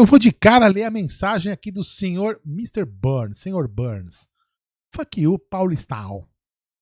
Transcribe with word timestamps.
Eu 0.00 0.06
vou 0.06 0.18
de 0.18 0.32
cara 0.32 0.66
ler 0.66 0.84
a 0.84 0.90
mensagem 0.90 1.52
aqui 1.52 1.70
do 1.70 1.84
senhor 1.84 2.40
Mr. 2.46 2.86
Burns, 2.86 3.36
senhor 3.36 3.68
Burns. 3.68 4.26
Fuck 4.94 5.20
you, 5.20 5.38
Paulistal. 5.38 6.26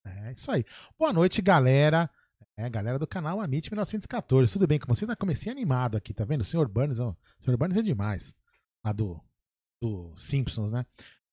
É 0.06 0.30
isso 0.30 0.48
aí. 0.52 0.64
Boa 0.96 1.12
noite, 1.12 1.42
galera. 1.42 2.08
É, 2.56 2.70
galera 2.70 2.96
do 2.96 3.08
canal 3.08 3.40
Amit 3.40 3.72
1914. 3.72 4.52
Tudo 4.52 4.68
bem 4.68 4.78
com 4.78 4.86
vocês? 4.86 5.08
Eu 5.08 5.16
comecei 5.16 5.50
animado 5.50 5.96
aqui, 5.96 6.14
tá 6.14 6.24
vendo? 6.24 6.42
O 6.42 6.44
senhor 6.44 6.68
Burns, 6.68 7.00
o 7.00 7.16
senhor 7.40 7.56
Burns 7.56 7.76
é 7.76 7.82
demais. 7.82 8.36
Lá 8.84 8.92
do, 8.92 9.20
do 9.82 10.14
Simpsons, 10.16 10.70
né? 10.70 10.86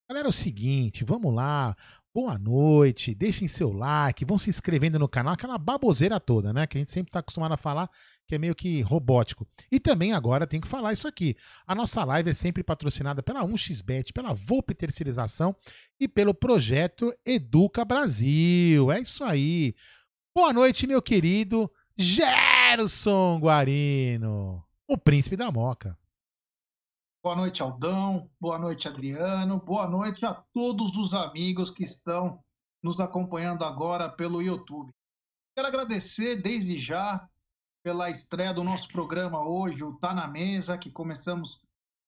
Galera, 0.09 0.28
é 0.28 0.29
o 0.29 0.34
seguinte, 0.34 1.03
vamos 1.03 1.31
lá. 1.35 1.78
Boa 2.15 2.39
noite, 2.39 3.13
deixem 3.13 3.45
seu 3.45 3.73
like, 3.73 4.23
vão 4.23 4.39
se 4.39 4.49
inscrevendo 4.49 4.97
no 4.97 5.05
canal, 5.05 5.33
aquela 5.33 5.57
baboseira 5.57 6.17
toda, 6.17 6.53
né? 6.53 6.65
Que 6.65 6.77
a 6.77 6.79
gente 6.79 6.89
sempre 6.89 7.11
tá 7.11 7.19
acostumado 7.19 7.51
a 7.51 7.57
falar 7.57 7.89
que 8.25 8.35
é 8.35 8.37
meio 8.37 8.55
que 8.55 8.79
robótico. 8.79 9.45
E 9.69 9.81
também 9.81 10.13
agora 10.13 10.47
tem 10.47 10.61
que 10.61 10.67
falar 10.67 10.93
isso 10.93 11.09
aqui. 11.09 11.35
A 11.67 11.75
nossa 11.75 12.05
live 12.05 12.29
é 12.29 12.33
sempre 12.33 12.63
patrocinada 12.63 13.21
pela 13.21 13.43
1xBet, 13.43 14.13
pela 14.13 14.33
Volpe 14.33 14.73
Terceirização 14.73 15.53
e 15.99 16.07
pelo 16.07 16.33
projeto 16.33 17.13
Educa 17.25 17.83
Brasil. 17.83 18.89
É 18.93 19.01
isso 19.01 19.21
aí. 19.21 19.75
Boa 20.33 20.53
noite, 20.53 20.87
meu 20.87 21.01
querido 21.01 21.69
Gerson 21.97 23.39
Guarino, 23.41 24.63
o 24.87 24.97
príncipe 24.97 25.35
da 25.35 25.51
Moca. 25.51 25.97
Boa 27.25 27.35
noite, 27.35 27.63
Aldão. 27.63 28.29
Boa 28.39 28.59
noite, 28.59 28.87
Adriano. 28.87 29.59
Boa 29.59 29.89
noite 29.89 30.23
a 30.23 30.35
todos 30.53 30.95
os 30.95 31.15
amigos 31.15 31.71
que 31.71 31.81
estão 31.81 32.39
nos 32.83 32.99
acompanhando 32.99 33.65
agora 33.65 34.07
pelo 34.07 34.43
YouTube. 34.43 34.93
Quero 35.57 35.67
agradecer 35.67 36.39
desde 36.39 36.77
já 36.77 37.27
pela 37.83 38.11
estreia 38.11 38.53
do 38.53 38.63
nosso 38.63 38.89
programa 38.89 39.43
hoje, 39.43 39.83
o 39.83 39.93
Tá 39.93 40.13
na 40.13 40.27
Mesa, 40.27 40.77
que 40.77 40.91
começamos 40.91 41.59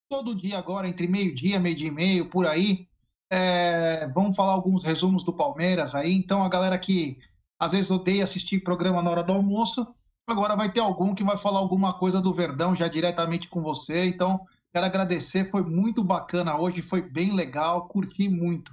todo 0.07 0.35
dia 0.35 0.59
agora, 0.59 0.87
entre 0.87 1.07
meio-dia, 1.07 1.59
meio-dia 1.59 1.87
e 1.87 1.91
meio, 1.91 2.29
por 2.29 2.45
aí. 2.45 2.87
É, 3.31 4.07
vamos 4.09 4.35
falar 4.35 4.51
alguns 4.51 4.83
resumos 4.83 5.23
do 5.23 5.33
Palmeiras 5.33 5.95
aí. 5.95 6.13
Então, 6.13 6.43
a 6.43 6.47
galera 6.47 6.77
que 6.77 7.17
às 7.57 7.71
vezes 7.71 7.89
odeia 7.89 8.23
assistir 8.23 8.59
programa 8.59 9.01
na 9.01 9.09
hora 9.09 9.23
do 9.23 9.33
almoço, 9.33 9.95
agora 10.27 10.55
vai 10.55 10.71
ter 10.71 10.79
algum 10.79 11.15
que 11.15 11.23
vai 11.23 11.37
falar 11.37 11.57
alguma 11.57 11.91
coisa 11.91 12.21
do 12.21 12.35
Verdão 12.35 12.75
já 12.75 12.87
diretamente 12.87 13.47
com 13.47 13.63
você. 13.63 14.05
Então, 14.05 14.45
quero 14.77 14.85
agradecer, 14.85 15.43
foi 15.45 15.63
muito 15.63 16.03
bacana 16.03 16.59
hoje, 16.59 16.83
foi 16.83 17.01
bem 17.01 17.35
legal, 17.35 17.87
curti 17.87 18.29
muito. 18.29 18.71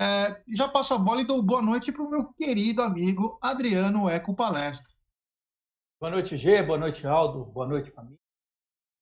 É, 0.00 0.42
já 0.48 0.66
passo 0.66 0.94
a 0.94 0.98
bola 0.98 1.20
e 1.20 1.26
dou 1.26 1.42
boa 1.42 1.60
noite 1.60 1.92
para 1.92 2.02
o 2.02 2.08
meu 2.08 2.32
querido 2.32 2.80
amigo 2.80 3.38
Adriano 3.42 4.08
Eco 4.08 4.34
Palestra. 4.34 4.90
Boa 6.00 6.10
noite, 6.10 6.38
G. 6.38 6.62
Boa 6.62 6.78
noite, 6.78 7.06
Aldo. 7.06 7.44
Boa 7.44 7.66
noite, 7.66 7.90
família. 7.90 8.18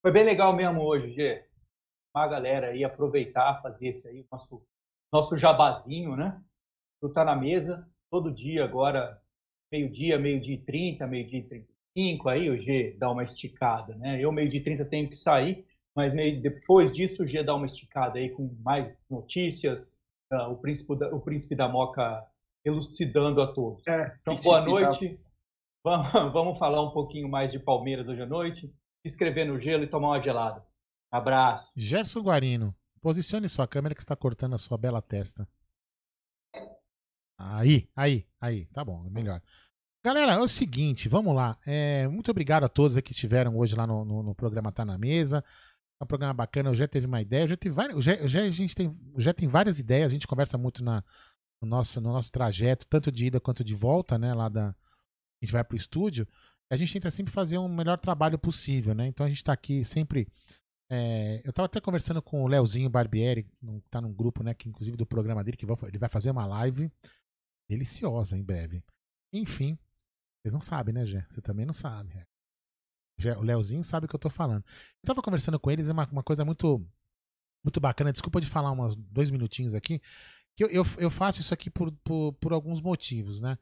Foi 0.03 0.11
bem 0.11 0.25
legal 0.25 0.53
mesmo 0.57 0.83
hoje, 0.83 1.13
G. 1.13 1.47
Uma 2.13 2.27
galera 2.27 2.69
aí 2.69 2.83
aproveitar, 2.83 3.63
fazer 3.63 3.91
esse 3.91 4.09
aí, 4.09 4.27
nosso, 4.31 4.61
nosso 5.13 5.37
jabazinho, 5.39 6.17
né? 6.17 6.43
Tu 7.01 7.11
tá 7.11 7.25
na 7.25 7.37
mesa, 7.37 7.89
todo 8.11 8.35
dia 8.35 8.65
agora, 8.65 9.23
meio-dia, 9.71 10.19
meio-dia 10.19 10.55
e 10.55 10.65
30, 10.65 11.07
meio-dia 11.07 11.39
e 11.39 11.49
35, 11.95 12.29
aí 12.29 12.51
o 12.51 12.61
G 12.61 12.97
dá 12.99 13.09
uma 13.09 13.23
esticada, 13.23 13.95
né? 13.95 14.21
Eu, 14.21 14.33
meio-dia 14.33 14.59
e 14.59 14.65
30, 14.65 14.85
tenho 14.87 15.09
que 15.09 15.15
sair, 15.17 15.65
mas 15.97 16.13
meio, 16.13 16.41
depois 16.43 16.93
disso 16.93 17.23
o 17.23 17.27
G 17.27 17.43
dá 17.43 17.55
uma 17.55 17.67
esticada 17.67 18.19
aí 18.19 18.31
com 18.31 18.55
mais 18.63 18.93
notícias, 19.09 19.91
uh, 20.33 20.51
o, 20.51 20.57
príncipe 20.57 20.97
da, 20.97 21.15
o 21.15 21.21
príncipe 21.21 21.55
da 21.55 21.69
Moca 21.69 22.27
elucidando 22.65 23.41
a 23.41 23.53
todos. 23.53 23.87
É, 23.87 24.17
então, 24.21 24.35
boa 24.43 24.61
noite. 24.61 25.21
Vamos, 25.85 26.13
vamos 26.33 26.59
falar 26.59 26.83
um 26.83 26.91
pouquinho 26.91 27.29
mais 27.29 27.53
de 27.53 27.59
Palmeiras 27.59 28.09
hoje 28.09 28.23
à 28.23 28.27
noite, 28.27 28.75
escrever 29.05 29.45
no 29.45 29.61
gelo 29.61 29.85
e 29.85 29.89
tomar 29.89 30.09
uma 30.09 30.23
gelada. 30.23 30.65
Abraço. 31.13 31.71
Gerson 31.77 32.21
Guarino, 32.23 32.75
posicione 33.01 33.49
sua 33.49 33.69
câmera 33.69 33.95
que 33.95 34.01
está 34.01 34.17
cortando 34.17 34.55
a 34.55 34.59
sua 34.59 34.77
bela 34.77 35.01
testa. 35.01 35.47
Aí, 37.39 37.89
aí, 37.95 38.27
aí, 38.41 38.67
tá 38.67 38.85
bom, 38.85 39.03
melhor. 39.11 39.41
Galera, 40.05 40.33
é 40.33 40.39
o 40.39 40.49
seguinte, 40.49 41.09
vamos 41.09 41.35
lá. 41.35 41.57
É, 41.67 42.07
muito 42.09 42.31
obrigado 42.31 42.65
a 42.65 42.69
todos 42.69 43.01
que 43.01 43.13
estiveram 43.13 43.57
hoje 43.57 43.75
lá 43.75 43.87
no, 43.87 44.05
no, 44.05 44.23
no, 44.23 44.35
programa 44.35 44.71
Tá 44.71 44.85
na 44.85 44.99
Mesa. 44.99 45.43
É 46.01 46.05
um 46.05 46.07
programa 46.07 46.35
bacana, 46.35 46.71
o 46.71 46.75
já 46.75 46.89
teve 46.89 47.07
uma 47.07 47.21
ideia, 47.21 47.47
já 47.47 47.57
teve 47.57 47.75
várias, 47.75 48.05
já, 48.05 48.15
a 48.43 48.51
gente 48.51 48.75
tem, 48.75 48.95
já 49.17 49.33
tem 49.33 49.49
várias 49.49 49.79
ideias, 49.79 50.11
a 50.11 50.13
gente 50.13 50.27
conversa 50.27 50.59
muito 50.59 50.83
na, 50.83 51.05
no, 51.63 51.69
nosso, 51.69 52.01
no 52.01 52.13
nosso 52.13 52.33
trajeto, 52.33 52.87
tanto 52.89 53.11
de 53.13 53.27
ida 53.27 53.41
quanto 53.41 53.63
de 53.63 53.75
volta, 53.75 54.19
né, 54.19 54.35
lá 54.35 54.49
da, 54.49 54.69
a 54.71 55.45
gente 55.45 55.53
vai 55.53 55.63
para 55.63 55.75
o 55.75 55.77
estúdio, 55.77 56.27
a 56.71 56.77
gente 56.77 56.93
tenta 56.93 57.11
sempre 57.11 57.33
fazer 57.33 57.59
um 57.59 57.69
melhor 57.69 57.99
trabalho 57.99 58.39
possível, 58.39 58.95
né? 58.95 59.07
Então 59.07 59.25
a 59.25 59.29
gente 59.29 59.39
está 59.39 59.53
aqui 59.53 59.85
sempre 59.85 60.27
É, 60.91 61.41
eu 61.45 61.53
tava 61.53 61.67
até 61.67 61.81
conversando 61.81 62.21
com 62.21 62.43
o 62.43 62.47
Leozinho 62.47 62.91
Barbieri, 62.91 63.45
que 63.45 63.89
tá 63.91 64.01
num 64.01 64.13
grupo, 64.13 64.43
né, 64.43 64.53
que 64.55 64.69
inclusive 64.69 64.97
do 64.97 65.07
programa 65.07 65.43
dele, 65.43 65.57
que 65.57 65.65
ele 65.65 65.99
vai 65.99 66.09
fazer 66.09 66.31
uma 66.31 66.47
live 66.47 66.91
deliciosa 67.69 68.37
em 68.37 68.43
breve. 68.43 68.83
Enfim, 69.33 69.79
vocês 70.43 70.53
não 70.53 70.61
sabem, 70.61 70.95
né, 70.95 71.07
Gé? 71.07 71.25
Você 71.29 71.41
também 71.41 71.65
não 71.65 71.73
sabe. 71.73 72.23
O 73.39 73.43
Leozinho 73.43 73.85
sabe 73.85 74.07
o 74.07 74.09
que 74.09 74.15
eu 74.15 74.21
tô 74.21 74.29
falando. 74.29 74.65
Eu 75.03 75.07
tava 75.07 75.23
conversando 75.23 75.59
com 75.59 75.71
eles, 75.71 75.89
é 75.89 75.93
uma, 75.93 76.07
uma 76.11 76.23
coisa 76.23 76.45
muito 76.45 76.85
muito 77.65 77.81
bacana. 77.81 78.13
Desculpa 78.13 78.41
de 78.41 78.47
falar 78.47 78.73
uns 78.73 78.95
dois 78.97 79.31
minutinhos 79.31 79.75
aqui. 79.75 80.01
Que 80.57 80.65
eu, 80.65 80.69
eu, 80.69 80.87
eu 80.99 81.11
faço 81.11 81.41
isso 81.41 81.55
aqui 81.55 81.71
por, 81.71 81.91
por, 82.05 82.33
por, 82.35 82.53
alguns 82.53 82.81
motivos, 82.81 83.41
né? 83.41 83.59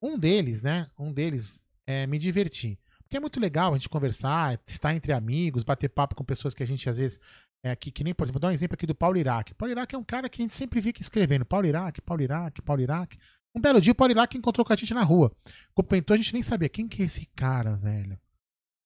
Um 0.00 0.18
deles, 0.18 0.62
né? 0.62 0.88
Um 0.98 1.12
deles 1.12 1.64
é 1.86 2.06
me 2.06 2.18
divertir. 2.18 2.78
Porque 3.02 3.16
é 3.16 3.20
muito 3.20 3.40
legal 3.40 3.72
a 3.72 3.76
gente 3.76 3.88
conversar, 3.88 4.60
estar 4.66 4.94
entre 4.94 5.12
amigos, 5.12 5.64
bater 5.64 5.88
papo 5.88 6.14
com 6.14 6.24
pessoas 6.24 6.54
que 6.54 6.62
a 6.62 6.66
gente 6.66 6.88
às 6.88 6.98
vezes. 6.98 7.18
É, 7.64 7.74
que, 7.74 7.90
que 7.90 8.04
nem, 8.04 8.14
por 8.14 8.24
exemplo, 8.24 8.38
dar 8.38 8.48
um 8.48 8.52
exemplo 8.52 8.74
aqui 8.74 8.86
do 8.86 8.94
Paulo 8.94 9.16
Iraque. 9.16 9.54
Paulo 9.54 9.72
Iraque 9.72 9.94
é 9.94 9.98
um 9.98 10.04
cara 10.04 10.28
que 10.28 10.40
a 10.40 10.44
gente 10.44 10.54
sempre 10.54 10.80
fica 10.80 11.00
escrevendo. 11.00 11.44
Paulo 11.44 11.66
Iraque, 11.66 12.00
Paulo 12.00 12.22
Iraque, 12.22 12.62
Paulo 12.62 12.82
Iraque. 12.82 13.18
Um 13.54 13.60
belo 13.60 13.80
dia 13.80 13.92
o 13.92 13.94
Paulo 13.94 14.12
Iraque 14.12 14.36
encontrou 14.36 14.64
com 14.64 14.72
a 14.72 14.76
gente 14.76 14.92
na 14.92 15.02
rua. 15.02 15.34
Comentou, 15.74 16.14
a 16.14 16.16
gente 16.16 16.34
nem 16.34 16.42
sabia 16.42 16.68
quem 16.68 16.86
que 16.86 17.02
é 17.02 17.06
esse 17.06 17.26
cara, 17.34 17.74
velho. 17.76 18.20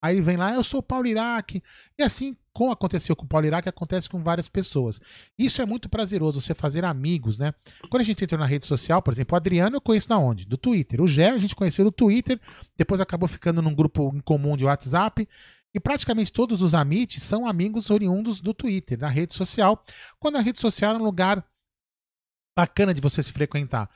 Aí 0.02 0.14
ele 0.14 0.22
vem 0.22 0.36
lá, 0.36 0.54
eu 0.54 0.64
sou 0.64 0.80
o 0.80 0.82
Paulo 0.82 1.06
Iraque. 1.06 1.62
E 1.98 2.02
assim, 2.02 2.34
como 2.52 2.72
aconteceu 2.72 3.14
com 3.14 3.24
o 3.24 3.28
Paulo 3.28 3.46
Iraque, 3.46 3.68
acontece 3.68 4.08
com 4.08 4.22
várias 4.22 4.48
pessoas. 4.48 4.98
Isso 5.38 5.60
é 5.60 5.66
muito 5.66 5.88
prazeroso, 5.88 6.40
você 6.40 6.54
fazer 6.54 6.84
amigos, 6.84 7.36
né? 7.36 7.52
Quando 7.90 8.00
a 8.00 8.04
gente 8.04 8.24
entrou 8.24 8.40
na 8.40 8.46
rede 8.46 8.64
social, 8.64 9.02
por 9.02 9.12
exemplo, 9.12 9.34
o 9.34 9.36
Adriano 9.36 9.76
eu 9.76 9.80
conheço 9.80 10.08
da 10.08 10.18
onde? 10.18 10.46
Do 10.46 10.56
Twitter. 10.56 11.00
O 11.00 11.06
Gé 11.06 11.30
a 11.30 11.38
gente 11.38 11.54
conheceu 11.54 11.84
do 11.84 11.92
Twitter, 11.92 12.40
depois 12.76 13.00
acabou 13.00 13.28
ficando 13.28 13.60
num 13.60 13.74
grupo 13.74 14.10
em 14.14 14.20
comum 14.20 14.56
de 14.56 14.64
WhatsApp. 14.64 15.28
E 15.72 15.78
praticamente 15.78 16.32
todos 16.32 16.62
os 16.62 16.74
amites 16.74 17.22
são 17.22 17.46
amigos 17.46 17.90
oriundos 17.90 18.40
do 18.40 18.52
Twitter, 18.52 18.98
da 18.98 19.08
rede 19.08 19.34
social, 19.34 19.80
quando 20.18 20.36
a 20.36 20.40
rede 20.40 20.58
social 20.58 20.96
é 20.96 20.98
um 20.98 21.04
lugar 21.04 21.46
bacana 22.56 22.92
de 22.92 23.00
você 23.00 23.22
se 23.22 23.32
frequentar. 23.32 23.88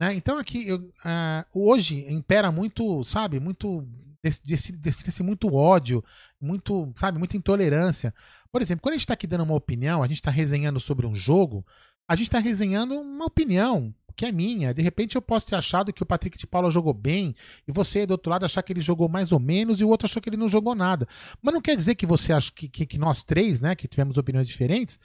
Né? 0.00 0.14
Então 0.14 0.38
aqui, 0.38 0.66
eu, 0.66 0.78
uh, 0.78 1.44
hoje 1.54 2.10
impera 2.10 2.50
muito, 2.50 3.04
sabe, 3.04 3.38
muito 3.40 3.86
decide-se 4.22 5.22
muito 5.22 5.54
ódio, 5.54 6.04
muito, 6.40 6.92
sabe, 6.96 7.18
muita 7.18 7.36
intolerância. 7.36 8.12
Por 8.50 8.62
exemplo, 8.62 8.82
quando 8.82 8.94
a 8.94 8.96
gente 8.96 9.04
está 9.04 9.14
aqui 9.14 9.26
dando 9.26 9.44
uma 9.44 9.54
opinião, 9.54 10.02
a 10.02 10.06
gente 10.06 10.16
está 10.16 10.30
resenhando 10.30 10.80
sobre 10.80 11.06
um 11.06 11.14
jogo, 11.14 11.64
a 12.08 12.16
gente 12.16 12.28
está 12.28 12.38
resenhando 12.38 12.94
uma 12.94 13.26
opinião 13.26 13.94
que 14.18 14.26
é 14.26 14.32
minha. 14.32 14.74
De 14.74 14.82
repente 14.82 15.14
eu 15.14 15.22
posso 15.22 15.46
ter 15.46 15.54
achado 15.54 15.92
que 15.92 16.02
o 16.02 16.06
Patrick 16.06 16.36
de 16.36 16.46
Paula 16.46 16.70
jogou 16.72 16.92
bem 16.92 17.36
e 17.68 17.72
você 17.72 18.04
do 18.04 18.10
outro 18.10 18.30
lado 18.30 18.44
achar 18.44 18.62
que 18.62 18.72
ele 18.72 18.80
jogou 18.80 19.08
mais 19.08 19.30
ou 19.30 19.38
menos 19.38 19.80
e 19.80 19.84
o 19.84 19.88
outro 19.88 20.06
achou 20.06 20.20
que 20.20 20.28
ele 20.28 20.36
não 20.36 20.48
jogou 20.48 20.74
nada. 20.74 21.06
Mas 21.40 21.54
não 21.54 21.60
quer 21.60 21.76
dizer 21.76 21.94
que 21.94 22.04
você 22.04 22.32
acha 22.32 22.50
que, 22.50 22.68
que, 22.68 22.84
que 22.84 22.98
nós 22.98 23.22
três, 23.22 23.60
né, 23.60 23.76
que 23.76 23.86
tivemos 23.86 24.18
opiniões 24.18 24.48
diferentes, 24.48 24.98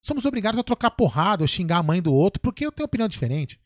somos 0.00 0.24
obrigados 0.24 0.58
a 0.58 0.64
trocar 0.64 0.90
porrada 0.90 1.44
ou 1.44 1.48
xingar 1.48 1.78
a 1.78 1.82
mãe 1.82 2.02
do 2.02 2.12
outro 2.12 2.40
porque 2.40 2.66
eu 2.66 2.72
tenho 2.72 2.86
opinião 2.86 3.08
diferente. 3.08 3.60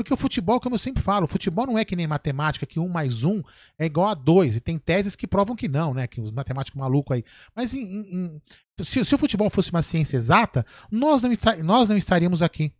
Porque 0.00 0.14
o 0.14 0.16
futebol, 0.16 0.58
como 0.58 0.76
eu 0.76 0.78
sempre 0.78 1.02
falo, 1.02 1.26
o 1.26 1.28
futebol 1.28 1.66
não 1.66 1.76
é 1.76 1.84
que 1.84 1.94
nem 1.94 2.06
matemática, 2.06 2.64
que 2.64 2.80
um 2.80 2.88
mais 2.88 3.22
um 3.22 3.42
é 3.78 3.84
igual 3.84 4.08
a 4.08 4.14
dois. 4.14 4.56
E 4.56 4.60
tem 4.60 4.78
teses 4.78 5.14
que 5.14 5.26
provam 5.26 5.54
que 5.54 5.68
não, 5.68 5.92
né? 5.92 6.06
Que 6.06 6.22
os 6.22 6.32
matemáticos 6.32 6.80
malucos 6.80 7.14
aí. 7.14 7.24
Mas 7.54 7.74
em, 7.74 7.82
em, 7.82 8.42
se, 8.80 9.04
se, 9.04 9.14
o 9.14 9.18
futebol 9.18 9.50
fosse 9.50 9.70
uma 9.70 9.82
ciência 9.82 10.16
exata, 10.16 10.64
nós 10.90 11.20
não, 11.20 11.30
nós 11.62 11.90
não 11.90 11.98
estaríamos 11.98 12.42
aqui. 12.42 12.72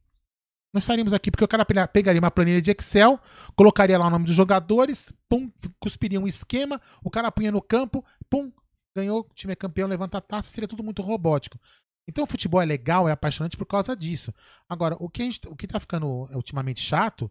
Nós 0.73 0.85
estaríamos 0.85 1.13
aqui 1.13 1.31
porque 1.31 1.45
o 1.45 1.49
cara 1.49 1.67
pegaria 1.87 2.19
uma 2.19 2.31
planilha 2.31 2.63
de 2.63 2.71
Excel, 2.71 3.21
colocaria 3.55 3.99
lá 3.99 4.07
o 4.07 4.11
nome 4.11 4.25
dos 4.25 4.35
jogadores, 4.35 5.13
pum, 5.29 5.53
cuspiria 5.79 6.19
um 6.19 6.27
esquema, 6.27 6.81
o 7.05 7.11
cara 7.11 7.31
punha 7.31 7.53
no 7.53 7.61
campo, 7.61 8.03
pum, 8.31 8.51
ganhou, 8.97 9.27
o 9.31 9.35
time 9.35 9.53
é 9.53 9.57
campeão, 9.57 9.87
levanta 9.87 10.17
a 10.17 10.21
taça, 10.23 10.49
seria 10.49 10.69
tudo 10.69 10.83
muito 10.83 11.03
robótico. 11.03 11.59
Então 12.06 12.25
o 12.25 12.26
futebol 12.26 12.61
é 12.61 12.64
legal, 12.64 13.08
é 13.08 13.12
apaixonante 13.12 13.56
por 13.56 13.67
causa 13.67 13.94
disso. 13.94 14.35
Agora, 14.69 14.97
o 14.99 15.08
que, 15.08 15.23
a 15.23 15.25
gente, 15.25 15.41
o 15.49 15.56
que 15.56 15.67
tá 15.67 15.79
ficando 15.79 16.06
ultimamente 16.35 16.81
chato 16.81 17.31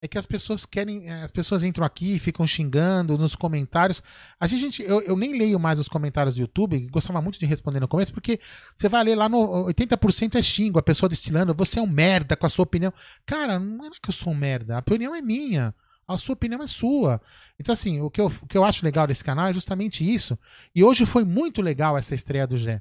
é 0.00 0.06
que 0.06 0.18
as 0.18 0.26
pessoas 0.26 0.64
querem. 0.64 1.08
Eh, 1.08 1.22
as 1.22 1.32
pessoas 1.32 1.62
entram 1.62 1.84
aqui 1.84 2.18
ficam 2.18 2.46
xingando 2.46 3.18
nos 3.18 3.34
comentários. 3.34 4.02
A 4.38 4.46
gente, 4.46 4.82
eu, 4.82 5.00
eu 5.02 5.16
nem 5.16 5.36
leio 5.36 5.58
mais 5.58 5.78
os 5.78 5.88
comentários 5.88 6.36
do 6.36 6.40
YouTube, 6.40 6.86
gostava 6.90 7.20
muito 7.20 7.38
de 7.38 7.46
responder 7.46 7.80
no 7.80 7.88
começo, 7.88 8.12
porque 8.12 8.40
você 8.76 8.88
vai 8.88 9.02
ler 9.04 9.16
lá 9.16 9.28
no 9.28 9.64
80% 9.66 10.36
é 10.36 10.42
xingo, 10.42 10.78
a 10.78 10.82
pessoa 10.82 11.08
destilando, 11.08 11.54
você 11.54 11.78
é 11.78 11.82
um 11.82 11.86
merda 11.86 12.36
com 12.36 12.46
a 12.46 12.48
sua 12.48 12.62
opinião. 12.62 12.92
Cara, 13.26 13.58
não 13.58 13.86
é 13.86 13.90
que 13.90 14.08
eu 14.08 14.12
sou 14.12 14.32
um 14.32 14.36
merda, 14.36 14.76
a 14.76 14.80
opinião 14.80 15.14
é 15.14 15.20
minha. 15.20 15.74
A 16.06 16.16
sua 16.16 16.32
opinião 16.32 16.62
é 16.62 16.66
sua. 16.66 17.20
Então, 17.60 17.72
assim, 17.72 18.00
o 18.00 18.08
que, 18.08 18.18
eu, 18.18 18.26
o 18.26 18.46
que 18.46 18.56
eu 18.56 18.64
acho 18.64 18.82
legal 18.82 19.06
desse 19.06 19.22
canal 19.22 19.48
é 19.48 19.52
justamente 19.52 20.02
isso. 20.10 20.38
E 20.74 20.82
hoje 20.82 21.04
foi 21.04 21.22
muito 21.22 21.60
legal 21.60 21.98
essa 21.98 22.14
estreia 22.14 22.46
do 22.46 22.56
Gé 22.56 22.80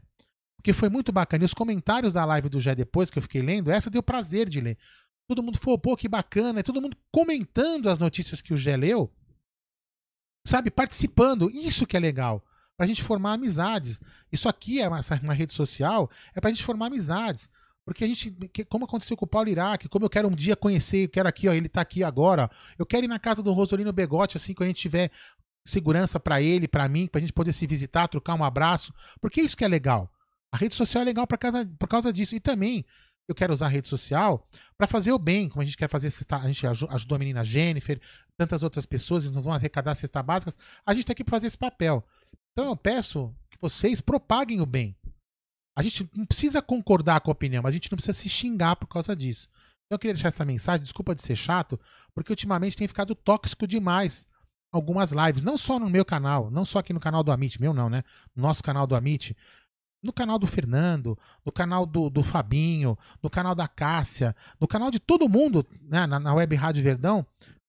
porque 0.67 0.73
foi 0.73 0.89
muito 0.89 1.13
bacana. 1.13 1.43
E 1.43 1.45
os 1.45 1.53
comentários 1.53 2.11
da 2.11 2.25
live 2.25 2.49
do 2.49 2.59
Jé 2.59 2.75
depois 2.75 3.09
que 3.09 3.17
eu 3.17 3.21
fiquei 3.21 3.41
lendo, 3.41 3.71
essa 3.71 3.89
deu 3.89 4.03
prazer 4.03 4.49
de 4.49 4.59
ler. 4.59 4.77
Todo 5.25 5.41
mundo 5.41 5.57
falou, 5.57 5.79
pô, 5.79 5.95
que 5.95 6.09
bacana. 6.09 6.59
E 6.59 6.63
todo 6.63 6.81
mundo 6.81 6.97
comentando 7.09 7.89
as 7.89 7.99
notícias 7.99 8.41
que 8.41 8.53
o 8.53 8.57
Jé 8.57 8.75
leu, 8.75 9.09
sabe, 10.45 10.69
participando. 10.69 11.49
Isso 11.49 11.87
que 11.87 11.95
é 11.95 11.99
legal. 12.01 12.43
Pra 12.75 12.85
gente 12.85 13.01
formar 13.01 13.33
amizades. 13.33 14.01
Isso 14.29 14.49
aqui 14.49 14.81
é 14.81 14.89
uma, 14.89 14.99
uma 15.23 15.33
rede 15.33 15.53
social, 15.53 16.11
é 16.35 16.41
pra 16.41 16.49
gente 16.49 16.65
formar 16.65 16.87
amizades. 16.87 17.49
Porque 17.85 18.03
a 18.03 18.07
gente, 18.07 18.35
como 18.67 18.83
aconteceu 18.83 19.15
com 19.15 19.23
o 19.23 19.29
Paulo 19.29 19.47
Iraque, 19.47 19.87
como 19.87 20.03
eu 20.03 20.09
quero 20.09 20.27
um 20.27 20.35
dia 20.35 20.57
conhecer, 20.57 21.05
eu 21.05 21.09
quero 21.09 21.29
aqui, 21.29 21.47
ó, 21.47 21.53
ele 21.53 21.69
tá 21.69 21.79
aqui 21.79 22.03
agora. 22.03 22.51
Eu 22.77 22.85
quero 22.85 23.05
ir 23.05 23.07
na 23.07 23.19
casa 23.19 23.41
do 23.41 23.53
Rosolino 23.53 23.93
Begote, 23.93 24.35
assim, 24.35 24.53
quando 24.53 24.65
a 24.65 24.69
gente 24.71 24.81
tiver 24.81 25.11
segurança 25.63 26.19
para 26.19 26.41
ele, 26.41 26.67
para 26.67 26.89
mim, 26.89 27.07
pra 27.07 27.21
gente 27.21 27.31
poder 27.31 27.53
se 27.53 27.65
visitar, 27.65 28.09
trocar 28.09 28.35
um 28.35 28.43
abraço. 28.43 28.93
Porque 29.21 29.39
isso 29.39 29.55
que 29.55 29.63
é 29.63 29.67
legal. 29.69 30.11
A 30.53 30.57
rede 30.57 30.73
social 30.75 31.01
é 31.01 31.05
legal 31.05 31.27
por 31.27 31.37
causa, 31.37 31.65
por 31.77 31.87
causa 31.87 32.11
disso. 32.13 32.35
E 32.35 32.39
também 32.39 32.85
eu 33.27 33.35
quero 33.35 33.51
usar 33.51 33.65
a 33.65 33.69
rede 33.69 33.87
social 33.87 34.47
para 34.77 34.87
fazer 34.87 35.11
o 35.11 35.19
bem, 35.19 35.49
como 35.49 35.61
a 35.61 35.65
gente 35.65 35.77
quer 35.77 35.89
fazer, 35.89 36.11
a 36.31 36.47
gente 36.47 36.65
ajudou 36.65 37.15
a 37.15 37.19
menina 37.19 37.43
Jennifer, 37.43 37.99
tantas 38.37 38.63
outras 38.63 38.85
pessoas, 38.85 39.25
nós 39.25 39.43
vamos 39.43 39.59
arrecadar 39.59 39.93
cestas 39.95 40.23
básicas. 40.23 40.57
A 40.85 40.93
gente 40.93 41.03
está 41.03 41.13
aqui 41.13 41.23
para 41.23 41.35
fazer 41.35 41.47
esse 41.47 41.57
papel. 41.57 42.05
Então 42.53 42.69
eu 42.69 42.75
peço 42.75 43.35
que 43.49 43.57
vocês 43.59 43.99
propaguem 44.01 44.61
o 44.61 44.65
bem. 44.65 44.95
A 45.77 45.83
gente 45.83 46.09
não 46.15 46.25
precisa 46.25 46.61
concordar 46.61 47.21
com 47.21 47.29
a 47.29 47.33
opinião, 47.33 47.61
mas 47.61 47.73
a 47.73 47.75
gente 47.75 47.91
não 47.91 47.97
precisa 47.97 48.17
se 48.17 48.29
xingar 48.29 48.75
por 48.77 48.87
causa 48.87 49.15
disso. 49.15 49.47
Então 49.85 49.95
eu 49.95 49.99
queria 49.99 50.13
deixar 50.13 50.29
essa 50.29 50.45
mensagem, 50.45 50.81
desculpa 50.81 51.13
de 51.13 51.21
ser 51.21 51.35
chato, 51.35 51.79
porque 52.13 52.31
ultimamente 52.31 52.77
tem 52.77 52.87
ficado 52.87 53.13
tóxico 53.13 53.67
demais 53.67 54.25
algumas 54.71 55.11
lives, 55.11 55.43
não 55.43 55.57
só 55.57 55.79
no 55.79 55.89
meu 55.89 56.03
canal, 56.03 56.49
não 56.51 56.65
só 56.65 56.79
aqui 56.79 56.93
no 56.93 56.99
canal 56.99 57.23
do 57.23 57.31
Amit, 57.31 57.59
meu 57.61 57.73
não, 57.73 57.89
né? 57.89 58.03
No 58.35 58.43
nosso 58.43 58.63
canal 58.63 58.87
do 58.87 58.95
Amit, 58.95 59.35
no 60.01 60.13
canal 60.13 60.37
do 60.37 60.47
Fernando, 60.47 61.17
no 61.45 61.51
canal 61.51 61.85
do, 61.85 62.09
do 62.09 62.23
Fabinho, 62.23 62.97
no 63.21 63.29
canal 63.29 63.55
da 63.55 63.67
Cássia, 63.67 64.35
no 64.59 64.67
canal 64.67 64.91
de 64.91 64.99
todo 64.99 65.29
mundo, 65.29 65.65
né, 65.81 66.05
na, 66.05 66.19
na 66.19 66.33
Web 66.33 66.55
Rádio 66.55 66.83
Verdão, 66.83 67.25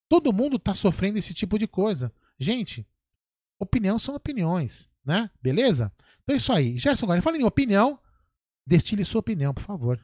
todo 0.09 0.33
mundo 0.33 0.57
está 0.57 0.75
sofrendo 0.75 1.19
esse 1.19 1.35
tipo 1.35 1.59
de 1.59 1.67
coisa. 1.67 2.13
Gente, 2.39 2.87
opinião 3.59 3.99
são 3.99 4.15
opiniões, 4.15 4.89
né? 5.05 5.31
Beleza? 5.43 5.93
Então 6.23 6.35
é 6.35 6.37
isso 6.37 6.53
aí. 6.53 6.77
Gerson 6.77 7.07
Guarani, 7.07 7.23
fala 7.23 7.37
em 7.37 7.45
opinião, 7.45 7.99
destile 8.67 9.05
sua 9.05 9.21
opinião, 9.21 9.53
por 9.53 9.63
favor. 9.63 10.01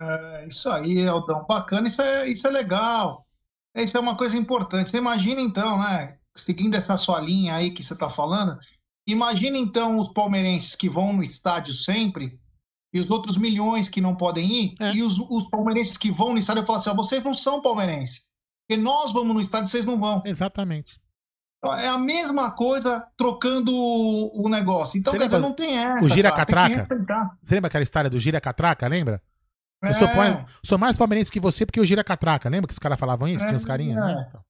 É, 0.00 0.46
isso 0.46 0.68
aí, 0.68 1.06
Aldão. 1.06 1.44
Bacana, 1.46 1.88
isso 1.88 2.02
é, 2.02 2.28
isso 2.28 2.46
é 2.46 2.50
legal. 2.50 3.26
Isso 3.74 3.96
é 3.96 4.00
uma 4.00 4.16
coisa 4.16 4.36
importante. 4.36 4.90
Você 4.90 4.98
imagina 4.98 5.40
então, 5.40 5.78
né? 5.78 6.18
Seguindo 6.36 6.74
essa 6.74 6.96
sua 6.96 7.20
linha 7.20 7.54
aí 7.54 7.70
que 7.70 7.82
você 7.82 7.94
está 7.94 8.10
falando, 8.10 8.58
Imagina 9.06 9.56
então 9.56 9.98
os 9.98 10.08
palmeirenses 10.08 10.74
que 10.74 10.88
vão 10.88 11.12
no 11.12 11.22
estádio 11.22 11.72
sempre 11.72 12.38
e 12.92 12.98
os 12.98 13.10
outros 13.10 13.36
milhões 13.36 13.88
que 13.88 14.00
não 14.00 14.16
podem 14.16 14.50
ir, 14.50 14.74
é. 14.80 14.92
e 14.94 15.02
os, 15.02 15.18
os, 15.18 15.48
palmeirenses 15.48 15.96
que 15.96 16.10
vão 16.10 16.32
no 16.32 16.38
estádio 16.38 16.64
falam 16.64 16.80
assim: 16.80 16.90
ah, 16.90 16.94
vocês 16.94 17.22
não 17.22 17.34
são 17.34 17.60
palmeirenses. 17.60 18.22
Porque 18.66 18.82
nós 18.82 19.12
vamos 19.12 19.34
no 19.34 19.40
estádio, 19.40 19.68
vocês 19.68 19.86
não 19.86 19.98
vão. 19.98 20.22
Exatamente. 20.24 21.00
Então, 21.58 21.78
é 21.78 21.88
a 21.88 21.98
mesma 21.98 22.50
coisa 22.50 23.06
trocando 23.16 23.72
o 23.74 24.48
negócio. 24.48 24.98
Então, 24.98 25.12
Você 25.12 25.18
quer 25.18 25.26
dizer, 25.26 25.38
não 25.38 25.52
tem 25.52 25.78
essa. 25.78 26.04
O 26.06 26.10
gira 26.10 26.32
catraca. 26.32 26.86
Você 27.42 27.54
lembra 27.54 27.68
aquela 27.68 27.84
história 27.84 28.10
do 28.10 28.18
gira 28.18 28.40
catraca, 28.40 28.88
lembra? 28.88 29.22
É. 29.84 29.90
Eu 29.90 29.94
sou, 29.94 30.08
sou, 30.64 30.78
mais 30.78 30.96
palmeirense 30.96 31.30
que 31.30 31.38
você 31.38 31.64
porque 31.64 31.80
o 31.80 31.84
gira 31.84 32.02
catraca. 32.02 32.48
Lembra 32.48 32.66
que 32.66 32.72
os 32.72 32.78
caras 32.78 32.98
falavam 32.98 33.28
isso? 33.28 33.44
É, 33.44 33.46
Tinha 33.48 33.56
os 33.56 33.64
carinhas? 33.64 33.96
É. 33.96 34.14
Né? 34.14 34.26
Então 34.28 34.40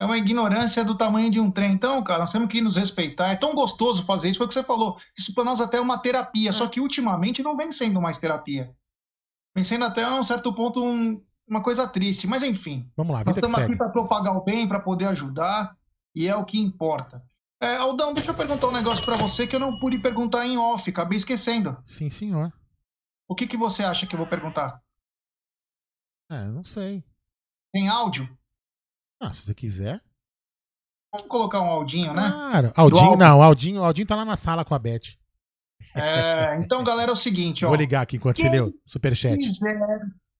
é 0.00 0.04
uma 0.04 0.16
ignorância 0.16 0.84
do 0.84 0.96
tamanho 0.96 1.30
de 1.30 1.40
um 1.40 1.50
trem. 1.50 1.72
Então, 1.72 2.02
cara, 2.04 2.20
nós 2.20 2.32
temos 2.32 2.48
que 2.48 2.60
nos 2.60 2.76
respeitar. 2.76 3.28
É 3.28 3.36
tão 3.36 3.54
gostoso 3.54 4.04
fazer 4.04 4.30
isso, 4.30 4.38
foi 4.38 4.46
o 4.46 4.48
que 4.48 4.54
você 4.54 4.62
falou. 4.62 4.96
Isso 5.16 5.34
para 5.34 5.44
nós 5.44 5.60
até 5.60 5.78
é 5.78 5.80
uma 5.80 5.98
terapia, 5.98 6.50
é. 6.50 6.52
só 6.52 6.68
que 6.68 6.80
ultimamente 6.80 7.42
não 7.42 7.56
vem 7.56 7.72
sendo 7.72 8.00
mais 8.00 8.18
terapia. 8.18 8.74
Vem 9.54 9.64
sendo 9.64 9.84
até 9.84 10.04
a 10.04 10.14
um 10.14 10.22
certo 10.22 10.54
ponto 10.54 10.84
um, 10.84 11.20
uma 11.48 11.60
coisa 11.60 11.88
triste. 11.88 12.28
Mas 12.28 12.44
enfim. 12.44 12.88
Vamos 12.96 13.12
lá, 13.12 13.24
Nós 13.24 13.36
estamos 13.36 13.58
aqui 13.58 13.76
para 13.76 13.88
propagar 13.88 14.36
o 14.36 14.44
bem, 14.44 14.68
para 14.68 14.78
poder 14.78 15.06
ajudar, 15.06 15.76
e 16.14 16.28
é 16.28 16.36
o 16.36 16.44
que 16.44 16.60
importa. 16.60 17.22
É, 17.60 17.76
Aldão, 17.76 18.14
deixa 18.14 18.30
eu 18.30 18.36
perguntar 18.36 18.68
um 18.68 18.72
negócio 18.72 19.04
para 19.04 19.16
você 19.16 19.46
que 19.46 19.56
eu 19.56 19.60
não 19.60 19.80
pude 19.80 19.98
perguntar 19.98 20.46
em 20.46 20.56
off, 20.56 20.88
acabei 20.88 21.18
esquecendo. 21.18 21.76
Sim, 21.84 22.08
senhor. 22.08 22.52
O 23.26 23.34
que, 23.34 23.48
que 23.48 23.56
você 23.56 23.82
acha 23.82 24.06
que 24.06 24.14
eu 24.14 24.18
vou 24.18 24.28
perguntar? 24.28 24.80
É, 26.30 26.44
não 26.46 26.62
sei. 26.62 27.02
Tem 27.72 27.88
áudio? 27.88 28.28
Ah, 29.20 29.32
se 29.32 29.42
você 29.42 29.54
quiser. 29.54 30.00
Vamos 31.12 31.28
colocar 31.28 31.62
um 31.62 31.70
Aldinho, 31.70 32.12
né? 32.12 32.30
Claro. 32.30 32.72
Aldinho, 32.76 33.16
não, 33.16 33.42
Aldinho, 33.42 33.82
Aldinho 33.82 34.06
tá 34.06 34.14
lá 34.14 34.24
na 34.24 34.36
sala 34.36 34.64
com 34.64 34.74
a 34.74 34.78
Beth. 34.78 35.16
É, 35.94 36.58
então, 36.60 36.84
galera, 36.84 37.10
é 37.10 37.12
o 37.12 37.16
seguinte, 37.16 37.64
ó. 37.64 37.68
Vou 37.68 37.76
ligar 37.76 38.02
aqui 38.02 38.16
enquanto 38.16 38.40
você 38.40 38.48
leu 38.48 38.72
superchat. 38.84 39.38
quiser 39.38 39.78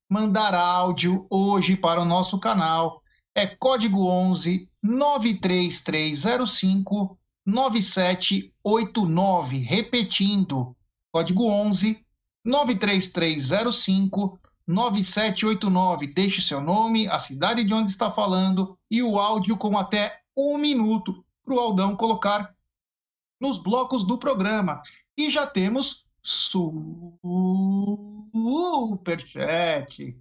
mandar 0.08 0.54
áudio 0.54 1.26
hoje 1.30 1.76
para 1.76 2.00
o 2.00 2.04
nosso 2.04 2.38
canal, 2.38 3.02
é 3.34 3.46
código 3.46 4.06
11 4.06 4.68
93305 4.82 7.18
9789. 7.46 9.58
Repetindo, 9.58 10.74
código 11.12 11.46
11 11.46 12.04
93305 12.44 14.38
9789. 14.68 16.06
Deixe 16.08 16.42
seu 16.42 16.60
nome, 16.60 17.08
a 17.08 17.18
cidade 17.18 17.64
de 17.64 17.72
onde 17.72 17.88
está 17.90 18.10
falando 18.10 18.78
e 18.90 19.02
o 19.02 19.18
áudio 19.18 19.56
com 19.56 19.78
até 19.78 20.20
um 20.36 20.58
minuto 20.58 21.24
para 21.42 21.54
o 21.54 21.58
Aldão 21.58 21.96
colocar 21.96 22.54
nos 23.40 23.58
blocos 23.58 24.04
do 24.04 24.18
programa. 24.18 24.82
E 25.16 25.30
já 25.30 25.46
temos 25.46 26.06
superchat 29.02 30.14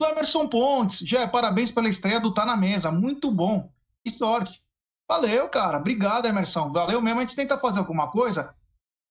do 0.00 0.06
Emerson 0.06 0.48
Pontes. 0.48 1.00
Já 1.00 1.28
parabéns 1.28 1.70
pela 1.70 1.88
estreia 1.88 2.18
do 2.18 2.32
Tá 2.32 2.46
na 2.46 2.56
Mesa. 2.56 2.90
Muito 2.90 3.30
bom. 3.30 3.70
Que 4.02 4.10
sorte. 4.10 4.62
Valeu, 5.06 5.48
cara. 5.50 5.76
Obrigado, 5.76 6.26
Emerson. 6.26 6.72
Valeu 6.72 7.02
mesmo. 7.02 7.20
A 7.20 7.22
gente 7.22 7.36
tenta 7.36 7.58
fazer 7.58 7.80
alguma 7.80 8.10
coisa 8.10 8.54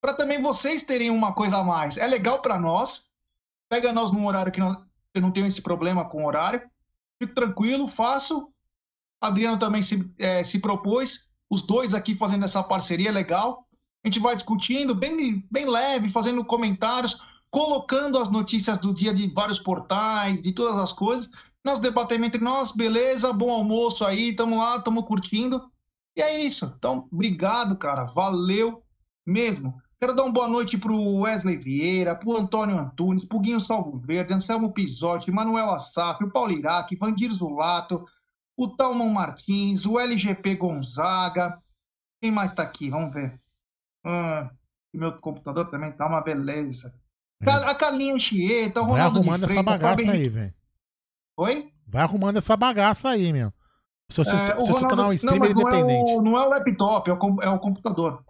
para 0.01 0.15
também 0.15 0.41
vocês 0.41 0.81
terem 0.81 1.11
uma 1.11 1.33
coisa 1.33 1.57
a 1.57 1.63
mais. 1.63 1.97
É 1.97 2.07
legal 2.07 2.41
para 2.41 2.57
nós. 2.57 3.10
Pega 3.71 3.93
nós 3.93 4.11
num 4.11 4.27
horário 4.27 4.51
que 4.51 4.59
não, 4.59 4.85
eu 5.13 5.21
não 5.21 5.31
tenho 5.31 5.47
esse 5.47 5.61
problema 5.61 6.03
com 6.03 6.25
horário. 6.25 6.61
Fico 7.17 7.33
tranquilo, 7.33 7.87
faço. 7.87 8.51
Adriano 9.21 9.57
também 9.57 9.81
se, 9.81 10.13
é, 10.19 10.43
se 10.43 10.59
propôs. 10.59 11.29
Os 11.49 11.61
dois 11.61 11.93
aqui 11.93 12.13
fazendo 12.13 12.43
essa 12.43 12.61
parceria 12.61 13.13
legal. 13.13 13.65
A 14.03 14.09
gente 14.09 14.19
vai 14.19 14.35
discutindo 14.35 14.93
bem, 14.93 15.47
bem 15.49 15.69
leve, 15.69 16.09
fazendo 16.09 16.43
comentários, 16.43 17.17
colocando 17.49 18.19
as 18.19 18.27
notícias 18.27 18.77
do 18.77 18.93
dia 18.93 19.13
de 19.13 19.25
vários 19.27 19.57
portais, 19.57 20.41
de 20.41 20.51
todas 20.51 20.77
as 20.77 20.91
coisas. 20.91 21.29
Nós 21.63 21.79
debatemos 21.79 22.27
entre 22.27 22.43
nós, 22.43 22.73
beleza, 22.73 23.31
bom 23.31 23.51
almoço 23.51 24.03
aí, 24.03 24.31
estamos 24.31 24.59
lá, 24.59 24.75
estamos 24.75 25.05
curtindo. 25.05 25.71
E 26.17 26.21
é 26.21 26.41
isso. 26.41 26.73
Então, 26.77 27.07
obrigado, 27.09 27.77
cara. 27.77 28.03
Valeu 28.03 28.83
mesmo. 29.25 29.81
Quero 30.03 30.15
dar 30.15 30.23
uma 30.23 30.33
boa 30.33 30.47
noite 30.47 30.79
para 30.79 30.91
o 30.91 31.19
Wesley 31.19 31.57
Vieira, 31.57 32.15
para 32.15 32.27
o 32.27 32.35
Antônio 32.35 32.75
Antunes, 32.75 33.23
para 33.23 33.37
o 33.37 33.39
Guinho 33.39 33.61
Salvo 33.61 33.95
Verde, 33.99 34.33
Anselmo 34.33 34.71
Pisotti, 34.73 35.29
Manuel 35.31 35.69
Assaf, 35.69 36.23
o 36.23 36.31
Paulo 36.31 36.51
Iraque, 36.51 36.95
Vandir 36.95 37.29
Zulato, 37.31 38.03
o 38.57 38.67
Talman 38.67 39.11
Martins, 39.11 39.85
o 39.85 39.99
LGP 39.99 40.55
Gonzaga. 40.55 41.55
Quem 42.19 42.31
mais 42.31 42.49
está 42.49 42.63
aqui? 42.63 42.89
Vamos 42.89 43.13
ver. 43.13 43.39
Ah, 44.03 44.49
meu 44.91 45.19
computador 45.19 45.69
também 45.69 45.91
tá 45.91 46.07
uma 46.07 46.21
beleza. 46.21 46.91
A 47.45 47.75
Carlinha 47.75 48.15
Anchieta, 48.15 48.81
o 48.81 48.85
Vai 48.85 48.93
Ronaldo 48.93 49.17
arrumando 49.19 49.39
de 49.45 49.45
essa 49.45 49.53
Freitas, 49.53 49.79
bagaça 49.79 50.11
aí, 50.11 50.29
velho. 50.29 50.53
Oi? 51.37 51.71
Vai 51.85 52.01
arrumando 52.01 52.37
essa 52.37 52.57
bagaça 52.57 53.09
aí, 53.09 53.31
meu. 53.31 53.53
Seu, 54.11 54.23
É, 54.23 54.57
o 54.57 54.65
seu 54.65 54.73
Ronaldo- 54.73 54.87
canal 54.87 55.05
não, 55.05 55.13
streamer 55.13 55.39
mas 55.41 55.53
não 55.53 55.69
é, 55.69 55.79
independente. 55.79 56.11
o, 56.11 56.21
não 56.23 56.37
é 56.39 56.45
o 56.47 56.49
laptop, 56.49 57.07
é 57.07 57.13
o, 57.13 57.41
é 57.43 57.49
o 57.51 57.59
computador. 57.59 58.25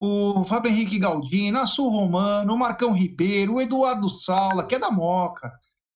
O 0.00 0.44
Fábio 0.46 0.70
Henrique 0.70 0.98
Galdino, 0.98 1.58
a 1.58 1.66
Sul 1.66 1.90
Romano, 1.90 2.54
o 2.54 2.58
Marcão 2.58 2.94
Ribeiro, 2.94 3.54
o 3.54 3.60
Eduardo 3.60 4.08
Sala, 4.08 4.66
que 4.66 4.74
é 4.74 4.78
da 4.78 4.90
Moca, 4.90 5.52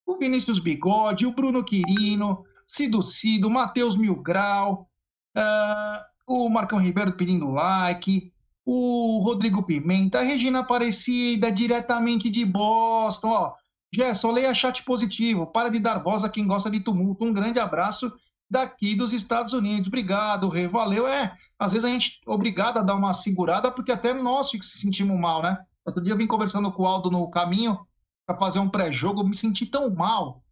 o 0.06 0.18
Vinícius 0.18 0.60
Bigode, 0.60 1.24
o 1.26 1.32
Bruno 1.32 1.64
Quirino, 1.64 2.44
Cido 2.66 3.02
Cido, 3.02 3.48
Matheus 3.48 3.96
Mil 3.96 4.16
Grau, 4.16 4.86
ah, 5.34 6.04
o 6.26 6.48
Marcão 6.50 6.78
Ribeiro 6.78 7.12
pedindo 7.12 7.50
like, 7.50 8.30
o 8.64 9.20
Rodrigo 9.22 9.62
Pimenta, 9.62 10.18
a 10.18 10.22
Regina 10.22 10.60
Aparecida, 10.60 11.50
diretamente 11.50 12.28
de 12.28 12.44
Boston, 12.44 13.28
ó. 13.28 13.54
Gerson, 13.94 14.32
leia 14.32 14.52
chat 14.52 14.82
positivo, 14.82 15.46
para 15.46 15.70
de 15.70 15.78
dar 15.78 16.02
voz 16.02 16.24
a 16.24 16.28
quem 16.28 16.46
gosta 16.46 16.70
de 16.70 16.80
tumulto. 16.80 17.24
Um 17.24 17.32
grande 17.32 17.60
abraço 17.60 18.12
daqui 18.50 18.96
dos 18.96 19.12
Estados 19.12 19.52
Unidos. 19.52 19.86
Obrigado, 19.86 20.48
Rê. 20.48 20.66
Valeu. 20.66 21.06
É, 21.06 21.32
às 21.64 21.72
vezes 21.72 21.84
a 21.84 21.90
gente 21.90 22.20
é 22.26 22.30
obrigado 22.30 22.78
a 22.78 22.82
dar 22.82 22.94
uma 22.94 23.12
segurada, 23.12 23.70
porque 23.70 23.92
até 23.92 24.12
nós 24.12 24.50
se 24.50 24.60
sentimos 24.62 25.18
mal, 25.18 25.42
né? 25.42 25.58
Outro 25.84 26.02
dia 26.02 26.12
eu 26.12 26.16
vim 26.16 26.26
conversando 26.26 26.70
com 26.72 26.82
o 26.82 26.86
Aldo 26.86 27.10
no 27.10 27.28
caminho 27.30 27.78
para 28.26 28.36
fazer 28.36 28.58
um 28.58 28.68
pré-jogo, 28.68 29.24
me 29.24 29.36
senti 29.36 29.66
tão 29.66 29.90
mal 29.90 30.42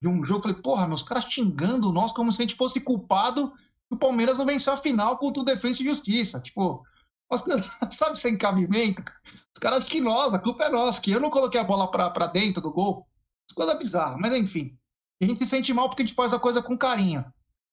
de 0.00 0.08
um 0.08 0.24
jogo. 0.24 0.40
Falei, 0.40 0.56
porra, 0.56 0.88
meus 0.88 1.02
caras 1.02 1.24
xingando 1.24 1.92
nós 1.92 2.12
como 2.12 2.32
se 2.32 2.40
a 2.40 2.44
gente 2.44 2.56
fosse 2.56 2.80
culpado 2.80 3.52
que 3.52 3.94
o 3.94 3.98
Palmeiras 3.98 4.38
não 4.38 4.46
venceu 4.46 4.72
a 4.72 4.76
final 4.76 5.18
contra 5.18 5.42
o 5.42 5.44
Defensa 5.44 5.82
e 5.82 5.86
Justiça. 5.86 6.40
Tipo, 6.40 6.82
nós, 7.30 7.44
sabe, 7.94 8.18
sem 8.18 8.36
cabimento. 8.36 9.02
Os 9.24 9.60
caras 9.60 9.84
que 9.84 10.00
nós, 10.00 10.32
a 10.32 10.38
culpa 10.38 10.64
é 10.64 10.70
nossa, 10.70 11.00
que 11.00 11.10
eu 11.10 11.20
não 11.20 11.30
coloquei 11.30 11.60
a 11.60 11.64
bola 11.64 11.90
pra 11.90 12.26
dentro 12.26 12.62
do 12.62 12.72
gol. 12.72 13.06
Coisa 13.54 13.74
bizarra, 13.74 14.16
mas 14.18 14.34
enfim. 14.34 14.76
A 15.20 15.24
gente 15.24 15.38
se 15.38 15.46
sente 15.46 15.72
mal 15.72 15.88
porque 15.88 16.02
a 16.02 16.06
gente 16.06 16.14
faz 16.14 16.32
a 16.32 16.38
coisa 16.38 16.62
com 16.62 16.76
carinho. 16.76 17.24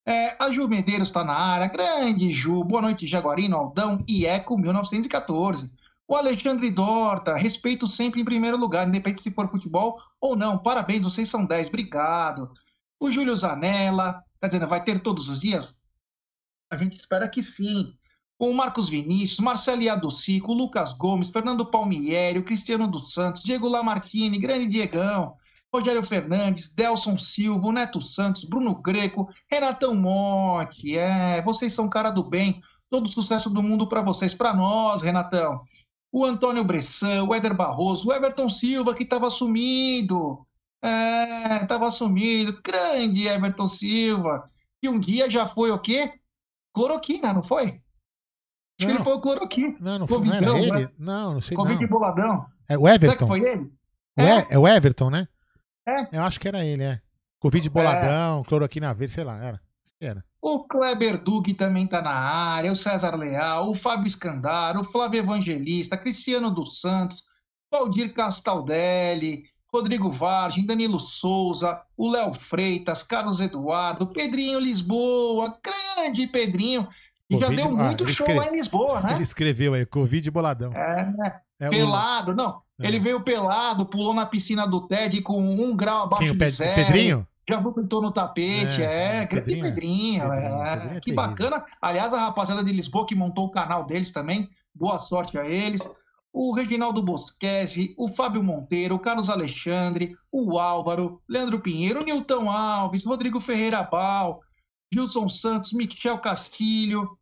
É, 0.08 0.36
a 0.38 0.48
Ju 0.50 0.68
Medeiros 0.68 1.08
está 1.08 1.24
na 1.24 1.34
área. 1.34 1.66
Grande 1.66 2.30
Ju. 2.32 2.62
Boa 2.62 2.80
noite, 2.80 3.08
Jaguarino, 3.08 3.56
Aldão 3.56 4.04
e 4.06 4.24
Eco 4.24 4.56
1914. 4.56 5.68
O 6.06 6.14
Alexandre 6.14 6.70
Dorta. 6.70 7.34
Respeito 7.34 7.88
sempre 7.88 8.20
em 8.20 8.24
primeiro 8.24 8.56
lugar, 8.56 8.86
independente 8.86 9.22
se 9.22 9.32
for 9.32 9.50
futebol 9.50 10.00
ou 10.20 10.36
não. 10.36 10.58
Parabéns, 10.58 11.02
vocês 11.02 11.28
são 11.28 11.44
10. 11.44 11.68
Obrigado. 11.68 12.52
O 13.00 13.10
Júlio 13.10 13.34
Zanella. 13.34 14.22
Quer 14.40 14.46
dizer, 14.46 14.66
vai 14.66 14.84
ter 14.84 15.00
todos 15.00 15.28
os 15.28 15.40
dias? 15.40 15.76
A 16.70 16.76
gente 16.76 16.92
espera 16.96 17.28
que 17.28 17.42
sim. 17.42 17.92
O 18.38 18.52
Marcos 18.52 18.88
Vinícius, 18.88 19.40
Marcelo 19.40 19.82
Iadocico, 19.82 20.52
Lucas 20.52 20.92
Gomes, 20.92 21.30
Fernando 21.30 21.66
Palmieri, 21.66 22.44
Cristiano 22.44 22.86
dos 22.86 23.12
Santos, 23.12 23.42
Diego 23.42 23.66
Lamartine, 23.66 24.38
grande 24.38 24.66
Diegão, 24.66 25.34
Rogério 25.78 26.02
Fernandes, 26.02 26.72
Delson 26.74 27.18
Silva, 27.18 27.70
Neto 27.72 28.00
Santos, 28.00 28.44
Bruno 28.44 28.74
Greco, 28.76 29.28
Renatão 29.50 29.94
Motti. 29.94 30.96
É, 30.96 31.42
vocês 31.42 31.72
são 31.72 31.88
cara 31.88 32.10
do 32.10 32.24
bem. 32.24 32.62
Todo 32.88 33.08
sucesso 33.08 33.50
do 33.50 33.62
mundo 33.62 33.86
para 33.88 34.00
vocês, 34.00 34.32
para 34.32 34.54
nós, 34.54 35.02
Renatão. 35.02 35.60
O 36.10 36.24
Antônio 36.24 36.64
Bressan, 36.64 37.24
o 37.24 37.34
Éder 37.34 37.54
Barroso, 37.54 38.08
o 38.08 38.12
Everton 38.12 38.48
Silva, 38.48 38.94
que 38.94 39.02
estava 39.02 39.28
sumido. 39.28 40.46
É, 40.82 41.56
estava 41.62 41.90
sumido. 41.90 42.58
Grande 42.64 43.26
Everton 43.26 43.68
Silva. 43.68 44.48
Que 44.80 44.88
um 44.88 44.98
dia 44.98 45.28
já 45.28 45.44
foi 45.44 45.70
o 45.70 45.78
quê? 45.78 46.12
Cloroquina, 46.72 47.32
não 47.34 47.42
foi? 47.42 47.64
Acho 47.68 47.80
que 48.78 48.86
Não. 48.86 48.94
ele 48.94 49.04
foi 49.04 49.14
o 49.14 49.20
cloroquina. 49.20 49.74
Não, 49.80 49.98
não, 50.00 50.06
foi, 50.06 50.18
não 50.18 50.26
Covidão, 50.26 50.56
ele? 50.58 50.70
né? 50.72 50.90
Não, 50.98 51.34
não 51.34 51.40
sei 51.40 51.56
Covid 51.56 51.80
não. 51.82 51.88
boladão. 51.88 52.46
É 52.68 52.76
o 52.78 52.82
Será 52.82 52.98
que 52.98 53.04
Everton. 53.06 53.26
foi 53.26 53.40
ele? 53.40 53.72
E- 54.18 54.22
é 54.54 54.58
o 54.58 54.66
Everton, 54.68 55.10
né? 55.10 55.28
É. 55.86 56.16
Eu 56.16 56.22
acho 56.22 56.40
que 56.40 56.48
era 56.48 56.64
ele, 56.64 56.82
é. 56.82 57.00
Covid 57.38 57.68
boladão, 57.70 58.42
cloroquina 58.44 58.92
verde, 58.92 59.12
sei 59.14 59.24
lá, 59.24 59.42
era. 59.42 59.60
Era. 60.00 60.24
O 60.42 60.64
Kleber 60.64 61.22
Dug 61.22 61.54
também 61.54 61.86
tá 61.86 62.02
na 62.02 62.12
área, 62.14 62.70
o 62.70 62.76
César 62.76 63.16
Leal, 63.16 63.70
o 63.70 63.74
Fábio 63.74 64.10
Scandaro, 64.10 64.80
o 64.80 64.84
Flávio 64.84 65.18
Evangelista, 65.20 65.96
Cristiano 65.96 66.50
dos 66.50 66.80
Santos, 66.80 67.24
Valdir 67.70 68.12
Castaldelli, 68.12 69.44
Rodrigo 69.72 70.10
Vargem, 70.10 70.64
Danilo 70.66 71.00
Souza, 71.00 71.80
o 71.96 72.10
Léo 72.10 72.32
Freitas, 72.34 73.02
Carlos 73.02 73.40
Eduardo, 73.40 74.06
Pedrinho 74.06 74.60
Lisboa, 74.60 75.58
grande 75.62 76.26
Pedrinho, 76.26 76.86
que 77.28 77.38
já 77.38 77.46
Covid 77.46 77.56
deu 77.56 77.66
ah, 77.68 77.84
muito 77.84 78.04
ele 78.04 78.14
show 78.14 78.26
escreve- 78.26 78.38
lá 78.46 78.52
em 78.52 78.56
Lisboa, 78.56 79.00
né? 79.00 79.14
Ele 79.14 79.22
escreveu 79.22 79.74
aí, 79.74 79.86
Covid 79.86 80.30
boladão. 80.30 80.72
É, 80.72 81.40
É 81.58 81.68
o- 81.68 81.70
pelado, 81.70 82.34
não. 82.34 82.60
É. 82.78 82.86
Ele 82.88 82.98
veio 82.98 83.20
pelado, 83.22 83.86
pulou 83.86 84.12
na 84.12 84.26
piscina 84.26 84.66
do 84.66 84.86
TED 84.86 85.22
com 85.22 85.40
um 85.40 85.74
grau 85.74 86.04
abaixo 86.04 86.24
Quem, 86.24 86.32
o 86.32 86.36
de 86.38 86.48
zero. 86.50 86.74
Pedrinho? 86.74 87.26
Já 87.48 87.60
vomitou 87.60 88.02
no 88.02 88.10
tapete, 88.10 88.82
É, 88.82 88.84
é, 88.84 89.16
é, 89.22 89.24
grande 89.26 89.44
Pedrinho 89.52 89.64
é- 89.64 89.70
Pedrinho, 89.70 90.32
é, 90.32 91.00
que 91.00 91.12
bacana. 91.12 91.64
Aliás, 91.80 92.12
a 92.12 92.18
rapaziada 92.20 92.62
de 92.64 92.72
Lisboa 92.72 93.06
que 93.06 93.14
montou 93.14 93.46
o 93.46 93.50
canal 93.50 93.84
deles 93.86 94.10
também, 94.10 94.48
boa 94.74 94.98
sorte 94.98 95.38
a 95.38 95.46
eles. 95.46 95.88
O 96.32 96.52
Reginaldo 96.54 97.00
Bosquese, 97.02 97.94
o 97.96 98.08
Fábio 98.08 98.42
Monteiro, 98.42 98.96
o 98.96 98.98
Carlos 98.98 99.30
Alexandre, 99.30 100.14
o 100.30 100.58
Álvaro, 100.58 101.22
Leandro 101.26 101.60
Pinheiro, 101.60 102.00
o 102.02 102.04
Nilton 102.04 102.50
Alves, 102.50 103.06
Rodrigo 103.06 103.40
Ferreira 103.40 103.82
Bal, 103.84 104.42
Gilson 104.92 105.28
Santos, 105.30 105.72
Michel 105.72 106.18
Castilho, 106.18 107.16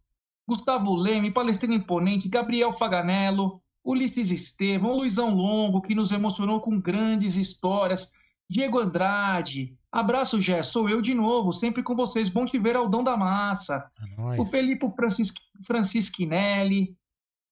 Gustavo 0.48 0.94
Leme, 0.96 1.30
Palestrina 1.30 1.74
Imponente, 1.74 2.28
Gabriel 2.28 2.72
Faganello, 2.72 3.60
Ulisses 3.84 4.30
Estevam, 4.30 4.96
Luizão 4.96 5.34
Longo, 5.34 5.82
que 5.82 5.94
nos 5.94 6.10
emocionou 6.10 6.60
com 6.60 6.80
grandes 6.80 7.36
histórias, 7.36 8.12
Diego 8.48 8.78
Andrade. 8.78 9.76
Abraço, 9.92 10.40
Gé, 10.40 10.62
sou 10.62 10.88
eu 10.88 11.02
de 11.02 11.14
novo, 11.14 11.52
sempre 11.52 11.82
com 11.82 11.94
vocês. 11.94 12.28
Bom 12.28 12.46
te 12.46 12.58
ver, 12.58 12.76
Aldão 12.76 13.04
da 13.04 13.16
Massa. 13.16 13.88
É. 14.34 14.40
O 14.40 14.46
Felipe 14.46 14.90
Francis, 14.96 15.32
Francisquinelli. 15.64 16.96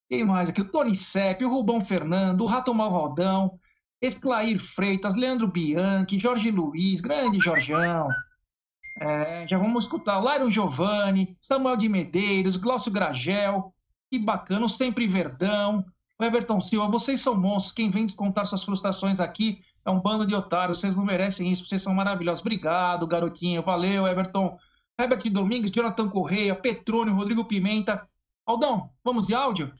Quem 0.08 0.24
mais 0.24 0.48
aqui? 0.48 0.60
O 0.60 0.68
Tony 0.68 0.94
Sepp, 0.94 1.42
o 1.44 1.48
Rubão 1.48 1.80
Fernando, 1.80 2.42
o 2.42 2.46
Rato 2.46 2.74
Malvaldão, 2.74 3.58
Esclair 4.00 4.58
Freitas, 4.58 5.14
Leandro 5.14 5.46
Bianchi, 5.46 6.18
Jorge 6.18 6.50
Luiz, 6.50 7.00
grande 7.00 7.38
Jorjão. 7.38 8.08
É, 9.00 9.46
já 9.48 9.56
vamos 9.58 9.84
escutar. 9.84 10.20
Lyron 10.20 10.50
Giovanni, 10.50 11.36
Samuel 11.40 11.76
de 11.76 11.88
Medeiros, 11.88 12.56
Glaucio 12.56 12.92
Gragel. 12.92 13.72
Que 14.10 14.18
bacana, 14.18 14.66
o 14.66 14.68
Sempre 14.68 15.06
Verdão. 15.06 15.84
O 16.22 16.24
Everton 16.24 16.60
Silva, 16.60 16.86
vocês 16.88 17.20
são 17.20 17.34
monstros. 17.34 17.72
Quem 17.72 17.90
vem 17.90 18.06
contar 18.10 18.46
suas 18.46 18.62
frustrações 18.62 19.18
aqui 19.18 19.60
é 19.84 19.90
um 19.90 20.00
bando 20.00 20.24
de 20.24 20.32
otários. 20.32 20.78
Vocês 20.78 20.94
não 20.94 21.04
merecem 21.04 21.50
isso. 21.50 21.66
Vocês 21.66 21.82
são 21.82 21.92
maravilhosos. 21.92 22.40
Obrigado, 22.40 23.08
garotinho. 23.08 23.60
Valeu, 23.60 24.06
Everton. 24.06 24.56
Herbert 24.96 25.28
Domingues, 25.32 25.72
Jonathan 25.72 26.08
Correia, 26.08 26.54
Petrônio, 26.54 27.12
Rodrigo 27.12 27.44
Pimenta. 27.44 28.08
Aldão, 28.46 28.88
vamos 29.02 29.26
de 29.26 29.34
áudio? 29.34 29.72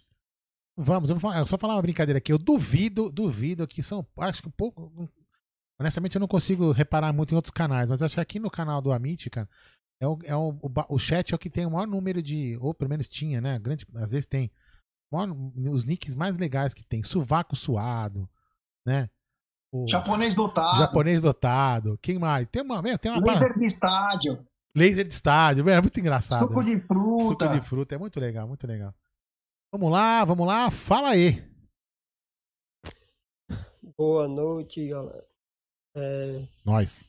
Vamos, 0.76 1.10
eu 1.10 1.20
falar, 1.20 1.38
eu 1.38 1.46
só 1.46 1.56
falar 1.56 1.76
uma 1.76 1.82
brincadeira 1.82 2.18
aqui. 2.18 2.32
Eu 2.32 2.38
duvido, 2.38 3.12
duvido 3.12 3.64
que 3.68 3.80
são. 3.80 4.04
Acho 4.18 4.42
que 4.42 4.48
um 4.48 4.52
pouco. 4.52 5.08
Honestamente, 5.78 6.16
eu 6.16 6.20
não 6.20 6.26
consigo 6.26 6.72
reparar 6.72 7.12
muito 7.12 7.30
em 7.30 7.36
outros 7.36 7.52
canais, 7.52 7.88
mas 7.88 8.02
acho 8.02 8.16
que 8.16 8.20
aqui 8.20 8.40
no 8.40 8.50
canal 8.50 8.82
do 8.82 8.90
Amit, 8.90 9.30
cara, 9.30 9.48
é 10.00 10.08
o, 10.08 10.18
é 10.24 10.34
o, 10.34 10.48
o, 10.60 10.70
o 10.88 10.98
chat 10.98 11.30
é 11.30 11.36
o 11.36 11.38
que 11.38 11.48
tem 11.48 11.66
o 11.66 11.70
maior 11.70 11.86
número 11.86 12.20
de. 12.20 12.58
Ou 12.60 12.74
pelo 12.74 12.90
menos 12.90 13.08
tinha, 13.08 13.40
né? 13.40 13.60
Grande, 13.60 13.86
às 13.94 14.10
vezes 14.10 14.26
tem. 14.26 14.50
Os 15.70 15.84
nicks 15.84 16.14
mais 16.14 16.38
legais 16.38 16.72
que 16.72 16.84
tem. 16.84 17.02
Suvaco 17.02 17.54
suado, 17.54 18.28
né? 18.86 19.10
O 19.70 19.86
japonês 19.88 20.34
dotado. 20.34 20.78
Japonês 20.78 21.22
dotado. 21.22 21.98
Quem 22.00 22.18
mais? 22.18 22.48
Tem 22.48 22.62
uma. 22.62 22.82
Tem 22.98 23.10
uma 23.10 23.20
Laser 23.20 23.58
de 23.58 23.64
estádio. 23.64 24.46
Laser 24.74 25.06
de 25.06 25.14
estádio. 25.14 25.68
É 25.68 25.80
muito 25.80 25.98
engraçado. 26.00 26.46
Suco 26.46 26.62
né? 26.62 26.74
de 26.74 26.80
fruta. 26.80 27.24
Suco 27.24 27.48
de 27.48 27.60
fruta. 27.60 27.94
É 27.94 27.98
muito 27.98 28.18
legal, 28.18 28.48
muito 28.48 28.66
legal. 28.66 28.94
Vamos 29.70 29.90
lá, 29.90 30.24
vamos 30.24 30.46
lá. 30.46 30.70
Fala 30.70 31.10
aí. 31.10 31.42
Boa 33.96 34.28
noite, 34.28 34.88
galera. 34.88 35.26
É, 35.94 36.46
Nós. 36.64 37.06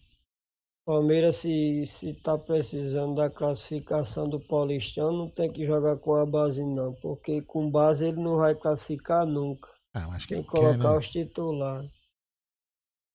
Palmeiras, 0.86 1.38
se, 1.38 1.86
se 1.86 2.14
tá 2.14 2.38
precisando 2.38 3.16
da 3.16 3.30
classificação 3.30 4.28
do 4.28 4.40
Paulistão, 4.40 5.14
não 5.14 5.30
tem 5.30 5.50
que 5.50 5.66
jogar 5.66 5.98
com 5.98 6.14
a 6.16 6.26
base, 6.26 6.64
não. 6.64 6.94
Porque 6.96 7.42
com 7.42 7.72
base 7.72 8.08
ele 8.08 8.22
não 8.22 8.38
vai 8.38 8.54
classificar 8.54 9.26
nunca. 9.26 9.70
Ah, 9.94 10.08
acho 10.08 10.28
que 10.28 10.36
tem 10.36 10.44
que 10.44 10.50
quer, 10.50 10.58
colocar 10.58 10.92
né? 10.92 10.98
os 10.98 11.10
titulares. 11.10 11.92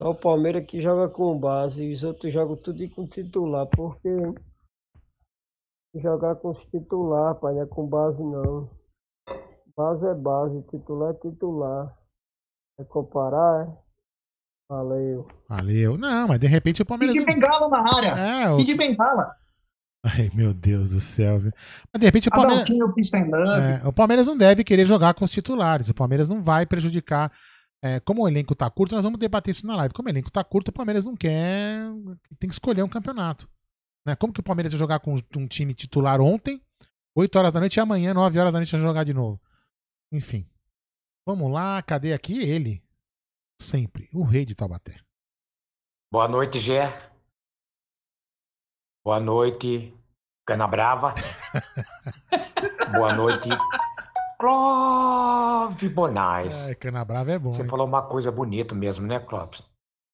Só 0.00 0.10
o 0.10 0.14
Palmeiras 0.14 0.64
que 0.64 0.80
joga 0.80 1.12
com 1.12 1.38
base 1.38 1.84
e 1.84 1.92
os 1.92 2.02
outros 2.02 2.32
jogam 2.32 2.56
tudo 2.56 2.88
com 2.90 3.06
titular. 3.06 3.66
Porque 3.66 4.08
jogar 5.94 6.36
com 6.36 6.50
os 6.50 6.64
titulares, 6.70 7.40
pai, 7.40 7.54
não 7.54 7.62
é 7.62 7.66
com 7.66 7.86
base, 7.86 8.22
não. 8.22 8.70
Base 9.76 10.06
é 10.06 10.14
base, 10.14 10.62
titular 10.70 11.14
é 11.14 11.18
titular. 11.18 11.98
É 12.78 12.84
comparar, 12.84 13.66
é? 13.68 13.87
Valeu. 14.68 15.26
Valeu. 15.48 15.96
Não, 15.96 16.28
mas 16.28 16.38
de 16.38 16.46
repente 16.46 16.82
o 16.82 16.84
E 16.84 16.86
Palmeiras. 16.86 17.14
de 17.14 17.20
não- 17.20 17.26
bengala 17.26 17.68
na 17.68 17.94
área. 17.96 18.08
É, 18.08 18.50
o... 18.50 18.60
E 18.60 18.64
de 18.64 18.74
bengala. 18.74 19.34
Ai, 20.04 20.30
meu 20.34 20.52
Deus 20.54 20.90
do 20.90 21.00
céu, 21.00 21.40
viu? 21.40 21.52
Mas 21.92 22.00
de 22.00 22.06
repente 22.06 22.28
o 22.28 22.30
Palmeiras. 22.30 22.68
É, 22.68 23.86
o 23.88 23.92
Palmeiras 23.92 24.26
não 24.26 24.36
deve 24.36 24.62
querer 24.62 24.84
jogar 24.84 25.14
com 25.14 25.24
os 25.24 25.32
titulares. 25.32 25.88
O 25.88 25.94
Palmeiras 25.94 26.28
não 26.28 26.42
vai 26.42 26.66
prejudicar. 26.66 27.32
é, 27.82 27.98
como 28.00 28.22
o 28.22 28.28
elenco 28.28 28.54
tá 28.54 28.68
curto, 28.70 28.94
nós 28.94 29.04
vamos 29.04 29.18
debater 29.18 29.50
isso 29.52 29.66
na 29.66 29.74
live. 29.76 29.94
Como 29.94 30.08
o 30.08 30.12
elenco 30.12 30.30
tá 30.30 30.44
curto, 30.44 30.68
o 30.68 30.72
Palmeiras 30.72 31.04
não 31.04 31.16
quer. 31.16 31.80
Tem 32.38 32.48
que 32.48 32.52
escolher 32.54 32.82
um 32.82 32.88
campeonato. 32.88 33.48
Né? 34.06 34.14
Como 34.16 34.32
que 34.32 34.40
o 34.40 34.42
Palmeiras 34.42 34.72
ia 34.72 34.78
jogar 34.78 35.00
com 35.00 35.14
um 35.36 35.46
time 35.46 35.72
titular 35.74 36.20
ontem, 36.20 36.60
8 37.16 37.36
horas 37.38 37.52
da 37.54 37.60
noite, 37.60 37.76
e 37.76 37.80
amanhã, 37.80 38.12
9 38.14 38.38
horas 38.38 38.52
da 38.52 38.58
noite, 38.58 38.72
ia 38.72 38.78
jogar 38.78 39.04
de 39.04 39.14
novo? 39.14 39.40
Enfim. 40.12 40.46
Vamos 41.26 41.50
lá, 41.52 41.82
cadê 41.82 42.12
aqui 42.12 42.40
ele? 42.42 42.82
Sempre, 43.60 44.08
o 44.14 44.22
rei 44.22 44.44
de 44.46 44.54
Taubaté. 44.54 45.00
Boa 46.10 46.28
noite, 46.28 46.58
Gé. 46.58 46.88
Boa 49.04 49.20
noite, 49.20 49.94
Cana 50.46 50.66
Brava. 50.66 51.14
Boa 52.92 53.12
noite, 53.12 53.48
Clove 54.38 55.88
Bonais. 55.88 56.68
É, 56.68 56.74
Canabrava 56.74 57.32
é 57.32 57.38
bom. 57.38 57.52
Você 57.52 57.62
hein? 57.62 57.68
falou 57.68 57.86
uma 57.86 58.02
coisa 58.02 58.30
bonita 58.30 58.74
mesmo, 58.74 59.06
né, 59.06 59.18
Clóvis? 59.18 59.68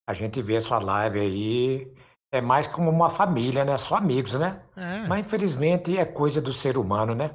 A 0.08 0.14
gente 0.14 0.40
vê 0.42 0.58
sua 0.60 0.78
live 0.80 1.20
aí, 1.20 1.94
é 2.32 2.40
mais 2.40 2.66
como 2.66 2.90
uma 2.90 3.10
família, 3.10 3.64
né? 3.64 3.76
Só 3.78 3.96
amigos, 3.96 4.34
né? 4.34 4.62
É, 4.76 5.06
Mas 5.06 5.26
infelizmente 5.26 5.96
é 5.96 6.04
coisa 6.04 6.40
do 6.40 6.52
ser 6.52 6.76
humano, 6.78 7.14
né? 7.14 7.34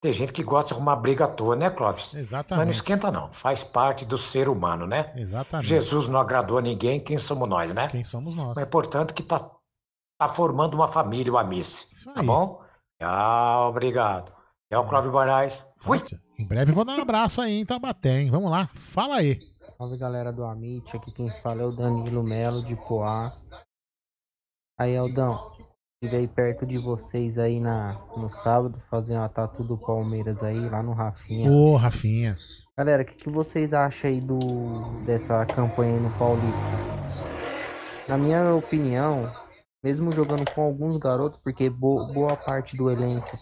Tem 0.00 0.12
gente 0.12 0.32
que 0.32 0.44
gosta 0.44 0.68
de 0.68 0.74
arrumar 0.74 0.94
briga 0.96 1.24
à 1.24 1.28
toa, 1.28 1.56
né, 1.56 1.70
Clóvis? 1.70 2.04
Mas 2.04 2.14
não 2.14 2.20
exatamente. 2.20 2.70
esquenta 2.70 3.10
não, 3.10 3.32
faz 3.32 3.64
parte 3.64 4.04
do 4.04 4.16
ser 4.16 4.48
humano, 4.48 4.86
né? 4.86 5.12
Exatamente. 5.16 5.66
Jesus 5.66 6.08
não 6.08 6.20
agradou 6.20 6.58
a 6.58 6.62
ninguém, 6.62 7.00
quem 7.00 7.18
somos 7.18 7.48
nós, 7.48 7.74
né? 7.74 7.88
Quem 7.88 8.04
somos 8.04 8.34
nós? 8.36 8.48
Mas 8.56 8.58
é 8.58 8.62
importante 8.68 9.12
que 9.12 9.24
tá, 9.24 9.50
tá 10.16 10.28
formando 10.28 10.74
uma 10.74 10.86
família, 10.86 11.32
o 11.32 11.36
Amice. 11.38 11.88
Isso 11.92 12.12
Tá 12.14 12.20
aí. 12.20 12.26
bom? 12.26 12.62
Tchau, 13.00 13.70
obrigado. 13.70 14.32
É 14.70 14.78
o 14.78 14.84
Cláudio 14.86 15.10
Moraes. 15.10 15.64
Fui! 15.78 16.00
Em 16.38 16.46
breve 16.46 16.70
vou 16.70 16.84
dar 16.84 16.96
um 16.96 17.02
abraço 17.02 17.40
aí 17.40 17.58
em 17.60 17.66
Taubaté, 17.66 18.20
hein? 18.20 18.30
Vamos 18.30 18.50
lá, 18.50 18.68
fala 18.68 19.16
aí. 19.16 19.40
Salve 19.62 19.96
galera 19.96 20.32
do 20.32 20.44
Amit, 20.44 20.96
aqui 20.96 21.10
quem 21.10 21.28
fala 21.42 21.62
é 21.62 21.64
o 21.64 21.72
Danilo 21.72 22.22
Melo 22.22 22.62
de 22.62 22.76
Poá. 22.76 23.32
Aí 24.78 24.96
Aldão, 24.96 25.50
aí 26.06 26.28
perto 26.28 26.64
de 26.64 26.78
vocês 26.78 27.38
aí 27.38 27.58
na, 27.58 27.94
no 28.16 28.30
sábado, 28.30 28.80
fazer 28.88 29.16
uma 29.16 29.28
tatu 29.28 29.64
do 29.64 29.76
Palmeiras 29.76 30.44
aí, 30.44 30.68
lá 30.68 30.80
no 30.82 30.92
Rafinha. 30.92 31.50
Ô, 31.50 31.74
Rafinha. 31.76 32.38
Galera, 32.76 33.02
o 33.02 33.04
que, 33.04 33.16
que 33.16 33.28
vocês 33.28 33.74
acham 33.74 34.08
aí 34.08 34.20
do, 34.20 34.38
dessa 35.04 35.44
campanha 35.46 35.94
aí 35.94 36.00
no 36.00 36.16
Paulista? 36.16 36.68
Na 38.06 38.16
minha 38.16 38.54
opinião, 38.54 39.32
mesmo 39.82 40.12
jogando 40.12 40.48
com 40.52 40.62
alguns 40.62 40.96
garotos, 40.98 41.40
porque 41.42 41.68
bo- 41.68 42.06
boa 42.12 42.36
parte 42.36 42.76
do 42.76 42.88
elenco 42.90 43.36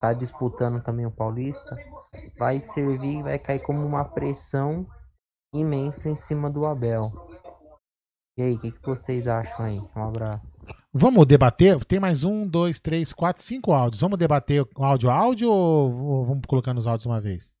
tá 0.00 0.12
disputando 0.12 0.82
também 0.82 1.06
o 1.06 1.10
Paulista, 1.10 1.76
vai 2.38 2.60
servir, 2.60 3.22
vai 3.22 3.38
cair 3.38 3.60
como 3.60 3.84
uma 3.84 4.04
pressão 4.04 4.86
imensa 5.52 6.10
em 6.10 6.14
cima 6.14 6.50
do 6.50 6.66
Abel. 6.66 7.10
E 8.36 8.42
aí, 8.42 8.54
o 8.54 8.60
que, 8.60 8.70
que 8.70 8.86
vocês 8.86 9.26
acham 9.26 9.64
aí? 9.64 9.80
Um 9.96 10.04
abraço. 10.04 10.58
Vamos 11.00 11.26
debater? 11.26 11.78
Tem 11.84 12.00
mais 12.00 12.24
um, 12.24 12.44
dois, 12.44 12.80
três, 12.80 13.12
quatro, 13.12 13.40
cinco 13.40 13.72
áudios. 13.72 14.00
Vamos 14.00 14.18
debater 14.18 14.66
áudio 14.74 15.08
a 15.08 15.14
áudio 15.14 15.48
ou 15.48 16.24
vamos 16.24 16.44
colocando 16.44 16.78
os 16.78 16.88
áudios 16.88 17.06
uma 17.06 17.20
vez? 17.20 17.52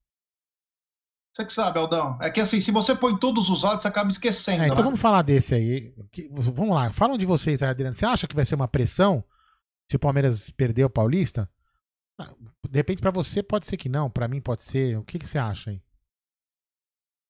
Você 1.32 1.44
que 1.44 1.52
sabe, 1.52 1.78
Aldão. 1.78 2.18
É 2.20 2.30
que 2.30 2.40
assim, 2.40 2.60
se 2.60 2.72
você 2.72 2.96
põe 2.96 3.16
todos 3.16 3.48
os 3.48 3.64
áudios, 3.64 3.82
você 3.82 3.88
acaba 3.88 4.08
esquecendo. 4.08 4.64
É, 4.64 4.66
então 4.66 4.78
né? 4.78 4.82
vamos 4.82 5.00
falar 5.00 5.22
desse 5.22 5.54
aí. 5.54 5.94
Vamos 6.32 6.74
lá, 6.74 6.90
falam 6.90 7.16
de 7.16 7.24
vocês 7.24 7.62
aí, 7.62 7.68
Adriano. 7.68 7.94
Você 7.94 8.04
acha 8.04 8.26
que 8.26 8.34
vai 8.34 8.44
ser 8.44 8.56
uma 8.56 8.66
pressão 8.66 9.22
se 9.88 9.94
o 9.94 10.00
Palmeiras 10.00 10.50
perder 10.50 10.84
o 10.84 10.90
Paulista? 10.90 11.48
Ah, 12.20 12.34
De 12.68 12.76
repente, 12.76 13.00
pra 13.00 13.12
você 13.12 13.40
pode 13.40 13.66
ser 13.66 13.76
que 13.76 13.88
não, 13.88 14.10
pra 14.10 14.26
mim 14.26 14.40
pode 14.40 14.62
ser. 14.62 14.98
O 14.98 15.04
que, 15.04 15.16
que 15.16 15.28
você 15.28 15.38
acha 15.38 15.70
aí? 15.70 15.80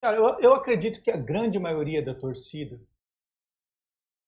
Cara, 0.02 0.16
eu, 0.16 0.40
eu 0.40 0.54
acredito 0.54 1.02
que 1.02 1.10
a 1.10 1.18
grande 1.18 1.58
maioria 1.58 2.02
da 2.02 2.14
torcida 2.14 2.80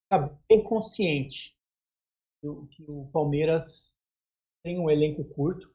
está 0.05 0.29
bem 0.47 0.63
consciente 0.63 1.59
que 2.41 2.83
o 2.87 3.07
Palmeiras 3.11 3.63
tem 4.63 4.79
um 4.79 4.89
elenco 4.89 5.23
curto. 5.25 5.69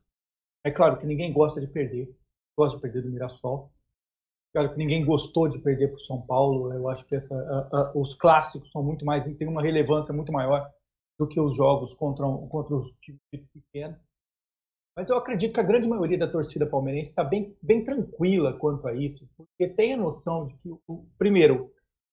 É 0.64 0.70
claro 0.70 0.98
que 0.98 1.06
ninguém 1.06 1.32
gosta 1.32 1.60
de 1.60 1.66
perder, 1.66 2.14
gosta 2.56 2.76
de 2.76 2.82
perder 2.82 3.02
do 3.02 3.10
Mirassol. 3.10 3.72
Claro 4.52 4.72
que 4.72 4.78
ninguém 4.78 5.04
gostou 5.04 5.48
de 5.48 5.58
perder 5.58 5.88
para 5.88 5.96
o 5.96 6.06
São 6.06 6.22
Paulo. 6.22 6.72
Eu 6.72 6.88
acho 6.88 7.04
que 7.06 7.14
essa, 7.14 7.92
os 7.94 8.14
clássicos 8.14 8.70
são 8.72 8.82
muito 8.82 9.04
mais, 9.04 9.24
têm 9.36 9.48
uma 9.48 9.62
relevância 9.62 10.14
muito 10.14 10.32
maior 10.32 10.70
do 11.18 11.28
que 11.28 11.40
os 11.40 11.56
jogos 11.56 11.94
contra, 11.94 12.26
um- 12.26 12.48
contra 12.48 12.74
os 12.74 12.92
times 13.00 13.20
pequenos. 13.52 13.98
Mas 14.96 15.10
eu 15.10 15.16
acredito 15.18 15.52
que 15.54 15.60
a 15.60 15.64
grande 15.64 15.86
maioria 15.86 16.18
da 16.18 16.30
torcida 16.30 16.66
palmeirense 16.66 17.10
está 17.10 17.22
bem, 17.22 17.54
bem 17.62 17.84
tranquila 17.84 18.54
quanto 18.58 18.88
a 18.88 18.94
isso, 18.94 19.28
porque 19.36 19.68
tem 19.68 19.92
a 19.92 19.96
noção 19.96 20.48
de 20.48 20.54
que, 20.56 20.70
o, 20.88 21.06
primeiro, 21.18 21.70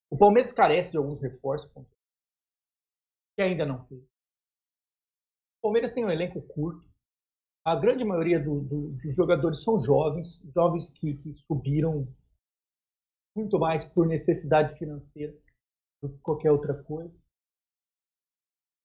o 0.10 0.18
Palmeiras 0.18 0.52
carece 0.52 0.92
de 0.92 0.98
alguns 0.98 1.22
reforços 1.22 1.72
que 3.36 3.42
ainda 3.42 3.66
não 3.66 3.86
fez. 3.88 4.13
O 5.64 5.68
Palmeiras 5.72 5.94
tem 5.94 6.04
um 6.04 6.12
elenco 6.12 6.42
curto. 6.42 6.86
A 7.66 7.76
grande 7.76 8.04
maioria 8.06 8.40
do- 8.40 8.62
do- 8.62 8.90
dos 8.92 9.16
jogadores 9.16 9.64
são 9.64 9.80
jovens, 9.84 10.40
jovens 10.54 10.90
que, 10.92 11.16
que 11.16 11.34
subiram 11.48 12.08
muito 13.36 13.58
mais 13.60 13.86
por 13.86 14.06
necessidade 14.08 14.78
financeira 14.78 15.34
do 16.02 16.10
que 16.10 16.20
qualquer 16.20 16.52
outra 16.52 16.74
coisa. 16.84 17.14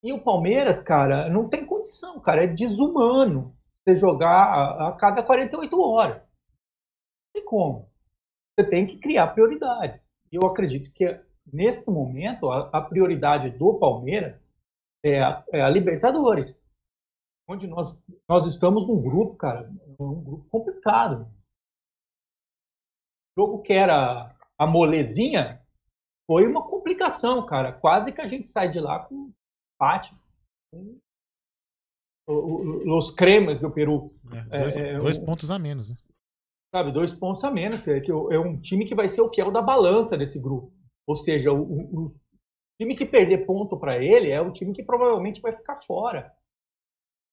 E 0.03 0.13
o 0.13 0.21
Palmeiras, 0.23 0.83
cara, 0.83 1.29
não 1.29 1.49
tem 1.49 1.67
condição, 1.67 2.21
cara, 2.21 2.45
é 2.45 2.47
desumano 2.47 3.57
você 3.85 3.97
jogar 3.97 4.29
a, 4.29 4.89
a 4.89 4.93
cada 4.93 5.23
48 5.23 5.81
horas. 5.81 6.17
Não 6.17 6.23
tem 7.35 7.45
como. 7.45 7.89
Você 8.59 8.69
tem 8.69 8.87
que 8.87 8.99
criar 8.99 9.29
prioridade. 9.29 10.01
Eu 10.33 10.47
acredito 10.47 10.93
que 10.93 11.21
nesse 11.53 11.91
momento 11.91 12.51
a, 12.51 12.71
a 12.71 12.83
prioridade 12.83 13.51
do 13.59 13.79
Palmeiras 13.79 14.41
é 15.05 15.23
a, 15.23 15.45
é 15.53 15.63
a 15.63 15.71
Libertadores, 15.71 16.58
onde 17.49 17.67
nós, 17.67 17.97
nós 18.29 18.47
estamos 18.47 18.87
num 18.87 19.01
grupo, 19.01 19.35
cara, 19.37 19.71
um 19.99 20.23
grupo 20.23 20.49
complicado. 20.51 21.27
O 23.37 23.41
jogo 23.41 23.63
que 23.63 23.73
era 23.73 24.37
a 24.59 24.67
molezinha 24.67 25.65
foi 26.27 26.47
uma 26.47 26.63
complicação, 26.69 27.47
cara. 27.47 27.73
Quase 27.73 28.13
que 28.13 28.21
a 28.21 28.29
gente 28.29 28.49
sai 28.49 28.71
de 28.71 28.79
lá 28.79 29.01
com 29.01 29.33
empate. 29.75 30.15
Com 30.71 31.01
os 32.99 33.11
cremas 33.13 33.59
do 33.61 33.71
Peru. 33.71 34.15
É, 34.51 34.59
dois, 34.59 34.77
É, 34.77 34.91
é, 34.91 34.99
dois 34.99 35.19
pontos 35.19 35.51
a 35.51 35.59
menos, 35.59 35.91
né? 35.91 35.97
Sabe, 36.75 36.93
dois 36.93 37.13
pontos 37.13 37.43
a 37.45 37.51
menos. 37.51 37.87
É, 37.89 38.01
que 38.01 38.11
é 38.11 38.39
um 38.39 38.61
time 38.61 38.85
que 38.87 38.95
vai 38.95 39.09
ser 39.09 39.23
o 39.23 39.33
fiel 39.33 39.51
da 39.51 39.63
balança 39.63 40.19
desse 40.19 40.39
grupo. 40.39 40.71
Ou 41.07 41.17
seja, 41.17 41.51
o, 41.51 41.63
o, 41.63 42.05
o 42.07 42.15
time 42.79 42.95
que 42.95 43.07
perder 43.07 43.47
ponto 43.47 43.79
para 43.79 43.97
ele 43.97 44.31
é 44.31 44.41
o 44.41 44.53
time 44.53 44.75
que 44.75 44.83
provavelmente 44.83 45.41
vai 45.41 45.57
ficar 45.57 45.81
fora. 45.87 46.37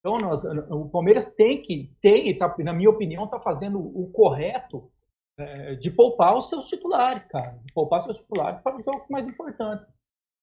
Então, 0.05 0.19
nós, 0.19 0.43
o 0.69 0.87
Palmeiras 0.87 1.25
tem 1.33 1.63
que, 1.63 1.91
tem, 1.99 2.37
tá, 2.37 2.55
na 2.59 2.71
minha 2.71 2.91
opinião, 2.91 3.25
está 3.25 3.39
fazendo 3.39 3.79
o 3.79 4.11
correto 4.11 4.91
é, 5.35 5.73
de 5.73 5.89
poupar 5.89 6.35
os 6.35 6.47
seus 6.47 6.67
titulares, 6.67 7.23
cara. 7.23 7.57
De 7.65 7.73
poupar 7.73 8.01
seus 8.01 8.19
titulares 8.19 8.59
para 8.59 8.77
os 8.77 8.85
jogos 8.85 9.09
mais 9.09 9.27
importantes. 9.27 9.91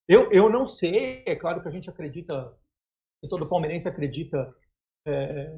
Eu, 0.05 0.29
eu 0.33 0.49
não 0.49 0.67
sei, 0.67 1.23
é 1.25 1.33
claro 1.33 1.61
que 1.61 1.69
a 1.69 1.71
gente 1.71 1.89
acredita, 1.89 2.53
todo 3.29 3.47
palmeirense 3.47 3.87
acredita 3.87 4.53
é, 5.07 5.57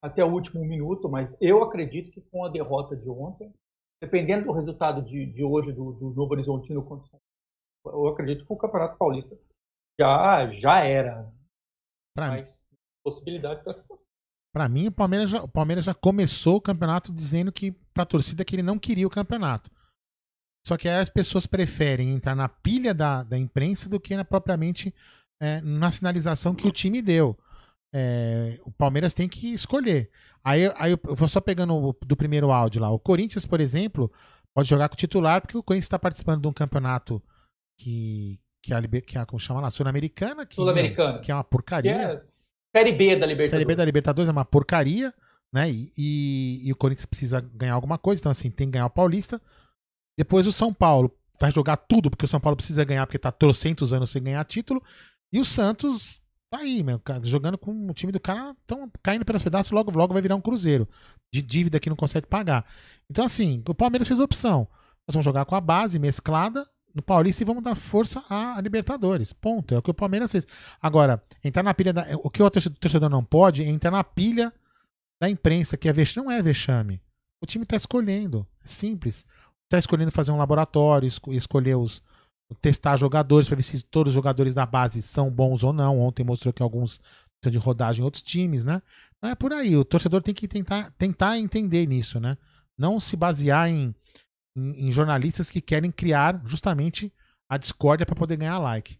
até 0.00 0.24
o 0.24 0.32
último 0.32 0.64
minuto, 0.64 1.08
mas 1.08 1.36
eu 1.40 1.64
acredito 1.64 2.12
que 2.12 2.20
com 2.20 2.44
a 2.44 2.48
derrota 2.48 2.94
de 2.94 3.10
ontem, 3.10 3.52
dependendo 4.00 4.44
do 4.44 4.52
resultado 4.52 5.02
de, 5.02 5.26
de 5.26 5.42
hoje 5.42 5.72
do, 5.72 5.90
do 5.94 6.10
Novo 6.10 6.34
Horizontino 6.34 6.84
contra 6.84 7.04
o 7.16 7.20
eu 7.84 8.06
acredito 8.06 8.46
que 8.46 8.52
o 8.52 8.56
Campeonato 8.56 8.96
Paulista 8.96 9.36
já, 9.98 10.52
já 10.52 10.84
era. 10.84 11.28
Pra 12.14 12.28
mas 12.28 12.67
possibilidades 13.14 13.64
para 14.52 14.68
mim, 14.68 14.88
o 14.88 14.92
Palmeiras, 14.92 15.30
já, 15.30 15.42
o 15.42 15.48
Palmeiras 15.48 15.84
já 15.84 15.94
começou 15.94 16.56
o 16.56 16.60
campeonato 16.60 17.12
dizendo 17.12 17.52
que 17.52 17.72
para 17.92 18.02
a 18.02 18.06
torcida 18.06 18.44
que 18.44 18.56
ele 18.56 18.62
não 18.62 18.78
queria 18.78 19.06
o 19.06 19.10
campeonato. 19.10 19.70
Só 20.66 20.76
que 20.76 20.88
aí 20.88 21.00
as 21.00 21.08
pessoas 21.08 21.46
preferem 21.46 22.10
entrar 22.10 22.34
na 22.34 22.48
pilha 22.48 22.92
da, 22.92 23.22
da 23.22 23.38
imprensa 23.38 23.88
do 23.88 24.00
que 24.00 24.16
na, 24.16 24.24
propriamente 24.24 24.92
é, 25.40 25.60
na 25.60 25.90
sinalização 25.90 26.54
que 26.54 26.66
o 26.66 26.72
time 26.72 27.00
deu. 27.00 27.38
É, 27.94 28.58
o 28.64 28.70
Palmeiras 28.72 29.14
tem 29.14 29.28
que 29.28 29.52
escolher. 29.52 30.10
Aí, 30.44 30.70
aí 30.76 30.92
eu 30.92 31.14
vou 31.14 31.28
só 31.28 31.40
pegando 31.40 31.74
o, 31.74 31.92
do 32.04 32.16
primeiro 32.16 32.50
áudio 32.50 32.82
lá. 32.82 32.90
O 32.90 32.98
Corinthians, 32.98 33.46
por 33.46 33.60
exemplo, 33.60 34.12
pode 34.54 34.68
jogar 34.68 34.88
com 34.88 34.94
o 34.94 34.98
titular 34.98 35.40
porque 35.40 35.56
o 35.56 35.62
Corinthians 35.62 35.86
está 35.86 35.98
participando 35.98 36.42
de 36.42 36.48
um 36.48 36.52
campeonato 36.52 37.22
que, 37.78 38.40
que, 38.62 38.74
a, 38.74 38.82
que 38.82 39.18
a, 39.18 39.24
como 39.24 39.38
chama 39.38 39.60
lá, 39.60 39.70
Sul-Americana, 39.70 40.44
que, 40.44 40.56
Sul-Americana. 40.56 41.20
que 41.20 41.30
é 41.30 41.34
uma 41.34 41.44
porcaria. 41.44 42.26
Série 42.74 42.92
B 42.92 43.16
da 43.16 43.26
Libertadores. 43.26 43.50
Série 43.50 43.64
B 43.64 43.74
da 43.74 43.84
Libertadores 43.84 44.28
é 44.28 44.32
uma 44.32 44.44
porcaria, 44.44 45.12
né? 45.52 45.70
E, 45.70 45.92
e, 45.96 46.68
e, 46.68 46.72
o 46.72 46.76
Corinthians 46.76 47.06
precisa 47.06 47.40
ganhar 47.40 47.74
alguma 47.74 47.98
coisa, 47.98 48.20
então 48.20 48.32
assim, 48.32 48.50
tem 48.50 48.66
que 48.66 48.72
ganhar 48.72 48.86
o 48.86 48.90
Paulista. 48.90 49.40
Depois 50.18 50.46
o 50.46 50.52
São 50.52 50.72
Paulo 50.72 51.16
vai 51.40 51.50
jogar 51.50 51.76
tudo, 51.76 52.10
porque 52.10 52.24
o 52.24 52.28
São 52.28 52.40
Paulo 52.40 52.56
precisa 52.56 52.84
ganhar, 52.84 53.06
porque 53.06 53.18
tá 53.18 53.32
trocentos 53.32 53.92
anos 53.92 54.10
sem 54.10 54.22
ganhar 54.22 54.44
título. 54.44 54.82
E 55.32 55.38
o 55.38 55.44
Santos 55.44 56.20
tá 56.50 56.58
aí, 56.58 56.82
meu, 56.82 57.00
jogando 57.22 57.58
com 57.58 57.88
o 57.88 57.94
time 57.94 58.12
do 58.12 58.20
cara, 58.20 58.54
tão 58.66 58.90
caindo 59.02 59.24
pelas 59.24 59.42
pedaços, 59.42 59.70
logo, 59.70 59.90
logo 59.96 60.12
vai 60.12 60.22
virar 60.22 60.36
um 60.36 60.40
cruzeiro 60.40 60.88
de 61.32 61.42
dívida 61.42 61.78
que 61.78 61.88
não 61.88 61.96
consegue 61.96 62.26
pagar. 62.26 62.66
Então, 63.10 63.24
assim, 63.24 63.62
o 63.68 63.74
Palmeiras 63.74 64.08
fez 64.08 64.20
opção. 64.20 64.68
Nós 65.06 65.14
vamos 65.14 65.24
jogar 65.24 65.44
com 65.44 65.54
a 65.54 65.60
base 65.60 65.98
mesclada 65.98 66.66
no 66.98 67.02
Paulista 67.02 67.44
e 67.44 67.46
vamos 67.46 67.62
dar 67.62 67.76
força 67.76 68.22
à 68.28 68.60
Libertadores. 68.60 69.32
Ponto. 69.32 69.72
É 69.72 69.78
o 69.78 69.82
que 69.82 69.90
o 69.90 69.94
Palmeiras 69.94 70.32
fez. 70.32 70.46
Agora, 70.82 71.22
entrar 71.44 71.62
na 71.62 71.72
pilha 71.72 71.92
da. 71.92 72.04
O 72.16 72.28
que 72.28 72.42
o 72.42 72.50
torcedor 72.50 73.08
não 73.08 73.24
pode 73.24 73.62
é 73.62 73.68
entrar 73.68 73.92
na 73.92 74.02
pilha 74.02 74.52
da 75.22 75.30
imprensa, 75.30 75.76
que 75.76 75.88
é 75.88 75.92
vexame. 75.92 76.26
Não 76.26 76.32
é 76.32 76.42
vexame. 76.42 77.00
O 77.40 77.46
time 77.46 77.62
está 77.62 77.76
escolhendo. 77.76 78.44
É 78.64 78.68
simples. 78.68 79.24
Está 79.64 79.78
escolhendo 79.78 80.10
fazer 80.10 80.32
um 80.32 80.36
laboratório, 80.36 81.06
escolher 81.28 81.76
os. 81.76 82.02
testar 82.60 82.96
jogadores 82.96 83.46
para 83.46 83.56
ver 83.56 83.62
se 83.62 83.84
todos 83.84 84.10
os 84.10 84.14
jogadores 84.14 84.52
da 84.52 84.66
base 84.66 85.00
são 85.00 85.30
bons 85.30 85.62
ou 85.62 85.72
não. 85.72 86.00
Ontem 86.00 86.24
mostrou 86.24 86.52
que 86.52 86.62
alguns 86.64 86.98
precisam 87.40 87.52
de 87.52 87.64
rodagem 87.64 88.02
em 88.02 88.04
outros 88.04 88.24
times, 88.24 88.64
né? 88.64 88.82
Não 89.22 89.30
é 89.30 89.36
por 89.36 89.52
aí. 89.52 89.76
O 89.76 89.84
torcedor 89.84 90.20
tem 90.20 90.34
que 90.34 90.48
tentar, 90.48 90.90
tentar 90.98 91.38
entender 91.38 91.86
nisso, 91.86 92.18
né? 92.18 92.36
Não 92.76 92.98
se 92.98 93.16
basear 93.16 93.68
em 93.68 93.94
em, 94.56 94.88
em 94.88 94.92
jornalistas 94.92 95.50
que 95.50 95.60
querem 95.60 95.90
criar 95.90 96.40
justamente 96.44 97.12
a 97.48 97.56
discórdia 97.56 98.06
para 98.06 98.14
poder 98.14 98.36
ganhar 98.36 98.58
like. 98.58 98.98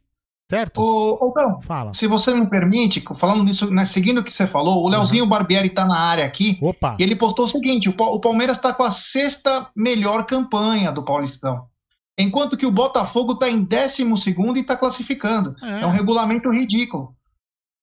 Certo? 0.50 0.80
Ô, 0.80 1.28
ô 1.28 1.60
Fala. 1.60 1.92
se 1.92 2.06
você 2.06 2.34
me 2.34 2.48
permite, 2.48 3.04
falando 3.16 3.44
nisso, 3.44 3.70
né, 3.70 3.84
seguindo 3.84 4.18
o 4.18 4.24
que 4.24 4.32
você 4.32 4.46
falou, 4.46 4.82
o 4.82 4.88
Leozinho 4.88 5.24
uhum. 5.24 5.28
Barbieri 5.28 5.68
tá 5.68 5.84
na 5.84 5.98
área 5.98 6.24
aqui. 6.24 6.58
Opa. 6.62 6.96
E 6.98 7.02
ele 7.02 7.14
postou 7.14 7.44
o 7.44 7.48
seguinte: 7.48 7.90
o, 7.90 8.20
Palmeiras 8.20 8.56
está 8.56 8.72
com 8.72 8.82
a 8.82 8.90
sexta 8.90 9.68
melhor 9.76 10.24
campanha 10.24 10.90
do 10.90 11.04
Paulistão. 11.04 11.66
Enquanto 12.18 12.56
que 12.56 12.64
o 12.64 12.72
Botafogo 12.72 13.34
está 13.34 13.48
em 13.48 13.62
décimo 13.62 14.16
segundo 14.16 14.56
e 14.56 14.62
está 14.62 14.74
classificando. 14.74 15.54
É. 15.62 15.82
é. 15.82 15.86
um 15.86 15.90
regulamento 15.90 16.50
ridículo. 16.50 17.14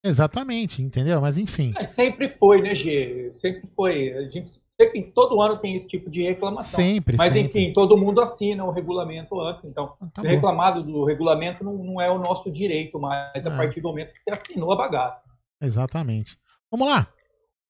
Exatamente, 0.04 0.82
entendeu? 0.82 1.22
Mas 1.22 1.38
enfim. 1.38 1.72
Mas 1.76 1.94
sempre 1.94 2.30
foi, 2.30 2.62
né, 2.62 2.74
G? 2.74 3.32
Sempre 3.42 3.70
foi. 3.76 4.12
A 4.12 4.30
gente 4.30 4.60
Sempre, 4.80 5.04
todo 5.14 5.42
ano 5.42 5.58
tem 5.58 5.74
esse 5.76 5.88
tipo 5.88 6.10
de 6.10 6.22
reclamação. 6.24 6.78
Sempre, 6.78 7.16
Mas, 7.18 7.32
sempre. 7.32 7.62
enfim, 7.62 7.74
todo 7.74 7.98
mundo 7.98 8.20
assina 8.20 8.66
o 8.66 8.72
regulamento 8.72 9.40
antes. 9.40 9.64
Então, 9.64 9.94
ah, 10.02 10.08
tá 10.14 10.22
reclamado 10.22 10.84
do 10.84 11.06
regulamento 11.06 11.64
não, 11.64 11.78
não, 11.78 12.02
é 12.02 12.12
o 12.12 12.20
nosso 12.20 12.52
direito 12.52 13.00
mais, 13.00 13.46
a 13.46 13.50
é. 13.50 13.56
partir 13.56 13.80
do 13.80 13.88
momento 13.88 14.14
que 14.14 14.20
você 14.20 14.32
assinou 14.32 14.74
a 14.74 14.76
bagaça. 14.76 15.24
Exatamente. 15.62 16.38
Vamos 16.70 16.88
lá. 16.88 17.08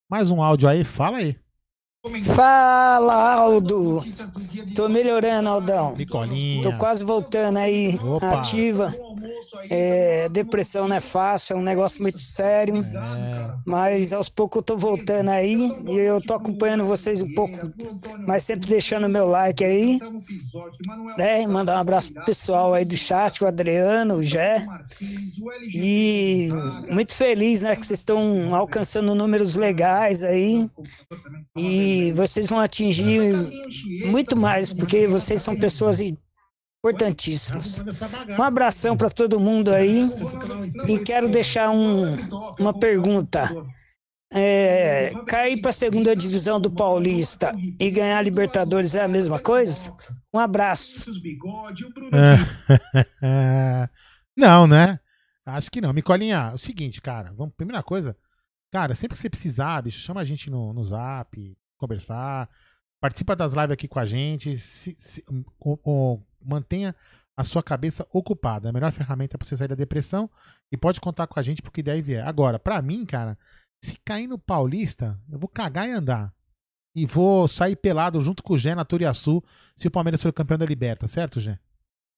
Mais 0.10 0.32
um 0.32 0.42
áudio 0.42 0.68
aí, 0.68 0.84
fala 0.84 1.18
aí. 1.18 1.36
Fala, 2.36 3.34
Aldo. 3.34 4.04
Tô 4.76 4.88
melhorando, 4.88 5.50
Aldão. 5.50 5.96
Nicolinha. 5.96 6.64
Tô 6.64 6.78
quase 6.78 7.04
voltando 7.04 7.58
aí, 7.58 8.00
Opa. 8.04 8.40
ativa. 8.40 8.94
É, 9.70 10.30
depressão 10.30 10.88
não 10.88 10.96
é 10.96 11.00
fácil, 11.00 11.56
é 11.56 11.60
um 11.60 11.64
negócio 11.64 12.02
muito 12.02 12.20
sério. 12.20 12.78
É. 12.78 13.56
Mas 13.66 14.14
aos 14.14 14.30
poucos 14.30 14.58
eu 14.58 14.64
tô 14.64 14.78
voltando 14.78 15.30
aí 15.30 15.56
e 15.88 15.98
eu 15.98 16.22
tô 16.22 16.34
acompanhando 16.34 16.84
vocês 16.84 17.22
um 17.22 17.34
pouco, 17.34 17.72
mas 18.28 18.44
sempre 18.44 18.68
deixando 18.68 19.10
meu 19.10 19.28
like 19.28 19.64
aí. 19.64 20.00
É, 21.18 21.46
mandar 21.48 21.78
um 21.78 21.80
abraço 21.80 22.14
pro 22.14 22.26
pessoal 22.26 22.74
aí 22.74 22.86
do 22.86 22.98
chat, 22.98 23.44
o 23.44 23.48
Adriano, 23.48 24.16
o 24.16 24.24
Gé. 24.24 24.66
E 25.74 26.50
muito 26.90 27.14
feliz, 27.14 27.62
né, 27.62 27.76
que 27.76 27.86
vocês 27.86 28.00
estão 28.00 28.54
alcançando 28.54 29.16
números 29.16 29.56
legais 29.56 30.24
aí. 30.24 30.70
E 31.56 32.12
vocês 32.14 32.50
vão 32.50 32.60
atingir 32.60 33.34
muito 34.08 34.36
mais, 34.36 34.74
porque 34.74 35.08
vocês 35.08 35.42
são 35.42 35.58
pessoas 35.58 36.02
importantíssimos. 36.86 37.84
Um 38.38 38.44
abração 38.44 38.96
para 38.96 39.10
todo 39.10 39.40
mundo 39.40 39.74
aí 39.74 40.08
e 40.88 41.00
quero 41.00 41.28
deixar 41.28 41.72
um, 41.72 42.16
uma 42.60 42.78
pergunta. 42.78 43.50
É, 44.38 45.12
cair 45.28 45.62
para 45.62 45.70
a 45.70 45.74
segunda 45.74 46.16
divisão 46.16 46.60
do 46.60 46.70
Paulista 46.70 47.56
e 47.80 47.90
ganhar 47.90 48.18
a 48.18 48.22
Libertadores 48.22 48.96
é 48.96 49.04
a 49.04 49.08
mesma 49.08 49.40
coisa? 49.40 49.94
Um 50.34 50.40
abraço. 50.40 51.10
não, 54.36 54.68
né? 54.68 55.00
Acho 55.46 55.72
que 55.72 55.80
não. 55.80 55.94
Micolinha, 55.94 56.50
é 56.52 56.54
o 56.54 56.58
seguinte, 56.58 57.02
cara. 57.02 57.32
Vamos, 57.34 57.54
primeira 57.56 57.82
coisa, 57.82 58.18
cara, 58.72 58.94
sempre 58.94 59.16
que 59.16 59.22
você 59.22 59.30
precisar, 59.30 59.82
bicho, 59.82 60.00
chama 60.00 60.22
a 60.22 60.26
gente 60.26 60.50
no, 60.50 60.74
no 60.74 60.84
zap, 60.84 61.58
conversar. 61.78 62.50
Participa 63.00 63.36
das 63.36 63.54
lives 63.54 63.72
aqui 63.72 63.88
com 63.88 64.00
a 64.00 64.06
gente. 64.06 64.58
Se, 64.58 64.96
se, 64.98 65.24
o, 65.60 65.80
o, 65.84 66.20
mantenha 66.46 66.96
a 67.38 67.44
sua 67.44 67.62
cabeça 67.62 68.08
ocupada. 68.14 68.68
É 68.68 68.70
a 68.70 68.74
melhor 68.74 68.92
ferramenta 68.92 69.38
para 69.38 69.48
você 69.48 69.56
sair 69.56 69.68
da 69.68 69.76
depressão 69.76 70.30
e 70.72 70.78
pode 70.78 71.02
contar 71.02 71.28
com 71.28 71.40
a 71.40 71.44
gente 71.44 71.62
porque 71.62 71.84
daí 71.84 72.02
vier. 72.02 72.26
Agora, 72.26 72.58
para 72.58 72.82
mim, 72.82 73.06
cara, 73.06 73.38
se 73.84 74.00
cair 74.04 74.28
no 74.28 74.40
Paulista, 74.40 75.20
eu 75.30 75.38
vou 75.38 75.50
cagar 75.50 75.88
e 75.88 75.92
andar. 75.92 76.34
E 76.96 77.06
vou 77.06 77.48
sair 77.48 77.76
pelado 77.76 78.22
junto 78.22 78.42
com 78.42 78.54
o 78.54 78.58
Gé 78.58 78.74
na 78.74 78.86
Turiaçu 78.86 79.44
se 79.76 79.88
o 79.88 79.92
Palmeiras 79.92 80.24
for 80.24 80.32
campeão 80.32 80.58
da 80.58 80.66
Liberta, 80.66 81.08
certo, 81.08 81.42
Gé? 81.42 81.60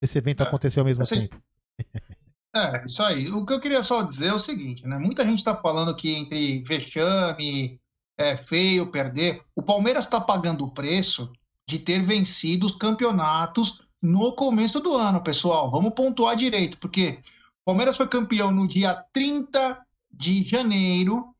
Esse 0.01 0.19
evento 0.19 0.43
é, 0.43 0.45
aconteceu 0.45 0.81
ao 0.81 0.85
mesmo 0.85 1.01
assim, 1.01 1.27
tempo. 1.27 1.41
É, 2.55 2.85
isso 2.85 3.03
aí. 3.03 3.29
O 3.29 3.45
que 3.45 3.53
eu 3.53 3.59
queria 3.59 3.83
só 3.83 4.01
dizer 4.01 4.27
é 4.27 4.33
o 4.33 4.39
seguinte, 4.39 4.87
né? 4.87 4.97
Muita 4.97 5.23
gente 5.23 5.39
está 5.39 5.55
falando 5.55 5.95
que 5.95 6.09
entre 6.15 6.63
vexame, 6.63 7.79
é 8.17 8.35
feio 8.35 8.89
perder. 8.89 9.43
O 9.55 9.61
Palmeiras 9.61 10.05
está 10.05 10.19
pagando 10.19 10.65
o 10.65 10.71
preço 10.71 11.31
de 11.67 11.77
ter 11.77 12.01
vencido 12.01 12.65
os 12.65 12.75
campeonatos 12.75 13.86
no 14.01 14.33
começo 14.33 14.79
do 14.79 14.95
ano, 14.95 15.21
pessoal. 15.21 15.69
Vamos 15.69 15.93
pontuar 15.93 16.35
direito, 16.35 16.77
porque 16.77 17.19
o 17.61 17.65
Palmeiras 17.65 17.97
foi 17.97 18.07
campeão 18.07 18.51
no 18.51 18.67
dia 18.67 18.93
30 19.11 19.85
de 20.11 20.43
janeiro, 20.43 21.35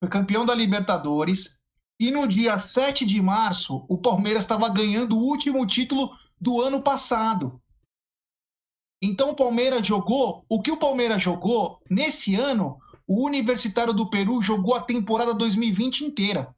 foi 0.00 0.08
campeão 0.08 0.44
da 0.44 0.54
Libertadores, 0.54 1.58
e 1.98 2.10
no 2.10 2.26
dia 2.26 2.58
7 2.58 3.06
de 3.06 3.20
março, 3.22 3.84
o 3.88 3.98
Palmeiras 3.98 4.44
estava 4.44 4.68
ganhando 4.68 5.16
o 5.16 5.22
último 5.22 5.64
título 5.66 6.10
do 6.40 6.60
ano 6.60 6.82
passado. 6.82 7.60
Então 9.00 9.30
o 9.30 9.36
Palmeiras 9.36 9.86
jogou, 9.86 10.44
o 10.48 10.60
que 10.62 10.70
o 10.70 10.78
Palmeiras 10.78 11.22
jogou 11.22 11.80
nesse 11.90 12.34
ano, 12.34 12.78
o 13.06 13.26
Universitário 13.26 13.92
do 13.92 14.08
Peru 14.08 14.40
jogou 14.40 14.74
a 14.74 14.80
temporada 14.80 15.34
2020 15.34 16.04
inteira. 16.04 16.54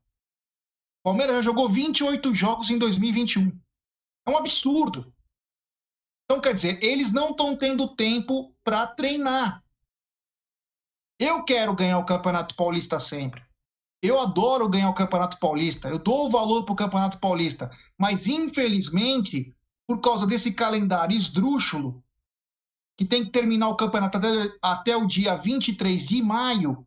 O 1.00 1.10
Palmeiras 1.10 1.36
já 1.36 1.42
jogou 1.42 1.68
28 1.68 2.32
jogos 2.34 2.70
em 2.70 2.78
2021. 2.78 3.52
É 4.26 4.30
um 4.30 4.36
absurdo. 4.36 5.12
Então, 6.24 6.40
quer 6.40 6.52
dizer, 6.54 6.82
eles 6.82 7.12
não 7.12 7.30
estão 7.30 7.56
tendo 7.56 7.94
tempo 7.94 8.52
para 8.64 8.86
treinar. 8.86 9.62
Eu 11.18 11.44
quero 11.44 11.74
ganhar 11.74 11.98
o 11.98 12.04
Campeonato 12.04 12.54
Paulista 12.56 12.98
sempre. 12.98 13.42
Eu 14.02 14.20
adoro 14.20 14.68
ganhar 14.68 14.90
o 14.90 14.94
Campeonato 14.94 15.38
Paulista, 15.38 15.88
eu 15.88 15.98
dou 15.98 16.30
valor 16.30 16.64
para 16.64 16.72
o 16.72 16.76
Campeonato 16.76 17.18
Paulista, 17.18 17.70
mas 17.98 18.26
infelizmente, 18.26 19.54
por 19.86 20.00
causa 20.00 20.26
desse 20.26 20.52
calendário 20.52 21.16
esdrúxulo, 21.16 22.04
que 22.96 23.04
tem 23.04 23.24
que 23.24 23.30
terminar 23.30 23.68
o 23.68 23.76
campeonato 23.76 24.18
até, 24.18 24.28
até 24.62 24.96
o 24.96 25.06
dia 25.06 25.36
23 25.36 26.06
de 26.06 26.22
maio, 26.22 26.86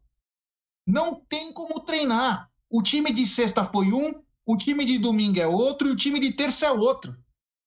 não 0.85 1.15
tem 1.15 1.53
como 1.53 1.79
treinar. 1.79 2.49
O 2.69 2.81
time 2.81 3.11
de 3.11 3.25
sexta 3.27 3.63
foi 3.63 3.91
um, 3.93 4.23
o 4.45 4.57
time 4.57 4.85
de 4.85 4.97
domingo 4.97 5.39
é 5.39 5.47
outro 5.47 5.87
e 5.87 5.91
o 5.91 5.95
time 5.95 6.19
de 6.19 6.31
terça 6.33 6.65
é 6.65 6.71
outro. 6.71 7.15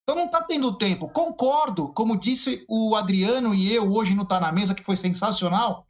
Então 0.02 0.16
não 0.16 0.26
está 0.26 0.42
tendo 0.42 0.76
tempo. 0.76 1.08
Concordo, 1.08 1.92
como 1.92 2.18
disse 2.18 2.64
o 2.68 2.96
Adriano 2.96 3.54
e 3.54 3.72
eu 3.72 3.92
hoje 3.92 4.14
no 4.14 4.26
Tá 4.26 4.40
na 4.40 4.50
Mesa, 4.50 4.74
que 4.74 4.82
foi 4.82 4.96
sensacional. 4.96 5.86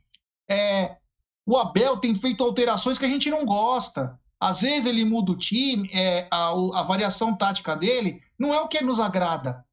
É, 0.51 0.98
o 1.46 1.57
Abel 1.57 1.96
tem 1.96 2.14
feito 2.14 2.44
alterações 2.44 2.98
que 2.98 3.07
a 3.07 3.09
gente 3.09 3.31
não 3.31 3.44
gosta. 3.44 4.18
Às 4.38 4.61
vezes 4.62 4.87
ele 4.87 5.05
muda 5.05 5.33
o 5.33 5.38
time, 5.38 5.88
é, 5.92 6.29
a, 6.31 6.48
a 6.51 6.83
variação 6.83 7.35
tática 7.35 7.77
dele 7.77 8.20
não 8.38 8.53
é 8.53 8.61
o 8.61 8.68
que 8.68 8.83
nos 8.83 9.01
agrada. 9.01 9.64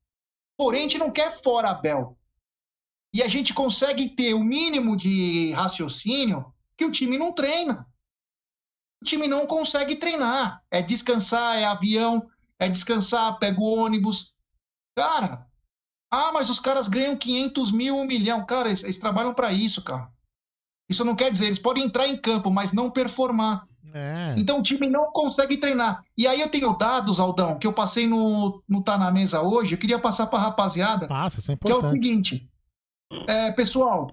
Porém, 0.57 0.81
a 0.81 0.83
gente 0.83 0.97
não 0.97 1.11
quer 1.11 1.31
fora 1.31 1.71
Abel. 1.71 2.17
E 3.13 3.23
a 3.23 3.27
gente 3.27 3.53
consegue 3.53 4.09
ter 4.09 4.33
o 4.35 4.43
mínimo 4.43 4.95
de 4.95 5.51
raciocínio 5.53 6.53
que 6.77 6.85
o 6.85 6.91
time 6.91 7.17
não 7.17 7.33
treina. 7.33 7.87
O 9.01 9.05
time 9.05 9.27
não 9.27 9.47
consegue 9.47 9.95
treinar. 9.95 10.63
É 10.69 10.81
descansar, 10.81 11.57
é 11.57 11.65
avião, 11.65 12.29
é 12.59 12.67
descansar, 12.67 13.39
pega 13.39 13.59
o 13.59 13.75
ônibus. 13.75 14.33
Cara, 14.95 15.47
ah, 16.11 16.31
mas 16.31 16.49
os 16.49 16.59
caras 16.59 16.87
ganham 16.87 17.15
500 17.15 17.71
mil, 17.71 17.95
um 17.95 18.05
milhão. 18.05 18.45
Cara, 18.45 18.69
eles, 18.69 18.83
eles 18.83 18.97
trabalham 18.97 19.33
para 19.33 19.51
isso, 19.51 19.81
cara. 19.81 20.11
Isso 20.89 21.05
não 21.05 21.15
quer 21.15 21.31
dizer, 21.31 21.45
eles 21.45 21.59
podem 21.59 21.83
entrar 21.83 22.07
em 22.07 22.17
campo, 22.17 22.49
mas 22.49 22.73
não 22.73 22.89
performar. 22.89 23.67
É. 23.93 24.35
Então 24.37 24.59
o 24.59 24.61
time 24.61 24.87
não 24.87 25.11
consegue 25.11 25.57
treinar. 25.57 26.03
E 26.17 26.27
aí 26.27 26.41
eu 26.41 26.49
tenho 26.49 26.75
dados, 26.75 27.19
Aldão, 27.19 27.57
que 27.57 27.65
eu 27.65 27.73
passei 27.73 28.07
no, 28.07 28.61
no 28.67 28.83
Tá 28.83 28.97
na 28.97 29.11
Mesa 29.11 29.41
hoje, 29.41 29.75
eu 29.75 29.79
queria 29.79 29.99
passar 29.99 30.27
pra 30.27 30.39
rapaziada. 30.39 31.07
Passa, 31.07 31.39
isso 31.39 31.51
é 31.51 31.53
importante. 31.53 31.79
Que 31.79 31.85
é 31.85 31.89
o 31.89 31.91
seguinte, 31.91 32.49
é, 33.27 33.51
pessoal, 33.51 34.11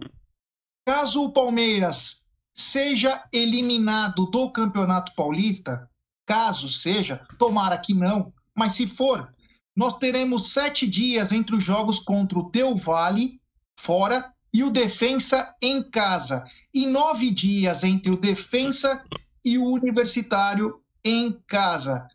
caso 0.87 1.25
o 1.25 1.33
Palmeiras 1.33 2.27
seja 2.55 3.23
eliminado 3.33 4.27
do 4.27 4.51
Campeonato 4.51 5.15
Paulista, 5.15 5.91
caso 6.27 6.69
seja, 6.69 7.23
tomara 7.39 7.77
que 7.77 7.95
não, 7.95 8.33
mas 8.57 8.73
se 8.73 8.87
for, 8.87 9.33
nós 9.77 9.99
teremos 9.99 10.53
sete 10.53 10.87
dias 10.87 11.33
entre 11.33 11.57
os 11.57 11.63
jogos 11.63 11.99
contra 11.99 12.39
o 12.39 12.51
Del 12.51 12.75
Valle, 12.75 13.41
fora, 13.79 14.33
e 14.53 14.65
o 14.65 14.71
Defensa 14.71 15.55
em 15.61 15.83
casa, 15.83 16.43
e 16.73 16.87
nove 16.87 17.31
dias 17.31 17.85
entre 17.85 18.11
o 18.11 18.17
Defensa 18.17 19.05
e 19.45 19.59
o 19.59 19.67
Universitário 19.67 20.83
em 21.05 21.33
casa. 21.47 22.09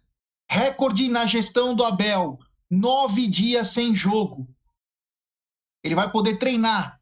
Recorde 0.50 1.08
na 1.08 1.28
gestão 1.28 1.76
do 1.76 1.84
Abel, 1.84 2.40
nove 2.70 3.28
dias 3.28 3.68
sem 3.68 3.94
jogo. 3.94 4.50
Ele 5.84 5.94
vai 5.94 6.12
poder 6.12 6.38
treinar 6.38 7.00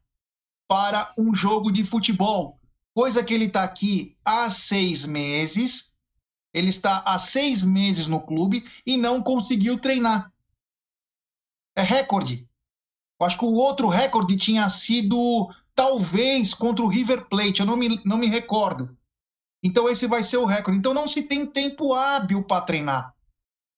para 0.68 1.12
um 1.16 1.34
jogo 1.34 1.72
de 1.72 1.84
futebol, 1.84 2.60
coisa 2.94 3.24
que 3.24 3.32
ele 3.32 3.46
está 3.46 3.64
aqui 3.64 4.16
há 4.24 4.48
seis 4.50 5.04
meses. 5.04 5.89
Ele 6.52 6.68
está 6.68 6.98
há 7.06 7.18
seis 7.18 7.62
meses 7.62 8.06
no 8.06 8.20
clube 8.20 8.64
e 8.84 8.96
não 8.96 9.22
conseguiu 9.22 9.78
treinar. 9.78 10.32
É 11.76 11.82
recorde. 11.82 12.48
Eu 13.18 13.26
acho 13.26 13.38
que 13.38 13.44
o 13.44 13.54
outro 13.54 13.88
recorde 13.88 14.36
tinha 14.36 14.68
sido 14.68 15.48
talvez 15.74 16.52
contra 16.54 16.84
o 16.84 16.88
River 16.88 17.26
Plate, 17.28 17.60
eu 17.60 17.66
não 17.66 17.76
me, 17.76 18.00
não 18.04 18.18
me 18.18 18.26
recordo. 18.26 18.96
Então 19.62 19.88
esse 19.88 20.06
vai 20.06 20.22
ser 20.22 20.38
o 20.38 20.46
recorde. 20.46 20.78
Então 20.78 20.94
não 20.94 21.06
se 21.06 21.22
tem 21.22 21.46
tempo 21.46 21.94
hábil 21.94 22.42
para 22.42 22.62
treinar. 22.62 23.14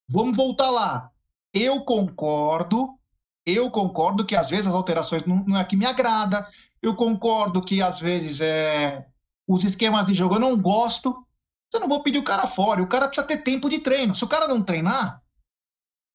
Vamos 0.09 0.37
voltar 0.37 0.71
lá. 0.71 1.11
Eu 1.53 1.85
concordo 1.85 2.99
eu 3.45 3.71
concordo 3.71 4.25
que 4.25 4.37
às 4.37 4.49
vezes 4.49 4.69
as 4.69 4.75
alterações 4.75 5.25
não, 5.25 5.45
não 5.45 5.59
é 5.59 5.65
que 5.65 5.77
me 5.77 5.85
agrada. 5.85 6.49
Eu 6.81 6.95
concordo 6.95 7.63
que 7.63 7.83
às 7.83 7.99
vezes 7.99 8.41
é, 8.41 9.07
os 9.47 9.65
esquemas 9.65 10.07
de 10.07 10.15
jogo 10.15 10.37
eu 10.37 10.41
não 10.41 10.57
gosto. 10.57 11.27
Eu 11.73 11.81
não 11.81 11.89
vou 11.89 12.03
pedir 12.03 12.19
o 12.19 12.25
cara 12.25 12.47
fora. 12.47 12.83
O 12.83 12.89
cara 12.89 13.07
precisa 13.07 13.27
ter 13.27 13.39
tempo 13.39 13.69
de 13.69 13.79
treino. 13.79 14.15
Se 14.15 14.25
o 14.25 14.29
cara 14.29 14.47
não 14.47 14.63
treinar, 14.63 15.23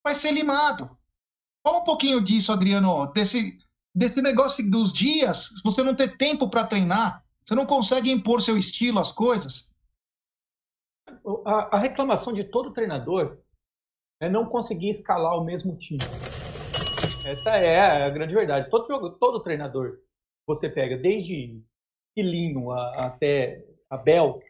vai 0.05 0.13
ser 0.13 0.31
limado. 0.31 0.97
Fala 1.65 1.79
um 1.79 1.83
pouquinho 1.83 2.21
disso, 2.21 2.51
Adriano, 2.51 3.11
desse, 3.11 3.57
desse 3.93 4.21
negócio 4.21 4.69
dos 4.69 4.93
dias, 4.93 5.49
se 5.55 5.63
você 5.63 5.83
não 5.83 5.95
ter 5.95 6.15
tempo 6.15 6.49
para 6.49 6.67
treinar, 6.67 7.25
você 7.43 7.55
não 7.55 7.65
consegue 7.65 8.11
impor 8.11 8.41
seu 8.41 8.57
estilo 8.57 8.99
às 8.99 9.11
coisas. 9.11 9.75
A, 11.45 11.75
a 11.75 11.79
reclamação 11.79 12.31
de 12.31 12.43
todo 12.43 12.71
treinador 12.71 13.39
é 14.21 14.29
não 14.29 14.45
conseguir 14.45 14.89
escalar 14.89 15.37
o 15.37 15.43
mesmo 15.43 15.77
time. 15.77 15.99
Essa 17.25 17.57
é 17.57 18.05
a 18.05 18.09
grande 18.09 18.33
verdade. 18.33 18.69
Todo 18.69 18.87
jogo, 18.87 19.09
todo 19.11 19.43
treinador 19.43 19.99
você 20.45 20.69
pega, 20.69 20.97
desde 20.97 21.61
Quilino 22.15 22.71
até 22.71 23.65
Abel, 23.89 24.41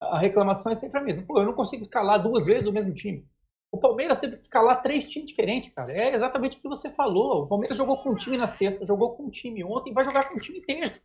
a 0.00 0.18
reclamação 0.18 0.72
é 0.72 0.76
sempre 0.76 0.98
a 0.98 1.02
mesma. 1.02 1.26
Pô, 1.26 1.40
eu 1.40 1.46
não 1.46 1.54
consigo 1.54 1.82
escalar 1.82 2.22
duas 2.22 2.46
vezes 2.46 2.66
o 2.66 2.72
mesmo 2.72 2.94
time. 2.94 3.26
O 3.72 3.78
Palmeiras 3.78 4.18
teve 4.18 4.34
que 4.34 4.42
escalar 4.42 4.82
três 4.82 5.04
times 5.08 5.28
diferentes, 5.28 5.72
cara. 5.74 5.92
É 5.92 6.14
exatamente 6.14 6.56
o 6.56 6.60
que 6.60 6.68
você 6.68 6.90
falou. 6.90 7.42
O 7.42 7.48
Palmeiras 7.48 7.76
jogou 7.76 8.02
com 8.02 8.10
um 8.10 8.14
time 8.14 8.36
na 8.36 8.48
sexta, 8.48 8.86
jogou 8.86 9.16
com 9.16 9.24
um 9.24 9.30
time 9.30 9.64
ontem, 9.64 9.92
vai 9.92 10.04
jogar 10.04 10.28
com 10.28 10.36
um 10.36 10.40
time 10.40 10.60
terça. 10.62 11.02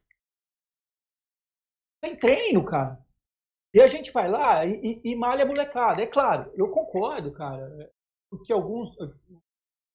Tem 2.02 2.16
treino, 2.18 2.64
cara. 2.66 3.00
E 3.74 3.82
a 3.82 3.88
gente 3.88 4.12
vai 4.12 4.30
lá 4.30 4.66
e, 4.66 5.02
e, 5.04 5.12
e 5.12 5.16
malha 5.16 5.44
a 5.44 5.48
molecada. 5.48 6.02
É 6.02 6.08
claro, 6.08 6.52
eu 6.56 6.70
concordo, 6.70 7.32
cara. 7.32 7.92
Porque 8.30 8.52
alguns, 8.52 8.96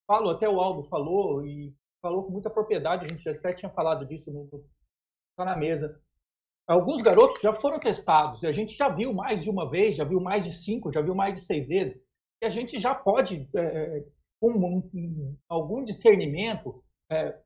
falo, 0.07 0.31
até 0.31 0.49
o 0.49 0.61
Aldo 0.61 0.89
falou, 0.89 1.45
e 1.47 1.75
falou 2.03 2.25
com 2.25 2.33
muita 2.33 2.51
propriedade, 2.51 3.05
a 3.05 3.09
gente 3.09 3.29
até 3.29 3.53
tinha 3.53 3.71
falado 3.71 4.07
disso 4.07 4.31
no, 4.31 4.49
tá 5.37 5.45
na 5.45 5.57
mesa. 5.57 6.01
Alguns 6.67 7.01
garotos 7.01 7.41
já 7.41 7.53
foram 7.55 7.79
testados, 7.79 8.43
e 8.43 8.47
a 8.47 8.53
gente 8.53 8.75
já 8.75 8.89
viu 8.89 9.13
mais 9.13 9.43
de 9.43 9.49
uma 9.49 9.71
vez, 9.71 9.97
já 9.97 10.05
viu 10.05 10.21
mais 10.21 10.43
de 10.43 10.53
cinco, 10.53 10.93
já 10.93 11.01
viu 11.01 11.15
mais 11.15 11.35
de 11.35 11.41
seis 11.47 11.69
vezes, 11.69 11.97
e 12.43 12.47
a 12.47 12.49
gente 12.49 12.79
já 12.79 12.95
pode, 12.95 13.49
é, 13.55 13.61
é 13.61 14.05
com 14.41 14.51
um, 14.51 14.91
um, 14.93 15.37
algum 15.49 15.85
discernimento, 15.85 16.83
é, 17.11 17.39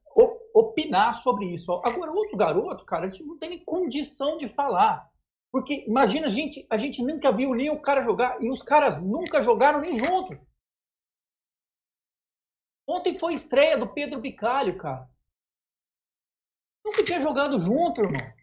opinar 0.54 1.22
sobre 1.22 1.46
isso. 1.46 1.72
Agora, 1.84 2.10
outro 2.10 2.36
garoto, 2.36 2.84
cara, 2.84 3.06
a 3.06 3.10
gente 3.10 3.22
não 3.24 3.38
tem 3.38 3.62
condição 3.64 4.36
de 4.36 4.48
falar. 4.48 5.08
Porque 5.52 5.84
imagina, 5.86 6.28
a 6.28 6.30
gente, 6.30 6.66
a 6.70 6.76
gente 6.76 7.02
nunca 7.02 7.32
viu 7.32 7.54
nem 7.54 7.70
o 7.70 7.80
cara 7.80 8.02
jogar, 8.02 8.42
e 8.42 8.50
os 8.50 8.62
caras 8.62 9.00
nunca 9.02 9.42
jogaram 9.42 9.80
nem 9.80 9.96
juntos. 9.96 10.44
Ontem 12.86 13.18
foi 13.18 13.34
estreia 13.34 13.78
do 13.78 13.86
Pedro 13.86 14.20
Bicalho, 14.20 14.76
cara. 14.76 15.08
Nunca 16.84 17.04
tinha 17.04 17.20
jogado 17.20 17.58
junto, 17.60 18.00
irmão. 18.00 18.39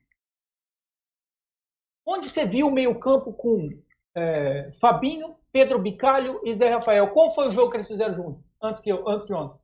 Onde 2.09 2.29
você 2.29 2.45
viu 2.45 2.67
o 2.67 2.71
meio-campo 2.71 3.33
com 3.33 3.69
é, 4.15 4.71
Fabinho, 4.79 5.35
Pedro 5.51 5.77
Bicalho 5.77 6.39
e 6.45 6.53
Zé 6.53 6.73
Rafael? 6.73 7.09
Qual 7.09 7.35
foi 7.35 7.49
o 7.49 7.51
jogo 7.51 7.69
que 7.69 7.75
eles 7.75 7.87
fizeram 7.87 8.15
junto? 8.15 8.41
Antes 8.63 8.81
que, 8.81 8.89
eu, 8.89 9.05
antes 9.09 9.27
de 9.27 9.33
ontem? 9.33 9.59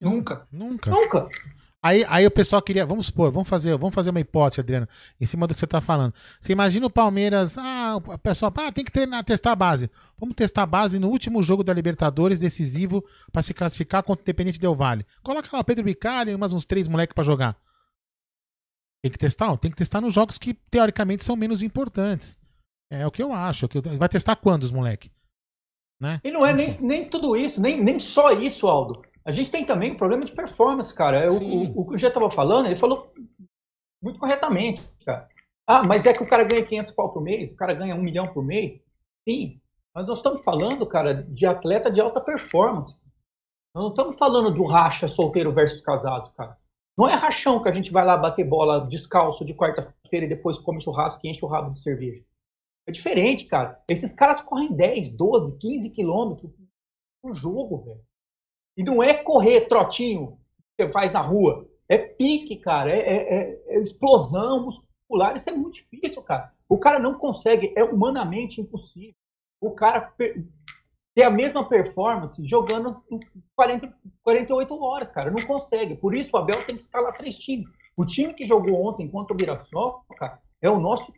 Nunca. 0.00 0.46
Nunca. 0.52 0.92
Nunca. 0.92 1.28
Aí, 1.82 2.04
aí 2.08 2.24
o 2.24 2.30
pessoal 2.30 2.62
queria, 2.62 2.86
vamos 2.86 3.06
supor, 3.06 3.32
vamos 3.32 3.48
fazer, 3.48 3.76
vamos 3.76 3.94
fazer 3.94 4.10
uma 4.10 4.20
hipótese, 4.20 4.60
Adriano, 4.60 4.86
em 5.20 5.26
cima 5.26 5.46
do 5.46 5.54
que 5.54 5.60
você 5.60 5.64
está 5.64 5.80
falando. 5.80 6.14
Você 6.40 6.52
imagina 6.52 6.86
o 6.86 6.90
Palmeiras, 6.90 7.58
ah, 7.58 7.96
o 7.96 8.18
pessoal, 8.18 8.52
ah, 8.56 8.70
tem 8.70 8.84
que 8.84 8.92
treinar, 8.92 9.24
testar 9.24 9.52
a 9.52 9.56
base. 9.56 9.90
Vamos 10.16 10.36
testar 10.36 10.62
a 10.62 10.66
base 10.66 11.00
no 11.00 11.08
último 11.08 11.42
jogo 11.42 11.64
da 11.64 11.72
Libertadores, 11.72 12.38
decisivo, 12.38 13.04
para 13.32 13.42
se 13.42 13.54
classificar 13.54 14.04
contra 14.04 14.22
o 14.22 14.24
Independente 14.24 14.60
Del 14.60 14.74
Vale. 14.74 15.04
Coloca 15.22 15.48
lá 15.52 15.60
o 15.60 15.64
Pedro 15.64 15.84
Bicalho 15.84 16.30
e 16.30 16.36
mais 16.36 16.52
uns 16.52 16.64
três 16.64 16.86
moleques 16.86 17.14
para 17.14 17.24
jogar. 17.24 17.56
Tem 19.02 19.12
que 19.12 19.18
testar? 19.18 19.56
Tem 19.56 19.70
que 19.70 19.76
testar 19.76 20.00
nos 20.00 20.12
jogos 20.12 20.38
que, 20.38 20.54
teoricamente, 20.54 21.24
são 21.24 21.36
menos 21.36 21.62
importantes. 21.62 22.38
É 22.90 23.06
o 23.06 23.10
que 23.10 23.22
eu 23.22 23.32
acho. 23.32 23.66
É 23.66 23.96
vai 23.96 24.08
testar 24.08 24.36
quando 24.36 24.62
os 24.62 24.72
moleques? 24.72 25.10
Né? 26.00 26.20
E 26.24 26.30
não 26.30 26.46
é 26.46 26.52
nem, 26.52 26.68
nem 26.80 27.08
tudo 27.08 27.36
isso, 27.36 27.60
nem, 27.60 27.82
nem 27.82 27.98
só 27.98 28.32
isso, 28.32 28.66
Aldo. 28.66 29.02
A 29.24 29.30
gente 29.30 29.50
tem 29.50 29.66
também 29.66 29.92
um 29.92 29.96
problema 29.96 30.24
de 30.24 30.32
performance, 30.32 30.94
cara. 30.94 31.24
É 31.24 31.30
o, 31.30 31.42
o, 31.42 31.80
o, 31.80 31.86
que 31.88 31.94
o 31.94 31.98
Gê 31.98 32.06
estava 32.06 32.30
falando, 32.30 32.66
ele 32.66 32.76
falou 32.76 33.12
muito 34.02 34.18
corretamente, 34.18 34.82
cara. 35.04 35.28
Ah, 35.66 35.82
mas 35.82 36.06
é 36.06 36.14
que 36.14 36.22
o 36.22 36.28
cara 36.28 36.44
ganha 36.44 36.64
500 36.64 36.94
pau 36.94 37.12
por 37.12 37.22
mês, 37.22 37.50
o 37.50 37.56
cara 37.56 37.74
ganha 37.74 37.94
um 37.94 38.02
milhão 38.02 38.32
por 38.32 38.42
mês. 38.42 38.80
Sim, 39.28 39.60
mas 39.94 40.06
nós 40.06 40.18
estamos 40.18 40.42
falando, 40.42 40.86
cara, 40.86 41.12
de 41.12 41.44
atleta 41.44 41.90
de 41.90 42.00
alta 42.00 42.20
performance. 42.20 42.96
Nós 43.74 43.84
não 43.84 43.90
estamos 43.90 44.16
falando 44.16 44.50
do 44.50 44.64
racha 44.64 45.08
solteiro 45.08 45.52
versus 45.52 45.80
casado, 45.82 46.32
cara. 46.34 46.56
Não 46.98 47.08
é 47.08 47.14
rachão 47.14 47.62
que 47.62 47.68
a 47.68 47.72
gente 47.72 47.92
vai 47.92 48.04
lá 48.04 48.16
bater 48.16 48.44
bola 48.44 48.88
descalço 48.88 49.44
de 49.44 49.54
quarta-feira 49.54 50.26
e 50.26 50.28
depois 50.28 50.58
come 50.58 50.82
churrasco 50.82 51.20
e 51.24 51.30
enche 51.30 51.44
o 51.44 51.48
rabo 51.48 51.72
de 51.72 51.80
cerveja. 51.80 52.24
É 52.88 52.90
diferente, 52.90 53.44
cara. 53.44 53.80
Esses 53.86 54.12
caras 54.12 54.40
correm 54.40 54.72
10, 54.72 55.16
12, 55.16 55.58
15 55.58 55.90
quilômetros 55.90 56.50
por 57.22 57.34
jogo, 57.34 57.84
velho. 57.84 58.00
E 58.76 58.82
não 58.82 59.00
é 59.00 59.14
correr 59.14 59.68
trotinho 59.68 60.40
que 60.76 60.84
você 60.84 60.92
faz 60.92 61.12
na 61.12 61.20
rua. 61.20 61.68
É 61.88 61.96
pique, 61.96 62.56
cara. 62.56 62.90
É, 62.90 62.98
é, 62.98 63.34
é, 63.34 63.62
é 63.76 63.80
explosão 63.80 64.64
muscular. 64.64 65.36
Isso 65.36 65.48
é 65.48 65.52
muito 65.52 65.74
difícil, 65.74 66.20
cara. 66.22 66.52
O 66.68 66.78
cara 66.78 66.98
não 66.98 67.14
consegue, 67.14 67.72
é 67.76 67.84
humanamente 67.84 68.60
impossível. 68.60 69.14
O 69.60 69.70
cara 69.70 70.12
ter 71.18 71.24
a 71.24 71.30
mesma 71.30 71.68
performance 71.68 72.40
jogando 72.46 73.02
40, 73.56 73.92
48 74.22 74.80
horas, 74.80 75.10
cara. 75.10 75.32
Não 75.32 75.44
consegue. 75.44 75.96
Por 75.96 76.14
isso 76.14 76.30
o 76.32 76.36
Abel 76.38 76.64
tem 76.64 76.76
que 76.76 76.82
escalar 76.82 77.16
três 77.18 77.36
times. 77.36 77.68
O 77.96 78.06
time 78.06 78.32
que 78.32 78.46
jogou 78.46 78.86
ontem 78.86 79.08
contra 79.08 79.34
o 79.34 79.36
Mirassol, 79.36 80.04
cara, 80.16 80.38
é 80.62 80.70
o 80.70 80.78
nosso 80.78 81.12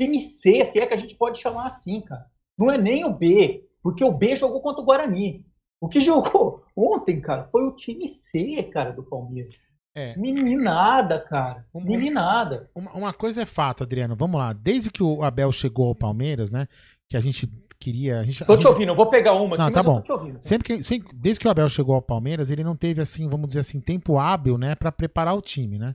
time 0.00 0.18
C, 0.22 0.64
se 0.64 0.80
é 0.80 0.86
que 0.86 0.94
a 0.94 0.96
gente 0.96 1.14
pode 1.16 1.38
chamar 1.38 1.66
assim, 1.66 2.00
cara. 2.00 2.24
Não 2.56 2.70
é 2.70 2.78
nem 2.78 3.04
o 3.04 3.12
B, 3.12 3.68
porque 3.82 4.02
o 4.02 4.10
B 4.10 4.34
jogou 4.36 4.62
contra 4.62 4.80
o 4.80 4.86
Guarani. 4.86 5.44
O 5.78 5.86
que 5.86 6.00
jogou 6.00 6.64
ontem, 6.74 7.20
cara, 7.20 7.46
foi 7.52 7.62
o 7.66 7.72
time 7.72 8.08
C, 8.08 8.62
cara, 8.72 8.90
do 8.90 9.02
Palmeiras. 9.02 9.54
É. 9.94 10.16
Meninada, 10.16 11.20
cara. 11.20 11.66
Meninada. 11.74 12.70
Uma, 12.74 12.92
uma 12.92 13.12
coisa 13.12 13.42
é 13.42 13.46
fato, 13.46 13.82
Adriano. 13.82 14.16
Vamos 14.16 14.40
lá. 14.40 14.54
Desde 14.54 14.90
que 14.90 15.02
o 15.02 15.22
Abel 15.22 15.52
chegou 15.52 15.88
ao 15.88 15.94
Palmeiras, 15.94 16.50
né? 16.50 16.66
Que 17.06 17.18
a 17.18 17.20
gente 17.20 17.46
queria. 17.82 18.20
A 18.20 18.22
gente, 18.22 18.44
tô 18.44 18.52
a 18.52 18.56
te 18.56 18.62
gente... 18.62 18.72
ouvindo, 18.72 18.88
eu 18.90 18.94
vou 18.94 19.10
pegar 19.10 19.34
uma 19.34 19.56
aqui, 19.56 19.64
não, 19.64 19.72
tá 19.72 19.82
bom. 19.82 20.02
Sempre 20.40 20.76
que, 20.76 20.82
sempre, 20.84 21.12
desde 21.14 21.40
que 21.40 21.48
o 21.48 21.50
Abel 21.50 21.68
chegou 21.68 21.94
ao 21.94 22.02
Palmeiras, 22.02 22.50
ele 22.50 22.62
não 22.62 22.76
teve, 22.76 23.00
assim, 23.00 23.28
vamos 23.28 23.48
dizer 23.48 23.60
assim, 23.60 23.80
tempo 23.80 24.18
hábil, 24.18 24.56
né, 24.56 24.74
para 24.74 24.92
preparar 24.92 25.34
o 25.34 25.42
time, 25.42 25.78
né? 25.78 25.94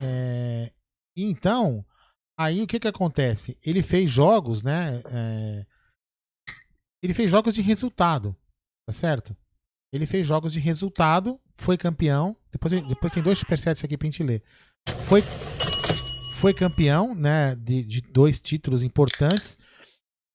É... 0.00 0.70
Então, 1.16 1.84
aí 2.38 2.62
o 2.62 2.66
que 2.66 2.80
que 2.80 2.88
acontece? 2.88 3.58
Ele 3.64 3.82
fez 3.82 4.10
jogos, 4.10 4.62
né? 4.62 5.02
É... 5.06 5.66
Ele 7.02 7.12
fez 7.12 7.30
jogos 7.30 7.54
de 7.54 7.60
resultado, 7.60 8.34
tá 8.86 8.92
certo? 8.92 9.36
Ele 9.92 10.06
fez 10.06 10.26
jogos 10.26 10.52
de 10.52 10.60
resultado, 10.60 11.38
foi 11.56 11.76
campeão. 11.76 12.36
Depois, 12.50 12.72
depois 12.72 13.12
tem 13.12 13.22
dois 13.22 13.38
supersets 13.38 13.84
aqui 13.84 13.96
pra 13.96 14.06
gente 14.06 14.22
ler. 14.22 14.42
Foi, 15.06 15.20
foi 16.34 16.54
campeão, 16.54 17.14
né? 17.14 17.54
De, 17.56 17.84
de 17.84 18.00
dois 18.00 18.40
títulos 18.40 18.82
importantes 18.82 19.58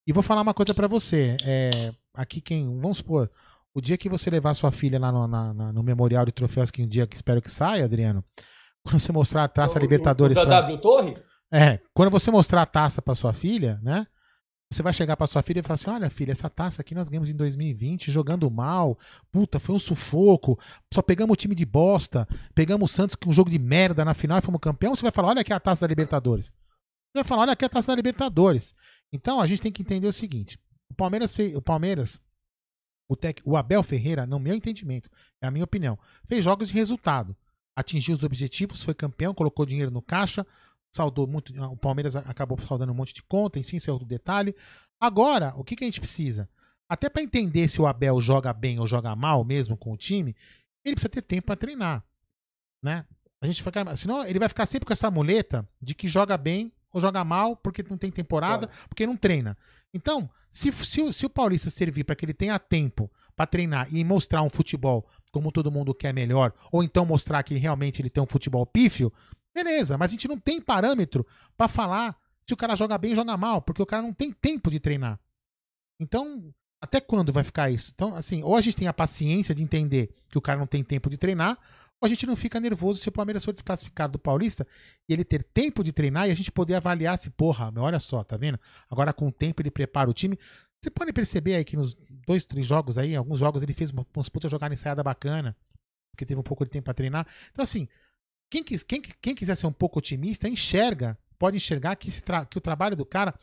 e 0.07 0.13
vou 0.13 0.23
falar 0.23 0.41
uma 0.41 0.53
coisa 0.53 0.73
para 0.73 0.87
você. 0.87 1.35
É, 1.43 1.93
aqui 2.13 2.41
quem. 2.41 2.65
Vamos 2.79 2.97
supor, 2.97 3.29
o 3.73 3.81
dia 3.81 3.97
que 3.97 4.07
você 4.07 4.29
levar 4.29 4.53
sua 4.53 4.71
filha 4.71 4.99
lá 4.99 5.11
no, 5.11 5.27
na, 5.27 5.53
no 5.73 5.83
Memorial 5.83 6.25
de 6.25 6.31
Troféus, 6.31 6.71
que 6.71 6.81
um 6.81 6.87
dia 6.87 7.05
que 7.05 7.15
espero 7.15 7.41
que 7.41 7.51
saia, 7.51 7.85
Adriano, 7.85 8.23
quando 8.83 8.99
você 8.99 9.11
mostrar 9.11 9.43
a 9.43 9.47
taça 9.47 9.77
o, 9.77 9.81
Libertadores. 9.81 10.37
O, 10.37 10.41
o 10.41 10.45
da 10.45 10.49
pra... 10.49 10.61
W 10.61 10.81
Torre? 10.81 11.17
É, 11.51 11.79
quando 11.93 12.09
você 12.09 12.31
mostrar 12.31 12.61
a 12.61 12.65
taça 12.65 13.01
para 13.01 13.13
sua 13.13 13.33
filha, 13.33 13.79
né? 13.83 14.07
Você 14.71 14.81
vai 14.81 14.91
chegar 14.91 15.15
para 15.15 15.27
sua 15.27 15.41
filha 15.41 15.59
e 15.59 15.63
falar 15.63 15.75
assim: 15.75 15.89
olha, 15.89 16.09
filha, 16.09 16.31
essa 16.31 16.49
taça 16.49 16.81
aqui 16.81 16.95
nós 16.95 17.07
ganhamos 17.07 17.29
em 17.29 17.35
2020, 17.35 18.11
jogando 18.11 18.49
mal. 18.49 18.97
Puta, 19.31 19.59
foi 19.59 19.75
um 19.75 19.79
sufoco. 19.79 20.59
Só 20.93 21.01
pegamos 21.01 21.33
o 21.33 21.35
time 21.35 21.53
de 21.53 21.65
bosta. 21.65 22.27
Pegamos 22.53 22.91
o 22.91 22.93
Santos 22.93 23.15
com 23.15 23.29
um 23.29 23.33
jogo 23.33 23.49
de 23.49 23.59
merda 23.59 24.03
na 24.03 24.13
final 24.13 24.39
e 24.39 24.41
fomos 24.41 24.59
campeão. 24.59 24.95
Você 24.95 25.03
vai 25.03 25.11
falar: 25.11 25.29
olha 25.29 25.41
aqui 25.41 25.53
a 25.53 25.59
taça 25.59 25.81
da 25.81 25.89
Libertadores. 25.89 26.47
Você 26.47 27.15
vai 27.15 27.23
falar: 27.23 27.43
olha 27.43 27.53
aqui 27.53 27.63
a 27.63 27.69
taça 27.69 27.91
da 27.91 27.95
Libertadores. 27.95 28.73
Então 29.15 29.39
a 29.39 29.47
gente 29.47 29.61
tem 29.61 29.71
que 29.71 29.81
entender 29.81 30.07
o 30.07 30.13
seguinte: 30.13 30.59
o 30.89 30.93
Palmeiras, 30.93 31.35
o 31.55 31.61
Palmeiras, 31.61 32.21
o, 33.07 33.15
tec, 33.15 33.41
o 33.45 33.55
Abel 33.55 33.81
Ferreira, 33.81 34.25
no 34.25 34.39
meu 34.39 34.53
entendimento, 34.53 35.09
é 35.41 35.47
a 35.47 35.51
minha 35.51 35.63
opinião, 35.63 35.97
fez 36.27 36.43
jogos 36.43 36.67
de 36.67 36.73
resultado, 36.73 37.35
atingiu 37.75 38.13
os 38.13 38.23
objetivos, 38.23 38.83
foi 38.83 38.93
campeão, 38.93 39.33
colocou 39.33 39.65
dinheiro 39.65 39.89
no 39.89 40.01
caixa, 40.01 40.45
saudou 40.93 41.25
muito, 41.25 41.53
o 41.71 41.77
Palmeiras 41.77 42.15
acabou 42.15 42.59
saudando 42.59 42.91
um 42.91 42.95
monte 42.95 43.13
de 43.13 43.23
conta, 43.23 43.57
enfim, 43.57 43.77
isso 43.77 43.89
é 43.89 43.93
outro 43.93 44.07
detalhe. 44.07 44.53
Agora, 44.99 45.53
o 45.55 45.63
que, 45.63 45.75
que 45.75 45.83
a 45.83 45.87
gente 45.87 45.99
precisa? 45.99 46.49
Até 46.89 47.09
para 47.09 47.23
entender 47.23 47.67
se 47.67 47.81
o 47.81 47.87
Abel 47.87 48.19
joga 48.21 48.53
bem 48.53 48.79
ou 48.79 48.85
joga 48.85 49.15
mal 49.15 49.43
mesmo 49.43 49.77
com 49.77 49.93
o 49.93 49.97
time, 49.97 50.35
ele 50.83 50.95
precisa 50.95 51.09
ter 51.09 51.21
tempo 51.21 51.47
para 51.47 51.55
treinar, 51.55 52.03
né? 52.83 53.05
A 53.41 53.47
gente 53.47 53.61
fica, 53.61 53.95
senão 53.95 54.25
ele 54.25 54.39
vai 54.39 54.49
ficar 54.49 54.65
sempre 54.65 54.85
com 54.87 54.93
essa 54.93 55.11
muleta 55.11 55.67
de 55.81 55.93
que 55.93 56.07
joga 56.07 56.37
bem 56.37 56.71
ou 56.95 57.01
joga 57.01 57.25
mal 57.25 57.57
porque 57.57 57.83
não 57.89 57.97
tem 57.97 58.09
temporada, 58.09 58.67
claro. 58.67 58.87
porque 58.87 59.05
não 59.05 59.17
treina. 59.17 59.57
Então, 59.93 60.29
se, 60.49 60.71
se, 60.71 61.11
se 61.11 61.25
o 61.25 61.29
Paulista 61.29 61.69
servir 61.69 62.05
para 62.05 62.15
que 62.15 62.23
ele 62.23 62.33
tenha 62.33 62.57
tempo 62.57 63.11
para 63.35 63.45
treinar 63.45 63.93
e 63.93 64.01
mostrar 64.01 64.41
um 64.41 64.49
futebol 64.49 65.05
como 65.29 65.51
todo 65.51 65.69
mundo 65.69 65.93
quer 65.93 66.13
melhor, 66.13 66.53
ou 66.71 66.81
então 66.81 67.05
mostrar 67.05 67.43
que 67.43 67.53
realmente 67.55 68.01
ele 68.01 68.09
tem 68.09 68.23
um 68.23 68.25
futebol 68.25 68.65
pífio, 68.65 69.11
beleza, 69.53 69.97
mas 69.97 70.09
a 70.09 70.13
gente 70.13 70.29
não 70.29 70.39
tem 70.39 70.61
parâmetro 70.61 71.27
para 71.57 71.67
falar 71.67 72.15
se 72.47 72.53
o 72.53 72.57
cara 72.57 72.75
joga 72.75 72.97
bem 72.97 73.11
ou 73.11 73.15
joga 73.17 73.35
mal, 73.35 73.61
porque 73.61 73.81
o 73.81 73.85
cara 73.85 74.01
não 74.01 74.13
tem 74.13 74.31
tempo 74.31 74.71
de 74.71 74.79
treinar. 74.79 75.19
Então, 75.99 76.53
até 76.79 77.01
quando 77.01 77.33
vai 77.33 77.43
ficar 77.43 77.69
isso? 77.69 77.91
Então, 77.93 78.15
assim, 78.15 78.41
ou 78.41 78.55
a 78.55 78.61
gente 78.61 78.77
tem 78.77 78.87
a 78.87 78.93
paciência 78.93 79.53
de 79.53 79.61
entender 79.61 80.15
que 80.29 80.37
o 80.37 80.41
cara 80.41 80.57
não 80.57 80.67
tem 80.67 80.81
tempo 80.81 81.09
de 81.09 81.17
treinar, 81.17 81.57
a 82.05 82.09
gente 82.09 82.25
não 82.25 82.35
fica 82.35 82.59
nervoso 82.59 83.01
se 83.01 83.09
o 83.09 83.11
Palmeiras 83.11 83.43
for 83.43 83.53
desclassificado 83.53 84.13
do 84.13 84.19
Paulista 84.19 84.65
e 85.07 85.13
ele 85.13 85.23
ter 85.23 85.43
tempo 85.43 85.83
de 85.83 85.91
treinar 85.91 86.27
e 86.27 86.31
a 86.31 86.35
gente 86.35 86.51
poder 86.51 86.75
avaliar 86.75 87.17
se, 87.17 87.29
porra, 87.29 87.71
olha 87.77 87.99
só, 87.99 88.23
tá 88.23 88.37
vendo? 88.37 88.59
Agora 88.89 89.11
com 89.11 89.27
o 89.27 89.31
tempo 89.31 89.61
ele 89.61 89.71
prepara 89.71 90.09
o 90.09 90.13
time. 90.13 90.37
Você 90.81 90.89
pode 90.89 91.11
perceber 91.11 91.55
aí 91.55 91.65
que 91.65 91.75
nos 91.75 91.95
dois, 92.27 92.45
três 92.45 92.65
jogos 92.67 92.97
aí, 92.97 93.15
alguns 93.15 93.39
jogos 93.39 93.63
ele 93.63 93.73
fez 93.73 93.91
umas 93.91 94.29
putas 94.29 94.51
jogar 94.51 94.71
ensaiada 94.71 95.01
bacana, 95.01 95.55
porque 96.11 96.25
teve 96.25 96.39
um 96.39 96.43
pouco 96.43 96.63
de 96.63 96.71
tempo 96.71 96.85
para 96.85 96.93
treinar. 96.93 97.27
Então, 97.51 97.63
assim, 97.63 97.87
quem, 98.49 98.63
quis, 98.63 98.83
quem, 98.83 99.01
quem 99.01 99.33
quiser 99.33 99.55
ser 99.55 99.67
um 99.67 99.73
pouco 99.73 99.99
otimista, 99.99 100.47
enxerga, 100.47 101.17
pode 101.39 101.57
enxergar 101.57 101.95
que, 101.95 102.09
que 102.49 102.57
o 102.57 102.61
trabalho 102.61 102.95
do 102.95 103.05
cara 103.05 103.33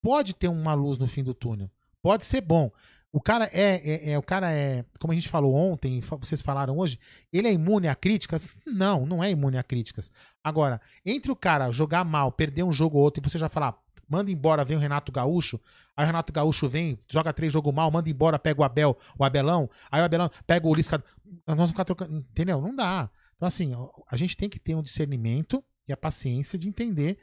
pode 0.00 0.34
ter 0.34 0.48
uma 0.48 0.74
luz 0.74 0.98
no 0.98 1.06
fim 1.06 1.22
do 1.22 1.34
túnel. 1.34 1.70
Pode 2.00 2.24
ser 2.24 2.40
bom. 2.40 2.70
O 3.14 3.20
cara 3.20 3.44
é, 3.52 3.74
é, 3.84 4.10
é, 4.12 4.18
o 4.18 4.22
cara 4.22 4.50
é, 4.50 4.86
como 4.98 5.12
a 5.12 5.14
gente 5.14 5.28
falou 5.28 5.54
ontem, 5.54 6.00
vocês 6.00 6.40
falaram 6.40 6.78
hoje, 6.78 6.98
ele 7.30 7.46
é 7.46 7.52
imune 7.52 7.86
a 7.86 7.94
críticas? 7.94 8.48
Não, 8.66 9.04
não 9.04 9.22
é 9.22 9.30
imune 9.30 9.58
a 9.58 9.62
críticas. 9.62 10.10
Agora, 10.42 10.80
entre 11.04 11.30
o 11.30 11.36
cara 11.36 11.70
jogar 11.70 12.04
mal, 12.04 12.32
perder 12.32 12.62
um 12.62 12.72
jogo 12.72 12.96
ou 12.96 13.04
outro 13.04 13.22
e 13.22 13.28
você 13.28 13.38
já 13.38 13.50
falar, 13.50 13.78
manda 14.08 14.30
embora, 14.30 14.64
vem 14.64 14.78
o 14.78 14.80
Renato 14.80 15.12
Gaúcho, 15.12 15.60
aí 15.94 16.04
o 16.04 16.06
Renato 16.06 16.32
Gaúcho 16.32 16.66
vem, 16.70 16.98
joga 17.06 17.34
três 17.34 17.52
jogos 17.52 17.72
mal, 17.74 17.90
manda 17.90 18.08
embora, 18.08 18.38
pega 18.38 18.62
o 18.62 18.64
Abel, 18.64 18.96
o 19.18 19.24
Abelão, 19.24 19.68
aí 19.90 20.00
o 20.00 20.04
Abelão 20.04 20.30
pega 20.46 20.66
o 20.66 20.74
Lisca, 20.74 21.04
nós 21.46 21.56
vamos 21.56 21.70
ficar 21.70 21.84
trocando, 21.84 22.14
entendeu? 22.16 22.62
Não 22.62 22.74
dá. 22.74 23.10
Então 23.36 23.46
assim, 23.46 23.72
a 24.10 24.16
gente 24.16 24.38
tem 24.38 24.48
que 24.48 24.58
ter 24.58 24.74
um 24.74 24.82
discernimento 24.82 25.62
e 25.86 25.92
a 25.92 25.96
paciência 25.98 26.58
de 26.58 26.66
entender 26.66 27.18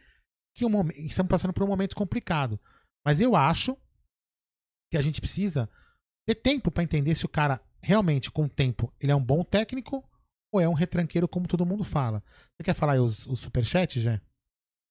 que 0.53 0.65
um 0.65 0.87
estamos 0.89 1.29
passando 1.29 1.53
por 1.53 1.63
um 1.63 1.67
momento 1.67 1.95
complicado. 1.95 2.59
Mas 3.03 3.19
eu 3.19 3.35
acho 3.35 3.75
que 4.91 4.97
a 4.97 5.01
gente 5.01 5.21
precisa 5.21 5.69
ter 6.29 6.35
tempo 6.35 6.69
para 6.69 6.83
entender 6.83 7.15
se 7.15 7.25
o 7.25 7.29
cara 7.29 7.59
realmente, 7.81 8.29
com 8.29 8.43
o 8.43 8.49
tempo, 8.49 8.93
ele 9.01 9.11
é 9.11 9.15
um 9.15 9.23
bom 9.23 9.43
técnico 9.43 10.03
ou 10.51 10.61
é 10.61 10.69
um 10.69 10.73
retranqueiro, 10.73 11.27
como 11.27 11.47
todo 11.47 11.65
mundo 11.65 11.83
fala. 11.83 12.23
Você 12.55 12.63
quer 12.65 12.75
falar 12.75 12.93
aí 12.93 12.99
os, 12.99 13.25
os 13.25 13.39
superchats, 13.39 14.01
Jé? 14.01 14.21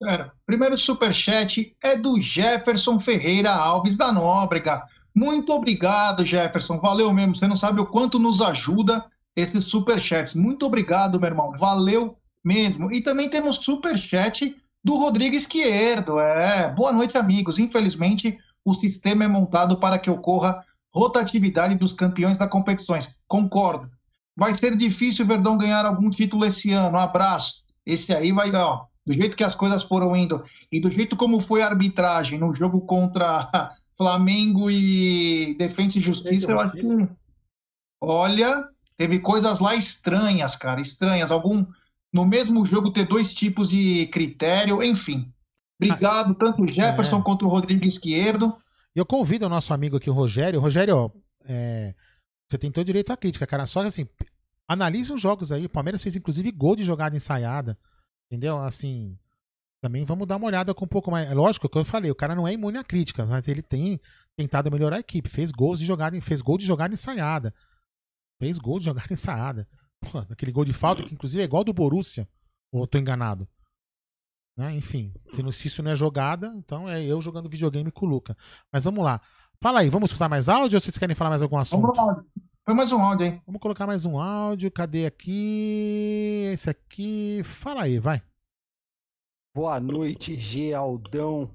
É, 0.05 0.31
primeiro 0.46 0.77
superchat 0.77 1.77
é 1.83 1.96
do 1.96 2.20
Jefferson 2.20 2.98
Ferreira 2.98 3.53
Alves 3.53 3.96
da 3.96 4.12
Nóbrega. 4.12 4.83
Muito 5.14 5.53
obrigado, 5.53 6.24
Jefferson. 6.24 6.79
Valeu 6.79 7.12
mesmo. 7.12 7.37
Você 7.37 7.46
não 7.46 7.57
sabe 7.57 7.81
o 7.81 7.87
quanto 7.87 8.18
nos 8.18 8.40
ajuda 8.40 9.05
esses 9.37 9.64
superchats. 9.64 10.35
Muito 10.35 10.66
obrigado, 10.66 11.20
meu 11.20 11.29
irmão. 11.29 11.53
Valeu 11.57 12.16
mesmo. 12.44 12.92
E 12.92 13.01
também 13.01 13.29
temos 13.29 13.57
superchat 13.57 14.57
do 14.83 14.96
Rodrigo 14.96 15.37
Esquerdo. 15.37 16.18
É, 16.18 16.72
boa 16.72 16.92
noite, 16.92 17.16
amigos. 17.16 17.59
Infelizmente, 17.59 18.38
o 18.64 18.74
sistema 18.74 19.24
é 19.24 19.29
montado 19.29 19.79
para 19.79 19.98
que 19.98 20.11
ocorra 20.11 20.64
rotatividade 20.98 21.74
dos 21.76 21.92
campeões 21.92 22.38
das 22.38 22.50
competições. 22.50 23.18
Concordo. 23.26 23.90
Vai 24.37 24.54
ser 24.54 24.76
difícil 24.76 25.24
o 25.24 25.28
Verdão 25.28 25.56
ganhar 25.56 25.84
algum 25.84 26.11
título 26.11 26.44
esse 26.44 26.72
ano. 26.72 26.96
Um 26.96 27.00
abraço. 27.00 27.64
Esse 27.87 28.14
aí 28.14 28.32
vai, 28.32 28.54
ó, 28.54 28.84
do 29.06 29.12
jeito 29.12 29.37
que 29.37 29.44
as 29.44 29.54
coisas 29.54 29.82
foram 29.82 30.14
indo 30.14 30.42
e 30.70 30.80
do 30.80 30.90
jeito 30.90 31.16
como 31.16 31.40
foi 31.40 31.62
a 31.62 31.66
arbitragem 31.66 32.38
no 32.38 32.52
jogo 32.52 32.81
contra 32.83 33.50
Flamengo 33.96 34.70
e 34.70 35.54
Defensa 35.58 35.98
e 35.98 36.02
Justiça, 36.02 36.52
eu 36.52 36.60
acho 36.60 36.73
que. 36.73 37.08
Olha, 38.00 38.68
teve 38.96 39.18
coisas 39.18 39.60
lá 39.60 39.75
estranhas, 39.75 40.56
cara, 40.56 40.81
estranhas. 40.81 41.31
Algum. 41.31 41.64
No 42.12 42.25
mesmo 42.25 42.64
jogo 42.64 42.90
ter 42.90 43.06
dois 43.06 43.35
tipos 43.35 43.68
de 43.68 44.06
critério, 44.06 44.83
enfim. 44.83 45.31
Obrigado, 45.81 46.35
tanto 46.35 46.62
o 46.62 46.66
Jefferson 46.68 47.18
é. 47.18 47.23
quanto 47.23 47.44
o 47.44 47.48
Rodrigo 47.48 47.85
Esquerdo. 47.85 48.56
Eu 48.99 49.07
convido 49.07 49.46
o 49.46 49.49
nosso 49.49 49.73
amigo 49.73 49.96
aqui, 49.96 50.11
o 50.11 50.13
Rogério. 50.13 50.59
Rogério, 50.59 51.13
é, 51.44 51.94
você 52.49 52.59
tem 52.59 52.69
todo 52.69 52.85
direito 52.85 53.13
à 53.13 53.17
crítica, 53.17 53.46
cara. 53.46 53.65
Só 53.65 53.83
que 53.83 53.87
assim, 53.87 54.09
analise 54.67 55.13
os 55.13 55.21
jogos 55.21 55.53
aí. 55.53 55.67
O 55.67 55.71
Palmeiras 55.71 56.03
fez 56.03 56.17
inclusive 56.17 56.51
gol 56.51 56.75
de 56.75 56.83
jogada 56.83 57.15
ensaiada. 57.15 57.79
Entendeu? 58.27 58.59
Assim, 58.59 59.17
também 59.81 60.05
vamos 60.05 60.27
dar 60.27 60.35
uma 60.37 60.49
olhada 60.49 60.75
com 60.75 60.85
um 60.85 60.88
pouco 60.88 61.13
mais. 61.13 61.31
É 61.31 61.35
lógico 61.35 61.69
que 61.69 61.79
eu 61.79 61.85
falei, 61.85 62.11
o 62.11 62.15
cara 62.15 62.35
não 62.35 62.49
é 62.49 62.53
imune 62.53 62.77
à 62.77 62.83
crítica, 62.83 63.25
mas 63.25 63.46
ele 63.46 63.63
tem 63.63 64.01
tentado 64.37 64.69
melhorar 64.69 64.96
a 64.96 65.01
equipe. 65.01 65.29
Fez 65.29 65.53
gols 65.53 65.79
de 65.79 65.87
jogada, 65.87 66.21
fez 66.21 66.42
gol 66.42 66.59
de 66.59 66.67
jogada 66.67 66.92
ensaiada. 66.92 67.55
Fez 68.42 68.59
gol 68.59 68.81
de 68.81 68.87
jogada 68.87 69.07
ensaiada. 69.15 69.69
Pô, 70.01 70.19
aquele 70.29 70.51
gol 70.51 70.65
de 70.65 70.73
falta 70.73 71.05
que 71.05 71.15
inclusive 71.15 71.40
é 71.40 71.44
igual 71.44 71.63
do 71.63 71.73
Borussia. 71.73 72.29
Ou 72.73 72.83
eu 72.83 72.87
tô 72.88 72.99
enganado? 72.99 73.46
Né? 74.59 74.75
Enfim, 74.75 75.15
se, 75.29 75.40
não, 75.40 75.52
se 75.52 75.69
isso 75.69 75.85
não 75.85 75.92
é 75.92 75.94
jogada, 75.94 76.52
então 76.56 76.88
é 76.88 77.00
eu 77.00 77.23
jogando 77.23 77.48
videogame 77.48 77.92
com 77.92 78.04
o 78.04 78.09
Luca. 78.09 78.37
Mas 78.73 78.85
vamos 78.85 79.04
lá. 79.04 79.21
Fala 79.63 79.81
aí, 79.81 79.88
vamos 79.88 80.11
escutar 80.11 80.29
mais 80.29 80.48
áudio 80.48 80.77
ou 80.77 80.81
vocês 80.81 80.98
querem 80.98 81.15
falar 81.15 81.31
mais 81.31 81.42
algum 81.42 81.56
assunto? 81.56 81.92
Vamos 81.94 82.25
Foi 82.65 82.75
mais 82.75 82.90
um 82.90 83.00
áudio 83.00 83.27
aí. 83.27 83.42
Vamos 83.46 83.61
colocar 83.61 83.87
mais 83.87 84.04
um 84.04 84.19
áudio. 84.19 84.69
Cadê 84.73 85.06
aqui? 85.06 86.50
Esse 86.52 86.71
aqui. 86.71 87.40
Fala 87.44 87.85
aí, 87.85 88.00
vai. 88.00 88.21
Boa 89.54 89.79
noite, 89.79 90.37
G. 90.37 90.75
Aldão. 90.75 91.48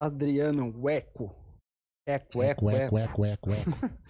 Adriano 0.00 0.88
Eco. 0.88 1.34
Eco, 2.06 2.42
eco, 2.42 2.70
Eco, 2.70 2.98
eco. 2.98 2.98
eco, 2.98 3.24
eco, 3.26 3.50
eco. 3.52 3.70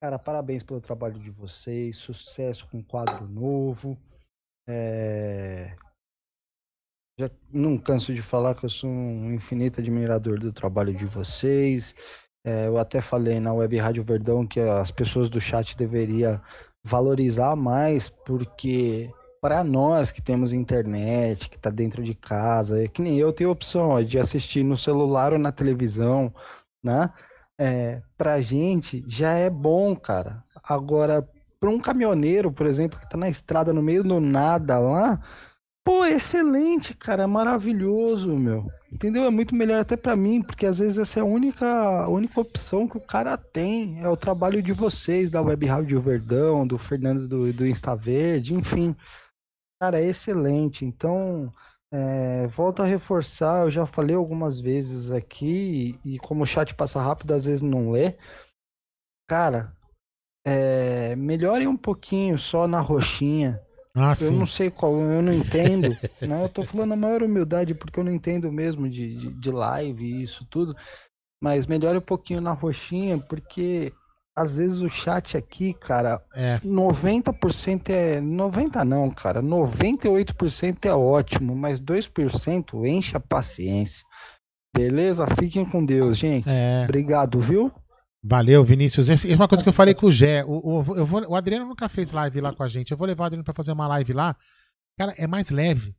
Cara, 0.00 0.20
parabéns 0.20 0.62
pelo 0.62 0.80
trabalho 0.80 1.18
de 1.18 1.30
vocês. 1.30 1.96
Sucesso 1.96 2.68
com 2.68 2.80
quadro 2.80 3.26
novo. 3.28 3.98
É, 4.68 5.74
Já 7.18 7.30
não 7.52 7.76
canso 7.76 8.14
de 8.14 8.22
falar 8.22 8.54
que 8.54 8.64
eu 8.64 8.70
sou 8.70 8.88
um 8.88 9.32
infinito 9.32 9.80
admirador 9.80 10.38
do 10.38 10.52
trabalho 10.52 10.94
de 10.94 11.04
vocês. 11.04 11.94
É, 12.44 12.66
eu 12.66 12.78
até 12.78 13.00
falei 13.00 13.38
na 13.38 13.52
Web 13.52 13.76
Rádio 13.78 14.02
Verdão 14.02 14.46
que 14.46 14.58
as 14.58 14.90
pessoas 14.90 15.28
do 15.28 15.40
chat 15.40 15.76
deveriam 15.76 16.40
valorizar 16.82 17.54
mais, 17.54 18.08
porque 18.08 19.10
para 19.40 19.62
nós 19.62 20.10
que 20.10 20.22
temos 20.22 20.52
internet, 20.52 21.50
que 21.50 21.56
está 21.56 21.68
dentro 21.68 22.02
de 22.02 22.14
casa, 22.14 22.84
é 22.84 22.88
que 22.88 23.02
nem 23.02 23.18
eu 23.18 23.32
tenho 23.32 23.50
opção 23.50 24.02
de 24.02 24.18
assistir 24.18 24.64
no 24.64 24.76
celular 24.76 25.32
ou 25.32 25.38
na 25.38 25.52
televisão, 25.52 26.32
né? 26.82 27.10
É, 27.60 28.02
pra 28.16 28.40
gente 28.40 29.04
já 29.06 29.32
é 29.32 29.50
bom, 29.50 29.94
cara. 29.94 30.42
Agora, 30.64 31.28
para 31.60 31.70
um 31.70 31.78
caminhoneiro, 31.78 32.50
por 32.50 32.66
exemplo, 32.66 32.98
que 32.98 33.08
tá 33.08 33.16
na 33.16 33.28
estrada 33.28 33.72
no 33.72 33.82
meio 33.82 34.02
do 34.02 34.20
nada 34.20 34.78
lá, 34.78 35.20
pô, 35.84 36.04
excelente, 36.04 36.94
cara, 36.94 37.26
maravilhoso, 37.26 38.36
meu. 38.38 38.66
Entendeu? 38.90 39.24
É 39.24 39.30
muito 39.30 39.54
melhor 39.54 39.80
até 39.80 39.96
pra 39.96 40.14
mim, 40.14 40.42
porque 40.42 40.66
às 40.66 40.78
vezes 40.78 40.98
essa 40.98 41.20
é 41.20 41.22
a 41.22 41.26
única, 41.26 41.66
a 42.04 42.08
única 42.08 42.40
opção 42.40 42.86
que 42.86 42.96
o 42.96 43.00
cara 43.00 43.36
tem. 43.36 44.02
É 44.02 44.08
o 44.08 44.16
trabalho 44.16 44.62
de 44.62 44.72
vocês, 44.72 45.30
da 45.30 45.42
Web 45.42 45.66
Rádio 45.66 46.00
Verdão, 46.00 46.66
do 46.66 46.78
Fernando 46.78 47.26
do, 47.26 47.52
do 47.52 47.66
Insta 47.66 47.96
Verde, 47.96 48.54
enfim. 48.54 48.94
Cara, 49.80 50.00
é 50.00 50.04
excelente. 50.06 50.84
Então, 50.84 51.52
é, 51.92 52.46
volto 52.48 52.82
a 52.82 52.86
reforçar, 52.86 53.64
eu 53.64 53.70
já 53.70 53.84
falei 53.84 54.14
algumas 54.16 54.60
vezes 54.60 55.10
aqui, 55.10 55.98
e, 56.04 56.14
e 56.14 56.18
como 56.18 56.44
o 56.44 56.46
chat 56.46 56.74
passa 56.74 57.00
rápido, 57.00 57.34
às 57.34 57.44
vezes 57.44 57.62
não 57.62 57.90
lê. 57.90 58.16
Cara, 59.28 59.76
é, 60.46 61.16
melhorem 61.16 61.66
um 61.66 61.76
pouquinho 61.76 62.38
só 62.38 62.66
na 62.66 62.80
roxinha. 62.80 63.60
Ah, 63.94 64.10
eu 64.12 64.16
sim. 64.16 64.38
não 64.38 64.46
sei 64.46 64.70
qual, 64.70 64.98
eu 64.98 65.20
não 65.20 65.32
entendo, 65.32 65.88
né? 66.20 66.44
Eu 66.44 66.48
tô 66.48 66.62
falando 66.62 66.92
a 66.92 66.96
maior 66.96 67.22
humildade, 67.22 67.74
porque 67.74 68.00
eu 68.00 68.04
não 68.04 68.12
entendo 68.12 68.50
mesmo 68.50 68.88
de, 68.88 69.14
de, 69.14 69.34
de 69.34 69.50
live 69.50 70.04
e 70.04 70.22
isso 70.22 70.46
tudo. 70.50 70.74
Mas 71.42 71.66
melhore 71.66 71.98
um 71.98 72.02
pouquinho 72.02 72.40
na 72.40 72.52
roxinha, 72.52 73.18
porque 73.18 73.92
às 74.36 74.56
vezes 74.56 74.80
o 74.80 74.88
chat 74.88 75.36
aqui, 75.36 75.74
cara, 75.74 76.22
É. 76.34 76.58
90% 76.60 77.90
é. 77.90 78.20
90 78.20 78.84
não, 78.84 79.10
cara. 79.10 79.42
98% 79.42 80.86
é 80.86 80.94
ótimo, 80.94 81.54
mas 81.54 81.80
2% 81.80 82.86
enche 82.86 83.16
a 83.16 83.20
paciência. 83.20 84.04
Beleza? 84.74 85.26
Fiquem 85.38 85.64
com 85.66 85.84
Deus, 85.84 86.16
gente. 86.16 86.48
É. 86.48 86.84
Obrigado, 86.84 87.38
viu? 87.38 87.70
Valeu, 88.22 88.62
Vinícius. 88.62 89.10
Essa 89.10 89.28
é 89.28 89.34
uma 89.34 89.48
coisa 89.48 89.62
que 89.64 89.68
eu 89.68 89.72
falei 89.72 89.94
com 89.94 90.06
o 90.06 90.10
Gé. 90.10 90.44
O, 90.44 90.80
o, 90.80 90.96
eu 90.96 91.04
vou, 91.04 91.22
o 91.28 91.34
Adriano 91.34 91.66
nunca 91.66 91.88
fez 91.88 92.12
live 92.12 92.40
lá 92.40 92.54
com 92.54 92.62
a 92.62 92.68
gente. 92.68 92.92
Eu 92.92 92.96
vou 92.96 93.06
levar 93.06 93.24
o 93.24 93.26
Adriano 93.26 93.44
pra 93.44 93.54
fazer 93.54 93.72
uma 93.72 93.86
live 93.88 94.12
lá. 94.12 94.36
Cara, 94.96 95.12
é 95.18 95.26
mais 95.26 95.50
leve. 95.50 95.96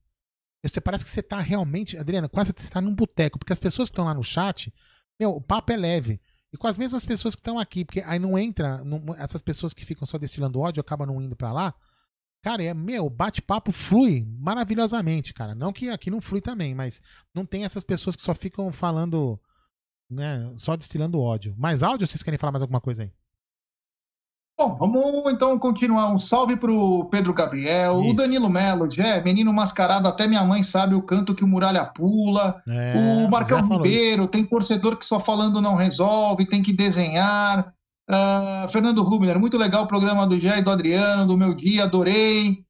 Você 0.63 0.79
parece 0.79 1.03
que 1.03 1.09
você 1.11 1.21
tá 1.21 1.39
realmente, 1.39 1.97
Adriano, 1.97 2.29
quase 2.29 2.53
você 2.55 2.69
tá 2.69 2.79
num 2.79 2.95
boteco, 2.95 3.37
porque 3.37 3.51
as 3.51 3.59
pessoas 3.59 3.89
que 3.89 3.93
estão 3.93 4.05
lá 4.05 4.13
no 4.13 4.23
chat, 4.23 4.73
meu, 5.19 5.31
o 5.31 5.41
papo 5.41 5.73
é 5.73 5.75
leve. 5.75 6.21
E 6.53 6.57
com 6.57 6.67
as 6.67 6.77
mesmas 6.77 7.03
pessoas 7.03 7.35
que 7.35 7.41
estão 7.41 7.59
aqui, 7.59 7.83
porque 7.83 7.99
aí 8.01 8.17
não 8.17 8.37
entra, 8.37 8.81
não- 8.85 9.13
essas 9.15 9.41
pessoas 9.41 9.73
que 9.73 9.83
ficam 9.83 10.05
só 10.05 10.17
destilando 10.17 10.59
ódio 10.61 10.79
acabam 10.79 11.07
não 11.07 11.21
indo 11.21 11.35
pra 11.35 11.51
lá. 11.51 11.73
Cara, 12.41 12.63
é, 12.63 12.73
meu, 12.73 13.09
bate-papo 13.09 13.71
flui 13.73 14.25
maravilhosamente, 14.39 15.33
cara. 15.33 15.53
Não 15.53 15.73
que 15.73 15.89
aqui 15.89 16.09
não 16.09 16.21
flui 16.21 16.39
também, 16.39 16.73
mas 16.73 17.01
não 17.33 17.45
tem 17.45 17.65
essas 17.65 17.83
pessoas 17.83 18.15
que 18.15 18.21
só 18.21 18.33
ficam 18.33 18.71
falando, 18.71 19.37
né, 20.13 20.51
só 20.55 20.75
destilando 20.75 21.19
ódio. 21.19 21.55
Mais 21.57 21.83
áudio 21.83 22.07
vocês 22.07 22.23
querem 22.23 22.37
falar 22.37 22.51
mais 22.51 22.61
alguma 22.61 22.81
coisa 22.81 23.03
aí? 23.03 23.11
Bom, 24.57 24.75
vamos 24.75 25.33
então 25.33 25.57
continuar. 25.57 26.13
Um 26.13 26.19
salve 26.19 26.55
pro 26.55 27.05
Pedro 27.09 27.33
Gabriel, 27.33 27.97
o 27.97 28.05
Isso. 28.05 28.15
Danilo 28.15 28.49
Melo, 28.49 28.89
Jé, 28.89 29.21
menino 29.23 29.51
mascarado, 29.51 30.07
até 30.07 30.27
minha 30.27 30.43
mãe 30.43 30.61
sabe 30.61 30.93
o 30.93 31.01
canto 31.01 31.33
que 31.33 31.43
o 31.43 31.47
Muralha 31.47 31.85
pula. 31.85 32.61
É, 32.67 32.93
o 32.95 33.29
Marcão 33.29 33.61
Ribeiro, 33.61 34.27
tem 34.27 34.45
torcedor 34.45 34.97
que 34.97 35.05
só 35.05 35.19
falando 35.19 35.59
não 35.59 35.75
resolve, 35.75 36.45
tem 36.45 36.61
que 36.61 36.71
desenhar. 36.71 37.73
Ah, 38.07 38.67
Fernando 38.71 39.01
Rubner, 39.01 39.39
muito 39.39 39.57
legal 39.57 39.83
o 39.83 39.87
programa 39.87 40.27
do 40.27 40.39
Jé 40.39 40.59
e 40.59 40.63
do 40.63 40.69
Adriano, 40.69 41.25
do 41.25 41.37
meu 41.37 41.55
dia, 41.55 41.83
adorei. 41.83 42.63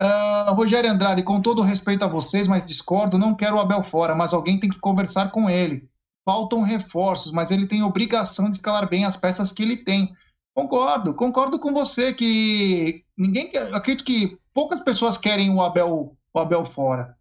Ah, 0.00 0.52
Rogério 0.56 0.90
Andrade, 0.90 1.22
com 1.24 1.40
todo 1.40 1.62
respeito 1.62 2.04
a 2.04 2.08
vocês, 2.08 2.46
mas 2.46 2.64
discordo, 2.64 3.18
não 3.18 3.34
quero 3.34 3.56
o 3.56 3.60
Abel 3.60 3.82
fora, 3.82 4.14
mas 4.14 4.32
alguém 4.32 4.58
tem 4.60 4.70
que 4.70 4.78
conversar 4.78 5.30
com 5.30 5.50
ele. 5.50 5.88
Faltam 6.24 6.62
reforços, 6.62 7.32
mas 7.32 7.50
ele 7.50 7.66
tem 7.66 7.82
obrigação 7.82 8.50
de 8.50 8.56
escalar 8.56 8.88
bem 8.88 9.04
as 9.04 9.16
peças 9.16 9.52
que 9.52 9.62
ele 9.62 9.76
tem. 9.76 10.14
Concordo, 10.54 11.14
concordo 11.14 11.58
com 11.58 11.72
você 11.72 12.14
que 12.14 13.04
ninguém 13.16 13.50
quer, 13.50 13.74
acredito 13.74 14.04
que 14.04 14.38
poucas 14.54 14.80
pessoas 14.80 15.18
querem 15.18 15.50
o 15.50 15.60
Abel, 15.60 16.16
o 16.32 16.38
Abel 16.38 16.64
fora. 16.64 17.16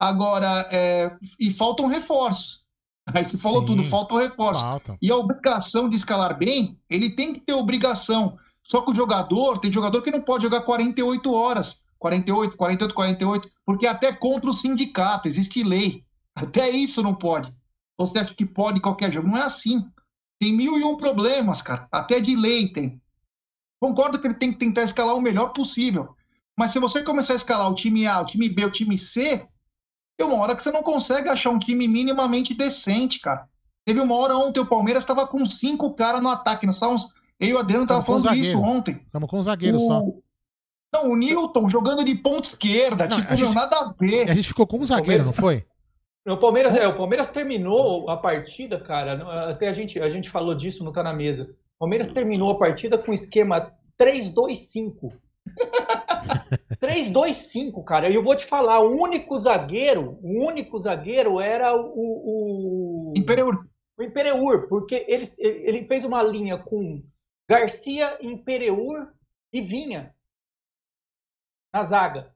Agora, 0.00 0.66
é, 0.72 1.14
e 1.38 1.50
faltam 1.50 1.86
reforços. 1.86 2.64
Aí 3.12 3.24
você 3.24 3.36
falou 3.36 3.60
Sim, 3.60 3.66
tudo, 3.66 3.84
faltam 3.84 4.16
reforços. 4.16 4.62
Faltam. 4.62 4.98
E 5.00 5.10
a 5.10 5.16
obrigação 5.16 5.88
de 5.88 5.96
escalar 5.96 6.38
bem, 6.38 6.78
ele 6.88 7.10
tem 7.10 7.32
que 7.32 7.40
ter 7.40 7.52
obrigação. 7.52 8.38
Só 8.66 8.82
que 8.82 8.90
o 8.90 8.94
jogador, 8.94 9.58
tem 9.58 9.70
jogador 9.70 10.00
que 10.00 10.10
não 10.10 10.22
pode 10.22 10.44
jogar 10.44 10.62
48 10.62 11.32
horas. 11.32 11.84
48, 11.98 12.56
48, 12.56 12.94
48, 12.94 13.50
porque 13.66 13.86
até 13.86 14.10
contra 14.10 14.48
o 14.48 14.54
sindicato, 14.54 15.28
existe 15.28 15.62
lei. 15.62 16.02
Até 16.34 16.70
isso 16.70 17.02
não 17.02 17.14
pode. 17.14 17.52
Você 18.00 18.18
acha 18.18 18.34
que 18.34 18.46
pode 18.46 18.80
qualquer 18.80 19.12
jogo? 19.12 19.28
Não 19.28 19.36
é 19.36 19.42
assim. 19.42 19.84
Tem 20.40 20.52
mil 20.56 20.78
e 20.78 20.84
um 20.84 20.96
problemas, 20.96 21.60
cara. 21.60 21.86
Até 21.92 22.18
de 22.18 22.34
lei 22.34 22.66
tem. 22.68 23.00
Concordo 23.78 24.18
que 24.18 24.26
ele 24.26 24.34
tem 24.34 24.52
que 24.52 24.58
tentar 24.58 24.82
escalar 24.82 25.14
o 25.14 25.20
melhor 25.20 25.52
possível. 25.52 26.14
Mas 26.58 26.70
se 26.70 26.78
você 26.78 27.02
começar 27.02 27.34
a 27.34 27.36
escalar 27.36 27.70
o 27.70 27.74
time 27.74 28.06
A, 28.06 28.20
o 28.20 28.24
time 28.24 28.48
B, 28.48 28.64
o 28.64 28.70
time 28.70 28.96
C, 28.96 29.46
tem 30.18 30.26
uma 30.26 30.36
hora 30.36 30.56
que 30.56 30.62
você 30.62 30.70
não 30.70 30.82
consegue 30.82 31.28
achar 31.28 31.50
um 31.50 31.58
time 31.58 31.86
minimamente 31.86 32.54
decente, 32.54 33.20
cara. 33.20 33.46
Teve 33.86 34.00
uma 34.00 34.14
hora 34.14 34.36
ontem 34.36 34.60
o 34.60 34.66
Palmeiras 34.66 35.02
estava 35.02 35.26
com 35.26 35.44
cinco 35.46 35.94
caras 35.94 36.22
no 36.22 36.28
ataque. 36.28 36.66
Nós 36.66 36.76
estávamos, 36.76 37.06
eu 37.38 37.48
e 37.48 37.54
o 37.54 37.58
Adriano 37.58 37.86
tava 37.86 38.02
falando 38.02 38.28
um 38.28 38.32
disso 38.32 38.50
zagueiro. 38.52 38.62
ontem. 38.78 38.94
Ficamos 38.94 39.30
com 39.30 39.38
um 39.38 39.42
zagueiro 39.42 39.76
O- 39.78 39.86
só. 39.86 40.02
Não, 40.92 41.10
o 41.12 41.16
Newton 41.16 41.68
jogando 41.68 42.04
de 42.04 42.14
ponta 42.16 42.48
esquerda, 42.48 43.06
Não, 43.06 43.16
tipo, 43.20 43.32
a 43.32 43.36
gente- 43.36 43.54
nada 43.54 43.76
a 43.76 43.94
ver. 43.98 44.28
A 44.30 44.34
gente 44.34 44.48
ficou 44.48 44.66
com 44.66 44.78
um 44.78 44.84
zagueiro, 44.86 45.24
não 45.24 45.32
foi? 45.32 45.64
O 46.26 46.36
Palmeiras, 46.36 46.74
é, 46.74 46.86
o 46.86 46.96
Palmeiras 46.96 47.28
terminou 47.28 48.08
a 48.10 48.16
partida, 48.16 48.78
cara. 48.80 49.16
não- 49.16 49.30
Até 49.30 49.68
a 49.68 49.72
gente, 49.72 49.98
a 50.00 50.10
gente 50.10 50.28
falou 50.30 50.54
disso 50.54 50.84
no 50.84 50.92
Tá 50.92 51.02
na 51.02 51.12
Mesa. 51.14 51.44
O 51.76 51.78
Palmeiras 51.80 52.12
terminou 52.12 52.50
a 52.50 52.58
partida 52.58 52.98
com 52.98 53.12
esquema 53.12 53.74
3-2-5. 53.98 55.18
3-2-5, 56.78 57.82
cara. 57.84 58.08
E 58.10 58.14
eu 58.14 58.22
vou 58.22 58.36
te 58.36 58.44
falar, 58.44 58.80
o 58.80 58.90
único 58.90 59.38
zagueiro, 59.38 60.18
o 60.22 60.44
único 60.46 60.78
zagueiro 60.78 61.40
era 61.40 61.74
o. 61.74 63.10
o... 63.10 63.12
Imperiur. 63.16 63.66
O 63.98 64.02
Imperiur, 64.02 64.68
porque 64.68 65.04
ele, 65.08 65.24
ele 65.38 65.86
fez 65.86 66.04
uma 66.04 66.22
linha 66.22 66.58
com 66.58 67.02
Garcia, 67.48 68.18
Imperiur 68.24 69.12
e 69.52 69.60
Vinha 69.60 70.14
na 71.72 71.82
zaga. 71.82 72.34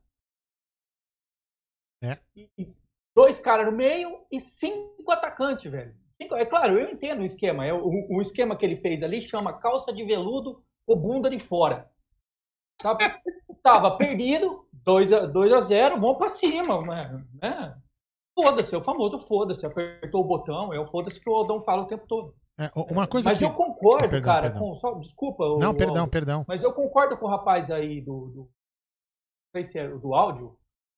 É. 2.02 2.18
E- 2.36 2.48
e 2.58 2.74
dois 3.14 3.38
caras 3.40 3.66
no 3.66 3.72
meio 3.72 4.20
e 4.30 4.40
cinco 4.40 5.10
atacantes, 5.10 5.70
velho. 5.70 5.94
Cinco- 6.20 6.36
é 6.36 6.44
claro, 6.46 6.78
eu 6.78 6.90
entendo 6.90 7.20
o 7.20 7.24
esquema. 7.24 7.64
É, 7.66 7.72
o, 7.72 7.88
o 8.16 8.20
esquema 8.22 8.56
que 8.56 8.64
ele 8.64 8.76
fez 8.76 9.02
ali 9.02 9.22
chama 9.22 9.58
calça 9.58 9.92
de 9.92 10.04
veludo 10.04 10.62
ou 10.86 10.96
bunda 10.96 11.28
de 11.30 11.38
fora. 11.38 11.90
Tava, 12.80 12.98
tava 13.62 13.96
perdido, 13.96 14.66
2 14.72 15.12
a, 15.12 15.26
2 15.26 15.52
a 15.52 15.60
0, 15.60 16.00
vamos 16.00 16.18
pra 16.18 16.28
cima, 16.28 16.82
né? 16.82 17.24
né? 17.42 17.78
Foda-se, 18.34 18.74
é 18.74 18.78
o 18.78 18.84
famoso 18.84 19.20
foda-se. 19.26 19.64
Apertou 19.64 20.22
o 20.22 20.26
botão, 20.26 20.72
é 20.72 20.78
o 20.80 20.88
foda-se 20.88 21.20
que 21.20 21.30
o 21.30 21.34
Aldão 21.34 21.62
fala 21.62 21.82
o 21.82 21.86
tempo 21.86 22.04
todo. 22.06 22.34
É, 22.58 22.66
o- 22.74 22.92
uma 22.92 23.06
coisa 23.06 23.30
Mas 23.30 23.38
que... 23.38 23.44
eu 23.44 23.52
concordo, 23.52 24.08
perdão, 24.08 24.22
cara, 24.32 24.50
perdão. 24.50 24.60
com. 24.74 24.76
Só, 24.76 24.94
desculpa. 24.94 25.44
o- 25.44 25.58
Não, 25.58 25.70
o 25.70 25.76
perdão, 25.76 26.00
Aldo. 26.02 26.10
perdão. 26.10 26.44
Mas 26.46 26.62
eu 26.62 26.72
concordo 26.72 27.16
com 27.16 27.26
o 27.26 27.30
rapaz 27.30 27.70
aí 27.70 28.00
do. 28.00 28.26
do 28.28 28.40
não 28.42 28.48
sei 29.60 29.64
se 29.64 29.78
é 29.78 29.88
do 29.88 30.14
áudio 30.14 30.56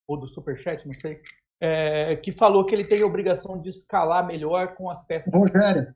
ou 0.09 0.19
do 0.19 0.27
superchat, 0.27 0.87
não 0.87 0.95
sei. 0.95 1.21
É, 1.61 2.17
que 2.17 2.33
falou 2.33 2.65
que 2.65 2.75
ele 2.75 2.85
tem 2.85 3.03
a 3.03 3.07
obrigação 3.07 3.59
de 3.61 3.71
escalar 3.71 4.27
melhor 4.27 4.75
com 4.75 4.91
as 4.91 5.03
peças. 5.07 5.33
Rogério. 5.33 5.95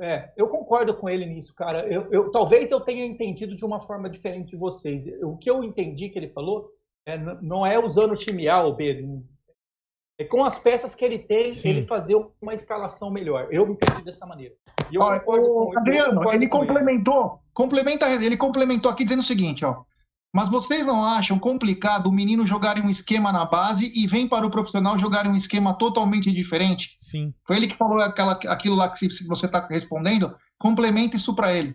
É, 0.00 0.32
eu 0.36 0.48
concordo 0.48 0.94
com 0.96 1.08
ele 1.08 1.26
nisso, 1.26 1.54
cara. 1.54 1.86
Eu, 1.86 2.10
eu- 2.10 2.30
talvez 2.30 2.70
eu 2.70 2.80
tenha 2.80 3.04
entendido 3.04 3.54
de 3.54 3.64
uma 3.64 3.80
forma 3.80 4.08
diferente 4.08 4.50
de 4.50 4.56
vocês. 4.56 5.04
O 5.22 5.36
que 5.36 5.50
eu 5.50 5.62
entendi 5.62 6.08
que 6.08 6.18
ele 6.18 6.30
falou 6.30 6.70
é, 7.06 7.18
não 7.42 7.66
é 7.66 7.78
usando 7.78 8.12
o 8.12 8.16
time 8.16 8.48
A 8.48 8.62
ou 8.62 8.74
B. 8.74 9.06
É 10.18 10.24
com 10.24 10.42
as 10.44 10.58
peças 10.58 10.94
que 10.94 11.04
ele 11.04 11.18
tem, 11.18 11.50
Sim. 11.50 11.68
ele 11.68 11.86
fazer 11.86 12.16
uma 12.40 12.54
escalação 12.54 13.10
melhor. 13.10 13.48
Eu 13.50 13.68
entendi 13.68 14.02
dessa 14.02 14.24
maneira. 14.24 14.54
E 14.90 14.94
eu 14.94 15.02
Ó, 15.02 15.18
concordo 15.18 15.46
o 15.46 15.66
com- 15.72 15.78
Adriano, 15.78 16.14
concordo 16.14 16.38
ele 16.38 16.48
com 16.48 16.58
complementou, 16.60 17.40
complementa, 17.52 18.08
ele 18.24 18.36
complementou 18.38 18.90
aqui 18.90 19.04
dizendo 19.04 19.20
o 19.20 19.22
seguinte, 19.24 19.62
ó. 19.62 19.82
Mas 20.36 20.50
vocês 20.50 20.84
não 20.84 21.02
acham 21.02 21.38
complicado 21.38 22.08
o 22.08 22.12
menino 22.12 22.44
jogar 22.44 22.76
em 22.76 22.82
um 22.82 22.90
esquema 22.90 23.32
na 23.32 23.46
base 23.46 23.90
e 23.96 24.06
vem 24.06 24.28
para 24.28 24.46
o 24.46 24.50
profissional 24.50 24.98
jogar 24.98 25.24
em 25.24 25.30
um 25.30 25.34
esquema 25.34 25.72
totalmente 25.72 26.30
diferente? 26.30 26.94
Sim. 26.98 27.32
Foi 27.42 27.56
ele 27.56 27.68
que 27.68 27.76
falou 27.78 27.98
aquela, 28.00 28.32
aquilo 28.32 28.76
lá 28.76 28.86
que 28.90 29.08
você 29.08 29.46
está 29.46 29.66
respondendo? 29.66 30.36
Complementa 30.58 31.16
isso 31.16 31.34
para 31.34 31.54
ele. 31.54 31.74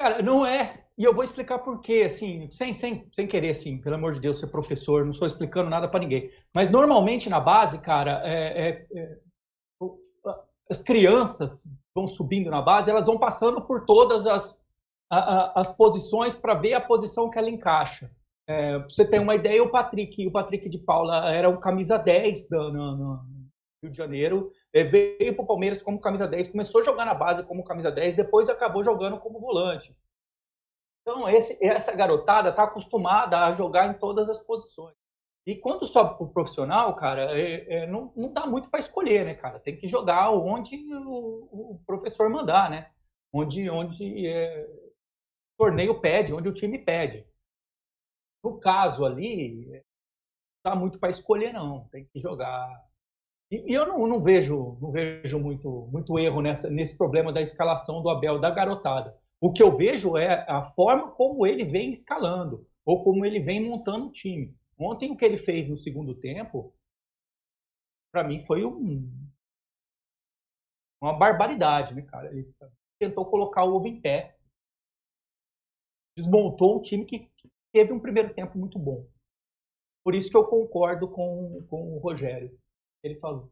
Cara, 0.00 0.22
não 0.22 0.46
é. 0.46 0.82
E 0.96 1.04
eu 1.04 1.14
vou 1.14 1.22
explicar 1.22 1.58
por 1.58 1.82
quê, 1.82 2.04
assim, 2.06 2.48
sem, 2.52 2.74
sem, 2.74 3.06
sem 3.14 3.26
querer, 3.26 3.50
assim, 3.50 3.76
pelo 3.76 3.96
amor 3.96 4.14
de 4.14 4.20
Deus, 4.20 4.40
ser 4.40 4.46
professor, 4.46 5.04
não 5.04 5.10
estou 5.10 5.26
explicando 5.26 5.68
nada 5.68 5.86
para 5.86 6.00
ninguém. 6.00 6.30
Mas 6.54 6.70
normalmente 6.70 7.28
na 7.28 7.38
base, 7.38 7.78
cara, 7.80 8.22
é, 8.24 8.68
é, 8.68 8.86
é, 8.94 9.18
as 10.70 10.80
crianças 10.80 11.64
vão 11.94 12.08
subindo 12.08 12.50
na 12.50 12.62
base, 12.62 12.88
elas 12.88 13.04
vão 13.04 13.18
passando 13.18 13.60
por 13.60 13.84
todas 13.84 14.26
as, 14.26 14.58
a, 15.10 15.18
a, 15.18 15.60
as 15.60 15.72
posições 15.72 16.36
para 16.36 16.54
ver 16.54 16.74
a 16.74 16.80
posição 16.80 17.28
que 17.28 17.38
ela 17.38 17.50
encaixa. 17.50 18.10
É, 18.48 18.78
você 18.78 19.04
tem 19.04 19.20
uma 19.20 19.34
ideia, 19.34 19.62
o 19.62 19.70
Patrick, 19.70 20.26
o 20.26 20.32
Patrick 20.32 20.68
de 20.68 20.78
Paula 20.78 21.30
era 21.32 21.48
o 21.48 21.60
camisa 21.60 21.98
10 21.98 22.48
do, 22.48 22.72
no, 22.72 22.96
no 22.96 23.20
Rio 23.82 23.90
de 23.90 23.96
Janeiro, 23.96 24.52
é, 24.72 24.84
veio 24.84 25.34
para 25.34 25.44
o 25.44 25.46
Palmeiras 25.46 25.82
como 25.82 26.00
camisa 26.00 26.26
10, 26.26 26.48
começou 26.48 26.80
a 26.80 26.84
jogar 26.84 27.04
na 27.04 27.14
base 27.14 27.44
como 27.44 27.64
camisa 27.64 27.90
10, 27.90 28.14
depois 28.14 28.48
acabou 28.48 28.82
jogando 28.82 29.18
como 29.18 29.40
volante. 29.40 29.94
Então, 31.02 31.28
esse, 31.28 31.58
essa 31.64 31.92
garotada 31.92 32.50
está 32.50 32.64
acostumada 32.64 33.46
a 33.46 33.54
jogar 33.54 33.88
em 33.88 33.98
todas 33.98 34.28
as 34.28 34.38
posições. 34.38 34.94
E 35.46 35.56
quando 35.56 35.86
sobe 35.86 36.16
para 36.16 36.26
o 36.26 36.32
profissional, 36.32 36.94
cara, 36.94 37.36
é, 37.38 37.82
é, 37.82 37.86
não, 37.86 38.12
não 38.14 38.32
dá 38.32 38.46
muito 38.46 38.70
para 38.70 38.78
escolher, 38.78 39.24
né, 39.24 39.34
cara? 39.34 39.58
Tem 39.58 39.76
que 39.76 39.88
jogar 39.88 40.30
onde 40.30 40.76
o, 40.94 41.72
o 41.72 41.80
professor 41.86 42.28
mandar, 42.28 42.70
né? 42.70 42.90
Onde, 43.32 43.70
onde 43.70 44.26
é, 44.26 44.68
torneio 45.60 46.00
pede, 46.00 46.32
onde 46.32 46.48
o 46.48 46.54
time 46.54 46.78
pede. 46.78 47.26
No 48.42 48.58
caso 48.58 49.04
ali, 49.04 49.66
não 50.64 50.72
dá 50.72 50.74
muito 50.74 50.98
para 50.98 51.10
escolher, 51.10 51.52
não. 51.52 51.86
Tem 51.88 52.06
que 52.06 52.18
jogar 52.18 52.68
e, 53.50 53.74
eu 53.74 53.86
não, 53.86 54.06
não, 54.06 54.22
vejo, 54.22 54.78
não 54.80 54.92
vejo 54.92 55.38
muito, 55.38 55.88
muito 55.90 56.18
erro 56.18 56.40
nessa, 56.40 56.70
nesse 56.70 56.96
problema 56.96 57.32
da 57.32 57.40
escalação 57.40 58.00
do 58.00 58.08
Abel, 58.08 58.38
da 58.38 58.50
garotada. 58.50 59.18
O 59.40 59.52
que 59.52 59.62
eu 59.62 59.76
vejo 59.76 60.16
é 60.16 60.44
a 60.48 60.70
forma 60.72 61.10
como 61.10 61.44
ele 61.44 61.64
vem 61.64 61.90
escalando, 61.90 62.64
ou 62.84 63.02
como 63.02 63.26
ele 63.26 63.40
vem 63.40 63.60
montando 63.60 64.06
o 64.06 64.12
time. 64.12 64.54
Ontem, 64.78 65.10
o 65.10 65.16
que 65.16 65.24
ele 65.24 65.38
fez 65.38 65.68
no 65.68 65.78
segundo 65.78 66.14
tempo, 66.14 66.72
para 68.12 68.22
mim, 68.22 68.44
foi 68.46 68.64
um, 68.64 69.10
uma 71.02 71.14
barbaridade, 71.14 71.94
né, 71.94 72.02
cara? 72.02 72.30
Ele 72.30 72.48
tentou 73.00 73.26
colocar 73.26 73.64
o 73.64 73.74
ovo 73.74 73.88
em 73.88 74.00
pé, 74.00 74.36
desmontou 76.20 76.78
um 76.78 76.82
time 76.82 77.04
que 77.04 77.28
teve 77.72 77.92
um 77.92 78.00
primeiro 78.00 78.32
tempo 78.34 78.58
muito 78.58 78.78
bom. 78.78 79.06
Por 80.04 80.14
isso 80.14 80.30
que 80.30 80.36
eu 80.36 80.44
concordo 80.44 81.08
com, 81.08 81.64
com 81.68 81.94
o 81.94 81.98
Rogério 81.98 82.58
ele 83.02 83.16
falou. 83.16 83.50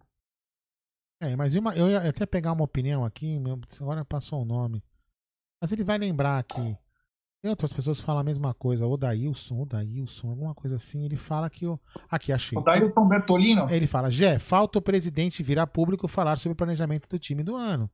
É, 1.20 1.34
mas 1.34 1.56
uma, 1.56 1.74
eu 1.74 1.88
ia 1.88 2.08
até 2.08 2.24
pegar 2.26 2.52
uma 2.52 2.64
opinião 2.64 3.04
aqui, 3.04 3.38
meu, 3.40 3.58
agora 3.80 4.04
passou 4.04 4.42
o 4.42 4.44
nome. 4.44 4.84
Mas 5.60 5.72
ele 5.72 5.82
vai 5.82 5.98
lembrar 5.98 6.42
que 6.44 6.76
tem 7.42 7.50
outras 7.50 7.72
pessoas 7.72 8.00
falam 8.00 8.20
a 8.20 8.24
mesma 8.24 8.54
coisa, 8.54 8.86
o 8.86 8.96
Daílson, 8.96 9.62
o 9.62 9.66
Daílson, 9.66 10.30
alguma 10.30 10.54
coisa 10.54 10.76
assim. 10.76 11.04
Ele 11.04 11.16
fala 11.16 11.50
que 11.50 11.66
o. 11.66 11.78
Aqui, 12.08 12.32
achei. 12.32 12.56
O 12.56 12.60
Daílson 12.60 13.08
Bertolino? 13.08 13.66
Ele 13.68 13.86
fala: 13.86 14.10
Jé, 14.10 14.38
falta 14.38 14.78
o 14.78 14.82
presidente 14.82 15.42
virar 15.42 15.66
público 15.66 16.06
falar 16.06 16.36
sobre 16.38 16.52
o 16.52 16.56
planejamento 16.56 17.08
do 17.08 17.18
time 17.18 17.42
do 17.42 17.56
ano. 17.56 17.90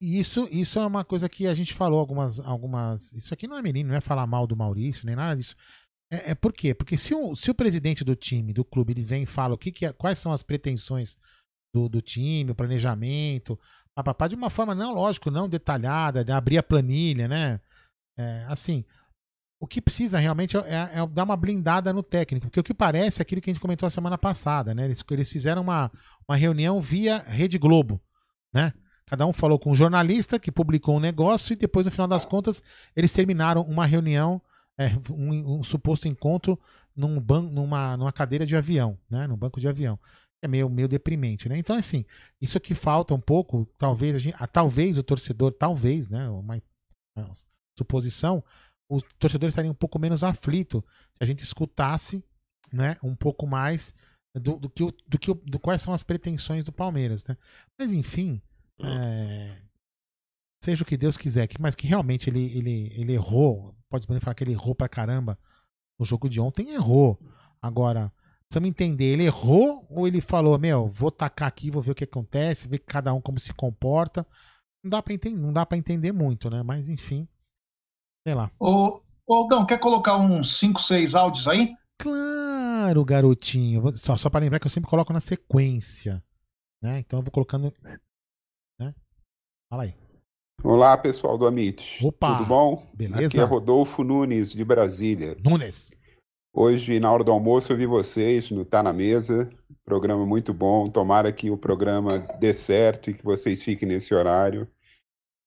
Isso, 0.00 0.48
isso 0.50 0.78
é 0.78 0.86
uma 0.86 1.04
coisa 1.04 1.28
que 1.28 1.46
a 1.46 1.54
gente 1.54 1.74
falou 1.74 1.98
algumas. 1.98 2.40
algumas 2.40 3.12
Isso 3.12 3.34
aqui 3.34 3.46
não 3.46 3.58
é 3.58 3.62
menino, 3.62 3.90
não 3.90 3.96
é 3.96 4.00
falar 4.00 4.26
mal 4.26 4.46
do 4.46 4.56
Maurício, 4.56 5.04
nem 5.04 5.14
nada 5.14 5.36
disso. 5.36 5.54
É, 6.10 6.30
é 6.30 6.34
por 6.34 6.52
quê? 6.52 6.74
Porque 6.74 6.96
se 6.96 7.14
o, 7.14 7.36
se 7.36 7.50
o 7.50 7.54
presidente 7.54 8.02
do 8.02 8.16
time, 8.16 8.52
do 8.52 8.64
clube, 8.64 8.92
ele 8.92 9.04
vem 9.04 9.24
e 9.24 9.26
fala 9.26 9.54
o 9.54 9.58
que, 9.58 9.70
que 9.70 9.84
é, 9.84 9.92
quais 9.92 10.18
são 10.18 10.32
as 10.32 10.42
pretensões 10.42 11.18
do, 11.72 11.88
do 11.88 12.00
time, 12.00 12.50
o 12.50 12.54
planejamento, 12.54 13.58
papapá, 13.94 14.26
de 14.26 14.34
uma 14.34 14.50
forma 14.50 14.74
não, 14.74 14.94
lógico, 14.94 15.30
não 15.30 15.48
detalhada, 15.48 16.24
de 16.24 16.32
abrir 16.32 16.58
a 16.58 16.62
planilha, 16.62 17.28
né? 17.28 17.60
É, 18.18 18.44
assim, 18.48 18.84
o 19.60 19.66
que 19.66 19.80
precisa 19.80 20.18
realmente 20.18 20.56
é, 20.56 20.60
é, 20.60 20.98
é, 21.00 21.06
dar 21.06 21.24
uma 21.24 21.36
blindada 21.36 21.92
no 21.92 22.02
técnico, 22.02 22.46
porque 22.46 22.60
o 22.60 22.64
que 22.64 22.74
parece 22.74 23.20
é 23.20 23.22
aquilo 23.22 23.40
que 23.40 23.50
a 23.50 23.52
gente 23.52 23.60
comentou 23.60 23.86
a 23.86 23.90
semana 23.90 24.16
passada, 24.16 24.74
né? 24.74 24.86
Eles, 24.86 25.04
eles 25.10 25.30
fizeram 25.30 25.62
uma, 25.62 25.90
uma 26.26 26.36
reunião 26.36 26.80
via 26.80 27.18
Rede 27.18 27.58
Globo, 27.58 28.00
né? 28.52 28.72
Cada 29.10 29.26
um 29.26 29.32
falou 29.32 29.58
com 29.58 29.72
um 29.72 29.74
jornalista 29.74 30.38
que 30.38 30.52
publicou 30.52 30.96
um 30.96 31.00
negócio 31.00 31.52
e 31.52 31.56
depois, 31.56 31.84
no 31.84 31.90
final 31.90 32.06
das 32.06 32.24
contas, 32.24 32.62
eles 32.94 33.12
terminaram 33.12 33.62
uma 33.62 33.84
reunião 33.84 34.40
é, 34.78 34.86
um, 35.10 35.58
um, 35.58 35.64
suposto 35.64 36.06
encontro 36.06 36.56
num 36.94 37.18
ban 37.18 37.42
numa, 37.42 37.96
numa 37.96 38.12
cadeira 38.12 38.46
de 38.46 38.54
avião, 38.54 38.96
né? 39.10 39.26
Num 39.26 39.36
banco 39.36 39.58
de 39.58 39.66
avião. 39.66 39.98
É 40.40 40.46
meio, 40.46 40.70
meio 40.70 40.86
deprimente, 40.86 41.48
né? 41.48 41.58
Então, 41.58 41.74
assim, 41.74 42.04
isso 42.40 42.56
aqui 42.56 42.72
falta 42.72 43.12
um 43.12 43.20
pouco, 43.20 43.66
talvez, 43.76 44.14
a 44.14 44.18
gente, 44.20 44.36
a, 44.38 44.46
talvez 44.46 44.96
o 44.96 45.02
torcedor, 45.02 45.52
talvez, 45.54 46.08
né? 46.08 46.28
Uma, 46.28 46.62
uma 47.18 47.32
suposição, 47.76 48.44
o 48.88 49.02
torcedor 49.18 49.48
estaria 49.48 49.72
um 49.72 49.74
pouco 49.74 49.98
menos 49.98 50.22
aflito 50.22 50.84
se 51.14 51.24
a 51.24 51.26
gente 51.26 51.42
escutasse, 51.42 52.24
né? 52.72 52.96
Um 53.02 53.16
pouco 53.16 53.44
mais 53.44 53.92
do, 54.36 54.56
do 54.56 54.70
que, 54.70 54.86
do 55.08 55.18
que 55.18 55.34
do 55.34 55.58
quais 55.58 55.82
são 55.82 55.92
as 55.92 56.04
pretensões 56.04 56.62
do 56.62 56.70
Palmeiras, 56.70 57.24
né? 57.24 57.36
Mas 57.76 57.90
enfim, 57.90 58.40
é, 58.84 59.56
seja 60.62 60.82
o 60.82 60.86
que 60.86 60.96
Deus 60.96 61.16
quiser, 61.16 61.48
mas 61.58 61.74
que 61.74 61.86
realmente 61.86 62.28
ele, 62.30 62.56
ele, 62.56 62.92
ele 62.96 63.12
errou 63.14 63.74
pode 63.90 64.06
falar 64.20 64.34
que 64.34 64.44
ele 64.44 64.52
errou 64.52 64.74
pra 64.74 64.88
caramba 64.88 65.36
no 65.98 66.06
jogo 66.06 66.28
de 66.28 66.40
ontem, 66.40 66.70
errou. 66.70 67.18
Agora, 67.60 68.10
precisamos 68.48 68.70
entender, 68.70 69.12
ele 69.12 69.24
errou 69.24 69.84
ou 69.90 70.06
ele 70.06 70.20
falou, 70.20 70.58
meu, 70.58 70.88
vou 70.88 71.10
tacar 71.10 71.48
aqui, 71.48 71.70
vou 71.70 71.82
ver 71.82 71.90
o 71.90 71.94
que 71.94 72.04
acontece, 72.04 72.68
ver 72.68 72.78
cada 72.78 73.12
um 73.12 73.20
como 73.20 73.38
se 73.38 73.52
comporta. 73.52 74.26
Não 74.82 74.90
dá 74.90 75.02
pra 75.02 75.12
entender, 75.12 75.36
não 75.36 75.52
dá 75.52 75.66
para 75.66 75.76
entender 75.76 76.12
muito, 76.12 76.48
né? 76.48 76.62
Mas 76.62 76.88
enfim, 76.88 77.28
sei 78.26 78.34
lá. 78.34 78.50
Ô, 78.58 79.02
ô 79.26 79.34
Aldão, 79.34 79.66
quer 79.66 79.78
colocar 79.78 80.16
uns 80.16 80.56
5, 80.58 80.80
6 80.80 81.14
áudios 81.14 81.48
aí? 81.48 81.74
Claro, 81.98 83.04
garotinho. 83.04 83.92
Só, 83.92 84.16
só 84.16 84.30
para 84.30 84.40
lembrar 84.40 84.58
que 84.58 84.66
eu 84.66 84.70
sempre 84.70 84.88
coloco 84.88 85.12
na 85.12 85.20
sequência. 85.20 86.24
Né? 86.82 87.00
Então 87.00 87.18
eu 87.18 87.22
vou 87.22 87.30
colocando. 87.30 87.74
Fala 89.70 89.84
aí. 89.84 89.94
Olá, 90.64 90.98
pessoal 90.98 91.38
do 91.38 91.46
Amit. 91.46 92.04
Opa! 92.04 92.38
Tudo 92.38 92.48
bom? 92.48 92.84
Beleza? 92.92 93.26
Aqui 93.26 93.38
é 93.38 93.44
Rodolfo 93.44 94.02
Nunes, 94.02 94.50
de 94.50 94.64
Brasília. 94.64 95.36
Nunes. 95.44 95.92
Hoje, 96.52 96.98
na 96.98 97.12
hora 97.12 97.22
do 97.22 97.30
almoço, 97.30 97.72
eu 97.72 97.76
vi 97.76 97.86
vocês 97.86 98.50
no 98.50 98.64
Tá 98.64 98.82
na 98.82 98.92
Mesa. 98.92 99.48
Programa 99.84 100.26
muito 100.26 100.52
bom. 100.52 100.86
Tomara 100.86 101.30
que 101.30 101.52
o 101.52 101.56
programa 101.56 102.18
dê 102.40 102.52
certo 102.52 103.10
e 103.10 103.14
que 103.14 103.22
vocês 103.22 103.62
fiquem 103.62 103.88
nesse 103.88 104.12
horário. 104.12 104.66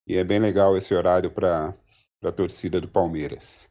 E 0.07 0.15
é 0.15 0.24
bem 0.24 0.39
legal 0.39 0.78
esse 0.78 0.95
horário 0.95 1.30
para 1.30 1.76
a 2.24 2.32
torcida 2.32 2.80
do 2.80 2.88
Palmeiras. 2.88 3.69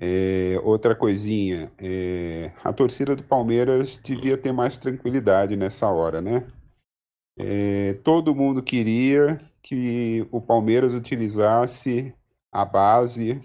É, 0.00 0.58
outra 0.64 0.94
coisinha, 0.96 1.70
é, 1.78 2.50
a 2.64 2.72
torcida 2.72 3.14
do 3.14 3.22
Palmeiras 3.22 3.98
devia 4.02 4.38
ter 4.38 4.52
mais 4.52 4.78
tranquilidade 4.78 5.54
nessa 5.54 5.86
hora, 5.90 6.22
né? 6.22 6.50
É, 7.38 7.92
todo 8.02 8.34
mundo 8.34 8.62
queria 8.62 9.38
que 9.66 10.24
o 10.30 10.40
Palmeiras 10.40 10.94
utilizasse 10.94 12.14
a 12.52 12.64
base 12.64 13.40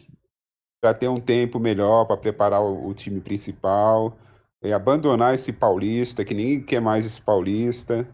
para 0.79 0.93
ter 0.93 1.07
um 1.07 1.19
tempo 1.19 1.59
melhor 1.59 2.05
para 2.05 2.15
preparar 2.15 2.61
o, 2.61 2.93
time 2.93 3.19
principal, 3.19 4.15
e 4.63 4.71
abandonar 4.71 5.33
esse 5.33 5.51
paulista, 5.51 6.23
que 6.23 6.35
ninguém 6.35 6.63
quer 6.63 6.79
mais 6.79 7.07
esse 7.07 7.19
paulista. 7.19 8.07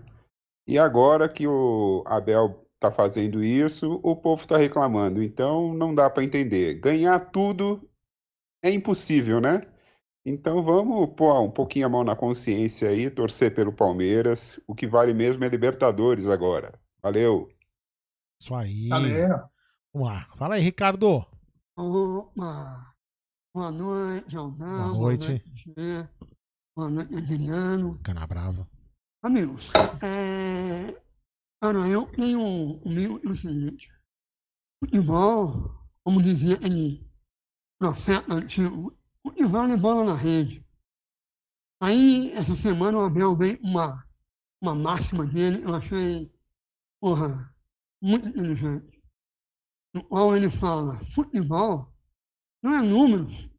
E 0.66 0.80
agora 0.80 1.28
que 1.28 1.46
o 1.46 2.02
Abel 2.06 2.66
está 2.76 2.90
fazendo 2.90 3.44
isso, 3.44 4.00
o 4.02 4.16
povo 4.16 4.42
está 4.42 4.56
reclamando. 4.56 5.22
Então 5.22 5.74
não 5.74 5.94
dá 5.94 6.10
para 6.10 6.24
entender. 6.24 6.76
Ganhar 6.76 7.20
tudo 7.20 7.82
é 8.64 8.72
impossível, 8.72 9.42
né? 9.42 9.62
Então 10.26 10.64
vamos 10.64 11.10
pôr 11.14 11.42
um 11.42 11.52
pouquinho 11.52 11.88
a 11.88 11.90
mão 11.90 12.06
na 12.06 12.16
consciência 12.16 12.88
aí, 12.88 13.10
torcer 13.10 13.54
pelo 13.54 13.74
Palmeiras. 13.74 14.58
O 14.66 14.74
que 14.74 14.88
vale 14.88 15.14
mesmo 15.14 15.44
é 15.44 15.50
Libertadores 15.50 16.28
agora. 16.28 16.74
Valeu! 17.04 17.57
Isso 18.40 18.54
aí. 18.56 18.88
Valeu. 18.90 19.50
Vamos 19.94 20.08
lá. 20.10 20.28
Fala 20.36 20.56
aí, 20.56 20.62
Ricardo. 20.62 21.26
Opa. 21.76 22.94
Boa 23.54 23.72
noite, 23.72 24.38
Aldão. 24.38 24.94
Boa 24.94 24.98
noite. 24.98 25.44
Boa 26.76 26.90
noite, 26.90 27.16
Adriano. 27.16 28.00
Cana 28.04 28.28
Brava. 28.28 28.70
Amigos, 29.24 29.72
é... 30.04 31.02
Cara, 31.60 31.88
eu 31.88 32.06
tenho 32.12 32.40
um, 32.40 32.80
um, 32.86 33.16
o 33.32 33.36
seguinte. 33.36 33.92
Futebol, 34.80 35.76
como 36.04 36.22
dizia 36.22 36.56
aquele 36.56 37.04
profeta 37.80 38.32
antigo, 38.32 38.96
futebol 39.24 39.66
é 39.66 39.76
bola 39.76 40.06
na 40.06 40.16
rede. 40.16 40.64
Aí, 41.82 42.32
essa 42.34 42.56
semana, 42.56 43.00
o 43.00 43.06
Abel 43.06 43.36
veio 43.36 43.60
uma, 43.64 44.08
uma 44.62 44.76
máxima 44.76 45.26
dele, 45.26 45.64
eu 45.64 45.74
achei, 45.74 46.32
porra, 47.02 47.52
muito 48.02 48.28
inteligente, 48.28 49.02
no 49.94 50.04
qual 50.04 50.36
ele 50.36 50.50
fala: 50.50 51.00
futebol 51.06 51.94
não 52.64 52.74
é 52.76 52.82
números, 52.82 53.50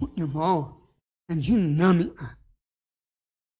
futebol 0.00 0.94
é 1.28 1.34
dinâmica. 1.34 2.38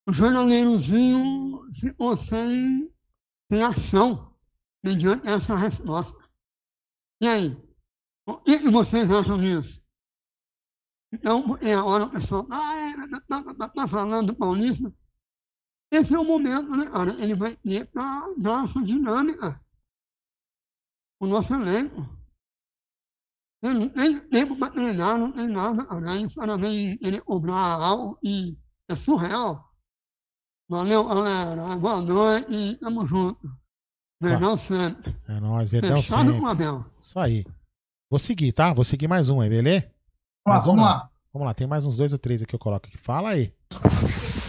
O 0.09 0.13
jornaleirozinho 0.13 1.69
ficou 1.73 2.17
sem, 2.17 2.93
sem 3.51 3.63
ação 3.63 4.37
mediante 4.85 5.27
essa 5.27 5.57
resposta. 5.57 6.17
E 7.21 7.27
aí? 7.27 7.67
O 8.25 8.39
que 8.39 8.71
vocês 8.71 9.11
acham 9.11 9.39
disso? 9.39 9.83
Então, 11.13 11.57
é 11.61 11.75
a 11.75 11.85
hora 11.85 12.05
o 12.05 12.11
pessoal 12.11 12.43
está 12.43 13.21
tá, 13.21 13.55
tá, 13.55 13.69
tá 13.69 13.89
falando 13.89 14.29
do 14.29 14.37
Paulista. 14.37 14.95
Esse 15.91 16.15
é 16.15 16.19
o 16.19 16.25
momento, 16.25 16.77
né, 16.77 16.91
cara? 16.91 17.13
Ele 17.23 17.35
vai 17.35 17.57
ter 17.57 17.87
para 17.87 18.35
dar 18.37 18.65
essa 18.65 18.83
dinâmica. 18.83 19.65
O 21.21 21.27
nosso 21.27 21.53
elenco. 21.55 22.07
Ele 23.63 23.75
não 23.75 23.89
tem 23.89 24.21
tempo 24.29 24.57
para 24.57 24.73
treinar, 24.73 25.19
não 25.19 25.33
tem 25.33 25.49
nada, 25.49 25.85
cara. 25.85 26.11
Aí 26.13 26.27
o 26.27 26.35
cara 26.35 26.57
vem 26.57 26.99
ele 27.01 27.21
cobrar 27.21 27.57
algo 27.57 28.19
e 28.23 28.57
é 28.89 28.95
surreal. 28.95 29.65
Valeu, 30.69 31.05
galera. 31.07 31.77
Boa 31.77 32.01
noite. 32.03 32.77
Tamo 32.77 33.07
junto. 33.07 33.49
Verdão 34.21 34.57
sempre. 34.57 35.17
É 35.29 35.41
nóis, 35.41 35.71
Verdão 35.71 35.97
Fechado 35.97 36.29
sempre. 36.29 36.41
com 36.41 36.47
o 36.47 36.49
Abel. 36.49 36.85
Isso 37.01 37.19
aí. 37.19 37.45
Vou 38.11 38.19
seguir, 38.19 38.53
tá? 38.53 38.73
Vou 38.73 38.85
seguir 38.85 39.09
mais 39.09 39.29
um 39.29 39.41
aí, 39.41 39.49
beleza? 39.49 39.91
Vamos 40.45 40.59
lá, 40.59 40.65
vamos 40.65 40.77
não. 40.77 40.85
lá. 40.85 41.11
Vamos 41.33 41.47
lá, 41.47 41.55
tem 41.55 41.67
mais 41.67 41.85
uns 41.85 41.97
dois 41.97 42.13
ou 42.13 42.19
três 42.19 42.43
aqui 42.43 42.51
que 42.51 42.55
eu 42.55 42.61
coloco 42.61 42.87
aqui. 42.87 42.97
Fala 42.97 43.31
aí. 43.31 43.53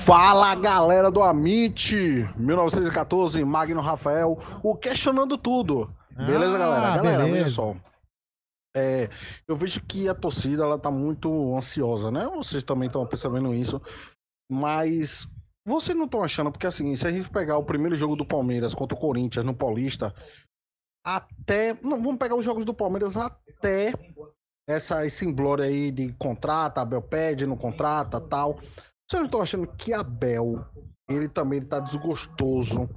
Fala 0.05 0.55
galera 0.55 1.11
do 1.11 1.21
Amit 1.21 1.93
1914, 2.37 3.43
Magno 3.43 3.81
Rafael, 3.81 4.39
o 4.63 4.75
questionando 4.75 5.37
tudo. 5.37 5.93
Beleza, 6.25 6.55
Ah, 6.55 6.59
galera? 6.59 6.95
Galera, 6.97 7.23
beleza. 7.23 7.37
veja 7.43 7.49
só. 7.49 7.75
É, 8.75 9.09
eu 9.47 9.55
vejo 9.55 9.81
que 9.81 10.07
a 10.07 10.13
torcida 10.13 10.63
ela 10.63 10.77
tá 10.77 10.91
muito 10.91 11.55
ansiosa, 11.55 12.11
né? 12.11 12.27
Vocês 12.27 12.63
também 12.63 12.87
estão 12.87 13.05
percebendo 13.07 13.53
isso. 13.53 13.81
Mas 14.51 15.27
vocês 15.65 15.97
não 15.97 16.05
estão 16.05 16.23
achando, 16.23 16.51
porque 16.51 16.67
assim, 16.67 16.95
se 16.95 17.07
a 17.07 17.11
gente 17.11 17.29
pegar 17.29 17.57
o 17.57 17.65
primeiro 17.65 17.95
jogo 17.95 18.15
do 18.15 18.25
Palmeiras 18.25 18.73
contra 18.73 18.95
o 18.95 18.99
Corinthians 18.99 19.45
no 19.45 19.55
Paulista, 19.55 20.13
até. 21.05 21.73
Não, 21.81 22.01
vamos 22.01 22.17
pegar 22.17 22.35
os 22.35 22.45
jogos 22.45 22.65
do 22.65 22.73
Palmeiras 22.73 23.17
até 23.17 23.93
essa, 24.67 25.05
esse 25.05 25.25
aí 25.63 25.91
de 25.91 26.11
contrata, 26.13 26.81
Abel 26.81 27.01
pede, 27.01 27.45
não 27.47 27.55
contrata, 27.57 28.19
tal. 28.19 28.55
Vocês 28.55 29.21
não 29.21 29.25
estão 29.25 29.41
achando 29.41 29.65
que 29.67 29.93
Abel, 29.93 30.65
ele 31.09 31.29
também 31.29 31.61
tá 31.61 31.79
desgostoso. 31.79 32.89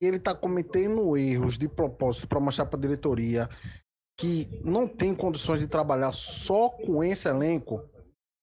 Ele 0.00 0.18
tá 0.18 0.34
cometendo 0.34 1.16
erros 1.16 1.56
de 1.56 1.68
propósito 1.68 2.28
para 2.28 2.40
mostrar 2.40 2.66
para 2.66 2.78
a 2.78 2.82
diretoria 2.82 3.48
que 4.18 4.48
não 4.64 4.88
tem 4.88 5.14
condições 5.14 5.60
de 5.60 5.66
trabalhar 5.66 6.12
só 6.12 6.70
com 6.70 7.04
esse 7.04 7.28
elenco. 7.28 7.84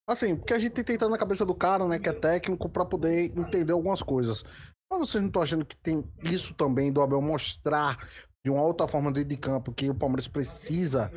Assim, 0.08 0.36
porque 0.36 0.54
a 0.54 0.60
gente 0.60 0.84
tenta 0.84 1.08
na 1.08 1.18
cabeça 1.18 1.46
do 1.46 1.56
cara, 1.56 1.88
né, 1.88 1.98
que 1.98 2.10
é 2.10 2.14
técnico, 2.14 2.70
para 2.70 2.86
poder 2.86 3.38
entender 3.38 3.72
algumas 3.72 4.04
coisas. 4.04 4.44
Mas 4.92 5.00
vocês 5.00 5.22
não 5.22 5.30
estão 5.30 5.42
achando 5.42 5.66
que 5.66 5.78
tem 5.78 6.04
isso 6.24 6.54
também 6.54 6.92
do 6.92 7.02
Abel 7.02 7.22
mostrar 7.22 7.98
de 8.46 8.52
uma 8.52 8.62
outra 8.62 8.88
forma 8.88 9.12
dentro 9.12 9.30
de 9.30 9.38
campo 9.38 9.74
que 9.74 9.90
o 9.90 9.96
Palmeiras 9.96 10.28
precisa 10.28 11.12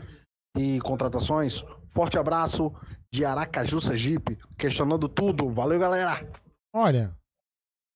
de 0.57 0.79
contratações? 0.81 1.65
Forte 1.89 2.19
abraço 2.19 2.73
de 3.13 3.25
Aracaju, 3.25 3.81
Sergipe, 3.81 4.39
questionando 4.57 5.09
tudo. 5.09 5.51
Valeu, 5.51 5.79
galera! 5.79 6.27
Olha, 6.75 7.11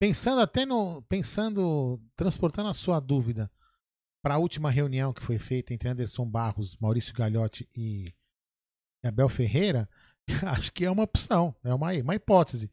pensando 0.00 0.40
até 0.40 0.66
no. 0.66 1.02
Pensando. 1.02 2.00
Transportando 2.16 2.68
a 2.68 2.74
sua 2.74 2.98
dúvida 2.98 3.50
para 4.22 4.34
a 4.34 4.38
última 4.38 4.70
reunião 4.70 5.12
que 5.12 5.22
foi 5.22 5.38
feita 5.38 5.72
entre 5.72 5.88
Anderson 5.88 6.26
Barros, 6.26 6.76
Maurício 6.76 7.14
Gagliotti 7.14 7.68
e 7.76 8.12
Abel 9.04 9.28
Ferreira, 9.28 9.88
acho 10.46 10.72
que 10.72 10.84
é 10.84 10.90
uma 10.90 11.04
opção, 11.04 11.54
é 11.62 11.72
uma, 11.72 11.92
uma 11.92 12.14
hipótese. 12.14 12.70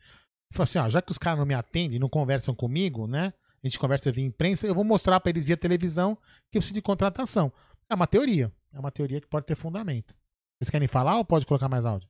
Falou 0.52 0.64
assim: 0.64 0.80
ó, 0.80 0.90
já 0.90 1.02
que 1.02 1.12
os 1.12 1.18
caras 1.18 1.38
não 1.38 1.46
me 1.46 1.54
atendem, 1.54 2.00
não 2.00 2.10
conversam 2.10 2.56
comigo, 2.56 3.06
né? 3.06 3.34
A 3.64 3.68
gente 3.68 3.80
conversa 3.80 4.12
via 4.12 4.26
imprensa, 4.26 4.66
eu 4.66 4.76
vou 4.76 4.84
mostrar 4.84 5.20
para 5.20 5.30
eles 5.30 5.46
via 5.46 5.58
televisão 5.58 6.16
que 6.50 6.58
eu 6.58 6.62
preciso 6.62 6.76
de 6.76 6.82
contratação. 6.82 7.52
É 7.90 7.96
uma 7.96 8.08
teoria. 8.08 8.52
É 8.72 8.80
uma 8.80 8.92
teoria 8.92 9.20
que 9.20 9.28
pode 9.28 9.46
ter 9.46 9.56
fundamento. 9.56 10.16
Vocês 10.60 10.70
querem 10.70 10.88
falar 10.88 11.18
ou 11.18 11.26
pode 11.26 11.46
colocar 11.46 11.68
mais 11.68 11.86
áudio? 11.86 12.08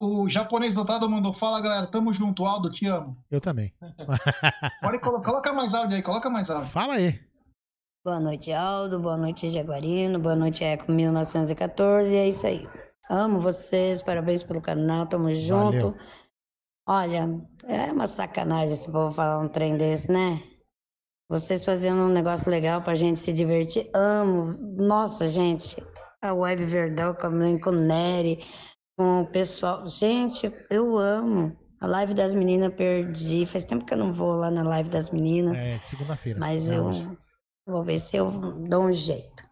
O 0.00 0.28
japonês 0.28 0.74
dotado 0.74 1.08
mandou, 1.08 1.32
fala 1.32 1.60
galera, 1.60 1.86
tamo 1.86 2.12
junto, 2.12 2.44
Aldo, 2.44 2.68
te 2.68 2.86
amo. 2.86 3.16
Eu 3.30 3.40
também. 3.40 3.72
Pode 4.82 4.98
colo- 4.98 5.22
coloca 5.22 5.52
mais 5.52 5.74
áudio 5.74 5.96
aí, 5.96 6.02
coloca 6.02 6.28
mais 6.28 6.50
áudio. 6.50 6.68
Fala 6.68 6.94
aí. 6.94 7.18
Boa 8.04 8.20
noite, 8.20 8.52
Aldo. 8.52 9.00
Boa 9.00 9.16
noite, 9.16 9.50
Jaguarino. 9.50 10.18
Boa 10.18 10.36
noite, 10.36 10.62
Eco 10.62 10.92
1914. 10.92 12.14
É 12.14 12.28
isso 12.28 12.46
aí. 12.46 12.68
Amo 13.10 13.40
vocês. 13.40 14.02
Parabéns 14.02 14.42
pelo 14.42 14.60
canal. 14.60 15.06
Tamo 15.06 15.32
junto. 15.32 15.72
Valeu. 15.72 15.96
Olha, 16.88 17.28
é 17.64 17.90
uma 17.90 18.06
sacanagem 18.06 18.74
esse 18.74 18.92
povo 18.92 19.12
falar 19.12 19.40
um 19.40 19.48
trem 19.48 19.76
desse, 19.76 20.12
né? 20.12 20.40
Vocês 21.28 21.64
fazendo 21.64 22.02
um 22.02 22.08
negócio 22.12 22.48
legal 22.48 22.80
pra 22.82 22.94
gente 22.94 23.18
se 23.18 23.32
divertir. 23.32 23.90
Amo. 23.92 24.52
Nossa, 24.76 25.26
gente. 25.28 25.76
A 26.22 26.32
Web 26.32 26.64
Verdão 26.64 27.12
com 27.14 27.58
com 27.60 27.70
o 27.70 27.72
Nery, 27.72 28.44
com 28.96 29.20
o 29.20 29.26
pessoal. 29.26 29.84
Gente, 29.86 30.50
eu 30.70 30.96
amo. 30.96 31.56
A 31.80 31.86
live 31.86 32.14
das 32.14 32.32
meninas 32.32 32.74
perdi. 32.74 33.44
Faz 33.46 33.64
tempo 33.64 33.84
que 33.84 33.92
eu 33.92 33.98
não 33.98 34.12
vou 34.12 34.32
lá 34.34 34.50
na 34.50 34.62
live 34.62 34.88
das 34.88 35.10
meninas. 35.10 35.58
É, 35.58 35.76
de 35.76 35.86
segunda-feira. 35.86 36.38
Mas 36.38 36.70
É 36.70 36.78
eu 36.78 36.84
hoje. 36.86 37.08
vou 37.66 37.84
ver 37.84 37.98
se 37.98 38.16
eu 38.16 38.30
dou 38.30 38.84
um 38.84 38.92
jeito. 38.92 39.44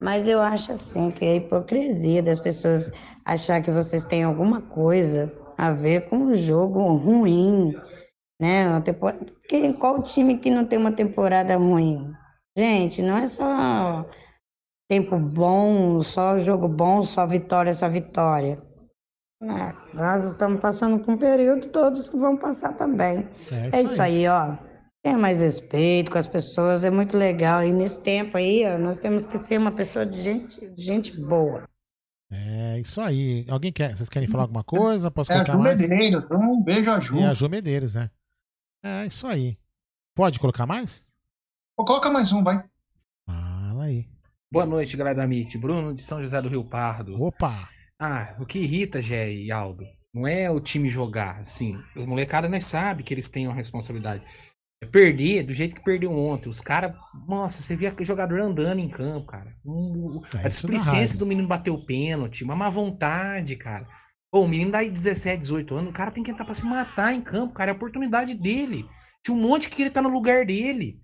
Mas 0.00 0.28
eu 0.28 0.40
acho 0.40 0.72
assim 0.72 1.10
que 1.10 1.24
é 1.24 1.36
hipocrisia 1.36 2.22
das 2.22 2.38
pessoas 2.40 2.92
achar 3.24 3.62
que 3.62 3.70
vocês 3.70 4.04
têm 4.04 4.24
alguma 4.24 4.60
coisa 4.60 5.32
a 5.56 5.70
ver 5.70 6.08
com 6.08 6.16
um 6.16 6.34
jogo 6.36 6.82
ruim, 6.96 7.72
né? 8.40 8.68
Uma 8.68 8.80
tempo- 8.80 9.06
Quem- 9.48 9.72
Qual 9.72 10.02
time 10.02 10.38
que 10.38 10.50
não 10.50 10.64
tem 10.66 10.78
uma 10.78 10.90
temporada 10.92 11.56
ruim? 11.56 12.10
Gente, 12.58 13.00
não 13.00 13.16
é 13.16 13.26
só 13.28 14.04
tempo 14.90 15.16
bom, 15.18 16.02
só 16.02 16.38
jogo 16.40 16.66
bom, 16.68 17.04
só 17.04 17.26
vitória, 17.26 17.72
só 17.72 17.88
vitória. 17.88 18.60
Ah, 19.42 19.74
nós 19.92 20.24
estamos 20.24 20.60
passando 20.60 21.02
por 21.04 21.14
um 21.14 21.16
período, 21.16 21.68
todos 21.68 22.08
que 22.08 22.16
vão 22.16 22.36
passar 22.36 22.74
também. 22.74 23.26
É 23.50 23.76
É 23.78 23.82
isso 23.82 23.92
isso 23.94 24.02
aí, 24.02 24.28
ó. 24.28 24.56
Tenha 25.02 25.18
mais 25.18 25.40
respeito 25.40 26.12
com 26.12 26.18
as 26.18 26.28
pessoas, 26.28 26.84
é 26.84 26.90
muito 26.90 27.16
legal. 27.18 27.64
E 27.64 27.72
nesse 27.72 28.00
tempo 28.00 28.36
aí, 28.36 28.62
ó, 28.64 28.78
nós 28.78 29.00
temos 29.00 29.26
que 29.26 29.36
ser 29.38 29.58
uma 29.58 29.72
pessoa 29.72 30.06
de 30.06 30.20
gente, 30.20 30.68
de 30.70 30.82
gente 30.82 31.20
boa. 31.20 31.64
É 32.30 32.78
isso 32.78 33.00
aí. 33.00 33.44
Alguém 33.48 33.72
quer? 33.72 33.96
Vocês 33.96 34.08
querem 34.08 34.28
falar 34.28 34.44
alguma 34.44 34.62
coisa? 34.62 35.10
Posso 35.10 35.32
É 35.32 35.34
a 35.34 35.38
colocar 35.38 35.52
Ju 35.54 35.58
mais? 35.58 35.80
Medeiros, 35.80 36.24
então 36.24 36.40
um 36.40 36.62
beijo 36.62 36.90
a 36.90 37.00
Ju. 37.00 37.16
E 37.16 37.24
a 37.24 37.34
Ju 37.34 37.48
Medeiros, 37.48 37.94
né? 37.94 38.10
É 38.82 39.06
isso 39.06 39.26
aí. 39.26 39.58
Pode 40.14 40.38
colocar 40.38 40.66
mais? 40.66 41.08
Coloca 41.76 42.10
mais 42.10 42.32
um, 42.32 42.44
vai. 42.44 42.64
Fala 43.26 43.84
aí. 43.84 44.06
Boa 44.50 44.66
noite, 44.66 44.96
galera 44.96 45.16
da 45.16 45.24
MIT. 45.24 45.58
Bruno 45.58 45.92
de 45.92 46.00
São 46.00 46.22
José 46.22 46.40
do 46.40 46.48
Rio 46.48 46.64
Pardo. 46.64 47.20
Opa! 47.20 47.68
Ah, 48.04 48.34
o 48.40 48.44
que 48.44 48.58
irrita, 48.58 49.00
Gé 49.00 49.32
e 49.32 49.52
Aldo, 49.52 49.84
não 50.12 50.26
é 50.26 50.50
o 50.50 50.58
time 50.58 50.88
jogar, 50.90 51.38
assim. 51.38 51.78
Os 51.94 52.04
molecadas 52.04 52.50
nós 52.50 52.64
sabem 52.64 53.04
que 53.04 53.14
eles 53.14 53.30
têm 53.30 53.46
uma 53.46 53.54
responsabilidade. 53.54 54.24
É 54.82 54.86
perder 54.86 55.44
do 55.44 55.54
jeito 55.54 55.76
que 55.76 55.84
perdeu 55.84 56.10
ontem. 56.10 56.48
Os 56.48 56.60
caras. 56.60 56.92
Nossa, 57.28 57.62
você 57.62 57.76
via 57.76 57.94
jogador 58.00 58.40
andando 58.40 58.80
em 58.80 58.88
campo, 58.88 59.28
cara. 59.28 59.54
Um- 59.64 60.20
É, 60.34 60.46
a 60.46 60.48
displicência 60.48 61.16
do 61.16 61.24
menino 61.26 61.46
bater 61.46 61.70
o 61.70 61.86
pênalti, 61.86 62.42
uma 62.42 62.56
má 62.56 62.68
vontade, 62.68 63.54
cara. 63.54 63.86
Pô, 64.32 64.40
o 64.40 64.48
menino 64.48 64.72
daí 64.72 64.90
17, 64.90 65.38
18 65.38 65.76
anos, 65.76 65.90
o 65.90 65.94
cara 65.94 66.10
tem 66.10 66.24
que 66.24 66.32
entrar 66.32 66.44
pra 66.44 66.54
se 66.54 66.66
matar 66.66 67.12
em 67.14 67.20
campo, 67.22 67.54
cara. 67.54 67.70
É 67.70 67.72
a 67.72 67.76
oportunidade 67.76 68.34
dele. 68.34 68.84
Tinha 69.24 69.36
um 69.36 69.40
monte 69.40 69.68
que 69.68 69.76
queria 69.76 69.86
estar 69.88 70.02
no 70.02 70.08
lugar 70.08 70.44
dele. 70.44 71.00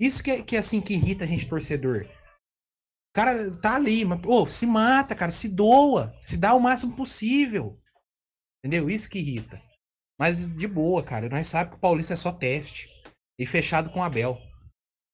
Isso 0.00 0.22
que 0.22 0.30
é, 0.30 0.42
que 0.42 0.54
é 0.54 0.60
assim 0.60 0.80
que 0.80 0.94
irrita 0.94 1.24
a 1.24 1.26
gente, 1.26 1.48
torcedor. 1.48 2.06
O 3.18 3.20
cara 3.20 3.50
tá 3.56 3.74
ali, 3.74 4.04
mas, 4.04 4.20
pô, 4.20 4.46
se 4.46 4.64
mata, 4.64 5.12
cara, 5.12 5.32
se 5.32 5.48
doa, 5.48 6.14
se 6.20 6.36
dá 6.36 6.54
o 6.54 6.60
máximo 6.60 6.94
possível. 6.94 7.76
Entendeu? 8.62 8.88
Isso 8.88 9.10
que 9.10 9.18
irrita. 9.18 9.60
Mas 10.16 10.38
de 10.54 10.68
boa, 10.68 11.02
cara, 11.02 11.28
nós 11.28 11.48
sabemos 11.48 11.72
que 11.72 11.78
o 11.78 11.80
Paulista 11.80 12.14
é 12.14 12.16
só 12.16 12.30
teste. 12.30 12.88
E 13.36 13.44
fechado 13.44 13.90
com 13.90 13.98
o 13.98 14.02
Abel. 14.04 14.38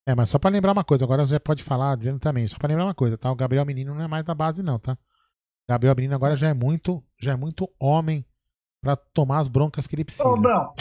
É, 0.06 0.14
mas 0.14 0.28
só 0.28 0.38
pra 0.38 0.50
lembrar 0.50 0.72
uma 0.72 0.84
coisa, 0.84 1.02
agora 1.02 1.24
Zé 1.24 1.38
pode 1.38 1.62
falar, 1.62 1.92
Adriano 1.92 2.18
também. 2.18 2.46
Só 2.46 2.58
pra 2.58 2.68
lembrar 2.68 2.84
uma 2.84 2.94
coisa, 2.94 3.16
tá? 3.16 3.32
O 3.32 3.34
Gabriel 3.34 3.64
Menino 3.64 3.94
não 3.94 4.02
é 4.02 4.06
mais 4.06 4.22
da 4.22 4.34
base, 4.34 4.62
não, 4.62 4.78
tá? 4.78 4.92
O 4.92 5.72
Gabriel 5.72 5.94
Menino 5.96 6.14
agora 6.14 6.36
já 6.36 6.48
é 6.48 6.54
muito, 6.54 7.02
já 7.18 7.32
é 7.32 7.36
muito 7.36 7.66
homem 7.80 8.22
pra 8.82 8.96
tomar 8.96 9.38
as 9.38 9.48
broncas 9.48 9.86
que 9.86 9.94
ele 9.94 10.04
precisa. 10.04 10.28
Ô, 10.28 10.36
não. 10.36 10.74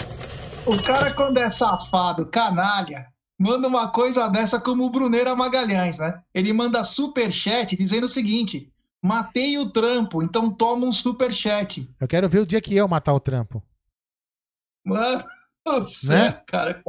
O 0.65 0.83
cara, 0.83 1.13
quando 1.13 1.37
é 1.37 1.47
safado, 1.47 2.25
canalha, 2.29 3.12
manda 3.39 3.67
uma 3.67 3.87
coisa 3.89 4.27
dessa 4.27 4.59
como 4.59 4.83
o 4.85 4.89
Bruneira 4.89 5.35
Magalhães, 5.35 5.99
né? 5.99 6.21
Ele 6.33 6.53
manda 6.53 6.83
superchat 6.83 7.75
dizendo 7.75 8.05
o 8.05 8.09
seguinte: 8.09 8.71
matei 9.01 9.57
o 9.57 9.69
trampo, 9.71 10.21
então 10.23 10.49
toma 10.51 10.85
um 10.85 10.93
superchat. 10.93 11.89
Eu 11.99 12.07
quero 12.07 12.29
ver 12.29 12.39
o 12.39 12.45
dia 12.45 12.61
que 12.61 12.75
eu 12.75 12.87
matar 12.87 13.13
o 13.13 13.19
trampo. 13.19 13.61
Mano, 14.85 15.23
você, 15.65 16.13
Né? 16.15 16.31
cara, 16.45 16.83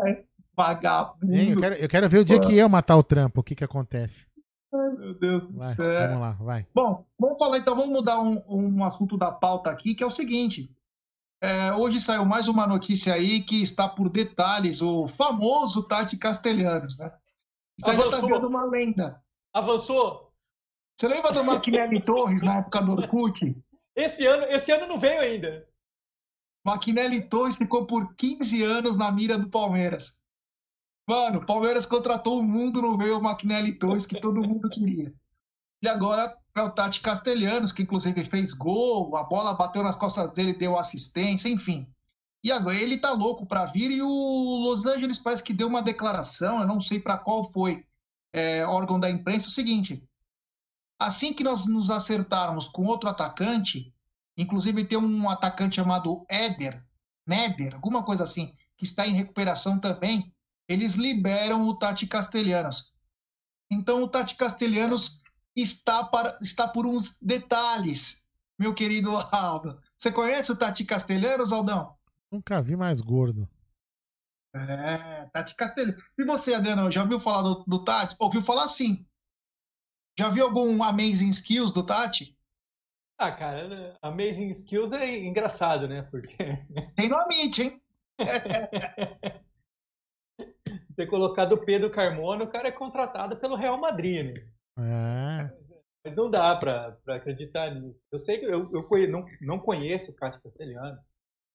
vagabundo. 0.57 1.35
Hein? 1.35 1.51
Eu, 1.51 1.59
quero, 1.61 1.75
eu 1.77 1.89
quero 1.89 2.09
ver 2.09 2.19
o 2.19 2.25
dia 2.25 2.41
que 2.41 2.57
eu 2.57 2.69
matar 2.69 2.97
o 2.97 3.03
trampo, 3.03 3.41
o 3.41 3.45
que 3.45 3.55
que 3.55 3.65
acontece. 3.65 4.27
Ai, 4.73 4.91
meu 4.99 5.15
Deus 5.19 5.43
do 5.45 5.59
Vai, 5.59 5.75
céu. 5.75 6.09
vamos 6.09 6.21
lá, 6.21 6.33
vai. 6.33 6.67
Bom, 6.75 7.07
vamos 7.19 7.39
falar 7.39 7.59
então, 7.59 7.77
vamos 7.77 7.91
mudar 7.93 8.21
um, 8.21 8.43
um 8.49 8.85
assunto 8.85 9.17
da 9.17 9.31
pauta 9.31 9.71
aqui, 9.71 9.95
que 9.95 10.03
é 10.03 10.07
o 10.07 10.11
seguinte. 10.11 10.69
É, 11.45 11.75
hoje 11.75 12.01
saiu 12.01 12.25
mais 12.25 12.49
uma 12.49 12.67
notícia 12.67 13.13
aí 13.13 13.43
que 13.43 13.61
está 13.61 13.87
por 13.87 14.09
detalhes, 14.09 14.81
o 14.81 15.07
famoso 15.07 15.87
Tati 15.87 16.17
Castelhanos, 16.17 16.97
né? 16.97 17.13
Isso 17.79 17.91
aí 17.91 17.97
já 17.97 18.03
tá 18.03 18.09
Avançou. 18.09 18.29
virando 18.29 18.49
uma 18.49 18.65
lenda. 18.65 19.23
Avançou? 19.53 20.33
Você 20.97 21.07
lembra 21.07 21.33
do 21.33 21.45
Maquinelli 21.45 22.01
Torres 22.01 22.43
na 22.43 22.61
época 22.61 22.81
do 22.81 22.93
Orkut? 22.93 23.63
Esse 23.95 24.25
ano, 24.25 24.45
esse 24.45 24.73
ano 24.73 24.87
não 24.87 24.99
veio 24.99 25.21
ainda. 25.21 25.69
Maquinelli 26.65 27.21
Torres 27.29 27.59
ficou 27.59 27.85
por 27.85 28.15
15 28.15 28.63
anos 28.63 28.97
na 28.97 29.13
mira 29.13 29.37
do 29.37 29.51
Palmeiras. 29.51 30.19
Mano, 31.07 31.41
o 31.41 31.47
Palmeiras 31.47 31.85
contratou 31.85 32.39
o 32.39 32.43
mundo, 32.43 32.81
não 32.81 32.97
veio 32.97 33.19
o 33.19 33.23
Maquinelli 33.23 33.75
Torres 33.75 34.07
que 34.07 34.19
todo 34.19 34.41
mundo 34.41 34.71
queria. 34.71 35.13
E 35.83 35.89
agora 35.89 36.35
é 36.55 36.63
o 36.63 36.71
Tati 36.71 37.01
Castelhanos, 37.01 37.73
que 37.73 37.83
inclusive 37.83 38.25
fez 38.25 38.53
gol, 38.53 39.17
a 39.17 39.25
bola 39.25 39.55
bateu 39.55 39.83
nas 39.83 39.97
costas 39.97 40.31
dele, 40.31 40.53
deu 40.53 40.79
assistência, 40.79 41.49
enfim. 41.49 41.87
E 42.43 42.53
agora 42.53 42.77
ele 42.77 42.99
tá 42.99 43.11
louco 43.11 43.47
para 43.47 43.65
vir 43.65 43.91
e 43.91 44.03
o 44.03 44.07
Los 44.09 44.87
Angeles 44.87 45.19
parece 45.19 45.43
que 45.43 45.53
deu 45.53 45.67
uma 45.67 45.83
declaração, 45.83 46.61
eu 46.61 46.67
não 46.67 46.79
sei 46.79 47.01
para 47.01 47.19
qual 47.19 47.51
foi 47.51 47.85
é, 48.33 48.65
órgão 48.67 49.01
da 49.01 49.11
imprensa, 49.11 49.49
é 49.49 49.51
o 49.51 49.53
seguinte: 49.53 50.07
assim 50.99 51.33
que 51.33 51.43
nós 51.43 51.67
nos 51.67 51.91
acertarmos 51.91 52.69
com 52.69 52.85
outro 52.85 53.09
atacante, 53.09 53.93
inclusive 54.37 54.85
tem 54.85 54.99
um 54.99 55.29
atacante 55.29 55.77
chamado 55.77 56.25
Éder, 56.29 56.85
Néder, 57.27 57.75
alguma 57.75 58.03
coisa 58.03 58.25
assim, 58.25 58.55
que 58.77 58.85
está 58.85 59.07
em 59.07 59.15
recuperação 59.15 59.79
também, 59.79 60.33
eles 60.69 60.95
liberam 60.95 61.67
o 61.67 61.77
Tati 61.77 62.07
Castelhanos. 62.07 62.93
Então 63.71 64.03
o 64.03 64.09
Tati 64.09 64.37
Castelhanos 64.37 65.21
está, 65.63 66.05
para, 66.05 66.39
está 66.41 66.67
por 66.69 66.87
uns 66.87 67.19
detalhes, 67.21 68.27
meu 68.59 68.75
querido 68.75 69.11
Aldo. 69.17 69.81
Você 69.99 70.11
conhece 70.13 70.53
o 70.53 70.57
Tati 70.57 70.85
Castelhanos, 70.85 71.53
Aldão? 71.53 71.97
Nunca 72.31 72.61
vi 72.61 72.77
mais 72.77 73.01
gordo. 73.01 73.49
É, 74.55 75.27
Tati 75.33 75.55
Castelhanos. 75.55 76.03
E 76.19 76.25
você, 76.25 76.55
Adriano, 76.55 76.91
já 76.91 77.03
ouviu 77.03 77.21
falar 77.21 77.43
do, 77.43 77.65
do 77.67 77.83
Tati? 77.83 78.17
Ouviu 78.19 78.43
falar 78.43 78.69
sim. 78.69 79.07
Já 80.19 80.29
viu 80.29 80.45
algum 80.45 80.83
Amazing 80.83 81.31
Skills 81.31 81.73
do 81.73 81.85
Tati? 81.85 82.37
Ah, 83.19 83.33
cara, 83.33 83.97
Amazing 84.03 84.51
Skills 84.51 84.93
é 84.93 85.19
engraçado, 85.25 85.89
né? 85.89 86.03
Porque 86.03 86.37
Tem 86.97 87.09
no 87.09 87.17
Amit, 87.19 87.63
hein? 87.63 87.81
ter 90.97 91.07
colocado 91.07 91.55
o 91.55 91.65
Pedro 91.65 91.91
Carmona, 91.91 92.45
o 92.45 92.51
cara 92.51 92.69
é 92.69 92.73
contratado 92.73 93.37
pelo 93.37 93.57
Real 93.57 93.79
Madrid, 93.79 94.25
né? 94.25 94.49
É. 94.79 95.51
Mas 96.05 96.17
não 96.17 96.31
dá 96.31 96.55
pra 96.57 96.99
acreditar 97.09 97.75
nisso. 97.75 97.99
Eu 98.13 98.19
sei 98.19 98.39
que 98.39 98.45
eu, 98.45 98.71
eu 98.73 98.85
conhe- 98.85 99.07
não, 99.07 99.25
não 99.41 99.59
conheço 99.59 100.11
o 100.11 100.15
Cássio 100.15 100.43
Castelhano. 100.43 100.99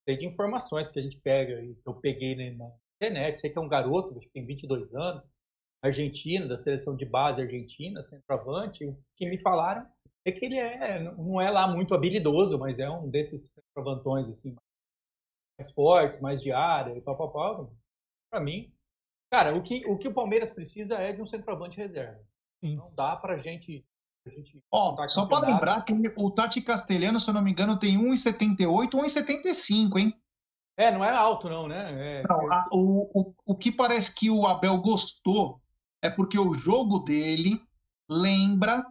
Sei 0.07 0.17
de 0.17 0.26
informações 0.26 0.88
que 0.88 0.97
a 0.99 1.01
gente 1.01 1.20
pega, 1.20 1.61
que 1.61 1.78
eu 1.86 1.93
peguei 1.95 2.36
na 2.36 2.72
internet. 2.95 3.39
Sei 3.39 3.49
que 3.49 3.57
é 3.57 3.61
um 3.61 3.67
garoto, 3.70 4.17
acho 4.17 4.28
que 4.28 4.34
tem 4.34 4.45
22 4.45 4.93
anos, 4.95 5.24
argentino, 5.84 6.47
da 6.47 6.57
seleção 6.57 6.95
de 6.95 7.05
base 7.05 7.41
argentina, 7.41 8.01
centroavante. 8.03 8.86
O 8.86 8.97
que 9.15 9.30
me 9.30 9.39
falaram 9.41 9.88
é 10.26 10.32
que 10.32 10.45
ele 10.45 10.57
é, 10.57 10.99
não 11.03 11.39
é 11.39 11.49
lá 11.51 11.67
muito 11.67 11.93
habilidoso, 11.93 12.57
mas 12.57 12.80
é 12.80 12.89
um 12.89 13.09
desses 13.09 13.53
centroavantões 13.53 14.28
assim, 14.30 14.55
mais 15.59 15.72
fortes, 15.72 16.20
mais 16.22 16.41
de 16.41 16.51
área 16.51 16.97
e 16.97 17.01
papapá. 17.01 17.67
Pra 18.32 18.39
mim, 18.39 18.74
cara, 19.32 19.55
o 19.55 19.61
que, 19.61 19.86
o 19.86 19.97
que 19.97 20.07
o 20.07 20.13
Palmeiras 20.13 20.49
precisa 20.49 20.95
é 20.95 21.13
de 21.13 21.22
um 21.22 21.28
centroavante 21.28 21.78
reserva. 21.78 22.24
Não 22.62 22.93
dá 22.95 23.16
pra 23.16 23.38
gente. 23.38 23.86
Pra 24.24 24.34
gente 24.34 24.62
Ó, 24.72 25.07
só 25.07 25.26
para 25.26 25.47
lembrar 25.47 25.82
que 25.84 25.93
o 26.18 26.32
Tati 26.32 26.62
Castelhano, 26.62 27.20
se 27.20 27.30
eu 27.30 27.34
não 27.34 27.41
me 27.41 27.51
engano, 27.51 27.80
tem 27.80 27.97
1,78, 27.97 28.91
1,75, 28.91 29.97
hein? 29.97 30.14
É, 30.78 30.91
não 30.91 31.03
é 31.03 31.10
alto, 31.16 31.49
não, 31.49 31.68
né? 31.68 32.20
É, 32.22 32.24
Não, 32.28 32.51
a- 32.51 32.68
o, 32.72 33.20
o, 33.22 33.34
o 33.45 33.55
que 33.55 33.72
parece 33.72 34.14
que 34.14 34.30
o 34.30 34.45
Abel 34.45 34.78
gostou 34.82 35.62
é 36.01 36.10
porque 36.10 36.38
o 36.39 36.53
jogo 36.53 36.99
dele 36.99 37.62
lembra 38.10 38.86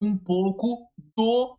um 0.00 0.16
pouco 0.16 0.90
do 1.16 1.58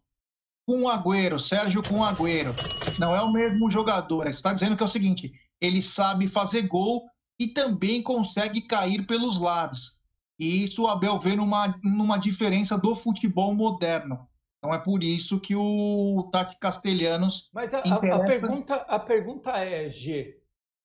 com 0.67 0.89
Agüero, 0.89 1.37
Sérgio 1.37 1.81
com 1.87 2.03
Agüero. 2.03 2.53
Não 2.99 3.15
é 3.15 3.21
o 3.21 3.31
mesmo 3.31 3.69
jogador. 3.69 4.27
Isso 4.27 4.37
está 4.39 4.53
dizendo 4.53 4.75
que 4.75 4.83
é 4.83 4.85
o 4.85 4.89
seguinte: 4.89 5.31
ele 5.61 5.81
sabe 5.81 6.27
fazer 6.27 6.63
gol 6.63 7.03
e 7.39 7.47
também 7.47 8.01
consegue 8.01 8.61
cair 8.61 9.05
pelos 9.05 9.39
lados. 9.39 9.94
E 10.39 10.63
isso 10.63 10.83
o 10.83 10.87
Abel 10.87 11.17
vê 11.19 11.35
numa, 11.35 11.79
numa 11.83 12.17
diferença 12.17 12.77
do 12.77 12.95
futebol 12.95 13.53
moderno. 13.53 14.27
Então 14.57 14.73
é 14.75 14.79
por 14.83 15.03
isso 15.03 15.39
que 15.39 15.55
o 15.55 16.29
Tati 16.31 16.57
Castelhanos 16.59 17.49
Mas 17.53 17.73
a, 17.73 17.79
a- 17.79 17.99
pergunta, 18.19 18.75
a 18.75 18.99
pergunta 18.99 19.51
é, 19.51 19.89
G. 19.89 20.41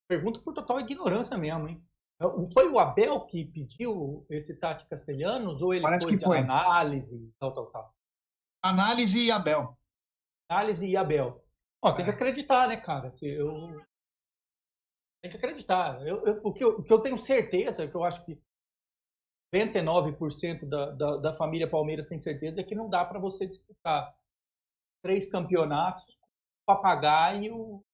Pergunta 0.08 0.40
por 0.40 0.52
total 0.54 0.80
ignorância 0.80 1.36
mesmo, 1.36 1.68
hein? 1.68 1.82
Foi 2.52 2.68
o 2.68 2.78
Abel 2.78 3.20
que 3.26 3.44
pediu 3.46 4.26
esse 4.28 4.54
Tati 4.54 4.86
Castelhanos 4.86 5.62
ou 5.62 5.72
ele 5.72 5.82
Parece 5.82 6.04
foi 6.06 6.12
que 6.12 6.18
de 6.18 6.24
foi. 6.24 6.38
análise 6.38 7.32
tal, 7.38 7.52
tal, 7.54 7.66
tal? 7.70 7.94
Análise 8.62 9.24
e 9.24 9.30
Abel. 9.30 9.76
Análise 10.50 10.86
e 10.86 10.96
Abel. 10.96 11.42
Ó, 11.82 11.88
É. 11.90 11.94
tem 11.96 12.04
que 12.04 12.10
acreditar, 12.10 12.68
né, 12.68 12.76
cara? 12.76 13.10
Se 13.12 13.26
eu... 13.26 13.80
Tem 15.22 15.30
que 15.30 15.36
acreditar. 15.38 16.06
Eu, 16.06 16.26
eu- 16.26 16.40
o, 16.44 16.52
que 16.52 16.62
eu, 16.64 16.70
o 16.78 16.82
que 16.82 16.92
eu 16.92 17.00
tenho 17.00 17.18
certeza, 17.20 17.88
que 17.88 17.94
eu 17.94 18.04
acho 18.04 18.22
que 18.24 18.38
99% 19.52 20.64
da, 20.68 20.90
da, 20.92 21.16
da 21.16 21.36
família 21.36 21.68
Palmeiras 21.68 22.06
tem 22.06 22.18
certeza, 22.18 22.60
é 22.60 22.64
que 22.64 22.74
não 22.74 22.88
dá 22.88 23.04
para 23.04 23.18
você 23.18 23.46
disputar 23.46 24.14
três 25.02 25.28
campeonatos 25.28 26.04
com 26.04 26.26
o 26.72 26.76
papagaio 26.76 27.84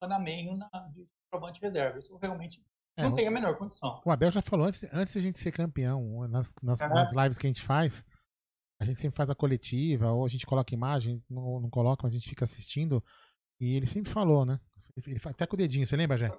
Panamenho 0.00 0.56
na 0.56 0.68
de 0.92 1.06
centroavante 1.22 1.60
reserva. 1.60 1.98
Isso 1.98 2.14
realmente 2.18 2.62
É, 2.96 3.02
não 3.04 3.12
o- 3.12 3.14
tem 3.14 3.26
a 3.26 3.30
menor 3.30 3.56
condição. 3.56 4.02
O 4.04 4.10
Abel 4.10 4.30
já 4.30 4.42
falou 4.42 4.66
antes, 4.66 4.82
antes 4.92 5.14
da 5.14 5.20
gente 5.20 5.38
ser 5.38 5.50
campeão, 5.52 6.28
nas, 6.28 6.54
nas, 6.62 6.80
nas 6.80 7.12
lives 7.12 7.38
que 7.38 7.46
a 7.46 7.50
gente 7.50 7.62
faz, 7.62 8.04
a 8.80 8.84
gente 8.84 9.00
sempre 9.00 9.16
faz 9.16 9.30
a 9.30 9.34
coletiva, 9.34 10.10
ou 10.12 10.24
a 10.24 10.28
gente 10.28 10.44
coloca 10.46 10.74
imagem, 10.74 11.24
não, 11.30 11.58
não 11.60 11.70
coloca, 11.70 12.02
mas 12.04 12.12
a 12.12 12.16
gente 12.18 12.28
fica 12.28 12.44
assistindo. 12.44 13.02
E 13.58 13.76
ele 13.76 13.86
sempre 13.86 14.12
falou, 14.12 14.44
né? 14.44 14.60
Ele 15.06 15.18
fa- 15.18 15.30
até 15.30 15.46
com 15.46 15.54
o 15.54 15.56
dedinho, 15.56 15.86
você 15.86 15.96
lembra, 15.96 16.16
Jé? 16.18 16.30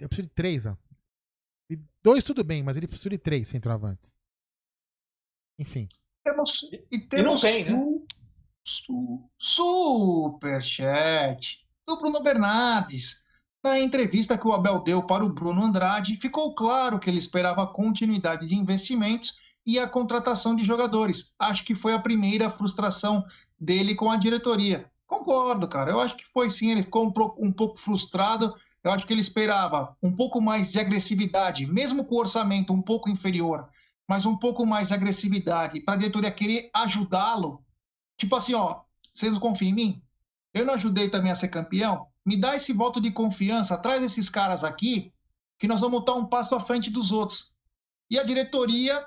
Eu 0.00 0.08
preciso 0.08 0.28
de 0.28 0.34
três, 0.34 0.66
ó. 0.66 0.76
E 1.74 1.80
dois 2.02 2.24
tudo 2.24 2.44
bem, 2.44 2.62
mas 2.62 2.76
ele 2.76 2.86
precisa 2.86 3.10
de 3.10 3.18
três 3.18 3.48
centroavantes. 3.48 4.14
Enfim. 5.58 5.88
Temos, 6.22 6.60
e 6.90 6.98
temos 6.98 7.40
tem, 7.42 7.64
né? 7.64 7.70
su, 7.72 8.06
su, 8.64 9.30
superchat 10.38 11.58
do 11.86 11.98
Bruno 11.98 12.22
Bernardes. 12.22 13.24
Na 13.62 13.80
entrevista 13.80 14.38
que 14.38 14.46
o 14.46 14.52
Abel 14.52 14.82
deu 14.82 15.02
para 15.02 15.24
o 15.24 15.32
Bruno 15.32 15.64
Andrade, 15.64 16.16
ficou 16.16 16.54
claro 16.54 16.98
que 16.98 17.08
ele 17.10 17.18
esperava 17.18 17.66
continuidade 17.66 18.46
de 18.46 18.56
investimentos 18.56 19.38
e 19.66 19.78
a 19.78 19.88
contratação 19.88 20.54
de 20.54 20.64
jogadores. 20.64 21.34
Acho 21.38 21.64
que 21.64 21.74
foi 21.74 21.94
a 21.94 21.98
primeira 21.98 22.50
frustração 22.50 23.24
dele 23.58 23.94
com 23.94 24.10
a 24.10 24.16
diretoria. 24.16 24.90
Concordo, 25.06 25.66
cara. 25.66 25.90
Eu 25.90 26.00
acho 26.00 26.16
que 26.16 26.24
foi 26.26 26.50
sim. 26.50 26.70
Ele 26.70 26.82
ficou 26.82 27.06
um, 27.06 27.12
um 27.46 27.52
pouco 27.52 27.78
frustrado. 27.78 28.54
Eu 28.84 28.92
acho 28.92 29.06
que 29.06 29.12
ele 29.14 29.20
esperava 29.22 29.96
um 30.02 30.14
pouco 30.14 30.42
mais 30.42 30.70
de 30.70 30.78
agressividade, 30.78 31.66
mesmo 31.66 32.04
com 32.04 32.16
o 32.16 32.18
orçamento 32.18 32.72
um 32.72 32.82
pouco 32.82 33.08
inferior, 33.08 33.66
mas 34.06 34.26
um 34.26 34.36
pouco 34.36 34.66
mais 34.66 34.88
de 34.88 34.94
agressividade 34.94 35.80
para 35.80 35.94
a 35.94 35.96
diretoria 35.96 36.30
querer 36.30 36.70
ajudá-lo. 36.74 37.64
Tipo 38.18 38.36
assim, 38.36 38.52
ó, 38.52 38.82
vocês 39.10 39.32
não 39.32 39.40
confiam 39.40 39.70
em 39.70 39.74
mim? 39.74 40.02
Eu 40.52 40.66
não 40.66 40.74
ajudei 40.74 41.08
também 41.08 41.32
a 41.32 41.34
ser 41.34 41.48
campeão? 41.48 42.06
Me 42.26 42.36
dá 42.36 42.54
esse 42.54 42.72
voto 42.72 43.00
de 43.00 43.10
confiança, 43.10 43.78
traz 43.78 44.02
esses 44.02 44.28
caras 44.28 44.62
aqui, 44.62 45.12
que 45.58 45.66
nós 45.66 45.80
vamos 45.80 46.00
estar 46.00 46.14
um 46.14 46.26
passo 46.26 46.54
à 46.54 46.60
frente 46.60 46.90
dos 46.90 47.10
outros. 47.10 47.52
E 48.10 48.18
a 48.18 48.22
diretoria, 48.22 49.04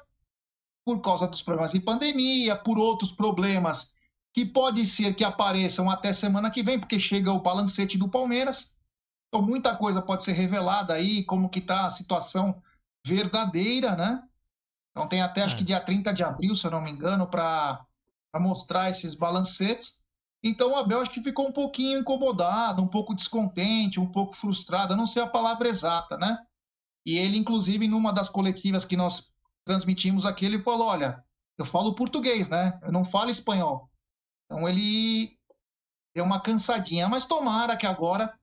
por 0.84 1.02
causa 1.02 1.28
dos 1.28 1.44
problemas 1.44 1.72
de 1.72 1.80
pandemia, 1.80 2.56
por 2.56 2.80
outros 2.80 3.12
problemas 3.12 3.94
que 4.34 4.46
pode 4.46 4.86
ser 4.86 5.14
que 5.16 5.24
apareçam 5.24 5.90
até 5.90 6.14
semana 6.14 6.52
que 6.52 6.64
vem, 6.64 6.80
porque 6.80 7.00
chega 7.00 7.32
o 7.32 7.42
balancete 7.42 7.98
do 7.98 8.10
Palmeiras. 8.10 8.77
Então 9.28 9.46
muita 9.46 9.76
coisa 9.76 10.02
pode 10.02 10.24
ser 10.24 10.34
revelada 10.34 10.94
aí, 10.94 11.24
como 11.24 11.50
que 11.50 11.60
está 11.60 11.86
a 11.86 11.90
situação 11.90 12.62
verdadeira, 13.06 13.96
né? 13.96 14.24
Então 14.92 15.08
tem 15.08 15.22
até 15.22 15.44
acho 15.44 15.58
que 15.58 15.64
dia 15.64 15.80
30 15.80 16.14
de 16.14 16.24
abril, 16.24 16.56
se 16.56 16.66
eu 16.66 16.72
não 16.72 16.82
me 16.82 16.92
engano, 16.92 17.28
para 17.28 17.86
mostrar 18.36 18.90
esses 18.90 19.14
balancetes. 19.14 20.02
Então 20.44 20.72
o 20.72 20.76
Abel 20.76 21.02
acho 21.02 21.12
que 21.12 21.24
ficou 21.24 21.48
um 21.48 21.52
pouquinho 21.52 22.00
incomodado, 22.00 22.82
um 22.82 22.88
pouco 22.88 23.14
descontente, 23.14 24.00
um 24.00 24.12
pouco 24.12 24.34
frustrado, 24.34 24.94
eu 24.94 24.98
não 24.98 25.06
sei 25.06 25.22
a 25.22 25.28
palavra 25.28 25.68
exata, 25.68 26.18
né? 26.18 26.38
E 27.06 27.18
ele, 27.18 27.38
inclusive, 27.38 27.88
numa 27.88 28.12
das 28.12 28.28
coletivas 28.28 28.84
que 28.84 28.98
nós 28.98 29.34
transmitimos 29.66 30.26
aqui, 30.26 30.46
ele 30.46 30.60
falou: 30.60 30.88
olha, 30.88 31.24
eu 31.58 31.66
falo 31.66 31.96
português, 31.96 32.50
né? 32.50 32.80
Eu 32.82 32.92
não 32.92 33.04
falo 33.04 33.30
espanhol. 33.30 33.90
Então 34.46 34.68
ele 34.68 35.38
deu 36.16 36.24
uma 36.24 36.40
cansadinha, 36.40 37.08
mas 37.08 37.26
tomara 37.26 37.78
que 37.78 37.86
agora, 37.86 38.38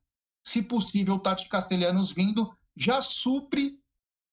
se 0.46 0.62
possível, 0.62 1.14
o 1.14 1.18
Tati 1.18 1.48
Castelhanos 1.48 2.12
vindo 2.12 2.54
já 2.76 3.00
supre 3.00 3.80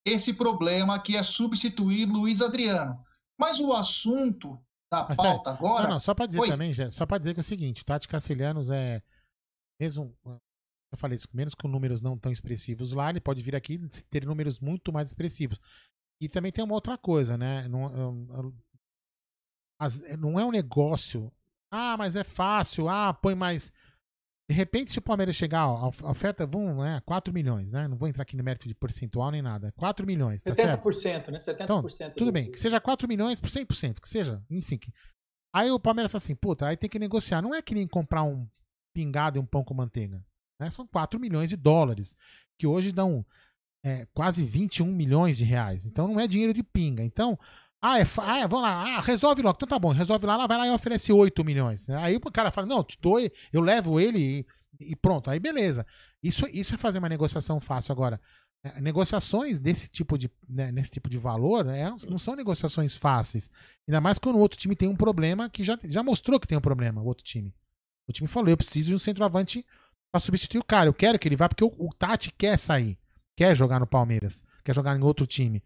esse 0.05 0.33
problema 0.33 0.99
que 0.99 1.15
é 1.15 1.23
substituir 1.23 2.05
Luiz 2.05 2.41
Adriano. 2.41 3.03
Mas 3.39 3.59
o 3.59 3.73
assunto 3.73 4.59
da 4.91 5.05
Mas 5.07 5.15
pauta 5.15 5.51
agora. 5.51 5.83
Não, 5.83 5.91
não, 5.91 5.99
só 5.99 6.13
pra 6.13 6.25
dizer 6.25 6.41
Oi. 6.41 6.47
também, 6.49 6.73
Jé, 6.73 6.89
só 6.89 7.05
pra 7.05 7.17
dizer 7.17 7.33
que 7.33 7.39
é 7.39 7.41
o 7.41 7.43
seguinte, 7.43 7.81
o 7.81 7.85
Tati 7.85 8.07
Cacilhanos 8.07 8.69
é. 8.69 9.01
Mesmo. 9.79 10.15
Eu 10.25 10.97
falei 10.97 11.15
isso, 11.15 11.27
menos 11.33 11.55
com 11.55 11.69
números 11.69 12.01
não 12.01 12.17
tão 12.17 12.31
expressivos 12.31 12.91
lá, 12.91 13.09
ele 13.09 13.21
pode 13.21 13.41
vir 13.41 13.55
aqui 13.55 13.75
e 13.75 14.03
ter 14.09 14.25
números 14.25 14.59
muito 14.59 14.91
mais 14.91 15.07
expressivos. 15.07 15.57
E 16.19 16.27
também 16.27 16.51
tem 16.51 16.63
uma 16.63 16.73
outra 16.73 16.97
coisa, 16.97 17.37
né? 17.37 17.67
Não, 17.69 18.53
não 20.19 20.39
é 20.39 20.45
um 20.45 20.51
negócio. 20.51 21.31
Ah, 21.71 21.95
mas 21.97 22.17
é 22.17 22.23
fácil. 22.23 22.89
Ah, 22.89 23.13
põe 23.13 23.33
mais. 23.33 23.71
De 24.51 24.57
repente, 24.57 24.91
se 24.91 24.99
o 24.99 25.01
Palmeiras 25.01 25.33
chegar, 25.35 25.65
ó, 25.65 25.77
a 25.77 25.87
of- 25.87 26.05
a 26.05 26.09
oferta, 26.11 26.45
vamos, 26.45 26.75
né? 26.83 27.01
4 27.05 27.33
milhões, 27.33 27.71
né? 27.71 27.87
Não 27.87 27.95
vou 27.95 28.09
entrar 28.09 28.23
aqui 28.23 28.35
no 28.35 28.43
mérito 28.43 28.67
de 28.67 28.75
percentual 28.75 29.31
nem 29.31 29.41
nada. 29.41 29.71
4 29.77 30.05
milhões, 30.05 30.43
tá 30.43 30.53
certo? 30.53 30.83
70%, 30.83 31.31
né? 31.31 31.39
70%. 31.39 31.63
Então, 31.63 31.81
tudo 32.17 32.25
do- 32.25 32.31
bem, 32.33 32.51
que 32.51 32.59
seja 32.59 32.79
4 32.81 33.07
milhões 33.07 33.39
por 33.39 33.49
100%, 33.49 34.01
que 34.01 34.09
seja, 34.09 34.43
enfim. 34.49 34.77
que- 34.77 34.91
Aí 35.55 35.71
o 35.71 35.79
Palmeiras 35.79 36.11
fala 36.11 36.21
assim, 36.21 36.35
puta, 36.35 36.67
aí 36.67 36.75
tem 36.75 36.89
que 36.89 36.99
negociar. 36.99 37.41
Não 37.41 37.55
é 37.55 37.61
que 37.61 37.73
nem 37.73 37.87
comprar 37.87 38.23
um 38.23 38.45
pingado 38.93 39.37
e 39.37 39.41
um 39.41 39.45
pão 39.45 39.63
com 39.63 39.73
manteiga. 39.73 40.21
Né? 40.59 40.69
São 40.69 40.85
4 40.85 41.17
milhões 41.17 41.49
de 41.49 41.55
dólares, 41.55 42.17
que 42.59 42.67
hoje 42.67 42.91
dão 42.91 43.25
é, 43.85 44.05
quase 44.13 44.43
21 44.43 44.87
milhões 44.91 45.37
de 45.37 45.43
reais. 45.45 45.85
Então 45.85 46.07
não 46.09 46.19
é 46.19 46.27
dinheiro 46.27 46.53
de 46.53 46.61
pinga. 46.61 47.03
Então, 47.03 47.39
ah, 47.81 47.99
é, 47.99 48.03
ah, 48.03 48.47
vamos 48.47 48.61
lá, 48.61 48.97
ah, 48.97 49.01
resolve 49.01 49.41
logo. 49.41 49.55
Então 49.57 49.67
tá 49.67 49.79
bom, 49.79 49.89
resolve 49.89 50.25
lá, 50.25 50.37
lá 50.37 50.45
vai 50.45 50.57
lá 50.57 50.67
e 50.67 50.71
oferece 50.71 51.11
8 51.11 51.43
milhões. 51.43 51.89
Aí 51.89 52.15
o 52.15 52.31
cara 52.31 52.51
fala, 52.51 52.67
não, 52.67 52.83
te 52.83 52.97
dou, 53.01 53.19
eu 53.51 53.61
levo 53.61 53.99
ele 53.99 54.45
e, 54.79 54.91
e 54.91 54.95
pronto. 54.95 55.29
Aí 55.29 55.39
beleza. 55.39 55.85
Isso, 56.21 56.45
isso 56.53 56.75
é 56.75 56.77
fazer 56.77 56.99
uma 56.99 57.09
negociação 57.09 57.59
fácil. 57.59 57.91
Agora, 57.91 58.21
é, 58.63 58.79
negociações 58.79 59.59
desse 59.59 59.89
tipo 59.89 60.17
de, 60.17 60.29
né, 60.47 60.71
nesse 60.71 60.91
tipo 60.91 61.09
de 61.09 61.17
valor 61.17 61.67
é, 61.67 61.89
não 62.07 62.19
são 62.19 62.35
negociações 62.35 62.95
fáceis. 62.95 63.49
Ainda 63.87 63.99
mais 63.99 64.19
quando 64.19 64.35
o 64.35 64.39
outro 64.39 64.59
time 64.59 64.75
tem 64.75 64.87
um 64.87 64.95
problema 64.95 65.49
que 65.49 65.63
já, 65.63 65.79
já 65.85 66.03
mostrou 66.03 66.39
que 66.39 66.47
tem 66.47 66.57
um 66.57 66.61
problema, 66.61 67.01
o 67.01 67.05
outro 67.05 67.23
time. 67.23 67.53
O 68.07 68.13
time 68.13 68.27
falou, 68.27 68.49
eu 68.49 68.57
preciso 68.57 68.89
de 68.89 68.95
um 68.95 68.99
centroavante 68.99 69.65
pra 70.11 70.19
substituir 70.19 70.59
o 70.59 70.63
cara. 70.63 70.87
Eu 70.87 70.93
quero 70.93 71.17
que 71.17 71.27
ele 71.27 71.35
vá, 71.35 71.49
porque 71.49 71.63
o, 71.63 71.73
o 71.79 71.89
Tati 71.97 72.31
quer 72.37 72.57
sair. 72.57 72.97
Quer 73.35 73.55
jogar 73.55 73.79
no 73.79 73.87
Palmeiras. 73.87 74.43
Quer 74.63 74.75
jogar 74.75 74.95
em 74.95 75.01
outro 75.01 75.25
time. 75.25 75.63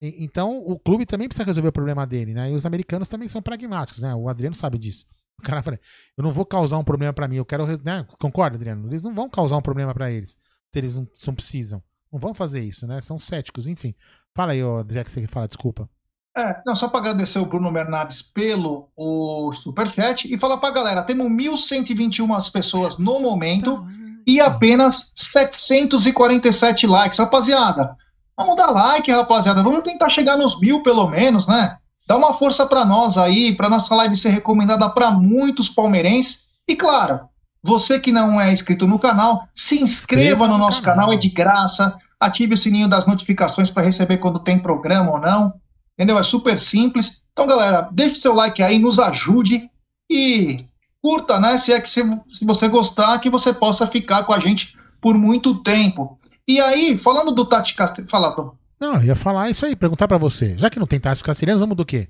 E- 0.00 0.24
então, 0.24 0.58
o 0.58 0.78
clube 0.78 1.06
também 1.06 1.28
precisa 1.28 1.44
resolver 1.44 1.68
o 1.68 1.72
problema 1.72 2.06
dele, 2.06 2.34
né? 2.34 2.50
E 2.50 2.54
os 2.54 2.66
americanos 2.66 3.08
também 3.08 3.28
são 3.28 3.40
pragmáticos, 3.42 4.02
né? 4.02 4.14
O 4.14 4.28
Adriano 4.28 4.54
sabe 4.54 4.78
disso. 4.78 5.04
O 5.38 5.42
cara 5.42 5.62
fala, 5.62 5.78
eu 6.16 6.24
não 6.24 6.32
vou 6.32 6.46
causar 6.46 6.78
um 6.78 6.84
problema 6.84 7.12
pra 7.12 7.28
mim, 7.28 7.36
eu 7.36 7.44
quero, 7.44 7.66
né? 7.82 8.06
Concorda, 8.18 8.56
Adriano? 8.56 8.88
Eles 8.88 9.02
não 9.02 9.14
vão 9.14 9.28
causar 9.28 9.56
um 9.56 9.62
problema 9.62 9.92
pra 9.92 10.10
eles, 10.10 10.38
se 10.72 10.78
eles 10.78 10.96
não, 10.96 11.06
não 11.26 11.34
precisam. 11.34 11.82
Não 12.12 12.18
vão 12.18 12.32
fazer 12.32 12.60
isso, 12.60 12.86
né? 12.86 13.00
São 13.00 13.18
céticos, 13.18 13.66
enfim. 13.66 13.94
Fala 14.34 14.52
aí, 14.52 14.62
ó, 14.62 14.82
Jack, 14.82 15.10
você 15.10 15.20
que 15.20 15.26
fala, 15.26 15.46
desculpa. 15.46 15.88
É, 16.36 16.62
não, 16.66 16.76
só 16.76 16.88
para 16.88 17.00
agradecer 17.00 17.38
o 17.38 17.46
Bruno 17.46 17.72
Bernardes 17.72 18.20
pelo 18.20 18.90
o 18.94 19.50
superchat 19.52 20.32
e 20.32 20.36
falar 20.36 20.58
pra 20.58 20.70
galera, 20.70 21.02
temos 21.02 21.26
1.121 21.28 22.50
pessoas 22.50 22.98
no 22.98 23.18
momento 23.18 23.84
e 24.26 24.38
apenas 24.40 25.12
747 25.14 26.86
likes. 26.86 27.18
Rapaziada, 27.18 27.96
vamos 28.36 28.56
dar 28.56 28.70
like, 28.70 29.10
rapaziada. 29.10 29.62
Vamos 29.62 29.82
tentar 29.82 30.08
chegar 30.08 30.36
nos 30.36 30.60
mil 30.60 30.82
pelo 30.82 31.08
menos, 31.08 31.46
né? 31.46 31.76
Dá 32.06 32.16
uma 32.16 32.32
força 32.34 32.66
pra 32.66 32.84
nós 32.84 33.18
aí, 33.18 33.54
pra 33.54 33.68
nossa 33.68 33.94
live 33.94 34.14
ser 34.14 34.30
recomendada 34.30 34.88
pra 34.90 35.10
muitos 35.10 35.68
palmeirenses. 35.68 36.46
E 36.68 36.76
claro, 36.76 37.28
você 37.62 37.98
que 37.98 38.12
não 38.12 38.40
é 38.40 38.52
inscrito 38.52 38.86
no 38.86 38.98
canal, 38.98 39.48
se 39.54 39.82
inscreva 39.82 40.46
no 40.46 40.56
nosso 40.56 40.82
canal, 40.82 41.12
é 41.12 41.16
de 41.16 41.28
graça. 41.28 41.96
Ative 42.20 42.54
o 42.54 42.56
sininho 42.56 42.88
das 42.88 43.06
notificações 43.06 43.70
para 43.70 43.82
receber 43.82 44.18
quando 44.18 44.38
tem 44.38 44.58
programa 44.58 45.12
ou 45.12 45.20
não. 45.20 45.54
Entendeu? 45.94 46.18
É 46.18 46.22
super 46.22 46.58
simples. 46.58 47.22
Então, 47.32 47.46
galera, 47.46 47.88
deixe 47.90 48.20
seu 48.20 48.34
like 48.34 48.62
aí, 48.62 48.78
nos 48.78 48.98
ajude 48.98 49.68
e 50.10 50.64
curta, 51.02 51.40
né? 51.40 51.58
Se 51.58 51.72
é 51.72 51.80
que 51.80 51.88
se, 51.88 52.02
se 52.28 52.44
você 52.44 52.68
gostar, 52.68 53.18
que 53.18 53.28
você 53.28 53.52
possa 53.52 53.86
ficar 53.86 54.24
com 54.24 54.32
a 54.32 54.38
gente 54.38 54.76
por 55.00 55.16
muito 55.18 55.62
tempo. 55.62 56.18
E 56.48 56.60
aí, 56.60 56.96
falando 56.96 57.32
do 57.32 57.44
Tati 57.44 57.74
Castelhano, 57.74 58.10
fala, 58.10 58.30
Dom. 58.30 58.52
Não, 58.78 58.94
eu 58.96 59.04
ia 59.04 59.16
falar 59.16 59.50
isso 59.50 59.66
aí, 59.66 59.74
perguntar 59.74 60.06
pra 60.06 60.18
você. 60.18 60.56
Já 60.56 60.70
que 60.70 60.78
não 60.78 60.86
tem 60.86 61.00
Tati 61.00 61.24
Castelhanos, 61.24 61.60
vamos 61.60 61.76
do 61.76 61.84
quê? 61.84 62.08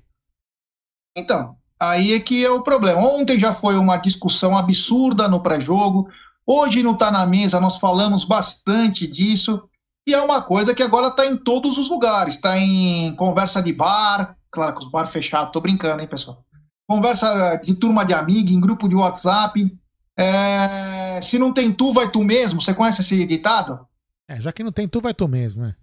Então, 1.15 1.55
aí 1.79 2.13
é 2.13 2.19
que 2.19 2.45
é 2.45 2.51
o 2.51 2.61
problema. 2.61 3.01
Ontem 3.01 3.39
já 3.39 3.53
foi 3.53 3.77
uma 3.77 3.97
discussão 3.97 4.55
absurda 4.55 5.27
no 5.27 5.41
pré-jogo. 5.41 6.07
Hoje 6.45 6.83
não 6.83 6.95
tá 6.95 7.09
na 7.09 7.25
mesa, 7.25 7.59
nós 7.59 7.77
falamos 7.77 8.23
bastante 8.23 9.07
disso. 9.07 9.67
E 10.05 10.13
é 10.13 10.21
uma 10.21 10.41
coisa 10.41 10.75
que 10.75 10.83
agora 10.83 11.09
tá 11.09 11.25
em 11.25 11.35
todos 11.35 11.77
os 11.77 11.89
lugares. 11.89 12.37
Tá 12.37 12.57
em 12.57 13.15
conversa 13.15 13.61
de 13.61 13.73
bar, 13.73 14.37
claro 14.51 14.73
que 14.73 14.79
os 14.79 14.91
bar 14.91 15.07
fechados, 15.07 15.51
tô 15.51 15.59
brincando, 15.59 16.01
hein, 16.01 16.07
pessoal. 16.07 16.45
Conversa 16.87 17.55
de 17.57 17.73
turma 17.73 18.05
de 18.05 18.13
amiga, 18.13 18.51
em 18.51 18.59
grupo 18.59 18.87
de 18.87 18.95
WhatsApp. 18.95 19.75
É, 20.17 21.19
se 21.21 21.39
não 21.39 21.51
tem 21.51 21.71
tu, 21.71 21.91
vai 21.91 22.09
tu 22.09 22.23
mesmo. 22.23 22.61
Você 22.61 22.73
conhece 22.73 23.01
esse 23.01 23.25
ditado? 23.25 23.86
É, 24.29 24.41
já 24.41 24.51
que 24.51 24.63
não 24.63 24.71
tem 24.71 24.87
tu, 24.87 24.99
vai 24.99 25.13
tu 25.13 25.27
mesmo, 25.27 25.63
né? 25.63 25.75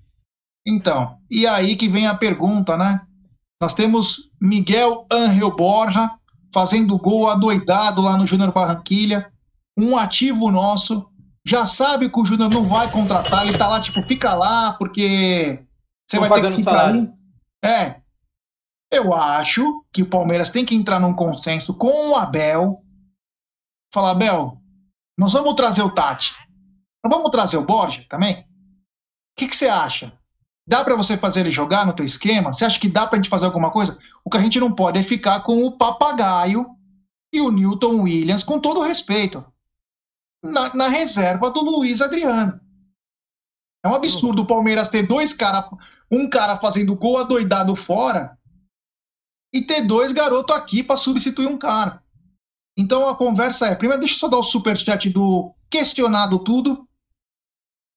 Então, 0.67 1.19
e 1.31 1.47
aí 1.47 1.77
que 1.77 1.89
vem 1.89 2.07
a 2.07 2.15
pergunta, 2.15 2.77
né? 2.77 3.07
Nós 3.61 3.73
temos 3.73 4.31
Miguel 4.41 5.07
Angel 5.11 5.55
Borja 5.55 6.11
fazendo 6.53 6.99
gol 6.99 7.29
adoidado 7.29 8.03
lá 8.03 8.17
no 8.17 8.27
Júnior 8.27 8.53
Barranquilha, 8.53 9.33
um 9.77 9.97
ativo 9.97 10.51
nosso, 10.51 11.11
já 11.47 11.67
sabe 11.67 12.09
que 12.09 12.21
o 12.21 12.25
Júnior 12.25 12.51
não 12.51 12.65
vai 12.65 12.91
contratar, 12.91 13.47
ele 13.47 13.59
tá 13.59 13.69
lá, 13.69 13.81
tipo, 13.81 14.01
fica 14.03 14.35
lá, 14.35 14.75
porque 14.75 15.63
você 16.09 16.19
vai 16.19 16.31
ter 16.31 16.51
que 16.51 16.57
ficar 16.59 16.71
salário. 16.71 17.13
É. 17.65 18.01
Eu 18.91 19.13
acho 19.13 19.85
que 19.93 20.03
o 20.03 20.09
Palmeiras 20.09 20.51
tem 20.51 20.65
que 20.65 20.75
entrar 20.75 21.01
num 21.01 21.13
consenso 21.13 21.75
com 21.75 22.11
o 22.11 22.17
Abel. 22.17 22.83
Falar, 23.93 24.13
Abel, 24.13 24.61
nós 25.19 25.33
vamos 25.33 25.55
trazer 25.55 25.83
o 25.83 25.91
Tati. 25.91 26.35
Nós 27.05 27.13
vamos 27.13 27.31
trazer 27.31 27.59
o 27.59 27.67
Borja 27.67 28.05
também? 28.09 28.41
O 28.41 28.45
que, 29.37 29.49
que 29.49 29.57
você 29.57 29.69
acha? 29.69 30.19
Dá 30.67 30.83
pra 30.83 30.95
você 30.95 31.19
fazer 31.19 31.41
ele 31.41 31.51
jogar 31.51 31.85
no 31.85 31.93
teu 31.93 32.05
esquema? 32.05 32.53
Você 32.53 32.65
acha 32.65 32.81
que 32.81 32.89
dá 32.89 33.07
pra 33.07 33.19
gente 33.19 33.29
fazer 33.29 33.45
alguma 33.45 33.71
coisa? 33.71 33.99
O 34.25 34.31
que 34.31 34.39
a 34.39 34.41
gente 34.41 34.59
não 34.59 34.75
pode 34.75 34.99
é 34.99 35.03
ficar 35.03 35.41
com 35.41 35.63
o 35.65 35.77
papagaio 35.77 36.67
e 37.33 37.41
o 37.41 37.51
Newton 37.51 38.01
Williams, 38.01 38.43
com 38.43 38.59
todo 38.59 38.81
respeito, 38.81 39.45
na, 40.43 40.75
na 40.75 40.89
reserva 40.89 41.51
do 41.51 41.61
Luiz 41.61 42.01
Adriano. 42.01 42.59
É 43.85 43.89
um 43.89 43.95
absurdo 43.95 44.43
o 44.43 44.47
Palmeiras 44.47 44.89
ter 44.89 45.03
dois 45.03 45.35
caras, 45.35 45.69
um 46.11 46.31
cara 46.31 46.57
fazendo 46.57 46.97
gol 46.97 47.19
adoidado 47.19 47.77
fora 47.77 48.39
e 49.53 49.61
ter 49.61 49.83
dois 49.83 50.11
garotos 50.13 50.57
aqui 50.57 50.83
pra 50.83 50.97
substituir 50.97 51.49
um 51.49 51.59
cara. 51.59 52.03
Então 52.79 53.07
a 53.07 53.15
conversa 53.15 53.67
é, 53.67 53.75
primeiro 53.75 54.01
deixa 54.01 54.15
eu 54.15 54.19
só 54.19 54.29
dar 54.29 54.39
o 54.39 54.43
superchat 54.43 55.11
do 55.11 55.55
questionado 55.69 56.39
tudo. 56.39 56.89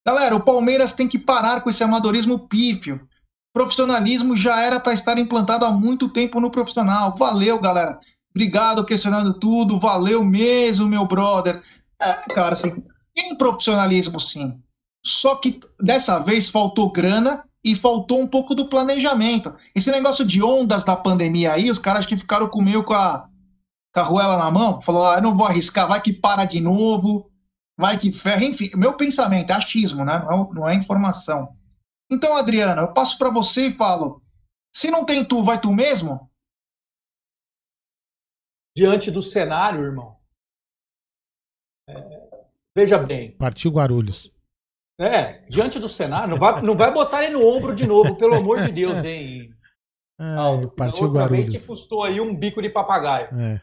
Galera, 0.08 0.38
o 0.38 0.40
Palmeiras 0.40 0.94
tem 0.94 1.06
que 1.06 1.20
parar 1.20 1.60
com 1.60 1.70
esse 1.70 1.84
amadorismo 1.84 2.48
pífio. 2.48 3.06
Profissionalismo 3.54 4.38
já 4.38 4.62
era 4.62 4.80
para 4.80 4.94
estar 4.94 5.18
implantado 5.18 5.66
há 5.66 5.72
muito 5.72 6.08
tempo 6.08 6.40
no 6.40 6.50
profissional. 6.50 7.14
Valeu, 7.18 7.60
galera. 7.60 8.00
Obrigado 8.34 8.86
questionando 8.86 9.38
tudo. 9.38 9.78
Valeu 9.78 10.24
mesmo, 10.24 10.88
meu 10.88 11.06
brother. 11.06 11.62
É, 12.02 12.14
cara, 12.34 12.54
assim, 12.54 12.82
tem 13.14 13.36
profissionalismo 13.36 14.18
sim. 14.18 14.58
Só 15.06 15.36
que 15.36 15.60
dessa 15.78 16.20
vez 16.20 16.48
faltou 16.48 16.90
grana 16.90 17.44
e 17.62 17.76
faltou 17.76 18.22
um 18.22 18.28
pouco 18.28 18.56
do 18.56 18.70
planejamento. 18.70 19.54
Esse 19.76 19.92
negócio 19.92 20.24
de 20.24 20.42
ondas 20.42 20.86
da 20.86 20.96
pandemia 20.96 21.52
aí, 21.52 21.70
os 21.70 21.80
caras 21.80 22.06
que 22.06 22.16
ficaram 22.16 22.48
com 22.48 22.62
meio 22.62 22.82
com 22.82 22.94
a 22.94 23.28
carruela 23.94 24.38
na 24.38 24.50
mão, 24.50 24.82
falou: 24.82 25.06
ah, 25.06 25.20
não 25.20 25.36
vou 25.36 25.46
arriscar, 25.46 25.86
vai 25.86 26.00
que 26.00 26.14
para 26.14 26.46
de 26.46 26.62
novo, 26.62 27.30
vai 27.78 28.00
que 28.00 28.12
ferra. 28.12 28.44
Enfim, 28.44 28.72
meu 28.76 28.96
pensamento 28.98 29.52
é 29.52 29.54
achismo, 29.54 30.04
né? 30.04 30.20
Não 30.20 30.32
é, 30.32 30.54
não 30.54 30.68
é 30.70 30.76
informação. 30.76 31.56
Então, 32.12 32.36
Adriano, 32.38 32.82
eu 32.82 32.94
passo 32.94 33.18
para 33.18 33.30
você 33.30 33.68
e 33.68 33.72
falo: 33.72 34.22
se 34.74 34.90
não 34.90 35.06
tem 35.06 35.24
tu, 35.26 35.44
vai 35.44 35.60
tu 35.60 35.74
mesmo? 35.74 36.30
Diante 38.76 39.10
do 39.10 39.22
cenário, 39.22 39.84
irmão. 39.84 40.18
é, 41.90 41.94
veja 42.76 42.98
bem. 42.98 43.36
Partiu 43.38 43.72
Guarulhos. 43.72 44.32
É, 45.00 45.46
diante 45.48 45.80
do 45.80 45.88
cenário, 45.88 46.30
não 46.30 46.38
vai, 46.38 46.62
não 46.62 46.76
vai 46.76 46.92
botar 46.92 47.24
ele 47.24 47.34
no 47.34 47.46
ombro 47.46 47.76
de 47.76 47.86
novo, 47.86 48.16
pelo 48.18 48.34
amor 48.36 48.64
de 48.64 48.72
Deus, 48.72 49.04
hein? 49.04 49.54
Ai, 50.20 50.68
partiu 50.76 51.06
Outra 51.06 51.28
vez 51.28 51.48
Guarulhos. 51.48 51.62
que 51.62 51.68
custou 51.68 52.04
aí 52.04 52.20
um 52.20 52.36
bico 52.36 52.62
de 52.62 52.70
papagaio. 52.70 53.28
É. 53.40 53.62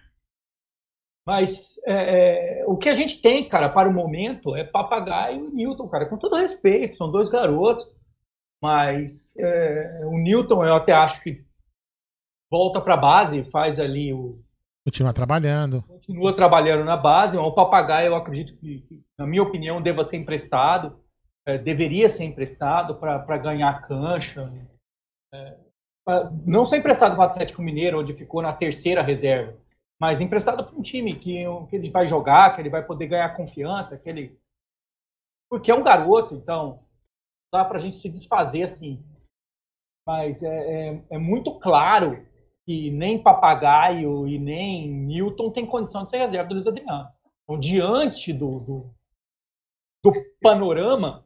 Mas 1.27 1.81
é, 1.87 2.61
é, 2.61 2.67
o 2.67 2.77
que 2.77 2.89
a 2.89 2.93
gente 2.93 3.21
tem, 3.23 3.49
cara, 3.49 3.71
para 3.71 3.89
o 3.89 3.93
momento 3.93 4.55
é 4.55 4.63
Papagaio 4.63 5.49
e 5.49 5.55
Newton, 5.55 5.89
cara, 5.89 6.07
com 6.07 6.19
todo 6.19 6.37
respeito, 6.37 6.97
são 6.97 7.11
dois 7.11 7.31
garotos, 7.31 7.87
mas 8.63 9.35
é, 9.39 10.03
o 10.05 10.19
Newton 10.19 10.65
eu 10.65 10.75
até 10.75 10.93
acho 10.93 11.23
que 11.23 11.43
volta 12.51 12.81
para 12.81 12.95
a 12.95 12.99
base, 12.99 13.45
faz 13.51 13.81
ali 13.81 14.13
o. 14.13 14.39
Continua 14.87 15.15
trabalhando. 15.15 15.83
continua 15.83 16.37
trabalhando 16.37 16.85
na 16.85 16.97
base, 16.97 17.39
o 17.39 17.53
Papagaio 17.53 18.09
eu 18.09 18.17
acredito 18.17 18.55
que, 18.59 19.03
na 19.19 19.27
minha 19.27 19.43
opinião, 19.43 19.81
deva 19.81 20.05
ser 20.05 20.19
emprestado. 20.19 21.01
é, 21.47 21.57
deveria 21.57 22.09
ser 22.11 22.25
emprestado 22.25 22.97
para 22.97 23.39
ganhar 23.39 23.87
cancha. 23.89 24.53
É, 25.33 25.57
não 26.45 26.67
ser 26.67 26.79
emprestado 26.79 27.17
para 27.17 27.27
o 27.27 27.31
Atlético 27.31 27.63
Mineiro, 27.63 28.01
onde 28.01 28.13
ficou 28.13 28.43
na 28.43 28.53
terceira 28.53 29.03
reserva, 29.03 29.57
mas 30.05 30.21
emprestado 30.21 30.63
para 30.63 30.77
um 30.77 30.83
time 30.83 31.19
que, 31.19 31.45
que 31.71 31.77
ele 31.77 31.89
vai 31.89 32.07
jogar, 32.07 32.55
que 32.55 32.61
ele 32.61 32.69
vai 32.69 32.85
poder 32.85 33.07
ganhar 33.07 33.35
confiança, 33.35 33.97
que 33.97 34.07
ele... 34.07 34.39
porque 35.49 35.71
é 35.71 35.75
um 35.75 35.83
garoto, 35.83 36.35
então 36.35 36.85
dá 37.51 37.65
para 37.65 37.79
a 37.79 37.81
gente 37.81 37.97
se 37.97 38.11
desfazer 38.11 38.65
assim. 38.65 39.03
Mas 40.07 40.43
é, 40.43 40.89
é, 40.91 41.05
é 41.13 41.17
muito 41.17 41.59
claro 41.59 42.23
que 42.67 42.91
nem 42.91 43.23
Papagaio 43.23 44.29
e 44.29 44.39
nem 44.39 44.91
Newton 44.91 45.51
tem 45.51 45.65
condição 45.65 46.05
de 46.05 46.11
ser 46.11 46.19
reserva 46.19 46.51
do 46.51 46.55
Luiz 46.57 46.67
Adriano. 46.67 47.09
Então, 47.43 47.59
diante 47.59 48.31
do, 48.31 48.61
do, 48.61 48.95
do 50.05 50.13
panorama, 50.43 51.25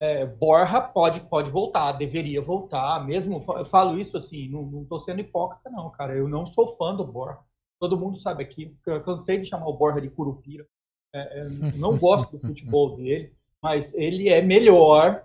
é, 0.00 0.26
Borja 0.26 0.80
pode, 0.80 1.20
pode 1.28 1.48
voltar, 1.48 1.92
deveria 1.92 2.42
voltar, 2.42 3.06
mesmo, 3.06 3.40
eu 3.56 3.64
falo 3.66 3.96
isso 3.96 4.16
assim, 4.16 4.48
não 4.48 4.82
estou 4.82 4.98
sendo 4.98 5.20
hipócrita 5.20 5.70
não, 5.70 5.90
cara, 5.90 6.16
eu 6.16 6.28
não 6.28 6.44
sou 6.44 6.76
fã 6.76 6.92
do 6.92 7.06
Borja, 7.06 7.45
todo 7.78 7.98
mundo 7.98 8.20
sabe 8.20 8.42
aqui, 8.42 8.74
eu 8.86 9.02
cansei 9.02 9.38
de 9.38 9.46
chamar 9.46 9.68
o 9.68 9.76
Borja 9.76 10.00
de 10.00 10.10
Curupira, 10.10 10.66
é, 11.14 11.40
é, 11.40 11.48
não 11.76 11.96
gosto 11.96 12.36
do 12.36 12.46
futebol 12.46 12.96
dele, 12.96 13.32
mas 13.62 13.94
ele 13.94 14.28
é 14.28 14.42
melhor 14.42 15.24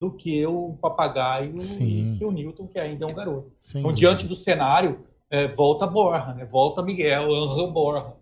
do 0.00 0.10
que 0.10 0.44
o 0.46 0.76
Papagaio 0.80 1.60
Sim. 1.60 2.12
e 2.14 2.18
que 2.18 2.24
o 2.24 2.32
Newton, 2.32 2.66
que 2.66 2.78
ainda 2.78 3.04
é 3.04 3.08
um 3.08 3.14
garoto. 3.14 3.52
Sim. 3.60 3.80
Então, 3.80 3.92
diante 3.92 4.26
do 4.26 4.34
cenário, 4.34 5.06
é, 5.30 5.48
volta 5.48 5.86
Borja, 5.86 6.34
né? 6.34 6.44
volta 6.44 6.82
Miguel, 6.82 7.32
Angel 7.32 7.70
Borja. 7.70 8.14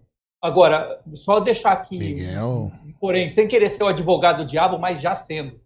Agora, 0.43 1.03
só 1.15 1.41
deixar 1.41 1.73
aqui, 1.73 1.99
Miguel. 1.99 2.71
porém, 2.99 3.31
sem 3.31 3.49
querer 3.49 3.71
ser 3.71 3.83
o 3.83 3.89
advogado 3.89 4.39
do 4.39 4.47
diabo, 4.47 4.79
mas 4.79 5.01
já 5.03 5.15
sendo. 5.15 5.61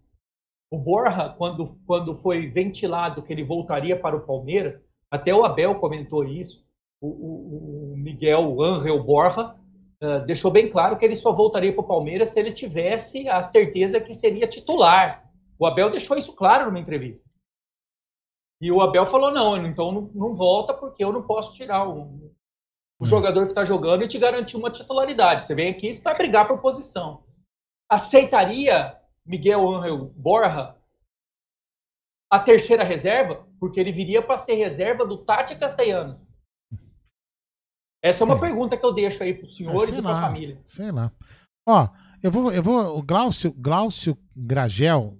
O 0.71 0.77
Borja, 0.77 1.29
quando, 1.37 1.77
quando 1.85 2.15
foi 2.15 2.47
ventilado 2.47 3.21
que 3.21 3.31
ele 3.31 3.43
voltaria 3.43 3.97
para 3.97 4.15
o 4.15 4.25
Palmeiras, 4.25 4.81
até 5.09 5.33
o 5.33 5.45
Abel 5.45 5.75
comentou 5.75 6.25
isso, 6.25 6.64
o, 7.01 7.07
o, 7.07 7.93
o 7.93 7.97
Miguel 7.97 8.61
Angel 8.61 9.03
Borja 9.03 9.55
uh, 10.01 10.25
deixou 10.25 10.51
bem 10.51 10.69
claro 10.69 10.97
que 10.97 11.05
ele 11.05 11.15
só 11.15 11.31
voltaria 11.31 11.73
para 11.73 11.81
o 11.81 11.87
Palmeiras 11.87 12.29
se 12.29 12.39
ele 12.39 12.51
tivesse 12.51 13.27
a 13.27 13.43
certeza 13.43 13.99
que 13.99 14.13
seria 14.13 14.47
titular 14.47 15.25
o 15.57 15.65
Abel 15.65 15.89
deixou 15.89 16.17
isso 16.17 16.33
claro 16.33 16.65
numa 16.65 16.79
entrevista. 16.79 17.27
E 18.61 18.71
o 18.71 18.81
Abel 18.81 19.05
falou: 19.05 19.31
não, 19.31 19.57
então 19.57 19.91
não, 19.91 20.01
não 20.13 20.35
volta 20.35 20.73
porque 20.73 21.03
eu 21.03 21.11
não 21.11 21.25
posso 21.25 21.55
tirar 21.55 21.87
o, 21.87 22.01
o 22.01 22.33
hum. 23.01 23.05
jogador 23.05 23.41
que 23.41 23.51
está 23.51 23.63
jogando 23.63 24.03
e 24.03 24.07
te 24.07 24.17
garantir 24.17 24.57
uma 24.57 24.71
titularidade. 24.71 25.45
Você 25.45 25.55
vem 25.55 25.69
aqui 25.69 25.99
para 25.99 26.17
brigar 26.17 26.47
por 26.47 26.61
posição. 26.61 27.23
Aceitaria 27.89 28.97
Miguel 29.25 29.67
Angel 29.67 29.97
Borja 30.15 30.75
a 32.29 32.39
terceira 32.39 32.83
reserva? 32.83 33.47
Porque 33.59 33.79
ele 33.79 33.91
viria 33.91 34.21
para 34.21 34.37
ser 34.37 34.55
reserva 34.55 35.05
do 35.05 35.23
Tati 35.23 35.55
Castellano. 35.55 36.24
Essa 38.05 38.23
é 38.23 38.25
uma 38.25 38.39
pergunta 38.39 38.77
que 38.77 38.85
eu 38.85 38.93
deixo 38.93 39.23
aí 39.23 39.33
para 39.33 39.47
os 39.47 39.57
senhores 39.57 39.91
é, 39.91 39.97
e 39.97 40.01
para 40.01 40.17
a 40.17 40.21
família. 40.21 40.61
Sei 40.63 40.91
lá. 40.91 41.11
Ó, 41.67 41.89
eu 42.21 42.31
vou, 42.31 42.51
eu 42.51 42.61
vou, 42.61 42.99
o 42.99 43.01
Glaucio, 43.01 43.51
Glaucio 43.51 44.15
Gragel 44.35 45.19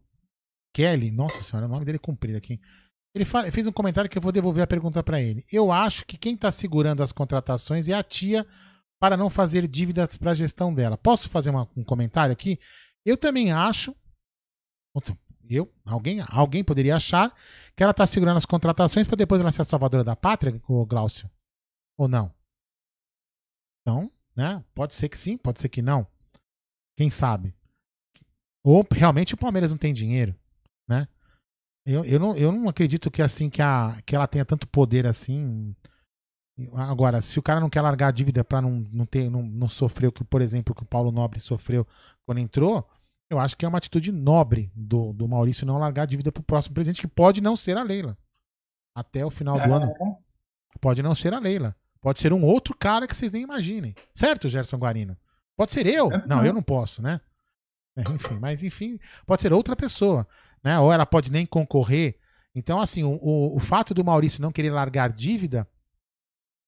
Kelly, 0.71 1.09
nossa 1.09 1.41
senhora, 1.41 1.65
o 1.65 1.69
nome 1.69 1.83
dele 1.83 1.95
é 1.95 1.99
comprido 1.99 2.37
aqui. 2.37 2.59
Ele 3.15 3.25
fala, 3.25 3.51
fez 3.51 3.65
um 3.65 3.71
comentário 3.71 4.09
que 4.09 4.17
eu 4.17 4.21
vou 4.21 4.31
devolver 4.31 4.63
a 4.63 4.67
pergunta 4.67 5.01
para 5.01 5.19
ele. 5.19 5.43
Eu 5.51 5.71
acho 5.71 6.05
que 6.05 6.15
quem 6.15 6.35
está 6.35 6.51
segurando 6.51 7.01
as 7.01 7.11
contratações 7.11 7.89
é 7.89 7.93
a 7.93 8.03
tia 8.03 8.45
para 8.99 9.17
não 9.17 9.31
fazer 9.31 9.67
dívidas 9.67 10.15
para 10.15 10.31
a 10.31 10.35
gestão 10.35 10.71
dela. 10.71 10.95
Posso 10.95 11.27
fazer 11.27 11.49
uma, 11.49 11.67
um 11.75 11.83
comentário 11.83 12.33
aqui? 12.33 12.59
Eu 13.03 13.17
também 13.17 13.51
acho. 13.51 13.95
Eu, 15.49 15.71
alguém, 15.85 16.23
alguém 16.29 16.63
poderia 16.63 16.97
achar 16.97 17.33
que 17.75 17.81
ela 17.81 17.91
está 17.91 18.05
segurando 18.05 18.37
as 18.37 18.45
contratações 18.45 19.07
para 19.07 19.15
depois 19.15 19.41
ela 19.41 19.51
ser 19.51 19.61
a 19.61 19.65
salvadora 19.65 20.03
da 20.03 20.15
pátria, 20.15 20.61
o 20.67 20.85
Glaucio? 20.85 21.29
Ou 21.97 22.07
não? 22.07 22.34
Então, 23.85 24.11
né? 24.35 24.63
Pode 24.73 24.93
ser 24.93 25.09
que 25.09 25.17
sim, 25.17 25.37
pode 25.37 25.59
ser 25.59 25.69
que 25.69 25.81
não. 25.81 26.07
Quem 26.97 27.09
sabe? 27.09 27.53
Ou 28.63 28.85
realmente 28.91 29.35
o 29.35 29.37
Palmeiras 29.37 29.69
não 29.69 29.77
tem 29.77 29.93
dinheiro 29.93 30.35
né? 30.87 31.07
Eu, 31.85 32.03
eu, 32.03 32.19
não, 32.19 32.35
eu 32.35 32.51
não 32.51 32.67
acredito 32.67 33.11
que 33.11 33.21
assim 33.21 33.49
que, 33.49 33.61
a, 33.61 33.95
que 34.05 34.15
ela 34.15 34.27
tenha 34.27 34.43
tanto 34.43 34.67
poder 34.67 35.05
assim. 35.05 35.75
Agora, 36.73 37.21
se 37.21 37.37
o 37.37 37.43
cara 37.43 37.59
não 37.59 37.69
quer 37.69 37.81
largar 37.81 38.07
a 38.07 38.11
dívida 38.11 38.43
para 38.43 38.61
não, 38.61 38.83
não, 38.91 39.05
ter, 39.05 39.29
não, 39.29 39.43
não 39.43 39.69
sofrer 39.69 40.07
o 40.07 40.11
que, 40.11 40.23
por 40.23 40.41
exemplo, 40.41 40.73
que 40.73 40.83
o 40.83 40.87
Paulo 40.87 41.11
Nobre 41.11 41.39
sofreu 41.39 41.85
quando 42.25 42.39
entrou, 42.39 42.87
eu 43.29 43.37
acho 43.39 43.55
que 43.55 43.65
é 43.65 43.67
uma 43.67 43.77
atitude 43.77 44.11
nobre 44.11 44.71
do, 44.73 45.13
do 45.13 45.27
Maurício 45.27 45.65
não 45.65 45.77
largar 45.77 46.03
a 46.03 46.07
dívida 46.07 46.31
para 46.31 46.41
o 46.41 46.45
próximo 46.45 46.73
presidente, 46.73 47.01
que 47.01 47.07
pode 47.07 47.41
não 47.41 47.55
ser 47.55 47.77
a 47.77 47.83
Leila. 47.83 48.17
Até 48.95 49.25
o 49.25 49.29
final 49.29 49.59
é. 49.59 49.67
do 49.67 49.73
ano. 49.73 49.93
Pode 50.79 51.03
não 51.03 51.13
ser 51.13 51.33
a 51.33 51.39
Leila. 51.39 51.75
Pode 52.05 52.19
ser 52.19 52.31
um 52.31 52.43
outro 52.43 52.77
cara 52.77 53.07
que 53.07 53.17
vocês 53.17 53.31
nem 53.31 53.41
imaginem. 53.41 53.95
Certo, 54.13 54.47
Gerson 54.47 54.77
Guarino? 54.77 55.17
Pode 55.57 55.71
ser 55.71 55.87
eu? 55.87 56.11
É. 56.11 56.27
Não, 56.27 56.45
eu 56.45 56.53
não 56.53 56.61
posso, 56.61 57.01
né? 57.01 57.19
É, 57.97 58.01
enfim, 58.11 58.37
mas 58.41 58.61
enfim, 58.61 58.99
pode 59.25 59.41
ser 59.41 59.53
outra 59.53 59.73
pessoa 59.73 60.27
né? 60.61 60.79
Ou 60.79 60.91
ela 60.91 61.05
pode 61.05 61.31
nem 61.31 61.45
concorrer. 61.45 62.17
Então, 62.53 62.81
assim, 62.81 63.03
o, 63.03 63.13
o, 63.21 63.55
o 63.55 63.59
fato 63.59 63.93
do 63.93 64.03
Maurício 64.03 64.41
não 64.41 64.51
querer 64.51 64.71
largar 64.71 65.09
dívida 65.11 65.69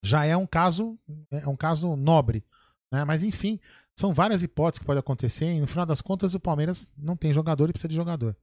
já 0.02 0.24
é 0.24 0.36
um 0.36 0.46
caso 0.46 0.96
é 1.30 1.48
um 1.48 1.56
caso 1.56 1.96
nobre, 1.96 2.44
né? 2.92 3.04
Mas 3.04 3.24
enfim, 3.24 3.58
são 3.96 4.14
várias 4.14 4.42
hipóteses 4.44 4.78
que 4.78 4.86
podem 4.86 5.00
acontecer 5.00 5.52
e 5.52 5.60
no 5.60 5.66
final 5.66 5.84
das 5.84 6.00
contas 6.00 6.32
o 6.32 6.40
Palmeiras 6.40 6.92
não 6.96 7.16
tem 7.16 7.32
jogador 7.32 7.68
e 7.68 7.72
precisa 7.72 7.88
de 7.88 7.96
jogador. 7.96 8.36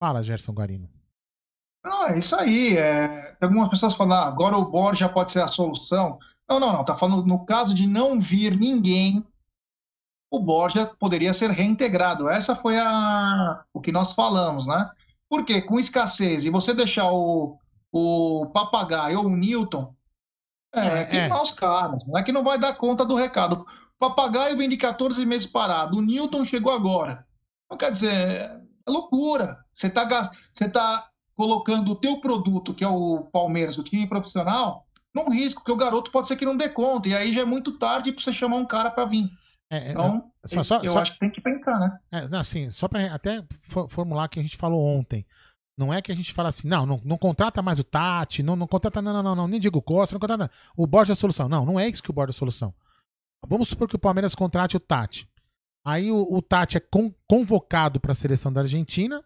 Fala, 0.00 0.22
Gerson 0.22 0.52
Guarino. 0.52 0.90
Não, 1.84 2.06
é 2.06 2.18
isso 2.18 2.36
aí. 2.36 2.76
É... 2.76 3.34
Tem 3.38 3.48
algumas 3.48 3.70
pessoas 3.70 3.94
falando, 3.94 4.14
ah, 4.14 4.26
agora 4.26 4.56
o 4.56 4.70
Borja 4.70 5.08
pode 5.08 5.32
ser 5.32 5.42
a 5.42 5.48
solução. 5.48 6.18
Não, 6.48 6.60
não, 6.60 6.72
não. 6.72 6.84
Tá 6.84 6.94
falando 6.94 7.26
no 7.26 7.44
caso 7.44 7.74
de 7.74 7.86
não 7.86 8.20
vir 8.20 8.56
ninguém 8.56 9.24
o 10.30 10.38
Borja 10.38 10.86
poderia 10.98 11.32
ser 11.32 11.50
reintegrado. 11.50 12.28
Essa 12.28 12.54
foi 12.54 12.78
a, 12.78 13.64
o 13.74 13.80
que 13.80 13.90
nós 13.90 14.12
falamos, 14.12 14.66
né? 14.66 14.88
Porque 15.28 15.60
com 15.60 15.78
escassez 15.78 16.44
e 16.44 16.50
você 16.50 16.72
deixar 16.72 17.10
o, 17.10 17.58
o 17.90 18.46
papagaio 18.54 19.18
ou 19.18 19.26
o 19.26 19.36
Newton, 19.36 19.92
é, 20.72 20.86
é 21.00 21.04
queimar 21.04 21.38
é. 21.38 21.42
os 21.42 21.50
caras. 21.50 22.06
Não 22.06 22.16
é 22.16 22.22
que 22.22 22.32
não 22.32 22.44
vai 22.44 22.58
dar 22.58 22.74
conta 22.74 23.04
do 23.04 23.16
recado. 23.16 23.66
O 23.66 23.98
papagaio 23.98 24.56
vem 24.56 24.68
de 24.68 24.76
14 24.76 25.26
meses 25.26 25.46
parado, 25.46 25.98
o 25.98 26.02
Newton 26.02 26.44
chegou 26.44 26.72
agora. 26.72 27.26
Então, 27.66 27.76
quer 27.76 27.90
dizer, 27.90 28.12
é 28.12 28.60
loucura. 28.88 29.64
Você 29.72 29.88
está 29.88 30.30
você 30.52 30.68
tá 30.68 31.09
colocando 31.40 31.92
o 31.92 31.96
teu 31.96 32.20
produto, 32.20 32.74
que 32.74 32.84
é 32.84 32.88
o 32.88 33.20
Palmeiras, 33.32 33.78
o 33.78 33.82
time 33.82 34.06
profissional, 34.06 34.86
num 35.14 35.30
risco, 35.30 35.64
que 35.64 35.72
o 35.72 35.76
garoto 35.76 36.10
pode 36.10 36.28
ser 36.28 36.36
que 36.36 36.44
não 36.44 36.54
dê 36.54 36.68
conta. 36.68 37.08
E 37.08 37.14
aí 37.14 37.32
já 37.32 37.40
é 37.40 37.44
muito 37.46 37.78
tarde 37.78 38.12
para 38.12 38.22
você 38.22 38.30
chamar 38.30 38.58
um 38.58 38.66
cara 38.66 38.90
para 38.90 39.06
vir. 39.06 39.26
É, 39.72 39.78
é, 39.78 39.90
então, 39.92 40.30
só, 40.44 40.62
só, 40.62 40.82
eu 40.82 40.92
só, 40.92 40.98
acho 40.98 41.14
que 41.14 41.18
tem 41.18 41.30
que 41.30 41.40
pensar, 41.40 41.80
né? 41.80 41.98
É, 42.12 42.36
assim, 42.36 42.68
só 42.68 42.86
para 42.88 43.14
até 43.14 43.42
formular 43.88 44.26
o 44.26 44.28
que 44.28 44.38
a 44.38 44.42
gente 44.42 44.58
falou 44.58 44.86
ontem. 44.86 45.24
Não 45.78 45.94
é 45.94 46.02
que 46.02 46.12
a 46.12 46.14
gente 46.14 46.30
fala 46.30 46.50
assim, 46.50 46.68
não, 46.68 46.84
não, 46.84 47.00
não 47.02 47.16
contrata 47.16 47.62
mais 47.62 47.78
o 47.78 47.84
Tati, 47.84 48.42
não, 48.42 48.54
não 48.54 48.66
contrata, 48.66 49.00
não, 49.00 49.14
não, 49.14 49.22
não, 49.22 49.34
não, 49.34 49.48
nem 49.48 49.58
digo 49.58 49.80
Costa, 49.80 50.14
não 50.14 50.20
contrata 50.20 50.50
o 50.76 50.86
Borja 50.86 51.12
é 51.12 51.14
a 51.14 51.16
solução. 51.16 51.48
Não, 51.48 51.64
não 51.64 51.80
é 51.80 51.88
isso 51.88 52.02
que 52.02 52.10
o 52.10 52.12
Borja 52.12 52.32
é 52.32 52.34
a 52.34 52.38
solução. 52.38 52.74
Vamos 53.48 53.68
supor 53.68 53.88
que 53.88 53.96
o 53.96 53.98
Palmeiras 53.98 54.34
contrate 54.34 54.76
o 54.76 54.80
Tati. 54.80 55.26
Aí 55.82 56.12
o, 56.12 56.26
o 56.30 56.42
Tati 56.42 56.76
é 56.76 56.80
con, 56.80 57.10
convocado 57.26 57.98
para 57.98 58.12
a 58.12 58.14
seleção 58.14 58.52
da 58.52 58.60
Argentina, 58.60 59.24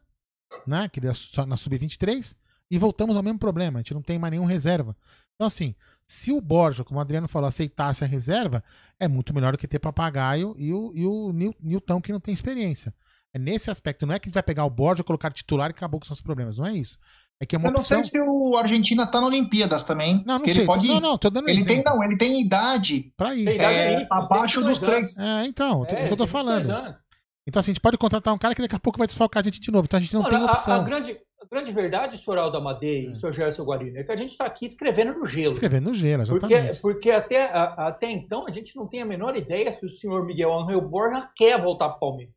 né? 0.66 0.88
Que 0.88 1.00
ele 1.00 1.08
é 1.08 1.46
na 1.46 1.56
Sub-23, 1.56 2.36
e 2.70 2.78
voltamos 2.78 3.16
ao 3.16 3.22
mesmo 3.22 3.38
problema. 3.38 3.78
A 3.78 3.82
gente 3.82 3.94
não 3.94 4.02
tem 4.02 4.18
mais 4.18 4.30
nenhum 4.30 4.44
reserva. 4.46 4.96
Então, 5.34 5.46
assim, 5.46 5.74
se 6.06 6.32
o 6.32 6.40
Borja, 6.40 6.84
como 6.84 6.98
o 6.98 7.02
Adriano 7.02 7.28
falou, 7.28 7.48
aceitasse 7.48 8.04
a 8.04 8.06
reserva, 8.06 8.62
é 8.98 9.08
muito 9.08 9.34
melhor 9.34 9.52
do 9.52 9.58
que 9.58 9.68
ter 9.68 9.78
papagaio 9.78 10.54
e 10.58 10.72
o, 10.72 10.92
e 10.94 11.06
o 11.06 11.32
Newton 11.60 12.00
que 12.00 12.12
não 12.12 12.20
tem 12.20 12.32
experiência. 12.32 12.94
É 13.32 13.38
nesse 13.38 13.68
aspecto. 13.68 14.06
Não 14.06 14.14
é 14.14 14.18
que 14.18 14.30
vai 14.30 14.42
pegar 14.42 14.64
o 14.64 14.70
Borja, 14.70 15.02
colocar 15.02 15.32
titular 15.32 15.68
e 15.68 15.72
acabou 15.72 15.98
com 15.98 16.06
seus 16.06 16.22
problemas. 16.22 16.58
Não 16.58 16.66
é 16.66 16.72
isso. 16.72 16.98
É 17.40 17.44
que 17.44 17.56
é 17.56 17.58
uma 17.58 17.66
Eu 17.66 17.72
não 17.72 17.80
opção... 17.80 18.00
sei 18.00 18.12
se 18.12 18.24
o 18.24 18.56
Argentina 18.56 19.06
tá 19.08 19.20
na 19.20 19.26
Olimpíadas 19.26 19.82
também. 19.82 20.22
Não, 20.24 20.38
não 20.38 20.44
sei. 20.44 20.58
Ele 20.58 20.66
pode 20.66 20.86
Não, 20.86 21.00
não, 21.00 21.18
tô 21.18 21.30
dando 21.30 21.48
ele 21.48 21.58
exemplo. 21.58 21.82
tem 21.82 21.92
Não, 21.92 22.04
ele 22.04 22.16
tem 22.16 22.40
idade. 22.40 23.12
Pra 23.16 23.34
ir. 23.34 23.48
É, 23.48 23.96
aí, 23.96 24.06
abaixo 24.08 24.62
dos 24.62 24.78
três. 24.78 25.18
É, 25.18 25.46
então, 25.46 25.84
é, 25.90 26.02
é 26.02 26.04
o 26.04 26.06
que 26.06 26.12
eu 26.12 26.16
tô 26.16 26.26
falando. 26.28 26.68
Então, 27.46 27.60
assim, 27.60 27.72
a 27.72 27.74
gente 27.74 27.82
pode 27.82 27.98
contratar 27.98 28.32
um 28.32 28.38
cara 28.38 28.54
que 28.54 28.62
daqui 28.62 28.74
a 28.74 28.80
pouco 28.80 28.98
vai 28.98 29.06
desfalcar 29.06 29.40
a 29.40 29.44
gente 29.44 29.60
de 29.60 29.70
novo. 29.70 29.84
Então 29.84 29.98
a 29.98 30.00
gente 30.00 30.14
não 30.14 30.22
Olha, 30.22 30.30
tem 30.30 30.42
opção. 30.42 30.74
A, 30.74 30.80
a, 30.80 30.82
grande, 30.82 31.20
a 31.42 31.46
grande 31.46 31.72
verdade, 31.72 32.18
senhor 32.18 32.38
Aldo 32.38 32.56
Amadei 32.56 33.08
é. 33.08 33.14
senhor 33.14 33.32
Gerson 33.32 33.64
Guarino, 33.64 33.98
é 33.98 34.02
que 34.04 34.12
a 34.12 34.16
gente 34.16 34.30
está 34.30 34.46
aqui 34.46 34.64
escrevendo 34.64 35.18
no 35.18 35.26
gelo. 35.26 35.50
Escrevendo 35.50 35.84
no 35.84 35.94
gelo, 35.94 36.22
exatamente. 36.22 36.80
Porque, 36.80 36.80
porque 36.80 37.10
até, 37.10 37.44
a, 37.44 37.88
até 37.88 38.10
então 38.10 38.46
a 38.46 38.50
gente 38.50 38.74
não 38.74 38.88
tem 38.88 39.02
a 39.02 39.06
menor 39.06 39.36
ideia 39.36 39.70
se 39.70 39.84
o 39.84 39.90
senhor 39.90 40.24
Miguel 40.24 40.58
Angel 40.58 40.80
Borja 40.80 41.30
quer 41.36 41.60
voltar 41.60 41.88
para 41.90 41.96
o 41.96 42.00
Palmeiras. 42.00 42.34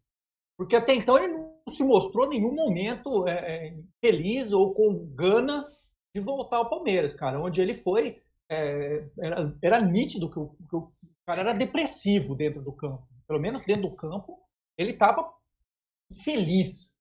Porque 0.57 0.75
até 0.75 0.93
então 0.93 1.17
ele 1.17 1.33
não 1.37 1.73
se 1.73 1.83
mostrou 1.83 2.25
em 2.25 2.39
nenhum 2.39 2.53
momento 2.53 3.27
é, 3.27 3.31
é, 3.67 3.77
feliz 4.01 4.51
ou 4.51 4.73
com 4.73 5.07
gana 5.15 5.65
de 6.13 6.21
voltar 6.21 6.57
ao 6.57 6.69
Palmeiras, 6.69 7.13
cara. 7.13 7.39
Onde 7.39 7.61
ele 7.61 7.75
foi, 7.75 8.17
é, 8.51 9.05
era, 9.19 9.53
era 9.63 9.81
nítido 9.81 10.29
que 10.29 10.39
o, 10.39 10.49
que 10.69 10.75
o 10.75 10.91
cara 11.25 11.41
era 11.41 11.53
depressivo 11.53 12.35
dentro 12.35 12.61
do 12.61 12.73
campo. 12.73 13.07
Pelo 13.27 13.39
menos 13.39 13.63
dentro 13.65 13.89
do 13.89 13.95
campo, 13.95 14.46
ele 14.77 14.91
estava 14.91 15.33
feliz 16.23 16.93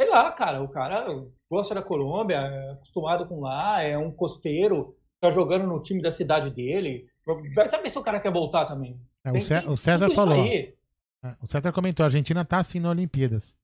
Sei 0.00 0.10
lá, 0.10 0.30
cara, 0.32 0.60
o 0.62 0.68
cara 0.68 1.06
gosta 1.48 1.74
da 1.74 1.82
Colômbia, 1.82 2.36
é 2.36 2.72
acostumado 2.72 3.26
com 3.28 3.40
lá, 3.40 3.80
é 3.80 3.96
um 3.96 4.10
costeiro, 4.10 4.96
tá 5.20 5.30
jogando 5.30 5.66
no 5.68 5.80
time 5.80 6.02
da 6.02 6.10
cidade 6.10 6.50
dele. 6.50 7.06
Vai 7.54 7.68
saber 7.70 7.90
se 7.90 7.98
o 7.98 8.02
cara 8.02 8.18
quer 8.18 8.32
voltar 8.32 8.66
também. 8.66 9.00
É, 9.22 9.30
o, 9.30 9.40
Cé- 9.40 9.62
que- 9.62 9.68
o 9.68 9.76
César 9.76 10.10
falou. 10.10 10.42
aí. 10.42 10.74
É, 11.22 11.36
O 11.40 11.46
César 11.46 11.72
comentou, 11.72 12.02
a 12.02 12.08
Argentina 12.08 12.44
tá 12.44 12.58
assim 12.58 12.80
na 12.80 12.90
Olimpíadas. 12.90 13.56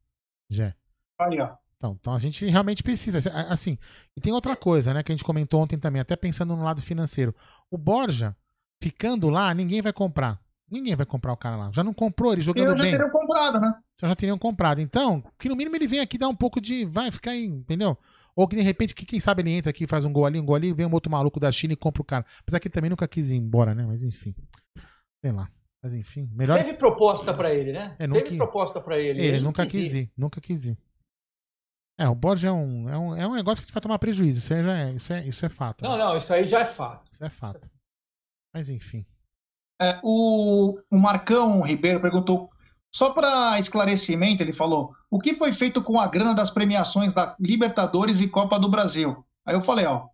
Já. 0.48 0.72
Aí, 1.18 1.40
ó. 1.40 1.57
Então, 1.76 1.96
então 1.98 2.14
a 2.14 2.18
gente 2.18 2.46
realmente 2.46 2.82
precisa. 2.82 3.18
Assim, 3.48 3.76
e 4.16 4.20
tem 4.20 4.32
outra 4.32 4.55
coisa, 4.55 4.94
né, 4.94 5.03
que 5.03 5.11
a 5.11 5.14
gente 5.16 5.24
comentou 5.24 5.61
ontem 5.61 5.78
também, 5.78 6.01
até 6.01 6.14
pensando 6.14 6.55
no 6.55 6.62
lado 6.62 6.80
financeiro. 6.80 7.34
O 7.70 7.76
Borja, 7.76 8.36
ficando 8.80 9.28
lá, 9.30 9.53
ninguém 9.53 9.82
vai 9.82 9.92
comprar. 9.92 10.40
Ninguém 10.70 10.94
vai 10.94 11.04
comprar 11.04 11.32
o 11.32 11.36
cara 11.36 11.56
lá. 11.56 11.70
Já 11.74 11.82
não 11.82 11.92
comprou 11.92 12.32
ele 12.32 12.42
Sim, 12.42 12.46
jogando 12.46 12.68
eu 12.68 12.76
já 12.76 12.82
bem. 12.84 12.92
teria 12.92 13.10
comprado, 13.10 13.60
né? 13.60 13.74
Já, 14.00 14.08
já 14.08 14.14
teriam 14.14 14.38
comprado. 14.38 14.80
Então, 14.80 15.22
que 15.38 15.48
no 15.48 15.56
mínimo 15.56 15.74
ele 15.76 15.86
vem 15.88 16.00
aqui 16.00 16.16
dar 16.16 16.28
um 16.28 16.36
pouco 16.36 16.60
de. 16.60 16.84
Vai 16.84 17.10
ficar 17.10 17.32
aí, 17.32 17.44
entendeu? 17.44 17.98
Ou 18.36 18.46
que 18.46 18.54
de 18.56 18.62
repente, 18.62 18.94
que, 18.94 19.04
quem 19.04 19.18
sabe 19.18 19.42
ele 19.42 19.50
entra 19.50 19.70
aqui, 19.70 19.86
faz 19.86 20.04
um 20.04 20.12
gol 20.12 20.24
ali, 20.24 20.38
um 20.38 20.44
gol 20.46 20.54
ali, 20.54 20.72
vem 20.72 20.86
um 20.86 20.92
outro 20.92 21.10
maluco 21.10 21.40
da 21.40 21.50
China 21.50 21.72
e 21.72 21.76
compra 21.76 22.00
o 22.00 22.04
cara. 22.04 22.24
Apesar 22.40 22.60
que 22.60 22.68
ele 22.68 22.72
também 22.72 22.88
nunca 22.88 23.08
quis 23.08 23.30
ir 23.30 23.36
embora, 23.36 23.74
né? 23.74 23.84
Mas 23.84 24.02
enfim. 24.04 24.34
Sei 25.24 25.32
lá. 25.32 25.50
Mas 25.82 25.94
enfim. 25.94 26.28
Melhor. 26.32 26.62
Teve 26.62 26.76
proposta 26.76 27.34
pra 27.34 27.52
ele, 27.52 27.72
né? 27.72 27.96
É, 27.98 28.06
nunca- 28.06 28.22
Teve 28.22 28.36
proposta 28.36 28.80
pra 28.80 28.98
ele. 28.98 29.20
Ele, 29.20 29.40
nunca 29.40 29.66
quis 29.66 29.94
ir. 29.94 30.12
Nunca 30.16 30.40
quis 30.40 30.66
ir. 30.66 30.78
É, 31.98 32.08
o 32.08 32.14
Borja 32.14 32.48
é 32.48 32.52
um, 32.52 32.88
é 32.88 32.96
um, 32.96 33.16
é 33.16 33.26
um 33.26 33.34
negócio 33.34 33.62
que 33.62 33.66
te 33.68 33.74
vai 33.74 33.80
tomar 33.82 33.98
prejuízo. 33.98 34.38
Isso, 34.38 34.54
aí 34.54 34.62
já 34.64 34.78
é, 34.78 34.92
isso, 34.92 35.12
é, 35.12 35.26
isso 35.26 35.44
é 35.44 35.48
fato. 35.50 35.82
Não, 35.82 35.98
não, 35.98 36.16
isso 36.16 36.32
aí 36.32 36.46
já 36.46 36.60
é 36.60 36.64
fato. 36.64 37.10
Isso 37.12 37.22
é 37.24 37.28
fato. 37.28 37.70
Mas 38.54 38.70
enfim. 38.70 39.04
É, 39.81 39.99
o, 40.03 40.74
o 40.91 40.99
Marcão 40.99 41.62
Ribeiro 41.62 42.01
perguntou, 42.01 42.51
só 42.93 43.11
para 43.11 43.59
esclarecimento, 43.59 44.43
ele 44.43 44.53
falou: 44.53 44.93
o 45.11 45.18
que 45.18 45.33
foi 45.33 45.53
feito 45.53 45.83
com 45.83 45.99
a 45.99 46.07
grana 46.07 46.35
das 46.35 46.51
premiações 46.51 47.12
da 47.12 47.35
Libertadores 47.41 48.20
e 48.20 48.28
Copa 48.28 48.59
do 48.59 48.68
Brasil? 48.68 49.24
Aí 49.47 49.55
eu 49.55 49.62
falei: 49.62 49.87
ó, 49.87 50.07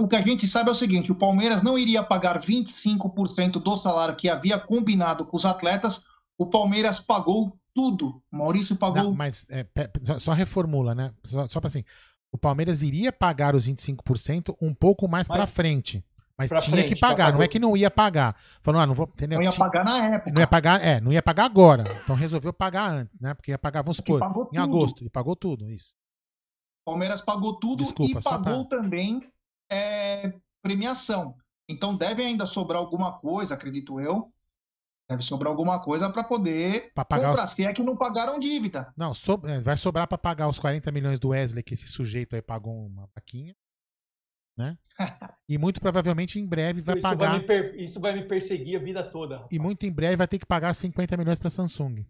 o 0.00 0.08
que 0.08 0.16
a 0.16 0.22
gente 0.22 0.46
sabe 0.48 0.68
é 0.68 0.72
o 0.72 0.74
seguinte: 0.76 1.12
o 1.12 1.16
Palmeiras 1.16 1.62
não 1.62 1.78
iria 1.78 2.02
pagar 2.02 2.40
25% 2.40 3.52
do 3.62 3.76
salário 3.76 4.16
que 4.16 4.28
havia 4.28 4.58
combinado 4.58 5.26
com 5.26 5.36
os 5.36 5.44
atletas, 5.44 6.04
o 6.38 6.46
Palmeiras 6.46 7.00
pagou 7.00 7.56
tudo. 7.74 8.22
O 8.32 8.36
Maurício 8.38 8.76
pagou. 8.76 9.02
Não, 9.02 9.14
mas 9.14 9.46
é, 9.50 9.66
só, 10.02 10.18
só 10.18 10.32
reformula, 10.32 10.94
né? 10.94 11.12
Só, 11.22 11.46
só 11.46 11.60
pra 11.60 11.68
assim. 11.68 11.84
O 12.32 12.38
Palmeiras 12.38 12.82
iria 12.82 13.12
pagar 13.12 13.54
os 13.54 13.68
25% 13.68 14.54
um 14.60 14.74
pouco 14.74 15.08
mais 15.08 15.28
pra 15.28 15.38
Mas- 15.38 15.50
frente. 15.50 16.04
Mas 16.38 16.50
Pra 16.50 16.60
tinha 16.60 16.76
frente, 16.76 16.94
que 16.94 17.00
pagar, 17.00 17.32
não 17.32 17.40
é 17.42 17.48
que 17.48 17.58
não 17.58 17.74
ia 17.76 17.90
pagar. 17.90 18.36
Falou, 18.62 18.78
ah, 18.80 18.86
não 18.86 18.94
vou. 18.94 19.06
Entendeu? 19.06 19.38
Não 19.38 19.44
ia 19.44 19.52
pagar 19.52 19.84
na 19.84 20.04
época. 20.06 20.30
Não 20.32 20.40
ia 20.40 20.46
pagar, 20.46 20.84
é, 20.84 21.00
não 21.00 21.10
ia 21.12 21.22
pagar 21.22 21.44
agora. 21.46 22.00
Então 22.02 22.14
resolveu 22.14 22.52
pagar 22.52 22.90
antes, 22.90 23.18
né? 23.18 23.32
Porque 23.32 23.52
ia 23.52 23.58
pagar, 23.58 23.80
vamos 23.82 23.98
Porque 24.00 24.12
supor, 24.12 24.30
em 24.52 24.56
tudo. 24.56 24.60
agosto. 24.62 25.04
E 25.04 25.08
pagou 25.08 25.34
tudo, 25.34 25.70
isso. 25.70 25.94
O 26.86 26.90
Palmeiras 26.92 27.20
pagou 27.22 27.58
tudo 27.58 27.82
Desculpa, 27.82 28.20
e 28.20 28.22
pagou 28.22 28.64
também 28.66 29.26
é, 29.72 30.32
premiação. 30.62 31.34
Então 31.68 31.96
deve 31.96 32.22
ainda 32.22 32.44
sobrar 32.46 32.80
alguma 32.80 33.18
coisa, 33.18 33.54
acredito 33.54 33.98
eu. 33.98 34.30
Deve 35.08 35.22
sobrar 35.22 35.50
alguma 35.50 35.80
coisa 35.80 36.10
para 36.10 36.22
poder 36.22 36.92
Pra 36.94 37.04
pagar 37.04 37.28
comprar. 37.30 37.44
os- 37.46 37.52
Se 37.52 37.64
é 37.64 37.72
que 37.72 37.82
não 37.82 37.96
pagaram 37.96 38.38
dívida. 38.38 38.92
Não, 38.96 39.14
so- 39.14 39.40
é, 39.46 39.58
vai 39.60 39.76
sobrar 39.76 40.06
pra 40.06 40.18
pagar 40.18 40.48
os 40.48 40.58
40 40.58 40.92
milhões 40.92 41.18
do 41.18 41.28
Wesley, 41.28 41.62
que 41.62 41.74
esse 41.74 41.88
sujeito 41.88 42.36
aí 42.36 42.42
pagou 42.42 42.86
uma 42.86 43.08
vaquinha. 43.14 43.54
Né? 44.56 44.76
E 45.48 45.58
muito 45.58 45.80
provavelmente 45.80 46.40
em 46.40 46.46
breve 46.46 46.80
vai 46.82 46.96
isso, 46.96 47.02
pagar. 47.02 47.30
vai 47.30 47.40
per- 47.40 47.74
isso 47.78 48.00
vai 48.00 48.12
me 48.12 48.24
perseguir 48.26 48.80
a 48.80 48.82
vida 48.82 49.08
toda. 49.08 49.46
E 49.52 49.60
muito 49.60 49.86
em 49.86 49.92
breve 49.92 50.16
vai 50.16 50.26
ter 50.26 50.40
que 50.40 50.46
pagar 50.46 50.74
50 50.74 51.16
milhões 51.16 51.38
pra 51.38 51.48
Samsung. 51.48 52.04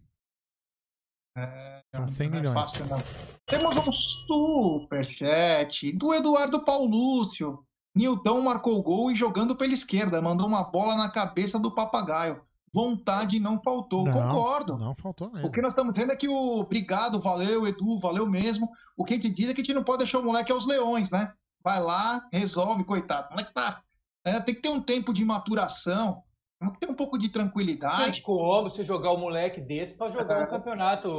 São 1.93 2.09
100 2.09 2.29
não 2.29 2.37
é 2.37 2.39
milhões. 2.39 2.53
fácil, 2.55 2.85
não. 2.87 2.97
Temos 3.45 3.77
um 3.77 3.91
superchat 3.91 5.91
do 5.91 6.11
Eduardo 6.13 6.63
Paulúcio. 6.65 7.63
Nilton 7.95 8.41
marcou 8.41 8.81
gol 8.81 9.11
e 9.11 9.15
jogando 9.15 9.55
pela 9.55 9.73
esquerda, 9.73 10.21
mandou 10.21 10.47
uma 10.47 10.63
bola 10.63 10.95
na 10.95 11.09
cabeça 11.09 11.59
do 11.59 11.73
papagaio. 11.73 12.41
Vontade 12.73 13.39
não 13.39 13.61
faltou. 13.61 14.05
Não, 14.05 14.13
Concordo. 14.13 14.77
Não 14.77 14.95
faltou 14.95 15.31
mesmo. 15.31 15.47
O 15.47 15.51
que 15.51 15.61
nós 15.61 15.73
estamos 15.73 15.91
dizendo 15.91 16.11
é 16.11 16.15
que 16.15 16.27
o 16.27 16.59
obrigado, 16.59 17.19
valeu, 17.19 17.67
Edu, 17.67 17.99
valeu 17.99 18.27
mesmo. 18.27 18.69
O 18.95 19.05
que 19.05 19.13
a 19.13 19.17
gente 19.17 19.29
diz 19.29 19.49
é 19.49 19.53
que 19.53 19.61
a 19.61 19.63
gente 19.63 19.75
não 19.75 19.83
pode 19.83 19.99
deixar 19.99 20.19
o 20.19 20.23
moleque 20.23 20.51
aos 20.51 20.65
leões, 20.65 21.11
né? 21.11 21.31
Vai 21.67 21.81
lá, 21.81 22.25
resolve, 22.31 22.85
coitado. 22.85 23.27
O 23.27 23.31
moleque 23.31 23.53
tá. 23.53 23.83
é, 24.25 24.39
tem 24.39 24.55
que 24.55 24.61
ter 24.61 24.69
um 24.69 24.79
tempo 24.81 25.11
de 25.11 25.25
maturação, 25.25 26.23
tem 26.61 26.71
que 26.71 26.79
ter 26.79 26.89
um 26.89 26.95
pouco 26.95 27.17
de 27.17 27.27
Tem 27.27 27.33
tranquilidade. 27.41 28.21
como 28.21 28.69
você 28.69 28.85
jogar 28.85 29.11
um 29.11 29.19
moleque 29.19 29.59
desse 29.59 29.93
pra 29.93 30.09
jogar 30.09 30.39
É. 30.39 30.43
um 30.45 30.49
campeonato, 30.49 31.09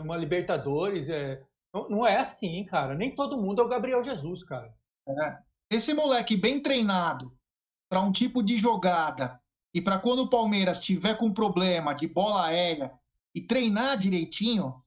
uma 0.00 0.16
Libertadores. 0.16 1.10
É... 1.10 1.42
Não, 1.74 1.90
não 1.90 2.06
é 2.06 2.16
assim, 2.18 2.64
cara. 2.64 2.94
Nem 2.94 3.14
todo 3.14 3.36
mundo 3.36 3.60
é 3.60 3.64
o 3.64 3.68
Gabriel 3.68 4.02
Jesus, 4.02 4.42
cara. 4.44 4.74
É. 5.06 5.38
Esse 5.70 5.92
moleque 5.92 6.34
bem 6.34 6.62
treinado 6.62 7.30
para 7.90 8.00
um 8.00 8.10
tipo 8.10 8.42
de 8.42 8.56
jogada 8.56 9.38
e 9.74 9.82
para 9.82 9.98
quando 9.98 10.20
o 10.20 10.30
Palmeiras 10.30 10.80
tiver 10.80 11.14
com 11.18 11.30
problema 11.30 11.92
de 11.94 12.08
bola 12.08 12.46
aérea 12.46 12.90
e 13.36 13.42
treinar 13.42 13.98
direitinho, 13.98 14.79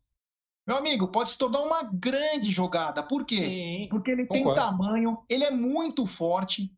meu 0.68 0.78
amigo, 0.78 1.07
pode 1.09 1.32
se 1.32 1.38
tornar 1.38 1.61
uma 1.61 1.84
grande 1.84 2.51
jogada. 2.51 3.03
Por 3.03 3.26
quê? 3.26 3.88
Porque 3.89 4.11
ele 4.11 4.26
tem 4.26 4.43
concordo. 4.43 4.61
tamanho, 4.61 5.24
ele 5.30 5.43
é 5.43 5.51
muito 5.51 6.05
forte, 6.05 6.74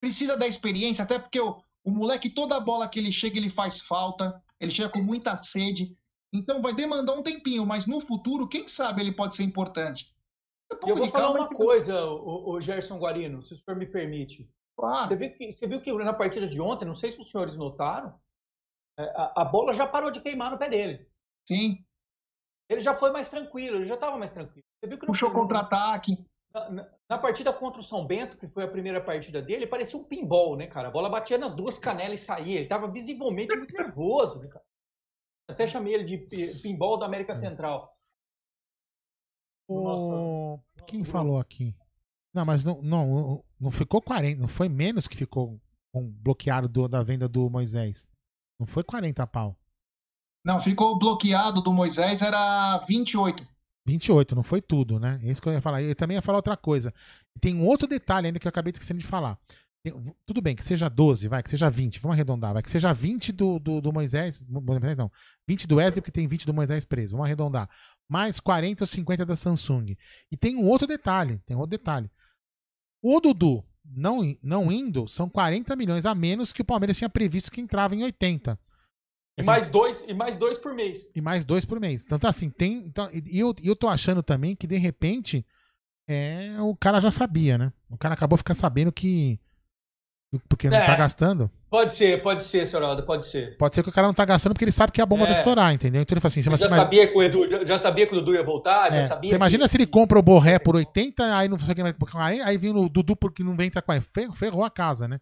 precisa 0.00 0.36
da 0.36 0.46
experiência, 0.46 1.02
até 1.02 1.18
porque 1.18 1.40
o, 1.40 1.58
o 1.84 1.90
moleque, 1.90 2.28
toda 2.28 2.60
bola 2.60 2.88
que 2.88 2.98
ele 2.98 3.10
chega, 3.10 3.38
ele 3.38 3.48
faz 3.48 3.80
falta, 3.80 4.42
ele 4.60 4.70
chega 4.70 4.90
com 4.90 5.02
muita 5.02 5.36
sede. 5.36 5.96
Então 6.32 6.60
vai 6.60 6.74
demandar 6.74 7.14
um 7.14 7.22
tempinho, 7.22 7.64
mas 7.64 7.86
no 7.86 8.00
futuro, 8.00 8.48
quem 8.48 8.68
sabe 8.68 9.00
ele 9.00 9.12
pode 9.12 9.34
ser 9.34 9.44
importante. 9.44 10.14
Um 10.82 10.88
E 10.88 10.90
eu 10.90 10.96
vou 10.96 11.08
falar 11.08 11.24
calma 11.24 11.40
uma 11.40 11.48
coisa, 11.48 12.04
o, 12.04 12.50
o 12.50 12.60
Gerson 12.60 12.98
Guarino, 12.98 13.42
se 13.42 13.54
o 13.54 13.58
senhor 13.58 13.78
me 13.78 13.86
permite. 13.86 14.50
Claro. 14.76 15.08
Você 15.08 15.16
viu, 15.16 15.36
que, 15.36 15.52
você 15.52 15.66
viu 15.66 15.80
que 15.80 15.92
na 15.92 16.12
partida 16.12 16.46
de 16.46 16.60
ontem, 16.60 16.84
não 16.84 16.94
sei 16.94 17.12
se 17.12 17.20
os 17.20 17.30
senhores 17.30 17.56
notaram, 17.56 18.14
é, 18.98 19.04
a, 19.16 19.42
a 19.42 19.44
bola 19.44 19.72
já 19.72 19.86
parou 19.86 20.10
de 20.10 20.20
queimar 20.20 20.50
no 20.50 20.58
pé 20.58 20.68
dele. 20.68 21.08
Sim. 21.48 21.85
Ele 22.68 22.80
já 22.80 22.96
foi 22.96 23.10
mais 23.12 23.28
tranquilo, 23.28 23.76
ele 23.76 23.86
já 23.86 23.94
estava 23.94 24.16
mais 24.18 24.32
tranquilo. 24.32 24.64
Você 24.80 24.88
viu 24.88 24.98
que 24.98 25.06
Puxou 25.06 25.32
contra-ataque. 25.32 26.24
Na, 26.52 26.70
na- 26.70 26.88
na 27.08 27.18
partida 27.18 27.52
contra 27.52 27.80
o 27.80 27.84
São 27.84 28.04
Bento, 28.06 28.36
que 28.36 28.48
foi 28.48 28.64
a 28.64 28.68
primeira 28.68 29.00
partida 29.00 29.40
dele, 29.40 29.66
parecia 29.66 29.98
um 29.98 30.02
pinball, 30.04 30.56
né, 30.56 30.66
cara? 30.66 30.88
A 30.88 30.90
bola 30.90 31.08
batia 31.08 31.38
nas 31.38 31.54
duas 31.54 31.78
canelas 31.78 32.20
e 32.20 32.24
saía. 32.24 32.58
Ele 32.60 32.68
tava 32.68 32.88
visivelmente 32.90 33.54
muito 33.56 33.72
nervoso, 33.76 34.38
né, 34.40 34.48
cara? 34.48 34.64
Até 35.48 35.66
chamei 35.66 35.94
ele 35.94 36.04
de 36.04 36.18
pi- 36.18 36.62
pinball 36.62 36.98
da 36.98 37.06
América 37.06 37.36
Central. 37.36 37.94
O... 39.68 40.60
Quem 40.86 41.04
falou 41.04 41.38
aqui? 41.38 41.74
Não, 42.34 42.44
mas 42.44 42.64
não, 42.64 42.82
não, 42.82 43.44
não 43.58 43.70
ficou 43.70 44.00
40, 44.02 44.40
não 44.40 44.48
foi 44.48 44.68
menos 44.68 45.06
que 45.08 45.16
ficou 45.16 45.60
com 45.92 46.08
bloqueado 46.10 46.68
do- 46.68 46.88
da 46.88 47.02
venda 47.02 47.28
do 47.28 47.48
Moisés. 47.48 48.08
Não 48.60 48.66
foi 48.66 48.82
40 48.84 49.26
pau. 49.26 49.56
Não, 50.46 50.60
ficou 50.60 50.96
bloqueado 50.96 51.60
do 51.60 51.72
Moisés, 51.72 52.22
era 52.22 52.78
28. 52.86 53.44
28, 53.84 54.36
não 54.36 54.44
foi 54.44 54.62
tudo, 54.62 55.00
né? 55.00 55.18
É 55.24 55.32
isso 55.32 55.42
que 55.42 55.48
eu 55.48 55.52
ia 55.52 55.60
falar. 55.60 55.82
Eu 55.82 55.92
também 55.96 56.14
ia 56.14 56.22
falar 56.22 56.38
outra 56.38 56.56
coisa. 56.56 56.94
E 57.34 57.40
tem 57.40 57.56
um 57.56 57.66
outro 57.66 57.88
detalhe 57.88 58.28
ainda 58.28 58.38
que 58.38 58.46
eu 58.46 58.48
acabei 58.48 58.70
esquecendo 58.70 59.00
de 59.00 59.06
falar. 59.06 59.36
Tem- 59.82 59.92
tudo 60.24 60.40
bem, 60.40 60.54
que 60.54 60.62
seja 60.62 60.88
12, 60.88 61.26
vai, 61.26 61.42
que 61.42 61.50
seja 61.50 61.68
20, 61.68 61.98
vamos 61.98 62.14
arredondar, 62.14 62.52
vai, 62.52 62.62
que 62.62 62.70
seja 62.70 62.92
20 62.92 63.32
do, 63.32 63.58
do, 63.58 63.80
do 63.80 63.92
Moisés, 63.92 64.40
não, 64.48 65.10
20 65.48 65.66
do 65.66 65.76
Wesley, 65.76 66.00
porque 66.00 66.12
tem 66.12 66.28
20 66.28 66.46
do 66.46 66.54
Moisés 66.54 66.84
preso, 66.84 67.12
vamos 67.12 67.26
arredondar, 67.26 67.68
mais 68.08 68.38
40 68.38 68.84
ou 68.84 68.86
50 68.86 69.26
da 69.26 69.34
Samsung. 69.34 69.96
E 70.30 70.36
tem 70.36 70.56
um 70.56 70.68
outro 70.68 70.86
detalhe, 70.86 71.40
tem 71.44 71.56
um 71.56 71.60
outro 71.60 71.76
detalhe. 71.76 72.08
O 73.02 73.20
Dudu 73.20 73.64
não, 73.84 74.20
não 74.44 74.70
indo, 74.70 75.08
são 75.08 75.28
40 75.28 75.74
milhões 75.74 76.06
a 76.06 76.14
menos 76.14 76.52
que 76.52 76.62
o 76.62 76.64
Palmeiras 76.64 76.96
tinha 76.96 77.10
previsto 77.10 77.50
que 77.50 77.60
entrava 77.60 77.96
em 77.96 78.04
80. 78.04 78.58
E 79.38 79.42
Assim, 79.42 79.50
mais 79.50 79.68
dois, 79.68 80.04
e 80.08 80.14
mais 80.14 80.36
dois 80.36 80.56
por 80.58 80.72
mês. 80.74 81.10
e 81.14 81.20
mais 81.20 81.44
dois 81.44 81.64
por 81.64 81.78
mês. 81.78 82.02
Então, 82.04 82.18
tá 82.18 82.28
assim, 82.30 82.48
tem. 82.48 82.78
Então, 82.78 83.08
e 83.12 83.38
eu, 83.38 83.54
eu 83.62 83.76
tô 83.76 83.86
achando 83.88 84.22
também 84.22 84.56
que, 84.56 84.66
de 84.66 84.78
repente, 84.78 85.44
é, 86.08 86.54
o 86.60 86.74
cara 86.74 87.00
já 87.00 87.10
sabia, 87.10 87.58
né? 87.58 87.72
O 87.90 87.98
cara 87.98 88.14
acabou 88.14 88.38
ficando 88.38 88.56
sabendo 88.56 88.90
que. 88.92 89.38
Porque 90.48 90.68
não 90.68 90.76
É. 90.76 90.84
tá 90.84 90.96
gastando. 90.96 91.50
Pode 91.70 91.94
ser, 91.96 92.22
pode 92.22 92.44
ser, 92.44 92.66
senhor 92.66 92.82
Aldo, 92.82 93.02
pode 93.04 93.26
ser. 93.26 93.56
Pode 93.56 93.74
ser 93.74 93.82
que 93.82 93.88
o 93.88 93.92
cara 93.92 94.06
não 94.06 94.14
tá 94.14 94.24
gastando 94.24 94.52
porque 94.54 94.64
ele 94.64 94.72
sabe 94.72 94.90
que 94.92 95.00
a 95.00 95.06
bomba 95.06 95.22
É. 95.24 95.26
vai 95.26 95.34
estourar, 95.34 95.72
entendeu? 95.72 96.02
Então 96.02 96.14
ele 96.14 96.20
fala 96.20 96.28
assim: 96.30 96.42
você 96.42 96.64
já, 96.64 96.68
mas- 96.68 96.78
sabia 96.82 97.06
que 97.06 97.16
o 97.16 97.22
Edu, 97.22 97.48
já- 97.50 97.64
já 97.64 97.78
sabia 97.78 98.06
que 98.06 98.12
o 98.12 98.16
Dudu 98.20 98.34
ia 98.34 98.42
voltar, 98.42 98.90
já 98.90 98.96
é, 98.96 99.06
sabia. 99.06 99.30
você 99.30 99.36
imagina 99.36 99.64
que- 99.64 99.68
se 99.70 99.76
ele 99.76 99.86
compra 99.86 100.18
o 100.18 100.22
Borré 100.22 100.58
por 100.58 100.74
80, 100.76 101.36
aí 101.36 101.48
não 101.48 101.58
sei 101.58 101.74
o. 101.74 102.18
Aí, 102.18 102.40
aí 102.40 102.58
vem 102.58 102.70
o 102.74 102.88
Dudu 102.88 103.14
porque 103.16 103.42
não 103.44 103.56
vem 103.56 103.68
entrar 103.68 103.82
com 103.82 103.92
ele. 103.92 104.00
Fer- 104.02 104.32
Ferrou 104.32 104.64
a 104.64 104.70
casa, 104.70 105.06
né? 105.06 105.20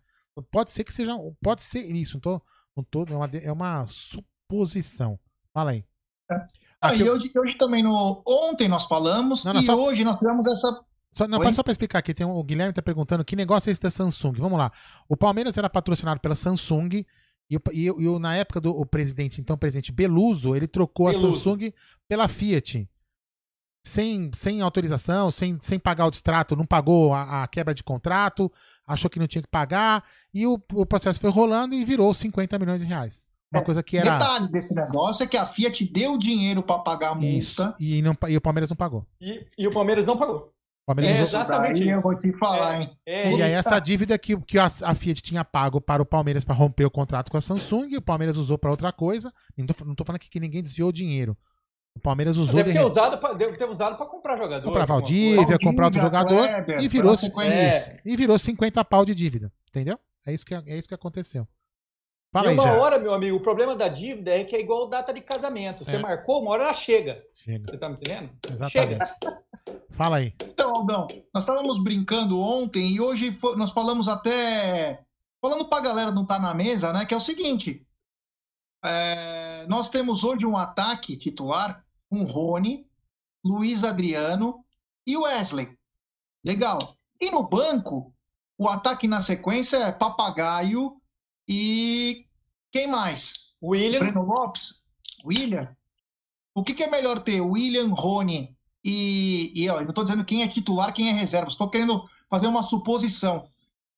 Pode 0.51 0.71
ser 0.71 0.85
que 0.85 0.93
seja. 0.93 1.13
Pode 1.43 1.63
ser 1.63 1.81
isso. 1.81 2.21
Não 2.25 2.41
Não 2.77 2.83
tô 2.85 3.05
é, 3.09 3.15
uma, 3.15 3.31
é 3.43 3.53
uma 3.53 3.87
suposição. 3.87 5.19
Fala 5.53 5.71
aí. 5.73 5.85
Ah, 6.31 6.47
Aqui 6.81 7.03
e 7.03 7.07
eu- 7.07 7.15
hoje, 7.15 7.31
hoje 7.37 7.55
também, 7.57 7.83
no, 7.83 8.23
ontem 8.27 8.69
nós 8.69 8.85
falamos, 8.87 9.45
Não, 9.45 9.55
não, 9.55 9.61
e 9.61 9.65
só- 9.65 9.75
hoje 9.81 10.05
nós 10.05 10.19
tivemos 10.19 10.47
essa. 10.47 10.85
Só, 11.13 11.29
não, 11.29 11.53
só 11.53 11.63
pra 11.63 11.71
explicar 11.71 12.01
aqui, 12.01 12.13
tem 12.13 12.27
um- 12.27 12.35
o 12.37 12.43
Guilherme 12.43 12.73
tá 12.75 12.83
perguntando 12.83 13.25
que 13.25 13.37
negócio 13.37 13.71
é 13.71 13.73
esse 13.73 13.81
da 13.81 13.91
Samsung. 13.91 14.33
Vamos 14.37 14.59
lá. 14.59 14.73
O 15.09 15.17
Palmeiras 15.17 15.57
era 15.57 15.71
patrocinado 15.71 16.21
pela 16.21 16.35
Samsung 16.35 17.05
e, 17.49 17.57
o- 17.57 17.61
e, 17.73 17.91
o- 17.91 18.01
e 18.01 18.09
o- 18.09 18.19
na 18.19 18.35
época 18.37 18.61
do 18.61 18.71
o 18.71 18.85
presidente, 18.85 19.41
então 19.41 19.57
presidente 19.57 19.93
Beluso, 19.93 20.57
ele 20.57 20.67
trocou 20.67 21.07
a 21.07 21.13
Beluso. 21.13 21.33
Samsung 21.39 21.73
pela 22.09 22.27
Fiat. 22.27 22.89
sem, 23.87 24.31
sem 24.35 24.63
autorização, 24.63 25.31
sem, 25.31 25.59
sem 25.61 25.79
pagar 25.79 26.07
o 26.07 26.11
distrato, 26.11 26.57
não 26.57 26.65
pagou 26.65 27.13
a, 27.13 27.43
a 27.43 27.47
quebra 27.49 27.75
de 27.75 27.83
contrato, 27.85 28.51
achou 28.87 29.09
que 29.11 29.19
não 29.19 29.27
tinha 29.27 29.43
que 29.43 29.49
pagar, 29.49 30.05
e 30.33 30.47
o, 30.47 30.55
o 30.75 30.87
processo 30.87 31.21
foi 31.21 31.31
rolando 31.31 31.75
e 31.75 31.85
virou 31.85 32.13
50 32.13 32.59
milhões 32.59 32.81
de 32.81 32.87
reais. 32.87 33.27
Uma 33.53 33.61
É, 33.61 33.65
coisa 33.65 33.83
que 33.83 33.97
era. 33.97 34.19
Detalhe 34.19 34.49
desse 34.51 34.75
negócio 34.75 35.23
é 35.23 35.27
que 35.27 35.37
a 35.37 35.47
Fiat 35.47 35.85
deu 35.93 36.19
dinheiro 36.19 36.63
pra 36.63 36.79
pagar 36.81 37.11
a 37.11 37.15
multa. 37.15 37.27
Isso, 37.27 37.75
e, 37.79 38.03
não, 38.03 38.17
e 38.29 38.37
o 38.37 38.41
Palmeiras 38.41 38.69
não 38.69 38.77
pagou. 38.77 39.07
E, 39.21 39.47
e 39.57 39.67
o 39.69 39.73
Palmeiras 39.73 40.07
não 40.07 40.17
pagou. 40.17 40.53
O 40.83 40.87
Palmeiras 40.87 41.17
É 41.17 41.21
exatamente 41.23 41.81
isso. 41.81 41.91
eu 41.91 42.01
vou 42.03 42.15
te 42.15 42.31
falar, 42.37 42.75
É, 42.79 42.83
hein? 42.83 42.91
é, 43.07 43.33
E 43.33 43.43
aí 43.43 43.53
essa 43.53 43.79
dívida 43.79 44.19
que, 44.19 44.37
que 44.43 44.59
a, 44.59 44.67
a 44.67 44.95
Fiat 44.95 45.23
tinha 45.23 45.43
pago 45.45 45.81
para 45.81 46.03
o 46.03 46.07
Palmeiras 46.07 46.45
para 46.45 46.55
romper 46.55 46.85
o 46.85 46.91
contrato 46.91 47.31
com 47.31 47.37
a 47.39 47.41
Samsung, 47.41 47.97
o 47.97 48.03
Palmeiras 48.03 48.37
usou 48.37 48.59
para 48.59 48.71
outra 48.71 48.93
coisa. 48.93 49.33
Não 49.57 49.67
tô, 49.67 49.85
não 49.85 49.95
tô 49.95 50.05
falando 50.05 50.17
aqui 50.17 50.29
que 50.29 50.41
ninguém 50.41 50.61
desviou 50.61 50.89
o 50.91 50.93
dinheiro. 50.93 51.35
O 51.97 52.01
Palmeiras 52.01 52.37
usou 52.39 52.57
Deve 52.57 52.73
de 52.73 52.79
ter 52.79 52.85
usado 52.85 53.19
pra, 53.19 53.33
deve 53.35 53.57
ter 53.57 53.69
usado 53.69 53.97
pra 53.97 54.07
comprar 54.07 54.37
jogador. 54.37 54.65
comprar 54.65 54.85
Valdívia, 54.85 55.45
coisa. 55.45 55.59
comprar 55.63 55.85
outro 55.87 56.01
jogador 56.01 56.49
Kleber, 56.49 56.83
e 56.83 56.89
virou, 56.89 57.13
isso, 57.15 57.31
e 58.05 58.17
virou 58.17 58.37
50 58.39 58.85
pau 58.85 59.05
de 59.05 59.15
dívida. 59.15 59.53
Entendeu? 59.69 59.99
É 60.27 60.33
isso 60.33 60.45
que, 60.45 60.55
é 60.55 60.77
isso 60.77 60.89
que 60.89 60.95
aconteceu. 60.95 61.47
Fala 62.33 62.47
e 62.47 62.51
aí, 62.51 62.55
uma 62.57 62.65
já. 62.65 62.81
hora, 62.81 62.99
meu 62.99 63.15
amigo, 63.15 63.37
o 63.37 63.41
problema 63.41 63.77
da 63.77 63.87
dívida 63.87 64.33
é 64.33 64.43
que 64.43 64.57
é 64.57 64.61
igual 64.61 64.89
data 64.89 65.15
de 65.15 65.21
casamento. 65.21 65.85
Você 65.85 65.95
É. 65.95 65.99
marcou, 66.01 66.43
uma 66.43 66.51
hora 66.51 66.65
ela 66.65 66.73
chega. 66.73 67.23
Chega. 67.33 67.71
Você 67.71 67.79
tá 67.79 67.89
me 67.89 67.95
entendendo? 67.95 68.31
Exatamente. 68.51 68.99
Fala 69.91 70.17
aí. 70.17 70.35
Então, 70.43 70.71
Aldão, 70.75 71.07
nós 71.33 71.45
estávamos 71.45 71.79
brincando 71.79 72.41
ontem 72.41 72.91
e 72.91 73.01
hoje 73.01 73.31
fo- 73.31 73.55
nós 73.55 73.71
falamos 73.71 74.09
até. 74.09 75.01
Falando 75.41 75.65
pra 75.67 75.79
galera 75.81 76.11
não 76.11 76.23
estar 76.23 76.41
na 76.41 76.53
mesa, 76.55 76.93
né? 76.93 77.07
Que 77.07 77.15
é 77.15 77.17
o 77.17 77.21
seguinte: 77.21 77.87
é, 78.85 79.65
nós 79.69 79.89
temos 79.89 80.25
hoje 80.25 80.45
um 80.45 80.57
ataque 80.57 81.17
titular 81.17 81.84
com 82.15 82.23
Rony, 82.25 82.87
Luiz 83.45 83.83
Adriano 83.83 84.65
e 85.07 85.17
Wesley. 85.17 85.77
Legal. 86.45 86.97
E 87.21 87.31
no 87.31 87.43
banco, 87.43 88.15
o 88.57 88.69
ataque 88.69 89.09
na 89.09 89.21
sequência 89.21 89.79
é 89.79 89.93
Papagaio 89.93 90.97
e. 91.49 92.27
Quem 92.71 92.87
mais? 92.87 93.55
William. 93.63 94.01
Breno 94.01 94.23
Lopes? 94.25 94.83
William? 95.25 95.75
O 96.55 96.63
que, 96.63 96.75
que 96.75 96.85
é 96.85 96.91
melhor 96.91 97.21
ter? 97.21 97.41
William, 97.41 97.89
Rony 97.95 98.57
e. 98.85 99.53
e 99.55 99.69
ó, 99.71 99.77
eu 99.79 99.83
não 99.83 99.91
estou 99.91 100.05
dizendo 100.05 100.25
quem 100.25 100.43
é 100.43 100.49
titular, 100.49 100.93
quem 100.93 101.09
é 101.09 101.13
reserva. 101.13 101.49
Estou 101.49 101.69
querendo 101.69 102.05
fazer 102.31 102.47
uma 102.47 102.63
suposição. 102.63 103.49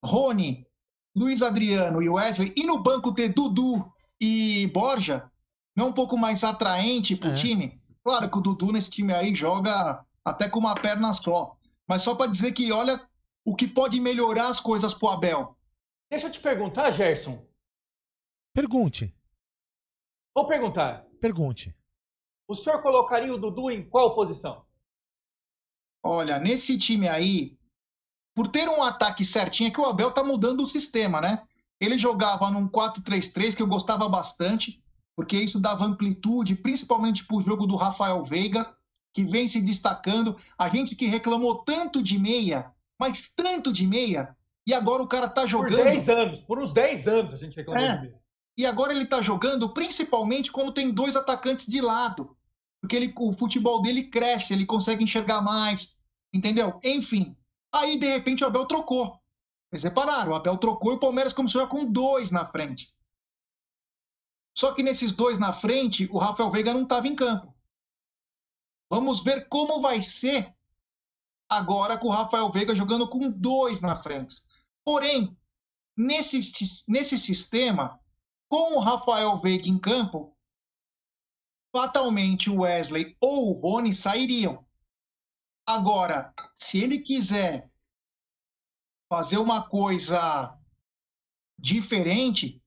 Rony, 0.02 0.66
Luiz 1.14 1.42
Adriano 1.42 2.02
e 2.02 2.08
Wesley. 2.08 2.52
E 2.56 2.64
no 2.64 2.82
banco 2.82 3.12
ter 3.12 3.28
Dudu 3.32 3.84
e 4.20 4.66
Borja? 4.68 5.30
Não 5.74 5.86
é 5.86 5.88
um 5.88 5.92
pouco 5.92 6.16
mais 6.16 6.42
atraente 6.44 7.16
pro 7.16 7.30
É. 7.30 7.34
time? 7.34 7.80
Claro 8.06 8.30
que 8.30 8.38
o 8.38 8.40
Dudu 8.40 8.70
nesse 8.70 8.88
time 8.88 9.12
aí 9.12 9.34
joga 9.34 10.06
até 10.24 10.48
com 10.48 10.60
uma 10.60 10.76
perna 10.76 11.12
só. 11.12 11.58
Mas 11.88 12.02
só 12.02 12.14
para 12.14 12.30
dizer 12.30 12.52
que 12.52 12.70
olha 12.70 13.04
o 13.44 13.52
que 13.52 13.66
pode 13.66 14.00
melhorar 14.00 14.46
as 14.46 14.60
coisas 14.60 14.94
pro 14.94 15.08
Abel. 15.08 15.58
Deixa 16.08 16.28
eu 16.28 16.30
te 16.30 16.38
perguntar, 16.38 16.88
Gerson. 16.92 17.44
Pergunte. 18.54 19.12
Vou 20.32 20.46
perguntar. 20.46 21.04
Pergunte. 21.20 21.76
O 22.46 22.54
senhor 22.54 22.80
colocaria 22.80 23.34
o 23.34 23.38
Dudu 23.38 23.72
em 23.72 23.84
qual 23.84 24.14
posição? 24.14 24.64
Olha, 26.00 26.38
nesse 26.38 26.78
time 26.78 27.08
aí, 27.08 27.58
por 28.36 28.46
ter 28.46 28.68
um 28.68 28.84
ataque 28.84 29.24
certinho, 29.24 29.66
é 29.66 29.72
que 29.72 29.80
o 29.80 29.84
Abel 29.84 30.12
tá 30.12 30.22
mudando 30.22 30.60
o 30.60 30.66
sistema, 30.68 31.20
né? 31.20 31.44
Ele 31.80 31.98
jogava 31.98 32.52
num 32.52 32.68
4-3-3 32.68 33.56
que 33.56 33.62
eu 33.62 33.66
gostava 33.66 34.08
bastante, 34.08 34.80
porque 35.16 35.36
isso 35.38 35.58
dava 35.58 35.86
amplitude, 35.86 36.54
principalmente 36.54 37.24
pro 37.24 37.40
jogo 37.40 37.66
do 37.66 37.74
Rafael 37.74 38.22
Veiga, 38.22 38.70
que 39.14 39.24
vem 39.24 39.48
se 39.48 39.62
destacando. 39.62 40.36
A 40.58 40.68
gente 40.68 40.94
que 40.94 41.06
reclamou 41.06 41.56
tanto 41.64 42.02
de 42.02 42.18
meia, 42.18 42.70
mas 43.00 43.30
tanto 43.30 43.72
de 43.72 43.86
meia, 43.86 44.36
e 44.66 44.74
agora 44.74 45.02
o 45.02 45.08
cara 45.08 45.26
tá 45.28 45.40
Por 45.42 45.48
jogando. 45.48 45.84
10 45.84 46.08
anos. 46.10 46.40
Por 46.40 46.58
uns 46.58 46.72
10 46.72 47.08
anos 47.08 47.34
a 47.34 47.36
gente 47.38 47.56
reclamou 47.56 47.82
É. 47.82 47.96
de 47.96 48.08
mim. 48.08 48.14
E 48.58 48.64
agora 48.66 48.92
ele 48.92 49.06
tá 49.06 49.20
jogando 49.20 49.68
principalmente 49.70 50.50
quando 50.52 50.72
tem 50.72 50.90
dois 50.90 51.16
atacantes 51.16 51.66
de 51.66 51.80
lado. 51.80 52.36
Porque 52.80 52.96
ele, 52.96 53.12
o 53.18 53.32
futebol 53.32 53.80
dele 53.82 54.04
cresce, 54.04 54.52
ele 54.52 54.64
consegue 54.66 55.02
enxergar 55.04 55.40
mais. 55.40 55.98
Entendeu? 56.32 56.78
Enfim. 56.84 57.36
Aí, 57.72 57.98
de 57.98 58.06
repente, 58.06 58.44
o 58.44 58.46
Abel 58.46 58.64
trocou. 58.66 59.18
Vocês 59.70 59.82
repararam, 59.84 60.32
o 60.32 60.34
Abel 60.34 60.56
trocou 60.56 60.92
e 60.92 60.96
o 60.96 60.98
Palmeiras 60.98 61.32
começou 61.32 61.60
a 61.60 61.64
jogar 61.64 61.76
com 61.76 61.84
dois 61.84 62.30
na 62.30 62.44
frente. 62.44 62.90
Só 64.56 64.72
que 64.72 64.82
nesses 64.82 65.12
dois 65.12 65.38
na 65.38 65.52
frente, 65.52 66.08
o 66.10 66.18
Rafael 66.18 66.50
Veiga 66.50 66.72
não 66.72 66.84
estava 66.84 67.06
em 67.06 67.14
campo. 67.14 67.54
Vamos 68.88 69.22
ver 69.22 69.48
como 69.48 69.82
vai 69.82 70.00
ser 70.00 70.56
agora 71.48 71.98
com 71.98 72.08
o 72.08 72.12
Rafael 72.12 72.50
Veiga 72.50 72.74
jogando 72.74 73.08
com 73.08 73.30
dois 73.30 73.80
na 73.82 73.94
frente. 73.94 74.42
Porém, 74.82 75.36
nesse, 75.96 76.40
nesse 76.88 77.18
sistema, 77.18 78.00
com 78.48 78.76
o 78.76 78.80
Rafael 78.80 79.38
Veiga 79.40 79.68
em 79.68 79.78
campo, 79.78 80.34
fatalmente 81.70 82.48
o 82.48 82.60
Wesley 82.60 83.14
ou 83.20 83.50
o 83.50 83.52
Rony 83.52 83.92
sairiam. 83.94 84.66
Agora, 85.66 86.32
se 86.54 86.78
ele 86.78 87.00
quiser 87.00 87.70
fazer 89.10 89.36
uma 89.36 89.68
coisa 89.68 90.58
diferente, 91.58 92.62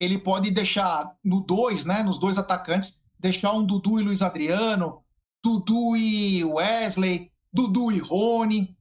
ele 0.00 0.18
pode 0.18 0.50
deixar 0.50 1.16
no 1.22 1.40
dois, 1.40 1.84
né, 1.84 2.02
nos 2.02 2.18
dois 2.18 2.38
atacantes, 2.38 3.02
deixar 3.18 3.52
um 3.52 3.64
Dudu 3.64 4.00
e 4.00 4.02
Luiz 4.02 4.22
Adriano, 4.22 5.02
Dudu 5.42 5.96
e 5.96 6.44
Wesley, 6.44 7.32
Dudu 7.52 7.92
e 7.92 7.98
Rony. 7.98 8.76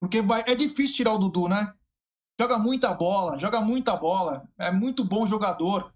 Porque 0.00 0.22
vai, 0.22 0.42
é 0.46 0.54
difícil 0.54 0.96
tirar 0.96 1.12
o 1.12 1.18
Dudu, 1.18 1.48
né? 1.48 1.72
Joga 2.40 2.58
muita 2.58 2.92
bola, 2.92 3.38
joga 3.38 3.60
muita 3.60 3.96
bola, 3.96 4.48
é 4.58 4.70
muito 4.70 5.04
bom 5.04 5.26
jogador. 5.26 5.92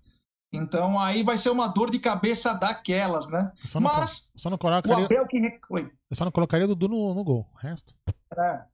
Então 0.52 0.98
aí 0.98 1.22
vai 1.22 1.36
ser 1.36 1.50
uma 1.50 1.66
dor 1.66 1.90
de 1.90 1.98
cabeça 1.98 2.54
daquelas, 2.54 3.28
né? 3.28 3.50
Eu 3.62 3.68
só 3.68 3.80
Mas 3.80 4.30
só 4.36 4.48
não 4.48 4.56
o 4.56 4.58
colocaria, 4.58 5.04
Abel 5.04 5.26
que. 5.26 5.38
eu 5.38 6.16
só 6.16 6.24
não 6.24 6.32
colocaria 6.32 6.64
o 6.64 6.68
Dudu 6.68 6.88
no, 6.88 7.14
no 7.14 7.24
gol. 7.24 7.50
O 7.52 7.58
resto. 7.58 7.94
É. 8.38 8.64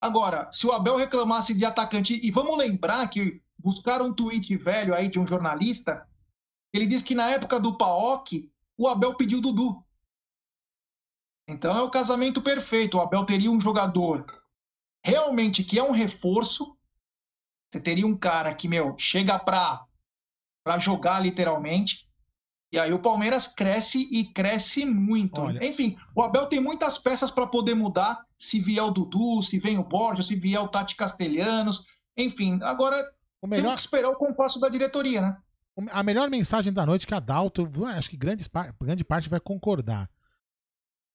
Agora, 0.00 0.50
se 0.52 0.66
o 0.66 0.72
Abel 0.72 0.96
reclamasse 0.96 1.54
de 1.54 1.64
atacante, 1.64 2.20
e 2.22 2.30
vamos 2.30 2.58
lembrar 2.58 3.08
que 3.08 3.40
buscaram 3.64 4.08
um 4.08 4.14
tweet 4.14 4.54
velho 4.58 4.94
aí 4.94 5.08
de 5.08 5.18
um 5.18 5.26
jornalista, 5.26 6.06
ele 6.70 6.86
disse 6.86 7.02
que 7.02 7.14
na 7.14 7.30
época 7.30 7.58
do 7.58 7.78
Paok, 7.78 8.52
o 8.76 8.86
Abel 8.86 9.14
pediu 9.16 9.40
Dudu. 9.40 9.82
Então 11.48 11.74
é 11.74 11.82
o 11.82 11.90
casamento 11.90 12.42
perfeito. 12.42 12.98
O 12.98 13.00
Abel 13.00 13.24
teria 13.24 13.50
um 13.50 13.60
jogador 13.60 14.26
realmente 15.02 15.64
que 15.64 15.78
é 15.78 15.82
um 15.82 15.92
reforço. 15.92 16.76
Você 17.70 17.80
teria 17.80 18.06
um 18.06 18.16
cara 18.16 18.54
que, 18.54 18.68
meu, 18.68 18.94
chega 18.98 19.38
pra, 19.38 19.86
pra 20.62 20.78
jogar 20.78 21.20
literalmente. 21.20 22.08
E 22.72 22.78
aí 22.78 22.92
o 22.92 22.98
Palmeiras 22.98 23.46
cresce 23.46 24.08
e 24.10 24.24
cresce 24.32 24.84
muito. 24.84 25.40
Olha. 25.40 25.64
Enfim, 25.64 25.96
o 26.14 26.22
Abel 26.22 26.48
tem 26.48 26.60
muitas 26.60 26.98
peças 26.98 27.30
para 27.30 27.46
poder 27.46 27.74
mudar. 27.74 28.26
Se 28.36 28.58
vier 28.58 28.82
o 28.82 28.90
Dudu, 28.90 29.42
se 29.42 29.58
vem 29.58 29.78
o 29.78 29.84
Borja, 29.84 30.22
se 30.22 30.34
vier 30.34 30.60
o 30.60 30.68
Tati 30.68 30.96
Castelhanos. 30.96 31.84
Enfim, 32.16 32.58
agora 32.62 33.00
O 33.44 33.48
temos 33.48 33.62
melhor, 33.62 33.74
que 33.74 33.80
esperar 33.82 34.08
o 34.08 34.16
compasso 34.16 34.58
da 34.58 34.70
diretoria, 34.70 35.20
né? 35.20 35.36
a 35.90 36.02
melhor 36.02 36.30
mensagem 36.30 36.72
da 36.72 36.86
noite 36.86 37.06
que 37.06 37.14
a 37.14 37.20
Dalto, 37.20 37.68
acho 37.88 38.08
que 38.08 38.16
grande, 38.16 38.46
grande 38.80 39.04
parte 39.04 39.28
vai 39.28 39.38
concordar. 39.38 40.08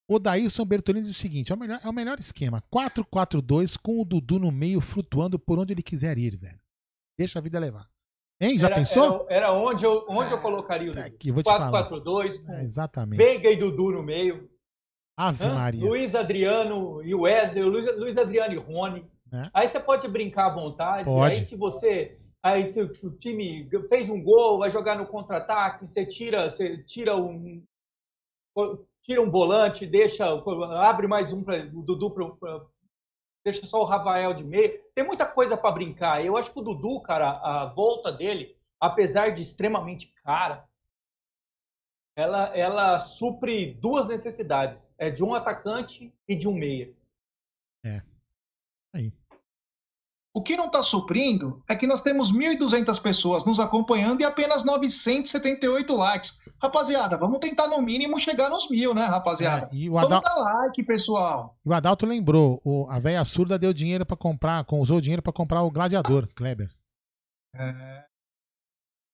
O 0.07 0.19
Daílson 0.19 0.63
Bertolini 0.63 1.05
diz 1.05 1.15
o 1.15 1.19
seguinte: 1.19 1.51
é 1.51 1.55
o 1.55 1.57
melhor, 1.57 1.79
é 1.83 1.89
o 1.89 1.93
melhor 1.93 2.19
esquema. 2.19 2.63
4-4-2 2.71 3.79
com 3.81 3.99
o 3.99 4.05
Dudu 4.05 4.37
no 4.37 4.51
meio 4.51 4.79
flutuando 4.79 5.39
por 5.39 5.57
onde 5.57 5.73
ele 5.73 5.81
quiser 5.81 6.19
ir, 6.19 6.37
velho. 6.37 6.59
Deixa 7.17 7.39
a 7.39 7.41
vida 7.41 7.57
levar. 7.57 7.87
Hein? 8.39 8.59
Já 8.59 8.67
era, 8.67 8.75
pensou? 8.75 9.25
Era, 9.27 9.47
era 9.47 9.53
onde, 9.53 9.83
eu, 9.83 10.05
onde 10.07 10.31
eu 10.31 10.39
colocaria 10.39 10.91
o 10.91 10.93
Dudu. 10.93 11.05
aqui, 11.05 11.31
vou 11.31 11.41
te 11.41 11.49
falar. 11.49 11.89
4-4-2, 11.89 12.45
com 12.45 12.53
É, 12.53 12.63
exatamente. 12.63 13.17
Veiga 13.17 13.49
e 13.49 13.55
Dudu 13.55 13.91
no 13.91 14.03
meio. 14.03 14.47
Ave 15.17 15.43
Hã? 15.43 15.53
Maria. 15.55 15.83
Luiz 15.83 16.13
Adriano 16.13 17.03
e 17.03 17.15
Wesley, 17.15 17.63
Luiz, 17.63 17.97
Luiz 17.97 18.17
Adriano 18.17 18.53
e 18.53 18.57
Rony. 18.57 19.05
É. 19.31 19.49
Aí 19.53 19.67
você 19.67 19.79
pode 19.79 20.07
brincar 20.07 20.47
à 20.47 20.53
vontade. 20.53 21.05
Pode. 21.05 21.39
Aí 21.39 21.45
se 21.45 21.55
você. 21.55 22.18
Aí 22.41 22.69
o 23.03 23.11
time 23.17 23.69
fez 23.89 24.09
um 24.09 24.21
gol, 24.23 24.59
vai 24.59 24.71
jogar 24.71 24.97
no 24.97 25.05
contra-ataque, 25.05 25.85
você 25.85 26.05
tira, 26.05 26.49
você 26.49 26.81
tira 26.83 27.15
um. 27.17 27.63
Tira 29.01 29.21
um 29.21 29.29
volante, 29.29 29.85
deixa. 29.85 30.25
Abre 30.81 31.07
mais 31.07 31.33
um 31.33 31.43
para 31.43 31.65
o 31.65 31.81
Dudu 31.81 32.11
pra- 32.11 32.65
deixa 33.43 33.65
só 33.65 33.81
o 33.81 33.85
Rafael 33.85 34.33
de 34.33 34.43
meio. 34.43 34.81
Tem 34.93 35.03
muita 35.05 35.25
coisa 35.25 35.57
para 35.57 35.71
brincar. 35.71 36.23
Eu 36.23 36.37
acho 36.37 36.51
que 36.51 36.59
o 36.59 36.63
Dudu, 36.63 37.01
cara, 37.01 37.39
a 37.39 37.65
volta 37.65 38.11
dele, 38.11 38.55
apesar 38.79 39.29
de 39.31 39.41
extremamente 39.41 40.07
cara, 40.23 40.67
ela, 42.17 42.55
ela 42.55 42.99
supre 42.99 43.73
duas 43.73 44.07
necessidades. 44.07 44.93
É 44.97 45.09
de 45.09 45.23
um 45.23 45.33
atacante 45.33 46.13
e 46.27 46.35
de 46.35 46.47
um 46.47 46.53
meia. 46.53 46.93
É. 47.83 48.01
Aí. 48.93 49.13
O 50.33 50.43
que 50.43 50.55
não 50.55 50.65
está 50.67 50.83
suprindo 50.83 51.63
é 51.67 51.75
que 51.75 51.87
nós 51.87 52.01
temos 52.03 52.31
1.200 52.31 53.01
pessoas 53.01 53.43
nos 53.45 53.59
acompanhando 53.59 54.21
e 54.21 54.23
apenas 54.23 54.63
978 54.63 55.95
likes. 55.95 56.39
Rapaziada, 56.61 57.17
vamos 57.17 57.39
tentar 57.39 57.67
no 57.67 57.81
mínimo 57.81 58.19
chegar 58.19 58.47
nos 58.49 58.69
mil, 58.69 58.93
né, 58.93 59.05
rapaziada? 59.05 59.67
É, 59.71 59.75
e 59.75 59.89
o 59.89 59.93
Vamos 59.93 60.11
Adal- 60.11 60.21
dar 60.21 60.35
like, 60.35 60.83
pessoal. 60.83 61.57
E 61.65 61.69
o 61.69 61.73
Adalto 61.73 62.05
lembrou, 62.05 62.61
o, 62.63 62.85
a 62.89 62.99
velha 62.99 63.23
surda 63.25 63.57
deu 63.57 63.73
dinheiro 63.73 64.05
pra 64.05 64.15
comprar, 64.15 64.63
com- 64.65 64.79
usou 64.79 65.01
dinheiro 65.01 65.21
pra 65.23 65.33
comprar 65.33 65.63
o 65.63 65.71
gladiador, 65.71 66.27
Kleber. 66.35 66.69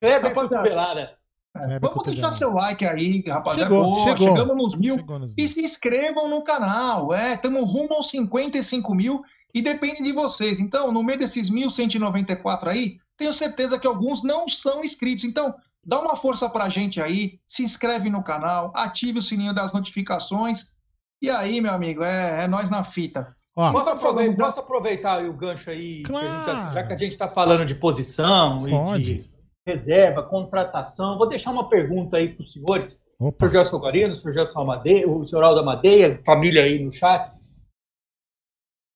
Kleber 0.02 0.22
Rapaziada. 0.24 0.48
Cotovelada. 0.58 1.18
Kleber 1.54 1.80
Vamos 1.80 2.04
deixar 2.04 2.32
seu 2.32 2.52
like 2.54 2.86
aí, 2.86 3.24
rapaziada. 3.26 3.70
Chegou, 3.74 3.84
Boa, 3.96 4.04
chegou. 4.04 4.28
Chegamos 4.36 4.56
nos 4.58 4.76
mil. 4.76 4.96
Chegou 4.98 5.20
nos 5.20 5.34
E 5.38 5.48
se 5.48 5.62
inscrevam 5.64 6.28
no 6.28 6.44
canal. 6.44 7.14
É, 7.14 7.34
estamos 7.36 7.64
rumo 7.72 7.94
aos 7.94 8.10
55 8.10 8.94
mil 8.94 9.24
e 9.56 9.62
depende 9.62 10.04
de 10.04 10.12
vocês. 10.12 10.60
Então, 10.60 10.92
no 10.92 11.02
meio 11.02 11.18
desses 11.18 11.50
1.194 11.50 12.68
aí, 12.68 12.98
tenho 13.18 13.34
certeza 13.34 13.80
que 13.80 13.88
alguns 13.88 14.22
não 14.24 14.48
são 14.50 14.82
inscritos. 14.84 15.24
Então, 15.24 15.56
dá 15.84 16.00
uma 16.00 16.16
força 16.18 16.50
pra 16.50 16.68
gente 16.70 17.02
aí, 17.02 17.40
se 17.48 17.64
inscreve 17.64 18.10
no 18.10 18.22
canal, 18.22 18.72
ative 18.76 19.20
o 19.20 19.24
sininho 19.24 19.54
das 19.54 19.74
notificações. 19.74 20.76
E 21.22 21.30
aí, 21.30 21.62
meu 21.62 21.74
amigo, 21.74 22.04
é, 22.04 22.44
é 22.44 22.48
nós 22.48 22.70
na 22.70 22.84
fita. 22.84 23.34
Ó, 23.58 23.72
Posso, 23.72 23.90
aproveitar, 23.92 24.46
posso 24.46 24.60
aproveitar 24.60 25.24
o 25.24 25.32
gancho 25.34 25.70
aí? 25.70 26.04
que 26.04 26.14
a 26.14 26.20
gente 26.20 26.30
já- 26.30 26.44
Claro. 26.44 26.74
já 26.74 26.84
que 26.84 26.94
a 26.94 26.98
gente 26.98 27.12
está 27.14 27.30
falando 27.30 27.66
de 27.66 27.74
posição 27.76 28.68
e 28.68 28.72
Pode. 28.72 29.04
de 29.22 29.30
reserva, 29.66 30.22
contratação, 30.24 31.18
vou 31.18 31.28
deixar 31.30 31.52
uma 31.52 31.70
pergunta 31.70 32.18
aí 32.18 32.30
para 32.36 32.44
os 32.44 32.52
senhores. 32.52 33.00
O 33.18 33.28
Opa. 33.28 33.48
senhor 33.48 33.64
Gelson 33.64 33.78
Guarino, 33.80 34.12
o 34.14 34.16
senhor 34.18 34.34
Gelson 34.34 34.60
Amadeia, 34.60 35.10
o 35.10 35.26
senhor 35.26 35.42
Aldo 35.44 35.62
Amadeia, 35.62 36.20
família 36.26 36.64
aí 36.64 36.84
no 36.84 36.92
chat. 36.92 37.32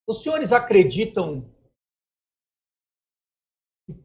Os 0.10 0.24
senhores 0.24 0.52
acreditam 0.52 1.48
que 3.86 3.96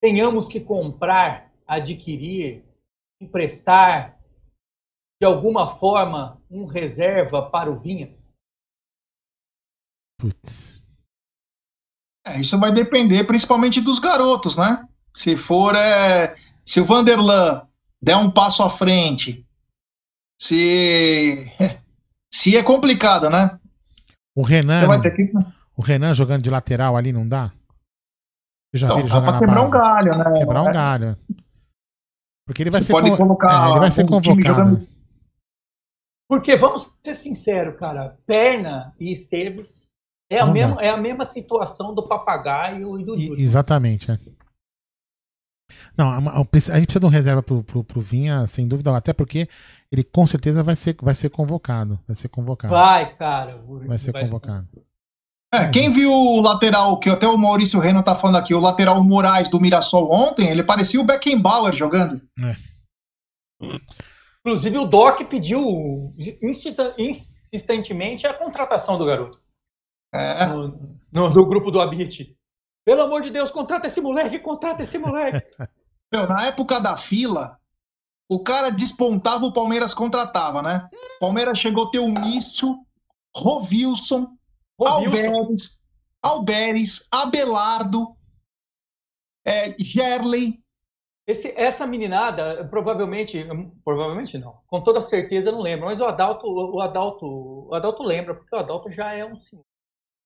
tenhamos 0.00 0.46
que 0.46 0.60
comprar, 0.60 1.52
adquirir, 1.66 2.64
emprestar, 3.20 4.16
de 5.20 5.26
alguma 5.26 5.76
forma, 5.80 6.40
um 6.48 6.64
reserva 6.64 7.50
para 7.50 7.68
o 7.68 7.80
Vinha? 7.80 8.16
Putz. 10.16 10.80
É, 12.24 12.40
isso 12.40 12.56
vai 12.60 12.72
depender 12.72 13.24
principalmente 13.24 13.80
dos 13.80 13.98
garotos, 13.98 14.56
né? 14.56 14.88
Se 15.12 15.34
for, 15.36 15.74
é, 15.74 16.36
se 16.64 16.80
o 16.80 16.84
Vanderlan 16.84 17.68
der 18.00 18.16
um 18.16 18.30
passo 18.30 18.62
à 18.62 18.70
frente, 18.70 19.44
se 20.40 21.46
se 22.32 22.56
é 22.56 22.62
complicado, 22.62 23.28
né? 23.28 23.59
O 24.36 24.42
Renan, 24.42 24.80
Você 24.80 24.86
vai 24.86 24.96
não- 24.96 25.02
ter 25.02 25.10
que 25.12 25.32
o 25.76 25.82
Renan 25.82 26.14
jogando 26.14 26.42
de 26.42 26.50
lateral 26.50 26.96
ali 26.96 27.12
não 27.12 27.28
dá? 27.28 27.48
Você 28.72 28.78
já 28.80 28.86
Então, 28.86 28.96
viu 28.98 29.06
ele 29.06 29.12
dá 29.12 29.14
jogar 29.20 29.26
pra 29.26 29.32
na 29.32 29.38
quebrar 29.40 29.60
base? 29.60 29.66
um 29.68 29.70
galho, 29.80 30.18
né? 30.18 30.38
Quebrar 30.38 30.62
um 30.62 30.68
É. 30.68 30.72
galho. 30.72 31.18
Porque 32.46 32.62
ele 32.62 32.70
vai 32.70 32.80
Você 32.80 32.86
ser 32.88 32.92
pode 32.92 33.10
con- 33.10 33.16
colocar 33.16 33.68
é, 33.68 33.70
ele 33.70 33.80
vai 33.80 33.90
ser 33.90 34.06
convocado. 34.06 34.42
jogando- 34.42 34.88
Porque 36.28 36.56
vamos 36.56 36.88
ser 37.02 37.14
sinceros, 37.14 37.76
cara, 37.78 38.16
Perna 38.26 38.94
e 39.00 39.10
Esteves 39.12 39.90
é 40.30 40.40
a, 40.40 40.44
dá. 40.46 40.52
mesma, 40.52 40.80
é 40.82 40.88
a 40.90 40.96
mesma 40.96 41.24
situação 41.26 41.92
do 41.94 42.06
papagaio 42.06 42.98
e 43.00 43.04
do 43.04 43.16
Yuri. 43.18 43.42
Exatamente, 43.42 44.10
é. 44.12 44.18
Não, 45.96 46.08
a, 46.10 46.16
a- 46.16 46.40
a 46.40 46.42
gente 46.42 46.48
precisa 46.86 47.00
de 47.00 47.06
um 47.06 47.08
reserva 47.08 47.42
pro, 47.42 47.62
pro, 47.62 47.82
pro 47.84 48.00
Vinha, 48.00 48.46
sem 48.46 48.66
dúvida, 48.68 48.96
até 48.96 49.12
porque 49.12 49.48
ele 49.90 50.02
com 50.04 50.26
certeza 50.26 50.62
vai 50.62 50.74
ser, 50.76 50.96
vai 51.02 51.14
ser 51.14 51.30
convocado. 51.30 51.98
Vai 52.06 52.14
ser 52.14 52.28
convocado. 52.28 52.72
Vai, 52.74 53.14
cara. 53.16 53.58
Vai 53.86 53.98
ser 53.98 54.12
convocado. 54.12 54.68
É, 55.52 55.66
quem 55.68 55.92
viu 55.92 56.12
o 56.12 56.40
lateral, 56.40 56.98
que 57.00 57.10
até 57.10 57.26
o 57.26 57.36
Maurício 57.36 57.80
Reno 57.80 58.02
tá 58.04 58.14
falando 58.14 58.36
aqui, 58.36 58.54
o 58.54 58.60
lateral 58.60 59.02
Moraes 59.02 59.48
do 59.48 59.60
Mirassol 59.60 60.08
ontem, 60.12 60.48
ele 60.48 60.62
parecia 60.62 61.00
o 61.00 61.04
Beckenbauer 61.04 61.72
jogando. 61.72 62.20
Inclusive, 64.46 64.78
o 64.78 64.86
Doc 64.86 65.20
pediu 65.28 66.14
insistentemente 66.98 68.26
a 68.26 68.34
contratação 68.34 68.96
do 68.96 69.04
garoto. 69.04 69.38
É. 70.14 70.46
No, 70.46 70.98
no- 71.12 71.30
no 71.34 71.46
grupo 71.46 71.70
do 71.70 71.80
Abit. 71.80 72.36
Pelo 72.90 73.02
amor 73.02 73.22
de 73.22 73.30
Deus, 73.30 73.52
contrata 73.52 73.86
esse 73.86 74.00
moleque, 74.00 74.40
contrata 74.40 74.82
esse 74.82 74.98
moleque. 74.98 75.38
Meu, 76.12 76.26
na 76.28 76.46
época 76.46 76.80
da 76.80 76.96
fila, 76.96 77.56
o 78.28 78.42
cara 78.42 78.68
despontava, 78.68 79.44
o 79.46 79.52
Palmeiras 79.52 79.94
contratava, 79.94 80.60
né? 80.60 80.88
Palmeiras 81.20 81.56
chegou 81.56 81.86
a 81.86 81.90
ter 81.92 82.00
o 82.00 82.08
Nício, 82.08 82.84
Rovilson, 83.36 84.36
Alberes, 84.80 85.80
Alberes, 86.20 87.06
Abelardo, 87.12 88.16
é, 89.46 89.70
Gerley. 89.78 90.60
Esse- 91.28 91.54
essa 91.56 91.86
meninada, 91.86 92.66
provavelmente, 92.68 93.46
provavelmente 93.84 94.36
não, 94.36 94.62
com 94.66 94.82
toda 94.82 95.00
certeza 95.00 95.52
não 95.52 95.60
lembra, 95.60 95.86
mas 95.86 96.00
o 96.00 96.04
Adalto, 96.06 96.44
o 96.44 96.80
Adalto, 96.80 97.24
o 97.68 97.72
Adalto 97.72 98.02
lembra, 98.02 98.34
porque 98.34 98.56
o 98.56 98.58
Adalto 98.58 98.90
já 98.90 99.14
é 99.14 99.24
um 99.24 99.40
senhor. 99.42 99.64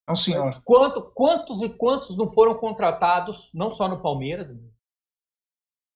É 0.07 0.11
um 0.11 0.15
senhor. 0.15 0.61
Quanto, 0.63 1.01
quantos 1.13 1.61
e 1.61 1.69
quantos 1.69 2.15
não 2.15 2.27
foram 2.27 2.55
contratados, 2.55 3.49
não 3.53 3.71
só 3.71 3.87
no 3.87 4.01
Palmeiras, 4.01 4.49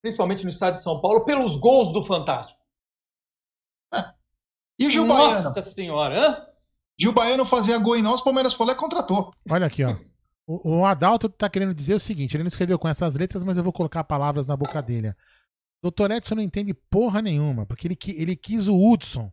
principalmente 0.02 0.44
no 0.44 0.50
estado 0.50 0.76
de 0.76 0.82
São 0.82 1.00
Paulo, 1.00 1.26
pelos 1.26 1.56
gols 1.58 1.94
do 1.94 2.04
Fantástico? 2.04 2.60
E 4.80 4.88
o 4.88 4.90
Gil 4.90 5.06
Baiano? 5.06 5.44
Nossa 5.44 5.62
senhora, 5.62 6.20
hã? 6.20 6.48
Gil 6.98 7.12
Baiano 7.12 7.46
fazia 7.46 7.78
gol 7.78 7.98
em 7.98 8.02
nós, 8.02 8.22
o 8.22 8.24
Palmeiras 8.24 8.54
falou 8.54 8.74
e 8.74 8.78
contratou. 8.78 9.32
Olha 9.50 9.68
aqui, 9.68 9.84
ó. 9.84 9.96
O, 10.48 10.80
o 10.80 10.86
Adalto 10.86 11.30
tá 11.30 11.50
querendo 11.50 11.74
dizer 11.74 11.94
o 11.94 12.00
seguinte: 12.00 12.36
ele 12.36 12.44
não 12.44 12.48
escreveu 12.48 12.80
com 12.80 12.88
essas 12.88 13.16
letras, 13.16 13.44
mas 13.44 13.58
eu 13.58 13.64
vou 13.64 13.74
colocar 13.74 14.04
palavras 14.04 14.48
na 14.48 14.58
boca 14.58 14.82
dele. 14.82 15.14
Doutor 15.82 16.12
Edson 16.12 16.36
não 16.36 16.44
entende 16.44 16.74
porra 16.74 17.22
nenhuma, 17.22 17.66
porque 17.66 17.88
ele, 17.88 17.98
ele 18.16 18.36
quis 18.36 18.68
o 18.68 18.76
Hudson. 18.76 19.32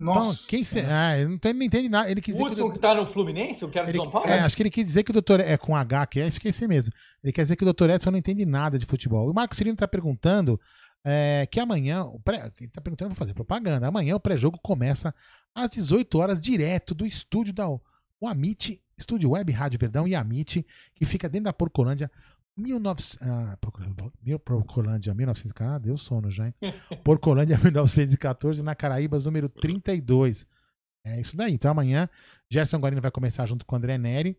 Nossa. 0.00 0.32
Então, 0.32 0.46
quem 0.48 0.64
se, 0.64 0.80
ah, 0.80 1.18
ele 1.18 1.28
não, 1.28 1.38
tem- 1.38 1.52
não 1.52 1.62
entende 1.62 1.88
nada. 1.88 2.10
Ele 2.10 2.20
quis 2.20 2.34
O 2.34 2.38
dizer 2.38 2.54
que 2.54 2.60
o 2.60 2.64
último 2.64 2.72
que 2.72 2.78
tá 2.80 2.94
no 2.94 3.06
Fluminense, 3.06 3.64
o 3.64 3.68
que 3.68 3.78
era 3.78 3.92
do 3.92 4.02
São 4.02 4.10
Paulo? 4.10 4.28
é, 4.28 4.40
acho 4.40 4.56
que 4.56 4.62
ele 4.62 4.70
quis 4.70 4.86
dizer 4.86 5.02
que 5.02 5.10
o 5.10 5.12
doutor. 5.12 5.40
É 5.40 5.56
com 5.56 5.76
H, 5.76 6.06
que 6.06 6.20
é 6.20 6.26
esquecer 6.26 6.66
mesmo. 6.66 6.92
Ele 7.22 7.32
quer 7.32 7.42
dizer 7.42 7.54
que 7.56 7.62
o 7.62 7.66
doutor 7.66 7.90
Edson 7.90 8.10
não 8.10 8.18
entende 8.18 8.44
nada 8.46 8.78
de 8.78 8.86
futebol. 8.86 9.30
O 9.30 9.34
Marco 9.34 9.54
Cirino 9.54 9.76
tá 9.76 9.86
perguntando 9.86 10.58
é, 11.04 11.46
que 11.50 11.60
amanhã. 11.60 12.02
O 12.04 12.18
pré, 12.18 12.50
ele 12.58 12.70
tá 12.70 12.80
perguntando, 12.80 13.10
vou 13.10 13.16
fazer 13.16 13.34
propaganda. 13.34 13.86
Amanhã 13.86 14.16
o 14.16 14.20
pré-jogo 14.20 14.58
começa 14.62 15.14
às 15.54 15.70
18 15.70 16.18
horas, 16.18 16.40
direto 16.40 16.94
do 16.94 17.04
estúdio 17.06 17.52
da 17.52 17.68
o 17.68 17.80
Amit, 18.28 18.80
Estúdio 18.98 19.30
Web 19.30 19.50
Rádio 19.52 19.78
Verdão 19.78 20.06
e 20.06 20.14
Amit, 20.14 20.66
que 20.94 21.06
fica 21.06 21.26
dentro 21.28 21.44
da 21.44 21.52
Porcolândia. 21.54 22.10
1900, 22.56 23.26
ah, 23.26 23.56
Porcolândia 24.44 25.14
1900, 25.14 25.52
ah, 25.62 25.78
deu 25.78 25.96
sono 25.96 26.30
já, 26.30 26.46
hein? 26.46 26.54
Porcolândia 27.04 27.58
1914, 27.58 28.62
na 28.62 28.74
Caraíbas, 28.74 29.26
número 29.26 29.48
32. 29.48 30.46
É 31.04 31.20
isso 31.20 31.36
daí. 31.36 31.54
Então 31.54 31.70
amanhã, 31.70 32.08
Gerson 32.50 32.78
Guarino 32.78 33.00
vai 33.00 33.10
começar 33.10 33.46
junto 33.46 33.64
com 33.64 33.74
o 33.74 33.78
André 33.78 33.96
Neri. 33.96 34.38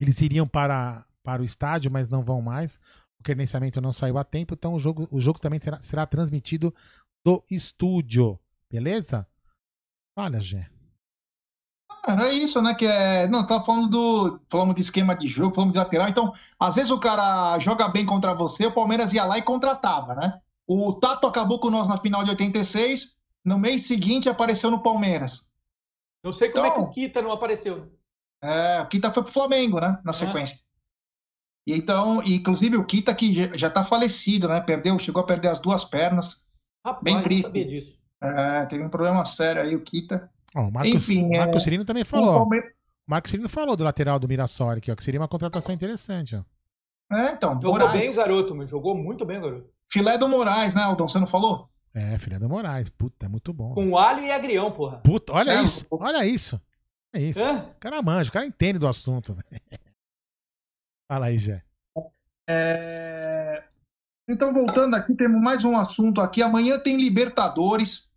Eles 0.00 0.20
iriam 0.22 0.46
para, 0.46 1.06
para 1.22 1.42
o 1.42 1.44
estádio, 1.44 1.90
mas 1.90 2.08
não 2.08 2.24
vão 2.24 2.40
mais. 2.40 2.80
O 3.18 3.22
credenciamento 3.22 3.80
não 3.80 3.92
saiu 3.92 4.16
a 4.16 4.24
tempo, 4.24 4.54
então 4.54 4.74
o 4.74 4.78
jogo, 4.78 5.06
o 5.10 5.20
jogo 5.20 5.38
também 5.38 5.60
será, 5.60 5.80
será 5.82 6.06
transmitido 6.06 6.74
do 7.24 7.44
estúdio. 7.50 8.38
Beleza? 8.70 9.26
Olha, 10.16 10.40
Gé. 10.40 10.70
Era 12.06 12.32
isso, 12.32 12.60
né? 12.62 12.74
Que 12.74 12.86
é. 12.86 13.28
Não, 13.28 13.42
você 13.42 13.48
tava 13.48 13.64
falando 13.64 13.88
do. 13.88 14.40
Falamos 14.48 14.74
de 14.74 14.80
esquema 14.80 15.14
de 15.14 15.26
jogo, 15.28 15.54
falamos 15.54 15.72
de 15.74 15.78
lateral. 15.78 16.08
Então, 16.08 16.32
às 16.58 16.74
vezes 16.76 16.90
o 16.90 16.98
cara 16.98 17.58
joga 17.58 17.88
bem 17.88 18.06
contra 18.06 18.34
você, 18.34 18.66
o 18.66 18.72
Palmeiras 18.72 19.12
ia 19.12 19.24
lá 19.24 19.36
e 19.38 19.42
contratava, 19.42 20.14
né? 20.14 20.40
O 20.66 20.94
Tato 20.94 21.26
acabou 21.26 21.58
com 21.58 21.68
nós 21.70 21.88
na 21.88 21.98
final 21.98 22.22
de 22.24 22.30
86. 22.30 23.18
No 23.44 23.58
mês 23.58 23.86
seguinte 23.86 24.28
apareceu 24.28 24.70
no 24.70 24.82
Palmeiras. 24.82 25.50
Não 26.24 26.32
sei 26.32 26.50
como 26.50 26.66
é 26.66 26.70
que 26.70 26.76
Então- 26.78 26.88
o 26.90 26.92
Kita 26.92 27.22
não 27.22 27.32
apareceu. 27.32 27.90
É, 28.42 28.80
o 28.80 28.86
Kita 28.86 29.10
foi 29.12 29.22
pro 29.22 29.32
Flamengo, 29.32 29.80
né? 29.80 29.98
Na 30.04 30.12
sequência. 30.12 30.58
E 31.66 31.74
então, 31.74 32.22
inclusive 32.24 32.76
o 32.76 32.84
Kita 32.84 33.14
que 33.14 33.56
já- 33.56 33.68
tá 33.70 33.84
falecido, 33.84 34.48
né? 34.48 34.60
Perdeu, 34.60 34.98
chegou 34.98 35.22
a 35.22 35.26
perder 35.26 35.48
as 35.48 35.60
duas 35.60 35.84
pernas. 35.84 36.46
Rapaz, 36.84 37.02
Bem 37.04 37.16
não 37.16 37.22
triste. 37.22 37.46
sabia 37.48 37.64
disso. 37.66 37.98
É, 38.22 38.64
teve 38.66 38.82
um 38.84 38.88
problema 38.90 39.24
sério 39.24 39.62
aí, 39.62 39.74
o 39.76 39.82
Kita. 39.82 40.30
Ó, 40.56 40.62
o 40.62 40.72
Marcos, 40.72 40.92
Enfim, 40.94 41.34
é- 41.34 41.38
Marcos 41.38 41.62
Cirino 41.62 41.84
também 41.84 42.04
falou. 42.04 42.44
O 42.44 42.50
Marcos 43.06 43.30
Cirino 43.30 43.48
falou 43.48 43.76
do 43.76 43.84
lateral 43.84 44.18
do 44.18 44.28
Mirassol 44.28 44.70
aqui, 44.70 44.90
ó, 44.90 44.96
que 44.96 45.02
seria 45.04 45.20
uma 45.20 45.28
contratação 45.28 45.74
interessante. 45.74 46.36
Ó. 46.36 46.42
É, 47.14 47.32
então, 47.32 47.54
Jogou 47.54 47.72
Moraes. 47.72 47.92
bem 48.00 48.08
o 48.12 48.16
garoto, 48.16 48.54
meu. 48.54 48.66
Jogou 48.66 48.94
muito 48.96 49.24
bem 49.24 49.38
o 49.38 49.42
garoto. 49.42 49.70
Filé 49.90 50.16
do 50.16 50.28
Moraes, 50.28 50.74
né, 50.74 50.82
Aldão? 50.82 51.08
Você 51.08 51.18
não 51.18 51.26
falou? 51.26 51.68
É, 51.92 52.16
filha 52.18 52.38
do 52.38 52.48
Moraes. 52.48 52.88
Puta, 52.88 53.26
é 53.26 53.28
muito 53.28 53.52
bom. 53.52 53.74
Com 53.74 53.98
alho 53.98 54.22
e 54.22 54.30
agrião, 54.30 54.70
porra. 54.70 54.98
Puta, 54.98 55.32
olha 55.32 55.44
Certo. 55.44 55.64
isso, 55.64 55.86
olha 55.90 56.24
isso. 56.24 56.60
É 57.12 57.20
isso. 57.20 57.40
Hã? 57.44 57.64
O 57.76 57.80
cara 57.80 58.00
manja, 58.00 58.30
o 58.30 58.32
cara 58.32 58.46
entende 58.46 58.78
do 58.78 58.86
assunto. 58.86 59.34
velho. 59.34 59.46
Fala 61.10 61.26
aí, 61.26 61.38
Jé. 61.38 61.64
É, 62.48 63.64
Então, 64.28 64.52
voltando 64.52 64.94
aqui, 64.94 65.14
temos 65.16 65.40
mais 65.42 65.64
um 65.64 65.76
assunto 65.76 66.20
aqui. 66.20 66.40
Amanhã 66.42 66.78
tem 66.78 66.96
Libertadores. 66.96 68.12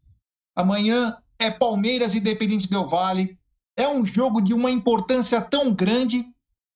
Amanhã 0.56 1.18
é 1.44 1.52
Palmeiras 1.52 2.16
Independente 2.16 2.70
Del 2.70 2.88
Vale. 2.88 3.38
É 3.76 3.88
um 3.88 4.06
jogo 4.06 4.42
de 4.42 4.54
uma 4.54 4.72
importância 4.72 5.42
tão 5.42 5.74
grande 5.74 6.26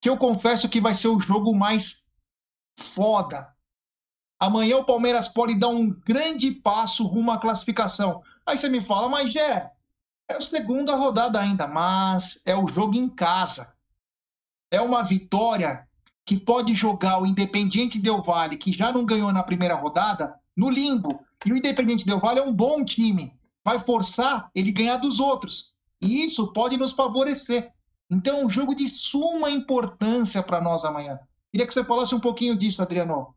que 0.02 0.10
eu 0.10 0.18
confesso 0.18 0.70
que 0.70 0.82
vai 0.82 0.94
ser 0.94 1.08
o 1.08 1.20
jogo 1.20 1.54
mais 1.54 2.04
foda 2.80 3.56
Amanhã 4.40 4.78
o 4.78 4.86
Palmeiras 4.86 5.28
pode 5.28 5.56
dar 5.56 5.70
um 5.70 5.90
grande 5.90 6.52
passo 6.52 7.06
rumo 7.06 7.32
à 7.32 7.40
classificação. 7.40 8.22
Aí 8.46 8.58
você 8.58 8.70
me 8.70 8.82
fala, 8.82 9.10
mas 9.10 9.32
Gé, 9.32 9.72
é 10.30 10.36
a 10.36 10.42
segunda 10.42 10.96
rodada 10.96 11.40
ainda, 11.40 11.68
mas 11.68 12.40
é 12.46 12.56
o 12.56 12.68
jogo 12.68 12.96
em 12.96 13.10
casa. 13.10 13.74
É 14.70 14.80
uma 14.80 15.02
vitória 15.02 15.88
que 16.24 16.38
pode 16.38 16.74
jogar 16.74 17.20
o 17.20 17.26
Independiente 17.26 17.98
Del 17.98 18.22
Valle, 18.22 18.58
que 18.58 18.72
já 18.72 18.92
não 18.92 19.06
ganhou 19.06 19.32
na 19.32 19.42
primeira 19.42 19.74
rodada, 19.74 20.36
no 20.56 20.70
limbo. 20.70 21.20
E 21.46 21.52
o 21.52 21.58
Independiente 21.58 22.06
Del 22.06 22.20
Valle 22.20 22.40
é 22.40 22.44
um 22.44 22.54
bom 22.54 22.84
time. 22.86 23.34
Vai 23.68 23.80
forçar 23.80 24.50
ele 24.56 24.72
ganhar 24.72 24.96
dos 24.96 25.20
outros. 25.20 25.76
E 26.02 26.24
isso 26.24 26.54
pode 26.54 26.78
nos 26.78 26.94
favorecer. 26.94 27.74
Então 28.10 28.38
é 28.40 28.46
um 28.46 28.50
jogo 28.50 28.74
de 28.74 28.88
suma 28.88 29.52
importância 29.52 30.42
para 30.42 30.62
nós 30.62 30.86
amanhã. 30.86 31.20
Queria 31.52 31.68
que 31.68 31.74
você 31.74 31.84
falasse 31.84 32.16
um 32.16 32.20
pouquinho 32.22 32.56
disso, 32.56 32.82
Adriano. 32.82 33.36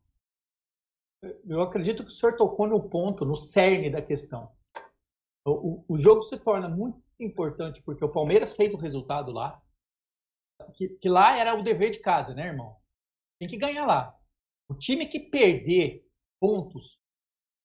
Eu 1.44 1.60
acredito 1.60 2.04
que 2.04 2.10
o 2.10 2.12
senhor 2.12 2.36
tocou 2.36 2.68
no 2.68 2.80
ponto, 2.88 3.24
no 3.24 3.34
cerne 3.34 3.90
da 3.90 4.00
questão. 4.00 4.52
O, 5.44 5.50
o, 5.50 5.84
o 5.88 5.98
jogo 5.98 6.22
se 6.22 6.38
torna 6.38 6.68
muito 6.68 7.02
importante 7.18 7.82
porque 7.82 8.04
o 8.04 8.12
Palmeiras 8.12 8.52
fez 8.52 8.72
o 8.72 8.78
resultado 8.78 9.32
lá. 9.32 9.60
Que, 10.74 10.90
que, 10.90 11.08
lá 11.08 11.36
era 11.36 11.58
o 11.58 11.62
dever 11.64 11.90
de 11.90 11.98
casa, 11.98 12.34
né, 12.34 12.46
irmão? 12.46 12.76
Tem 13.40 13.48
que 13.48 13.56
ganhar 13.56 13.84
lá. 13.84 14.16
O 14.68 14.76
time 14.76 15.08
que 15.08 15.18
perder 15.18 16.06
pontos 16.38 17.00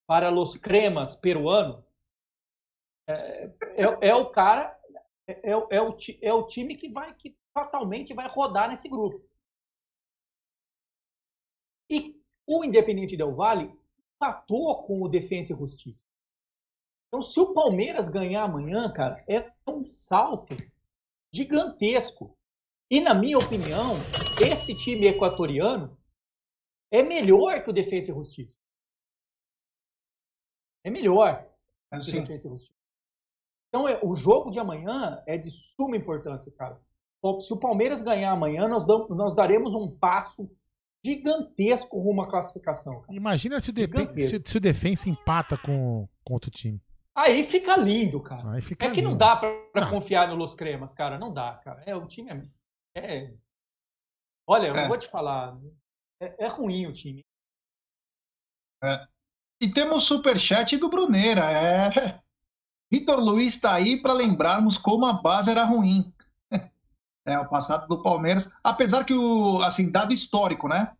para 0.08 0.34
os 0.34 0.58
cremas 0.58 1.16
peruano 1.16 1.85
é, 3.08 3.46
é, 3.76 4.10
é 4.10 4.16
o 4.16 4.30
cara, 4.30 4.78
é, 5.28 5.52
é, 5.52 5.52
é, 5.52 5.82
o, 5.82 5.98
é 6.22 6.34
o 6.34 6.48
time 6.48 6.76
que 6.76 6.90
vai 6.90 7.14
que 7.16 7.38
fatalmente 7.54 8.14
vai 8.14 8.28
rodar 8.28 8.70
nesse 8.70 8.90
grupo. 8.90 9.24
E 11.90 12.20
o 12.48 12.64
Independente 12.64 13.16
Del 13.16 13.36
Vale 13.36 13.72
empatou 14.16 14.84
com 14.84 15.02
o 15.02 15.10
Defensa 15.10 15.54
e 15.54 15.56
Justiça. 15.56 16.04
Então, 17.08 17.22
se 17.22 17.40
o 17.40 17.54
Palmeiras 17.54 18.10
ganhar 18.10 18.44
amanhã, 18.44 18.92
cara, 18.92 19.24
é 19.28 19.54
um 19.68 19.86
salto 19.86 20.56
gigantesco. 21.34 22.38
E, 22.90 23.00
na 23.00 23.14
minha 23.14 23.38
opinião, 23.38 23.96
esse 24.42 24.76
time 24.78 25.08
equatoriano 25.08 25.98
é 26.92 27.02
melhor 27.02 27.64
que 27.64 27.70
o 27.70 27.74
Defensa 27.74 28.12
e 28.12 28.14
Justiça. 28.14 28.58
É 30.84 30.90
melhor 30.90 31.50
assim. 31.92 32.12
que 32.12 32.18
o 32.18 32.22
Defensa 32.22 32.48
e 32.48 32.52
Justiça. 32.52 32.76
Então, 33.70 33.88
é, 33.88 34.00
o 34.04 34.16
jogo 34.16 34.50
de 34.52 34.60
amanhã 34.60 35.22
é 35.26 35.38
de 35.38 35.50
suma 35.50 35.98
importância, 35.98 36.52
cara. 36.52 36.80
Se 37.42 37.52
o 37.52 37.58
Palmeiras 37.58 38.02
ganhar 38.02 38.32
amanhã, 38.32 38.68
nós, 38.68 38.86
damos, 38.86 39.10
nós 39.10 39.36
daremos 39.36 39.74
um 39.74 39.90
passo 39.90 40.50
gigantesco 41.04 42.00
rumo 42.00 42.22
à 42.22 42.30
classificação. 42.30 43.02
Cara. 43.02 43.14
Imagina 43.16 43.60
se 43.60 43.72
o, 43.72 44.14
se, 44.14 44.42
se 44.44 44.58
o 44.58 44.62
Defensa 44.62 45.10
empata 45.10 45.58
com, 45.58 46.08
com 46.24 46.34
outro 46.34 46.52
time. 46.52 46.82
Aí 47.16 47.44
fica 47.44 47.78
lindo, 47.78 48.22
cara. 48.22 48.62
Fica 48.62 48.86
é 48.86 48.92
que 48.92 48.98
lindo. 48.98 49.12
não 49.12 49.18
dá 49.18 49.36
pra, 49.38 49.50
pra 49.72 49.90
confiar 49.90 50.28
no 50.28 50.36
Los 50.36 50.54
Cremas, 50.54 50.94
cara. 50.94 51.18
Não 51.18 51.34
dá, 51.34 51.56
cara. 51.64 51.82
É, 51.86 51.96
o 51.96 52.06
time 52.08 52.52
é. 52.94 53.00
é... 53.00 53.34
Olha, 54.48 54.68
eu 54.68 54.76
É. 54.76 54.88
vou 54.88 54.98
te 54.98 55.08
falar. 55.08 55.58
É, 56.22 56.46
é 56.46 56.48
ruim 56.48 56.86
o 56.88 56.94
time. 56.94 57.22
É. 58.84 59.08
E 59.62 59.72
temos 59.72 60.04
superchat 60.04 60.76
do 60.78 60.90
Bruneira. 60.90 61.42
É. 61.50 62.22
Vitor 62.92 63.20
Luiz 63.20 63.56
está 63.56 63.74
aí 63.74 64.02
para 64.02 64.14
lembrarmos 64.14 64.78
como 64.78 65.06
a 65.06 65.14
base 65.14 65.52
era 65.52 65.64
ruim. 65.64 66.12
É, 67.28 67.40
o 67.40 67.50
passado 67.50 67.88
do 67.88 68.04
Palmeiras. 68.04 68.52
Apesar 68.64 69.04
que 69.04 69.12
o, 69.16 69.60
assim, 69.64 69.90
dado 69.90 70.14
histórico, 70.14 70.68
né? 70.68 70.92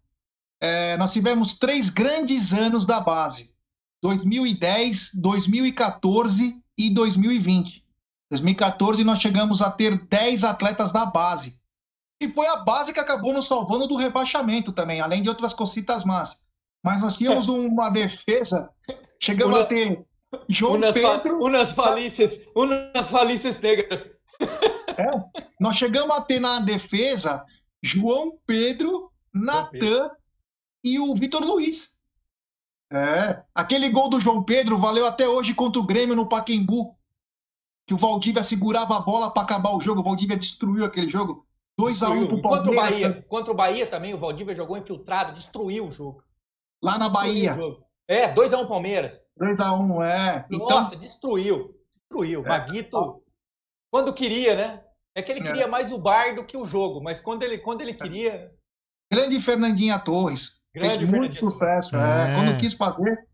É, 0.60 0.98
nós 0.98 1.14
tivemos 1.14 1.54
três 1.54 1.92
grandes 1.92 2.52
anos 2.52 2.84
da 2.84 3.00
base: 3.00 3.54
2010, 4.02 5.12
2014 5.14 6.60
e 6.76 6.90
2020. 6.90 7.86
2014 8.32 9.04
nós 9.04 9.20
chegamos 9.20 9.62
a 9.62 9.70
ter 9.70 10.00
10 10.08 10.44
atletas 10.44 10.92
da 10.92 11.06
base. 11.06 11.62
E 12.20 12.28
foi 12.28 12.48
a 12.48 12.58
base 12.58 12.92
que 12.94 13.00
acabou 13.00 13.34
nos 13.34 13.48
salvando 13.48 13.88
do 13.88 13.96
rebaixamento 13.96 14.72
também, 14.72 15.02
além 15.02 15.22
de 15.22 15.30
outras 15.30 15.54
cocitas 15.54 16.04
más. 16.04 16.46
Mas 16.84 17.02
nós 17.02 17.18
tínhamos 17.18 17.48
uma 17.50 17.90
defesa, 17.90 18.72
chegamos 19.22 19.60
a 19.60 19.66
ter 19.66 20.06
João 20.50 20.74
unas, 20.74 20.98
fa- 20.98 21.20
Pedro. 21.20 21.44
unas 21.44 21.72
falícias, 21.72 22.40
unas 22.56 23.10
falícias 23.10 23.60
negras. 23.60 24.10
Nós 25.60 25.76
chegamos 25.76 26.16
a 26.16 26.22
ter 26.22 26.40
na 26.40 26.60
defesa 26.60 27.46
João 27.82 28.38
Pedro, 28.46 29.12
Natan 29.34 30.10
e 30.84 31.00
o 31.00 31.14
Vitor 31.16 31.44
Luiz. 31.44 32.00
É. 32.92 33.44
Aquele 33.54 33.90
gol 33.90 34.10
do 34.10 34.20
João 34.20 34.44
Pedro 34.44 34.78
valeu 34.78 35.06
até 35.06 35.28
hoje 35.28 35.54
contra 35.54 35.80
o 35.82 35.86
Grêmio 35.86 36.16
no 36.16 36.28
Paquembu. 36.30 36.96
Que 37.88 37.94
o 37.94 37.98
Valdívia 37.98 38.42
segurava 38.42 38.96
a 38.98 39.00
bola 39.00 39.30
para 39.32 39.44
acabar 39.44 39.76
o 39.76 39.80
jogo. 39.82 40.00
O 40.02 40.04
Valdívia 40.04 40.38
destruiu 40.38 40.86
aquele 40.86 41.08
jogo. 41.08 41.46
2x1 41.80 42.28
pro 42.28 42.42
Contra 42.42 42.72
o 42.72 42.76
Palmeiras. 42.76 42.90
Bahia. 42.92 43.26
Contra 43.28 43.52
o 43.52 43.56
Bahia 43.56 43.88
também, 43.88 44.14
o 44.14 44.18
Valdívia 44.20 44.56
jogou 44.56 44.78
infiltrado, 44.78 45.34
destruiu 45.34 45.88
o 45.88 45.92
jogo. 45.92 46.24
Lá 46.82 46.98
na 46.98 47.10
Bahia. 47.10 47.58
É, 48.08 48.34
2x1 48.34 48.68
Palmeiras. 48.68 49.20
2x1, 49.40 50.02
é. 50.06 50.46
Então, 50.52 50.68
Nossa, 50.82 50.96
destruiu. 50.96 51.76
Destruiu. 52.02 52.46
É. 52.46 52.50
Maguito, 52.50 53.22
quando 53.92 54.14
queria, 54.14 54.56
né? 54.56 54.82
É 55.16 55.22
que 55.22 55.32
ele 55.32 55.42
É. 55.42 55.44
queria 55.44 55.68
mais 55.68 55.92
o 55.92 55.98
bar 55.98 56.36
do 56.36 56.46
que 56.46 56.58
o 56.58 56.66
jogo, 56.66 57.02
mas 57.02 57.20
quando 57.20 57.44
ele, 57.44 57.58
quando 57.60 57.82
ele 57.82 57.94
queria. 57.94 58.52
grande 59.12 59.40
Fernandinha 59.40 59.98
Torres. 60.00 60.60
Grande 60.74 60.98
fez 60.98 61.10
muito 61.10 61.38
sucesso. 61.38 61.96
É. 61.96 62.32
é. 62.32 62.36
Quando 62.36 62.58
quis 62.60 62.74
fazer, 62.74 63.26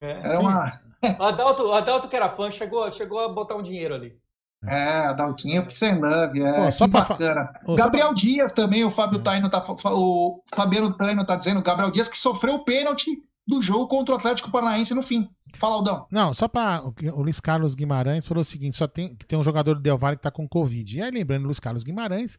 É. 0.00 0.10
era 0.12 0.40
uma. 0.40 0.80
O 1.18 1.22
Adalto, 1.22 1.72
Adalto, 1.72 2.08
que 2.08 2.16
era 2.16 2.30
fã, 2.34 2.50
chegou, 2.50 2.90
chegou 2.90 3.18
a 3.20 3.28
botar 3.28 3.54
um 3.56 3.62
dinheiro 3.62 3.94
ali. 3.94 4.18
É, 4.64 5.06
Adaltinho, 5.08 5.62
Pixel 5.64 6.00
Love, 6.00 6.40
é, 6.42 6.60
Ó, 6.66 6.70
só 6.70 6.86
que 6.86 6.92
pra 6.92 7.02
fa- 7.02 7.14
bacana. 7.14 7.52
Só 7.64 7.76
Gabriel 7.76 8.14
Dias 8.14 8.50
também, 8.52 8.82
o 8.84 8.90
Fábio 8.90 9.22
Taino 9.22 9.50
tá, 9.50 9.62
o 9.92 10.42
Fabiano 10.54 10.96
Taino 10.96 11.24
tá 11.26 11.36
dizendo, 11.36 11.62
Gabriel 11.62 11.90
Dias 11.90 12.08
que 12.08 12.16
sofreu 12.16 12.54
o 12.54 12.64
pênalti 12.64 13.10
do 13.46 13.62
jogo 13.62 13.86
contra 13.86 14.14
o 14.14 14.18
Atlético 14.18 14.50
Paranaense 14.50 14.92
no 14.94 15.02
fim. 15.02 15.28
Fala, 15.54 15.76
Aldão. 15.76 16.06
Não, 16.10 16.34
só 16.34 16.48
para 16.48 16.82
o 16.84 17.22
Luiz 17.22 17.38
Carlos 17.40 17.74
Guimarães 17.74 18.26
falou 18.26 18.42
o 18.42 18.44
seguinte: 18.44 18.76
só 18.76 18.86
tem, 18.88 19.14
tem 19.14 19.38
um 19.38 19.42
jogador 19.44 19.74
do 19.74 19.80
Del 19.80 19.96
Valle 19.96 20.16
que 20.16 20.22
tá 20.22 20.30
com 20.30 20.48
Covid. 20.48 20.98
E 20.98 21.02
aí, 21.02 21.10
lembrando, 21.10 21.44
Luiz 21.44 21.60
Carlos 21.60 21.82
Guimarães 21.84 22.38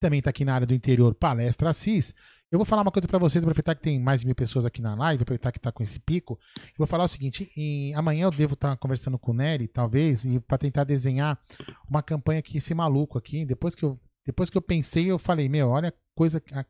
também 0.00 0.20
tá 0.20 0.28
aqui 0.30 0.44
na 0.44 0.54
área 0.54 0.66
do 0.66 0.74
interior, 0.74 1.14
palestra 1.14 1.70
Assis. 1.70 2.12
Eu 2.52 2.58
vou 2.58 2.66
falar 2.66 2.82
uma 2.82 2.90
coisa 2.92 3.08
para 3.08 3.18
vocês, 3.18 3.42
aproveitar 3.42 3.74
que 3.74 3.80
tem 3.80 3.98
mais 3.98 4.20
de 4.20 4.26
mil 4.26 4.34
pessoas 4.34 4.66
aqui 4.66 4.82
na 4.82 4.94
live, 4.94 5.22
aproveitar 5.22 5.50
que 5.50 5.58
tá 5.58 5.72
com 5.72 5.82
esse 5.82 5.98
pico. 5.98 6.38
Eu 6.56 6.74
vou 6.78 6.86
falar 6.86 7.04
o 7.04 7.08
seguinte: 7.08 7.50
em- 7.56 7.94
amanhã 7.94 8.24
eu 8.24 8.30
devo 8.30 8.52
estar 8.54 8.76
conversando 8.76 9.18
com 9.18 9.32
o 9.32 9.34
Nery, 9.34 9.66
talvez, 9.66 10.24
e 10.26 10.38
para 10.40 10.58
tentar 10.58 10.84
desenhar 10.84 11.40
uma 11.88 12.02
campanha 12.02 12.42
que 12.42 12.58
esse 12.58 12.74
maluco 12.74 13.16
aqui, 13.18 13.44
depois 13.46 13.74
que 13.74 13.82
eu, 13.84 13.98
depois 14.26 14.50
que 14.50 14.58
eu 14.58 14.62
pensei, 14.62 15.06
eu 15.06 15.18
falei, 15.18 15.48
meu, 15.48 15.68
olha 15.70 15.88
a 15.88 15.92
coisa, 16.14 16.40
a 16.52 16.62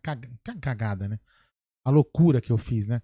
cagada, 0.60 1.08
né? 1.08 1.18
A 1.84 1.90
loucura 1.90 2.40
que 2.40 2.50
eu 2.52 2.56
fiz, 2.56 2.86
né? 2.86 3.02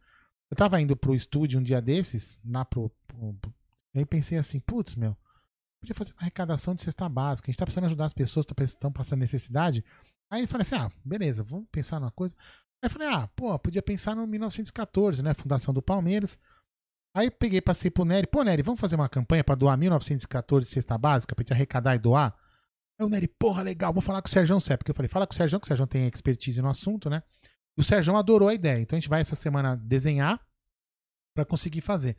Eu 0.51 0.57
tava 0.57 0.81
indo 0.81 0.97
pro 0.97 1.15
estúdio 1.15 1.61
um 1.61 1.63
dia 1.63 1.81
desses, 1.81 2.39
lá 2.45 2.65
pro. 2.65 2.91
aí 3.95 4.05
pensei 4.05 4.37
assim, 4.37 4.59
putz, 4.59 4.97
meu, 4.97 5.17
podia 5.81 5.95
fazer 5.95 6.13
uma 6.13 6.23
arrecadação 6.23 6.75
de 6.75 6.83
cesta 6.83 7.09
básica. 7.09 7.47
A 7.47 7.51
gente 7.51 7.59
tá 7.59 7.65
precisando 7.65 7.85
ajudar 7.85 8.07
as 8.07 8.13
pessoas 8.13 8.45
que 8.45 8.63
estão 8.63 8.91
passando 8.91 9.21
necessidade. 9.21 9.85
Aí 10.31 10.47
falei 10.47 10.63
assim, 10.63 10.75
ah, 10.75 10.91
beleza, 11.05 11.43
vamos 11.45 11.69
pensar 11.71 12.01
numa 12.01 12.11
coisa. 12.11 12.35
Aí 12.83 12.89
falei, 12.89 13.09
ah, 13.09 13.29
pô, 13.29 13.57
podia 13.59 13.83
pensar 13.83 14.17
no 14.17 14.27
1914, 14.27 15.23
né? 15.23 15.35
Fundação 15.35 15.73
do 15.73 15.83
Palmeiras. 15.83 16.39
Aí 17.15 17.31
peguei, 17.31 17.61
passei 17.61 17.91
pro 17.91 18.05
Nery. 18.05 18.27
Pô, 18.27 18.43
Nery, 18.43 18.63
vamos 18.63 18.81
fazer 18.81 18.97
uma 18.97 19.09
campanha 19.09 19.43
pra 19.43 19.55
doar 19.55 19.77
1914 19.77 20.67
cesta 20.69 20.97
básica, 20.97 21.35
pra 21.35 21.43
gente 21.43 21.53
arrecadar 21.53 21.95
e 21.95 21.99
doar? 21.99 22.35
Aí 22.99 23.07
o 23.07 23.09
Nery, 23.09 23.29
porra, 23.29 23.63
legal, 23.63 23.93
vou 23.93 24.03
falar 24.03 24.23
com 24.23 24.29
o 24.29 24.31
Sérgio 24.31 24.59
Sé, 24.61 24.77
porque 24.77 24.91
eu 24.91 24.95
falei, 24.95 25.09
fala 25.09 25.27
com 25.27 25.33
o 25.33 25.37
Sérgio, 25.37 25.59
que 25.59 25.65
o 25.65 25.69
Sérgio 25.69 25.87
tem 25.87 26.07
expertise 26.07 26.63
no 26.63 26.69
assunto, 26.69 27.11
né? 27.11 27.23
O 27.81 27.83
Sérgio 27.83 28.15
adorou 28.15 28.51
a 28.51 28.55
ideia. 28.55 28.79
Então 28.79 28.95
a 28.95 29.01
gente 29.01 29.09
vai 29.09 29.23
essa 29.23 29.35
semana 29.35 29.75
desenhar 29.75 30.39
pra 31.35 31.47
conseguir 31.47 31.81
fazer. 31.81 32.15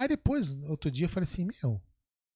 Aí 0.00 0.06
depois, 0.06 0.56
outro 0.62 0.92
dia, 0.92 1.06
eu 1.06 1.08
falei 1.08 1.24
assim, 1.24 1.48
meu, 1.60 1.82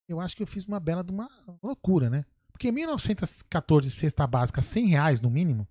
eu 0.09 0.20
acho 0.20 0.36
que 0.36 0.43
eu 0.43 0.47
fiz 0.48 0.66
uma 0.66 0.80
bela 0.80 1.05
de 1.05 1.12
uma 1.12 1.30
loucura, 1.62 2.10
né? 2.10 2.24
Porque 2.51 2.72
1914 2.72 3.88
cesta 3.88 4.26
básica, 4.26 4.60
100 4.60 4.86
reais 4.86 5.20
no 5.20 5.30
mínimo, 5.30 5.68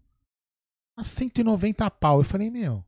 a 0.97 1.03
190 1.03 1.91
pau. 1.91 2.19
Eu 2.21 2.23
falei, 2.23 2.49
meu, 2.49 2.85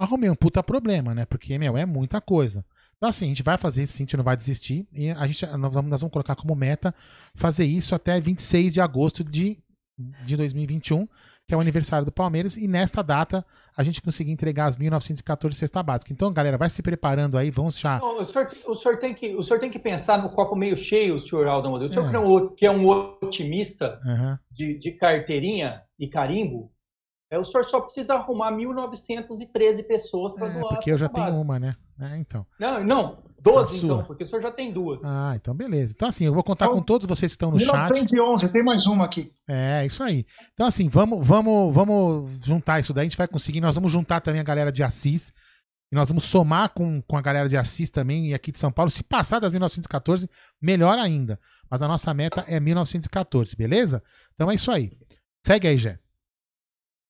arrumei 0.00 0.30
um 0.30 0.36
puta 0.36 0.62
problema, 0.62 1.12
né? 1.12 1.24
Porque, 1.24 1.58
meu, 1.58 1.76
é 1.76 1.84
muita 1.84 2.20
coisa. 2.20 2.64
Então, 2.96 3.08
assim, 3.08 3.24
a 3.24 3.28
gente 3.28 3.42
vai 3.42 3.58
fazer 3.58 3.88
sim, 3.88 4.04
a 4.04 4.06
gente 4.06 4.16
não 4.16 4.22
vai 4.22 4.36
desistir. 4.36 4.86
E 4.92 5.10
a 5.10 5.26
gente, 5.26 5.44
nós, 5.56 5.74
vamos, 5.74 5.90
nós 5.90 6.00
vamos 6.00 6.12
colocar 6.12 6.36
como 6.36 6.54
meta 6.54 6.94
fazer 7.34 7.64
isso 7.64 7.92
até 7.92 8.20
26 8.20 8.72
de 8.72 8.80
agosto 8.80 9.24
de, 9.24 9.58
de 10.24 10.36
2021, 10.36 11.08
que 11.46 11.54
é 11.54 11.56
o 11.56 11.60
aniversário 11.60 12.04
do 12.04 12.10
Palmeiras. 12.10 12.56
E 12.56 12.66
nesta 12.66 13.02
data, 13.02 13.44
a 13.76 13.82
gente 13.82 14.02
conseguir 14.02 14.32
entregar 14.32 14.66
as 14.66 14.76
1914 14.76 15.56
cesta 15.56 15.82
básica. 15.82 16.12
Então, 16.12 16.32
galera, 16.32 16.58
vai 16.58 16.68
se 16.68 16.82
preparando 16.82 17.38
aí, 17.38 17.50
vamos 17.50 17.78
já. 17.78 17.98
O, 18.02 18.24
senhor, 18.24 18.46
o, 18.46 18.74
senhor 18.74 18.98
tem 18.98 19.14
que, 19.14 19.34
o 19.36 19.42
senhor 19.44 19.60
tem 19.60 19.70
que 19.70 19.78
pensar 19.78 20.20
no 20.20 20.30
copo 20.30 20.56
meio 20.56 20.76
cheio, 20.76 21.20
senhor 21.20 21.46
Aldo 21.46 21.68
Amadeu. 21.68 21.86
O 21.86 21.92
senhor 21.92 22.06
É. 22.06 22.10
que 22.10 22.16
é 22.16 22.18
um, 22.18 22.48
que 22.48 22.66
é 22.66 22.70
um 22.70 22.88
otimista 22.88 23.98
Aham. 24.04 24.38
de, 24.50 24.78
de 24.78 24.90
carteirinha 24.92 25.82
e 25.98 26.08
carimbo, 26.08 26.70
É, 27.30 27.38
o 27.38 27.44
senhor 27.44 27.64
só 27.64 27.80
precisa 27.80 28.14
arrumar 28.14 28.52
1.913 28.52 29.84
pessoas 29.86 30.34
para 30.34 30.46
É, 30.48 30.50
doar. 30.52 30.68
porque 30.74 30.92
eu 30.92 30.98
já 30.98 31.06
essa 31.06 31.14
tenho 31.14 31.34
uma, 31.40 31.58
né? 31.58 31.74
É, 32.00 32.18
então. 32.18 32.46
Não, 32.60 32.84
não, 32.84 33.18
12 33.40 33.74
A 33.74 33.84
então, 33.84 34.04
porque 34.04 34.22
o 34.22 34.26
senhor 34.26 34.42
já 34.42 34.52
tem 34.52 34.72
duas. 34.72 35.00
Ah, 35.04 35.32
então 35.34 35.54
beleza. 35.54 35.92
Então, 35.96 36.08
assim, 36.08 36.24
eu 36.24 36.32
vou 36.34 36.44
contar 36.44 36.68
com 36.68 36.80
todos 36.82 37.06
vocês 37.06 37.32
que 37.32 37.36
estão 37.36 37.50
no 37.50 37.58
chat. 37.58 37.72
1911, 37.92 38.48
tem 38.50 38.62
mais 38.62 38.86
uma 38.86 39.04
aqui. 39.06 39.32
É, 39.48 39.84
isso 39.84 40.02
aí. 40.02 40.24
Então, 40.54 40.66
assim, 40.66 40.88
vamos, 40.88 41.26
vamos, 41.26 41.74
vamos 41.74 42.30
juntar 42.44 42.80
isso 42.80 42.92
daí, 42.92 43.02
a 43.02 43.08
gente 43.08 43.16
vai 43.16 43.26
conseguir. 43.26 43.60
Nós 43.60 43.74
vamos 43.74 43.90
juntar 43.90 44.20
também 44.20 44.40
a 44.40 44.44
galera 44.44 44.70
de 44.70 44.82
Assis. 44.82 45.32
E 45.90 45.94
nós 45.94 46.08
vamos 46.08 46.24
somar 46.24 46.70
com, 46.74 47.00
com 47.06 47.16
a 47.16 47.22
galera 47.22 47.48
de 47.48 47.56
Assis 47.56 47.90
também 47.90 48.30
e 48.30 48.34
aqui 48.34 48.50
de 48.50 48.58
São 48.58 48.72
Paulo. 48.72 48.90
Se 48.90 49.04
passar 49.04 49.38
das 49.38 49.52
1914, 49.52 50.28
melhor 50.60 50.98
ainda. 50.98 51.38
Mas 51.70 51.80
a 51.80 51.88
nossa 51.88 52.12
meta 52.12 52.44
é 52.48 52.58
1914, 52.58 53.54
beleza? 53.56 54.02
Então 54.34 54.50
é 54.50 54.54
isso 54.54 54.70
aí. 54.70 54.90
Segue 55.46 55.68
aí, 55.68 55.78
Gé. 55.78 55.98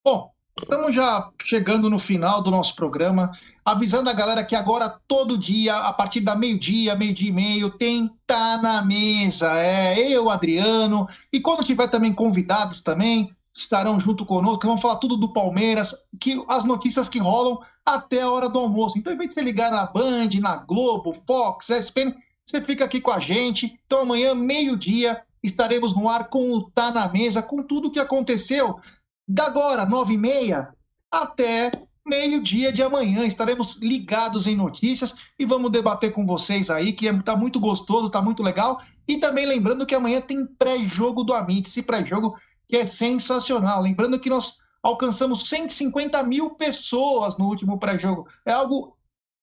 Bom, 0.09 0.31
estamos 0.57 0.95
já 0.95 1.29
chegando 1.43 1.89
no 1.89 1.99
final 1.99 2.41
do 2.41 2.49
nosso 2.49 2.73
programa, 2.77 3.29
avisando 3.65 4.09
a 4.09 4.13
galera 4.13 4.41
que 4.41 4.55
agora, 4.55 5.01
todo 5.05 5.37
dia, 5.37 5.75
a 5.75 5.91
partir 5.91 6.21
da 6.21 6.33
meio-dia, 6.33 6.95
meio-dia 6.95 7.27
e 7.27 7.33
meio, 7.33 7.69
tem 7.71 8.09
Tá 8.25 8.57
na 8.57 8.81
Mesa. 8.81 9.57
É, 9.57 9.99
eu, 9.99 10.29
Adriano, 10.29 11.09
e 11.29 11.41
quando 11.41 11.65
tiver 11.65 11.89
também 11.89 12.13
convidados 12.13 12.79
também, 12.79 13.35
estarão 13.53 13.99
junto 13.99 14.25
conosco, 14.25 14.65
vamos 14.65 14.81
falar 14.81 14.95
tudo 14.95 15.17
do 15.17 15.33
Palmeiras, 15.33 15.93
que 16.17 16.41
as 16.47 16.63
notícias 16.63 17.09
que 17.09 17.19
rolam 17.19 17.59
até 17.85 18.21
a 18.21 18.31
hora 18.31 18.47
do 18.47 18.59
almoço. 18.59 18.97
Então, 18.97 19.11
em 19.11 19.17
vez 19.17 19.27
de 19.27 19.33
você 19.33 19.41
ligar 19.41 19.69
na 19.69 19.85
Band, 19.87 20.29
na 20.39 20.55
Globo, 20.55 21.17
Fox, 21.27 21.69
ESPN, 21.69 22.15
você 22.45 22.61
fica 22.61 22.85
aqui 22.85 23.01
com 23.01 23.11
a 23.11 23.19
gente. 23.19 23.77
Então, 23.85 24.03
amanhã, 24.03 24.33
meio-dia, 24.33 25.21
estaremos 25.43 25.93
no 25.93 26.07
ar 26.07 26.29
com 26.29 26.53
o 26.53 26.71
Tá 26.71 26.91
na 26.91 27.09
Mesa, 27.09 27.41
com 27.41 27.61
tudo 27.61 27.89
o 27.89 27.91
que 27.91 27.99
aconteceu 27.99 28.79
da 29.27 29.47
agora, 29.47 29.85
nove 29.85 30.13
e 30.13 30.17
meia, 30.17 30.69
até 31.11 31.71
meio-dia 32.05 32.71
de 32.71 32.81
amanhã. 32.81 33.25
Estaremos 33.25 33.77
ligados 33.81 34.47
em 34.47 34.55
notícias 34.55 35.13
e 35.37 35.45
vamos 35.45 35.71
debater 35.71 36.11
com 36.11 36.25
vocês 36.25 36.69
aí, 36.69 36.93
que 36.93 37.07
está 37.07 37.35
muito 37.35 37.59
gostoso, 37.59 38.07
está 38.07 38.21
muito 38.21 38.41
legal. 38.41 38.81
E 39.07 39.17
também 39.17 39.45
lembrando 39.45 39.85
que 39.85 39.95
amanhã 39.95 40.21
tem 40.21 40.45
pré-jogo 40.45 41.23
do 41.23 41.33
Amit, 41.33 41.67
esse 41.67 41.81
pré-jogo 41.81 42.37
que 42.67 42.77
é 42.77 42.85
sensacional. 42.85 43.81
Lembrando 43.81 44.19
que 44.19 44.29
nós 44.29 44.57
alcançamos 44.81 45.47
150 45.49 46.21
mil 46.23 46.51
pessoas 46.51 47.37
no 47.37 47.45
último 47.45 47.77
pré-jogo. 47.77 48.27
É 48.45 48.51
algo 48.51 48.97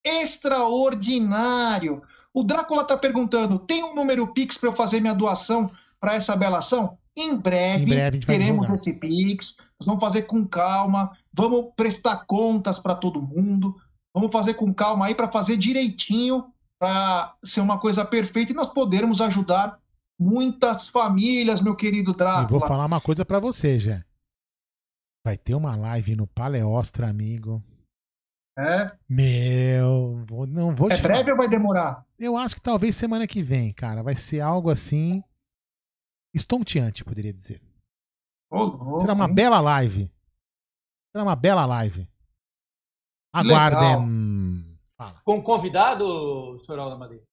extraordinário. 0.05 2.03
O 2.33 2.43
Drácula 2.43 2.83
está 2.83 2.97
perguntando: 2.97 3.59
tem 3.59 3.83
um 3.85 3.95
número 3.95 4.33
Pix 4.33 4.57
para 4.57 4.69
eu 4.69 4.73
fazer 4.73 5.01
minha 5.01 5.15
doação 5.15 5.71
para 6.01 6.15
essa 6.15 6.37
bela 6.37 6.59
ação? 6.59 6.99
Em 7.17 7.37
breve, 7.37 7.85
Em 7.85 7.87
breve 7.87 8.21
teremos 8.21 8.69
esse 8.71 8.93
Pix. 8.99 9.57
Vamos 9.85 10.01
fazer 10.03 10.23
com 10.23 10.47
calma, 10.47 11.17
vamos 11.33 11.73
prestar 11.77 12.25
contas 12.27 12.79
para 12.79 12.95
todo 12.95 13.21
mundo. 13.23 13.77
Vamos 14.15 14.31
fazer 14.33 14.55
com 14.55 14.73
calma 14.73 15.07
aí 15.07 15.15
para 15.15 15.31
fazer 15.31 15.57
direitinho, 15.57 16.53
para 16.79 17.37
ser 17.43 17.61
uma 17.61 17.79
coisa 17.81 18.05
perfeita 18.05 18.53
e 18.53 18.55
nós 18.55 18.69
podermos 18.73 19.21
ajudar 19.21 19.81
muitas 20.21 20.87
famílias, 20.89 21.61
meu 21.61 21.75
querido 21.75 22.13
E 22.13 22.15
Drácula. 22.15 22.47
vou 22.47 22.61
falar 22.61 22.87
uma 22.87 23.01
coisa 23.01 23.25
pra 23.25 23.41
você, 23.41 23.79
Gé. 23.79 24.05
Vai 25.27 25.37
ter 25.39 25.55
uma 25.55 25.75
live 25.75 26.15
no 26.15 26.27
Paleostra, 26.27 27.09
amigo. 27.09 27.63
É? 28.57 28.97
Meu, 29.09 30.23
vou- 30.29 30.47
não 30.47 30.75
vou 30.77 30.89
É 30.93 30.97
breve 30.99 31.25
falar. 31.25 31.31
ou 31.33 31.37
vai 31.39 31.49
demorar? 31.49 32.07
Eu 32.17 32.37
acho 32.37 32.55
que 32.55 32.61
talvez 32.61 32.95
semana 32.95 33.27
que 33.27 33.43
vem, 33.43 33.73
cara. 33.73 34.03
Vai 34.03 34.15
ser 34.15 34.41
algo 34.41 34.71
assim. 34.71 35.25
Estonteante, 36.33 37.05
poderia 37.05 37.33
dizer. 37.33 37.61
Louco, 38.55 38.99
Será 39.01 39.13
uma 39.13 39.27
bela 39.29 39.61
live. 39.61 40.11
Será 41.13 41.25
uma 41.25 41.37
bela 41.37 41.67
live. 41.67 42.09
Aguardem. 43.33 44.79
Com 45.25 45.43
convidado, 45.43 46.61
senhor 46.65 46.79
Alda 46.79 46.97
Madeira? 46.97 47.25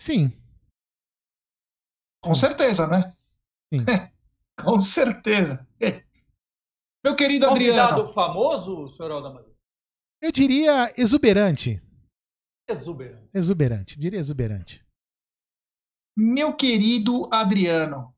Sim. 0.00 0.32
Com 2.22 2.34
certeza, 2.34 2.86
né? 2.86 3.14
Sim. 3.72 3.84
Com 4.64 4.80
certeza. 4.80 5.66
Meu 7.04 7.14
querido 7.14 7.46
Adriano. 7.46 7.88
Convidado 8.02 8.12
famoso, 8.12 8.96
senhor 8.96 9.12
Alda 9.12 9.30
Madeira? 9.30 9.54
Eu 10.20 10.32
diria 10.32 10.92
exuberante. 11.00 11.80
Exuberante. 12.68 13.30
Exuberante. 13.32 13.98
Diria 13.98 14.18
exuberante. 14.18 14.84
Meu 16.16 16.56
querido 16.56 17.28
Adriano, 17.32 18.12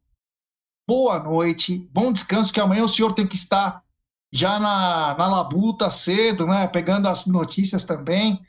boa 0.90 1.22
noite, 1.22 1.78
bom 1.92 2.12
descanso, 2.12 2.52
que 2.52 2.58
amanhã 2.58 2.82
o 2.82 2.88
senhor 2.88 3.14
tem 3.14 3.24
que 3.24 3.36
estar 3.36 3.84
já 4.32 4.58
na, 4.58 5.16
na 5.16 5.28
labuta 5.28 5.88
cedo, 5.88 6.48
né? 6.48 6.66
Pegando 6.66 7.06
as 7.06 7.26
notícias 7.26 7.84
também. 7.84 8.44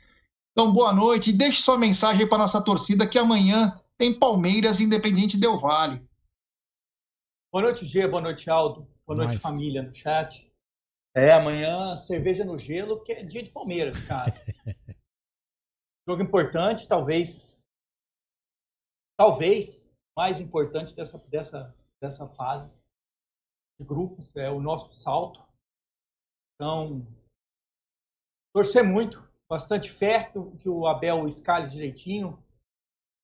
Então, 0.50 0.72
boa 0.72 0.92
noite. 0.92 1.32
Deixe 1.32 1.62
sua 1.62 1.78
mensagem 1.78 2.28
para 2.28 2.38
nossa 2.38 2.60
torcida 2.60 3.06
que 3.06 3.16
amanhã 3.16 3.80
tem 3.96 4.18
Palmeiras 4.18 4.80
e 4.80 4.84
Independente 4.84 5.38
Del 5.38 5.56
Vale. 5.56 6.04
Boa 7.52 7.62
noite, 7.62 7.86
G. 7.86 8.08
Boa 8.08 8.20
noite, 8.20 8.50
Aldo. 8.50 8.88
Boa 9.06 9.18
noite, 9.18 9.34
Nice. 9.34 9.42
família 9.44 9.82
no 9.84 9.94
chat. 9.94 10.52
É, 11.14 11.32
amanhã 11.32 11.94
cerveja 11.94 12.44
no 12.44 12.58
gelo, 12.58 13.04
que 13.04 13.12
é 13.12 13.22
dia 13.22 13.44
de 13.44 13.50
Palmeiras, 13.50 14.00
cara. 14.04 14.32
Jogo 16.08 16.24
importante, 16.24 16.88
talvez. 16.88 17.68
Talvez 19.16 19.94
mais 20.16 20.40
importante 20.40 20.92
dessa, 20.92 21.18
dessa, 21.28 21.74
dessa 22.02 22.26
fase 22.26 22.68
de 23.80 23.86
grupos 23.86 24.34
é 24.36 24.50
o 24.50 24.60
nosso 24.60 24.92
salto. 24.92 25.40
Então, 26.56 27.06
torcer 28.52 28.82
muito, 28.82 29.22
bastante 29.48 29.88
fé 29.90 30.30
que 30.60 30.68
o- 30.68 30.86
Abel 30.86 31.28
escale 31.28 31.70
direitinho. 31.70 32.42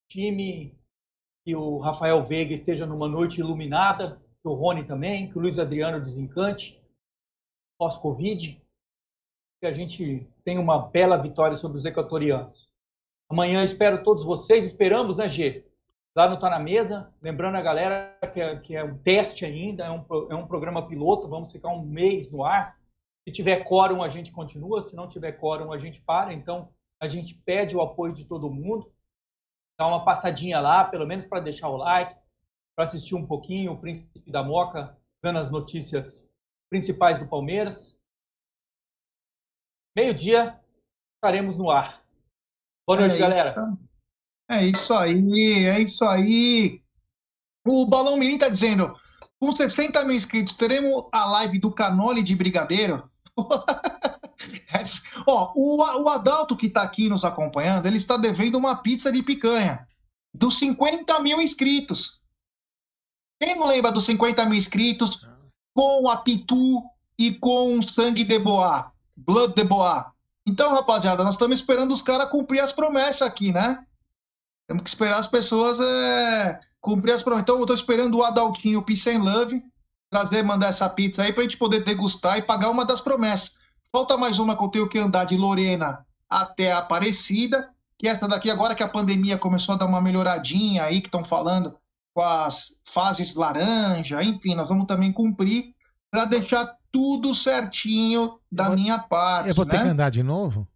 Time 0.08 0.78
que 1.44 1.56
o 1.56 1.78
Rafael 1.78 2.24
Veiga 2.24 2.54
esteja 2.54 2.86
numa 2.86 3.08
noite 3.08 3.40
iluminada, 3.40 4.16
que 4.40 4.48
o 4.48 4.54
Rony 4.54 4.86
também, 4.86 5.30
que 5.30 5.36
o 5.36 5.40
Luiz 5.40 5.58
Adriano 5.58 6.00
desencante 6.00 6.80
pós-Covid, 7.78 8.62
que 9.60 9.66
a 9.66 9.72
gente 9.72 10.24
tenha 10.44 10.60
uma 10.60 10.78
bela 10.88 11.16
vitória 11.16 11.56
sobre 11.56 11.78
os 11.78 11.84
equatorianos. 11.84 12.70
Amanhã 13.28 13.64
espero 13.64 14.04
todos 14.04 14.24
vocês, 14.24 14.64
esperamos, 14.66 15.16
né, 15.16 15.28
G? 15.28 15.67
Lá 16.18 16.28
no 16.28 16.36
Tá 16.36 16.50
Na 16.50 16.58
Mesa, 16.58 17.14
lembrando 17.22 17.54
a 17.54 17.62
galera 17.62 18.18
que 18.34 18.40
é, 18.40 18.56
que 18.58 18.74
é 18.74 18.82
um 18.82 18.98
teste 18.98 19.44
ainda, 19.44 19.84
é 19.84 19.90
um, 19.92 20.04
é 20.28 20.34
um 20.34 20.48
programa 20.48 20.88
piloto, 20.88 21.28
vamos 21.28 21.52
ficar 21.52 21.68
um 21.68 21.80
mês 21.80 22.28
no 22.28 22.44
ar. 22.44 22.76
Se 23.22 23.32
tiver 23.32 23.62
quórum, 23.62 24.02
a 24.02 24.08
gente 24.08 24.32
continua, 24.32 24.82
se 24.82 24.96
não 24.96 25.08
tiver 25.08 25.30
quórum, 25.38 25.72
a 25.72 25.78
gente 25.78 26.00
para. 26.00 26.32
Então, 26.32 26.72
a 27.00 27.06
gente 27.06 27.36
pede 27.46 27.76
o 27.76 27.80
apoio 27.80 28.12
de 28.12 28.24
todo 28.24 28.50
mundo 28.50 28.92
dar 29.78 29.86
uma 29.86 30.04
passadinha 30.04 30.58
lá, 30.58 30.82
pelo 30.82 31.06
menos 31.06 31.24
para 31.24 31.38
deixar 31.38 31.68
o 31.68 31.76
like, 31.76 32.20
para 32.74 32.86
assistir 32.86 33.14
um 33.14 33.24
pouquinho 33.24 33.70
o 33.70 33.80
Príncipe 33.80 34.28
da 34.28 34.42
Moca, 34.42 34.98
dando 35.22 35.38
as 35.38 35.52
notícias 35.52 36.28
principais 36.68 37.20
do 37.20 37.28
Palmeiras. 37.28 37.96
Meio-dia, 39.96 40.60
estaremos 41.14 41.56
no 41.56 41.70
ar. 41.70 42.02
Boa 42.84 42.98
noite, 42.98 43.14
É 43.14 43.18
galera. 43.20 43.50
isso. 43.50 43.87
É 44.50 44.66
isso 44.66 44.94
aí, 44.94 45.66
é 45.66 45.80
isso 45.80 46.04
aí. 46.04 46.80
O 47.66 47.86
Balão 47.86 48.16
Mirim 48.16 48.38
tá 48.38 48.48
dizendo: 48.48 48.94
com 49.38 49.52
60 49.52 50.02
mil 50.04 50.16
inscritos, 50.16 50.56
teremos 50.56 51.04
a 51.12 51.26
live 51.26 51.58
do 51.58 51.70
Canole 51.70 52.22
de 52.22 52.34
Brigadeiro? 52.34 53.08
Ó, 55.26 55.52
o, 55.54 55.76
o 55.76 56.08
Adalto 56.08 56.56
que 56.56 56.70
tá 56.70 56.82
aqui 56.82 57.08
nos 57.08 57.24
acompanhando, 57.24 57.86
ele 57.86 57.98
está 57.98 58.16
devendo 58.16 58.56
uma 58.56 58.76
pizza 58.76 59.12
de 59.12 59.22
picanha 59.22 59.86
dos 60.32 60.58
50 60.58 61.20
mil 61.20 61.40
inscritos. 61.40 62.22
Quem 63.40 63.56
não 63.56 63.66
lembra 63.66 63.92
dos 63.92 64.04
50 64.04 64.44
mil 64.46 64.58
inscritos 64.58 65.26
com 65.74 66.08
a 66.08 66.16
Pitu 66.16 66.82
e 67.18 67.32
com 67.32 67.80
sangue 67.82 68.24
de 68.24 68.38
boa, 68.38 68.92
blood 69.16 69.54
de 69.54 69.64
boa? 69.64 70.12
Então, 70.46 70.74
rapaziada, 70.74 71.22
nós 71.22 71.34
estamos 71.34 71.58
esperando 71.58 71.92
os 71.92 72.02
caras 72.02 72.30
cumprir 72.30 72.60
as 72.60 72.72
promessas 72.72 73.22
aqui, 73.22 73.52
né? 73.52 73.84
Temos 74.68 74.82
que 74.82 74.88
esperar 74.90 75.18
as 75.18 75.26
pessoas 75.26 75.80
é, 75.80 76.60
cumprir 76.80 77.12
as 77.12 77.22
promessas. 77.22 77.42
Então, 77.42 77.58
eu 77.58 77.66
tô 77.66 77.72
esperando 77.72 78.18
o 78.18 78.22
Adaltinho 78.22 78.82
Peace 78.82 79.10
and 79.10 79.22
Love 79.22 79.62
trazer, 80.10 80.42
mandar 80.42 80.68
essa 80.68 80.88
pizza 80.88 81.22
aí 81.22 81.32
pra 81.32 81.42
gente 81.42 81.56
poder 81.56 81.82
degustar 81.84 82.38
e 82.38 82.42
pagar 82.42 82.70
uma 82.70 82.84
das 82.84 83.00
promessas. 83.00 83.56
Falta 83.90 84.16
mais 84.16 84.38
uma 84.38 84.56
que 84.56 84.62
eu 84.62 84.68
tenho 84.68 84.88
que 84.88 84.98
andar 84.98 85.24
de 85.24 85.36
Lorena 85.36 86.04
até 86.28 86.72
Aparecida, 86.72 87.70
que 87.98 88.06
essa 88.06 88.28
daqui 88.28 88.50
agora 88.50 88.74
que 88.74 88.82
a 88.82 88.88
pandemia 88.88 89.38
começou 89.38 89.74
a 89.74 89.78
dar 89.78 89.86
uma 89.86 90.00
melhoradinha 90.00 90.84
aí, 90.84 91.00
que 91.00 91.08
estão 91.08 91.24
falando 91.24 91.74
com 92.14 92.22
as 92.22 92.74
fases 92.84 93.34
laranja, 93.34 94.22
enfim, 94.22 94.54
nós 94.54 94.68
vamos 94.68 94.86
também 94.86 95.12
cumprir 95.12 95.74
para 96.10 96.24
deixar 96.24 96.76
tudo 96.92 97.34
certinho 97.34 98.38
da 98.50 98.70
minha 98.70 98.98
parte, 98.98 99.48
Eu 99.48 99.54
vou 99.54 99.66
ter 99.66 99.76
né? 99.78 99.82
que 99.84 99.88
andar 99.88 100.10
de 100.10 100.22
novo? 100.22 100.66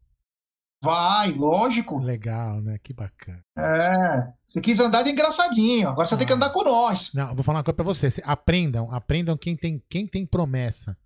Vai, 0.83 1.31
lógico. 1.33 1.99
Legal, 2.01 2.61
né? 2.61 2.77
Que 2.83 2.93
bacana. 2.93 3.43
É, 3.57 4.27
você 4.45 4.61
quis 4.61 4.81
andar 4.81 5.03
de 5.03 5.11
engraçadinho, 5.11 5.89
agora 5.89 6.07
você 6.07 6.17
tem 6.17 6.27
que 6.27 6.33
andar 6.33 6.51
com 6.51 6.65
nós. 6.65 7.13
Não, 7.15 7.29
eu 7.31 7.35
vou 7.37 7.45
falar 7.45 7.59
uma 7.59 7.65
coisa 7.65 7.77
pra 7.77 7.85
você. 7.85 8.11
Cê- 8.11 8.23
Aprendam, 8.25 8.93
aprendam 8.93 9.37
quem 9.37 9.57
tem, 9.57 9.81
quem 9.89 10.07
tem 10.07 10.27
promessa. 10.27 10.97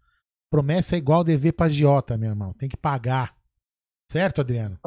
Promessa 0.51 0.94
é 0.94 0.98
igual 0.98 1.23
dever 1.23 1.53
pra 1.53 1.66
agiota, 1.66 2.16
meu 2.16 2.31
irmão. 2.31 2.53
Tem 2.55 2.69
que 2.69 2.77
pagar. 2.77 3.35
Certo, 4.11 4.40
Adriano? 4.40 4.78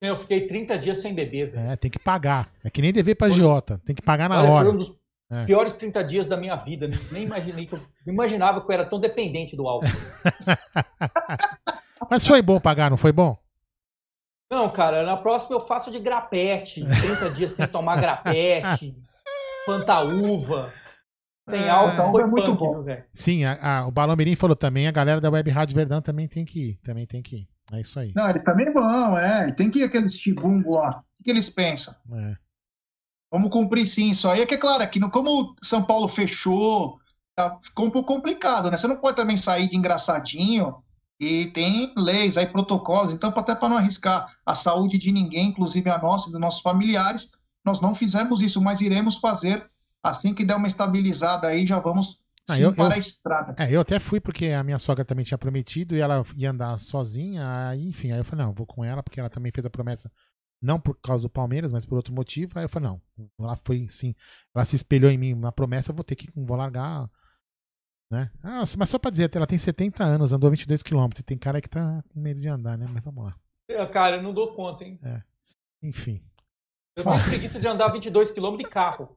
Eu 0.00 0.18
fiquei 0.20 0.48
30 0.48 0.76
dias 0.78 0.98
sem 0.98 1.14
beber, 1.14 1.52
velho. 1.52 1.70
É, 1.70 1.76
tem 1.76 1.90
que 1.90 1.98
pagar. 1.98 2.50
É 2.64 2.70
que 2.70 2.82
nem 2.82 2.92
dever 2.92 3.14
pra 3.14 3.28
agiota. 3.28 3.78
Tem 3.84 3.94
que 3.94 4.02
pagar 4.02 4.28
na 4.28 4.40
Olha, 4.42 4.50
hora. 4.50 4.66
Foi 4.68 4.74
um 4.74 4.78
dos 4.78 4.96
É. 5.30 5.44
piores 5.44 5.74
30 5.74 6.02
dias 6.02 6.26
da 6.26 6.36
minha 6.36 6.56
vida. 6.56 6.88
Nem 7.12 7.24
imaginei 7.24 7.66
que 7.66 7.74
eu, 7.74 7.80
imaginava 8.06 8.60
que 8.60 8.66
eu 8.68 8.72
era 8.74 8.86
tão 8.88 8.98
dependente 8.98 9.54
do 9.56 9.68
álcool. 9.68 9.86
Mas 12.10 12.26
foi 12.26 12.42
bom 12.42 12.60
pagar, 12.60 12.90
não 12.90 12.96
foi 12.96 13.12
bom? 13.12 13.36
Não, 14.50 14.70
cara, 14.72 15.04
na 15.04 15.16
próxima 15.16 15.56
eu 15.56 15.60
faço 15.66 15.90
de 15.90 15.98
grapete. 15.98 16.82
30 16.84 17.30
dias 17.30 17.50
sem 17.52 17.66
tomar 17.66 18.00
grapete, 18.00 18.94
pantaúva. 19.66 20.72
Sem 21.48 21.68
álcool, 21.68 22.10
foi 22.10 22.22
é 22.22 22.26
muito 22.26 22.56
punk, 22.56 22.58
bom. 22.58 22.82
velho? 22.82 23.04
Sim, 23.12 23.44
a- 23.44 23.58
a- 23.80 23.86
o 23.86 23.92
Balão 23.92 24.16
Mirim 24.16 24.34
falou 24.34 24.56
também, 24.56 24.88
a 24.88 24.92
galera 24.92 25.20
da 25.20 25.30
Web 25.30 25.48
Rádio 25.50 25.76
Verdão 25.76 26.00
também 26.02 26.26
tem 26.26 26.44
que 26.44 26.70
ir. 26.70 26.76
Também 26.78 27.06
tem 27.06 27.22
que 27.22 27.36
ir. 27.36 27.48
É 27.72 27.80
isso 27.80 27.98
aí. 28.00 28.12
Não, 28.16 28.28
eles 28.28 28.42
também 28.42 28.72
vão, 28.72 29.16
é. 29.18 29.52
Tem 29.52 29.70
que 29.70 29.80
ir 29.80 29.84
aqueles 29.84 30.14
chibungo 30.18 30.74
lá. 30.74 30.98
O 31.20 31.22
que 31.24 31.30
eles 31.30 31.48
pensam? 31.48 31.94
É. 32.14 32.34
Vamos 33.32 33.50
cumprir 33.50 33.86
sim 33.86 34.10
isso 34.10 34.28
aí. 34.28 34.40
É 34.42 34.46
que 34.46 34.54
é 34.54 34.58
claro, 34.58 34.88
que 34.88 34.98
no- 35.00 35.10
como 35.10 35.54
São 35.62 35.82
Paulo 35.84 36.08
fechou, 36.08 36.98
tá- 37.36 37.56
ficou 37.62 37.86
um 37.86 37.90
pouco 37.90 38.12
complicado, 38.12 38.70
né? 38.70 38.76
Você 38.76 38.86
não 38.88 38.96
pode 38.96 39.16
também 39.16 39.36
sair 39.36 39.68
de 39.68 39.76
engraçadinho 39.76 40.76
e 41.18 41.46
tem 41.46 41.92
leis, 41.96 42.36
aí 42.36 42.46
protocolos. 42.46 43.12
Então, 43.12 43.30
até 43.34 43.54
para 43.54 43.68
não 43.68 43.76
arriscar 43.76 44.26
a 44.44 44.54
saúde 44.54 44.98
de 44.98 45.10
ninguém, 45.12 45.48
inclusive 45.48 45.88
a 45.90 45.98
nossa 45.98 46.28
e 46.28 46.32
dos 46.32 46.40
nossos 46.40 46.60
familiares, 46.60 47.32
nós 47.64 47.80
não 47.80 47.94
fizemos 47.94 48.42
isso, 48.42 48.60
mas 48.60 48.80
iremos 48.80 49.16
fazer 49.16 49.68
assim 50.02 50.34
que 50.34 50.44
der 50.44 50.56
uma 50.56 50.66
estabilizada 50.66 51.48
aí, 51.48 51.66
já 51.66 51.78
vamos 51.78 52.20
Ah, 52.48 52.54
sim 52.54 52.62
eu- 52.62 52.72
para 52.74 52.84
eu- 52.84 52.92
a 52.92 52.98
estrada. 52.98 53.54
É, 53.58 53.74
eu 53.74 53.80
até 53.80 53.98
fui 53.98 54.20
porque 54.20 54.46
a 54.48 54.62
minha 54.62 54.78
sogra 54.78 55.04
também 55.04 55.24
tinha 55.24 55.36
prometido 55.38 55.96
e 55.96 56.00
ela 56.00 56.22
ia 56.36 56.50
andar 56.50 56.78
sozinha. 56.78 57.68
Aí, 57.70 57.84
enfim, 57.88 58.12
aí 58.12 58.18
eu 58.18 58.24
falei, 58.24 58.44
não, 58.44 58.52
vou 58.52 58.66
com 58.66 58.84
ela, 58.84 59.02
porque 59.02 59.18
ela 59.18 59.28
também 59.30 59.50
fez 59.50 59.66
a 59.66 59.70
promessa, 59.70 60.08
não 60.62 60.78
por 60.78 60.96
causa 61.00 61.24
do 61.24 61.30
Palmeiras, 61.30 61.72
mas 61.72 61.84
por 61.84 61.96
outro 61.96 62.14
motivo. 62.14 62.52
Aí 62.56 62.64
eu 62.64 62.68
falei, 62.68 62.88
não, 62.90 63.00
ela 63.40 63.56
foi 63.56 63.86
sim, 63.88 64.14
ela 64.54 64.64
se 64.64 64.76
espelhou 64.76 65.10
em 65.10 65.18
mim 65.18 65.34
na 65.34 65.50
promessa, 65.50 65.90
eu 65.90 65.94
vou 65.96 66.04
ter 66.04 66.14
que, 66.14 66.28
vou 66.36 66.56
largar. 66.56 67.08
Né? 68.10 68.30
Ah, 68.42 68.62
mas 68.78 68.88
só 68.88 68.98
pra 68.98 69.10
dizer, 69.10 69.34
ela 69.34 69.46
tem 69.46 69.58
70 69.58 70.04
anos, 70.04 70.32
andou 70.32 70.50
22 70.50 70.82
quilômetros. 70.82 71.24
Tem 71.24 71.36
cara 71.36 71.60
que 71.60 71.68
tá 71.68 72.02
com 72.08 72.20
medo 72.20 72.40
de 72.40 72.48
andar, 72.48 72.78
né? 72.78 72.86
Mas 72.92 73.04
vamos 73.04 73.24
lá. 73.24 73.36
Cara, 73.92 74.16
eu 74.16 74.22
não 74.22 74.32
dou 74.32 74.54
conta, 74.54 74.84
hein? 74.84 74.98
Enfim. 75.82 76.22
Eu 76.96 77.02
Fala. 77.02 77.18
tenho 77.18 77.28
preguiça 77.30 77.60
de 77.60 77.66
andar 77.66 77.88
22 77.88 78.30
km 78.30 78.56
de 78.56 78.64
carro. 78.64 79.16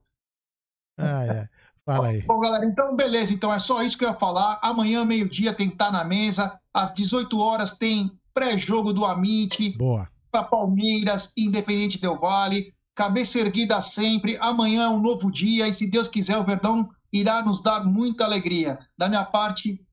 Ah, 0.98 1.24
é. 1.24 1.48
Fala 1.84 2.08
aí. 2.08 2.22
Bom, 2.22 2.38
galera, 2.40 2.66
então 2.66 2.94
beleza. 2.94 3.32
Então 3.32 3.52
é 3.52 3.58
só 3.58 3.82
isso 3.82 3.96
que 3.96 4.04
eu 4.04 4.08
ia 4.08 4.14
falar. 4.14 4.58
Amanhã, 4.62 5.04
meio-dia, 5.04 5.54
tem 5.54 5.68
que 5.68 5.74
estar 5.74 5.90
na 5.90 6.04
mesa. 6.04 6.60
Às 6.74 6.92
18 6.92 7.38
horas 7.38 7.72
tem 7.72 8.10
pré-jogo 8.34 8.92
do 8.92 9.04
Amit. 9.04 9.76
Boa. 9.78 10.08
Para 10.30 10.44
Palmeiras, 10.44 11.32
Independente 11.36 12.00
Del 12.00 12.18
Vale. 12.18 12.74
Cabeça 12.94 13.38
erguida 13.38 13.80
sempre. 13.80 14.36
Amanhã 14.40 14.84
é 14.84 14.88
um 14.88 15.00
novo 15.00 15.30
dia 15.30 15.66
e, 15.66 15.72
se 15.72 15.90
Deus 15.90 16.08
quiser, 16.08 16.36
o 16.36 16.44
Verdão 16.44 16.90
irá 17.12 17.42
nos 17.42 17.62
dar 17.62 17.84
muita 17.84 18.24
alegria. 18.24 18.78
Da 18.96 19.08
minha 19.08 19.24
parte, 19.24 19.84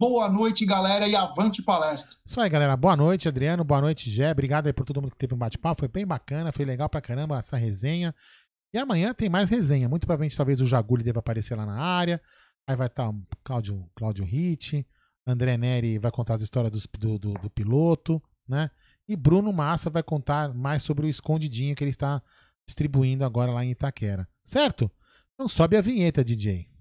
boa 0.00 0.28
noite, 0.28 0.64
galera, 0.64 1.06
e 1.06 1.14
avante 1.14 1.62
palestra. 1.62 2.16
Isso 2.24 2.40
aí, 2.40 2.48
galera. 2.48 2.76
Boa 2.76 2.96
noite, 2.96 3.28
Adriano. 3.28 3.64
Boa 3.64 3.80
noite, 3.80 4.10
Gé. 4.10 4.32
Obrigado 4.32 4.66
aí 4.66 4.72
por 4.72 4.84
todo 4.84 5.00
mundo 5.00 5.12
que 5.12 5.18
teve 5.18 5.34
um 5.34 5.38
bate-papo. 5.38 5.80
Foi 5.80 5.88
bem 5.88 6.06
bacana, 6.06 6.52
foi 6.52 6.64
legal 6.64 6.88
pra 6.88 7.00
caramba 7.00 7.38
essa 7.38 7.56
resenha. 7.56 8.14
E 8.74 8.78
amanhã 8.78 9.12
tem 9.12 9.28
mais 9.28 9.50
resenha. 9.50 9.88
Muito 9.88 10.06
provavelmente, 10.06 10.36
talvez 10.36 10.60
o 10.60 10.66
Jaguli 10.66 11.04
deva 11.04 11.20
aparecer 11.20 11.56
lá 11.56 11.66
na 11.66 11.78
área. 11.78 12.20
Aí 12.66 12.76
vai 12.76 12.86
estar 12.86 13.10
o 13.10 13.22
Cláudio, 13.44 13.88
Cláudio 13.94 14.24
Ritt. 14.24 14.86
André 15.26 15.56
Neri 15.56 15.98
vai 15.98 16.10
contar 16.10 16.34
as 16.34 16.40
histórias 16.40 16.88
do, 16.98 17.18
do, 17.18 17.32
do 17.34 17.50
piloto, 17.50 18.20
né? 18.48 18.70
E 19.08 19.14
Bruno 19.14 19.52
Massa 19.52 19.90
vai 19.90 20.02
contar 20.02 20.54
mais 20.54 20.82
sobre 20.82 21.06
o 21.06 21.08
escondidinho 21.08 21.74
que 21.74 21.84
ele 21.84 21.90
está 21.90 22.22
distribuindo 22.66 23.24
agora 23.24 23.52
lá 23.52 23.64
em 23.64 23.70
Itaquera. 23.70 24.28
Certo? 24.44 24.90
Então 25.34 25.48
sobe 25.48 25.76
a 25.76 25.80
vinheta, 25.80 26.24
DJ. 26.24 26.71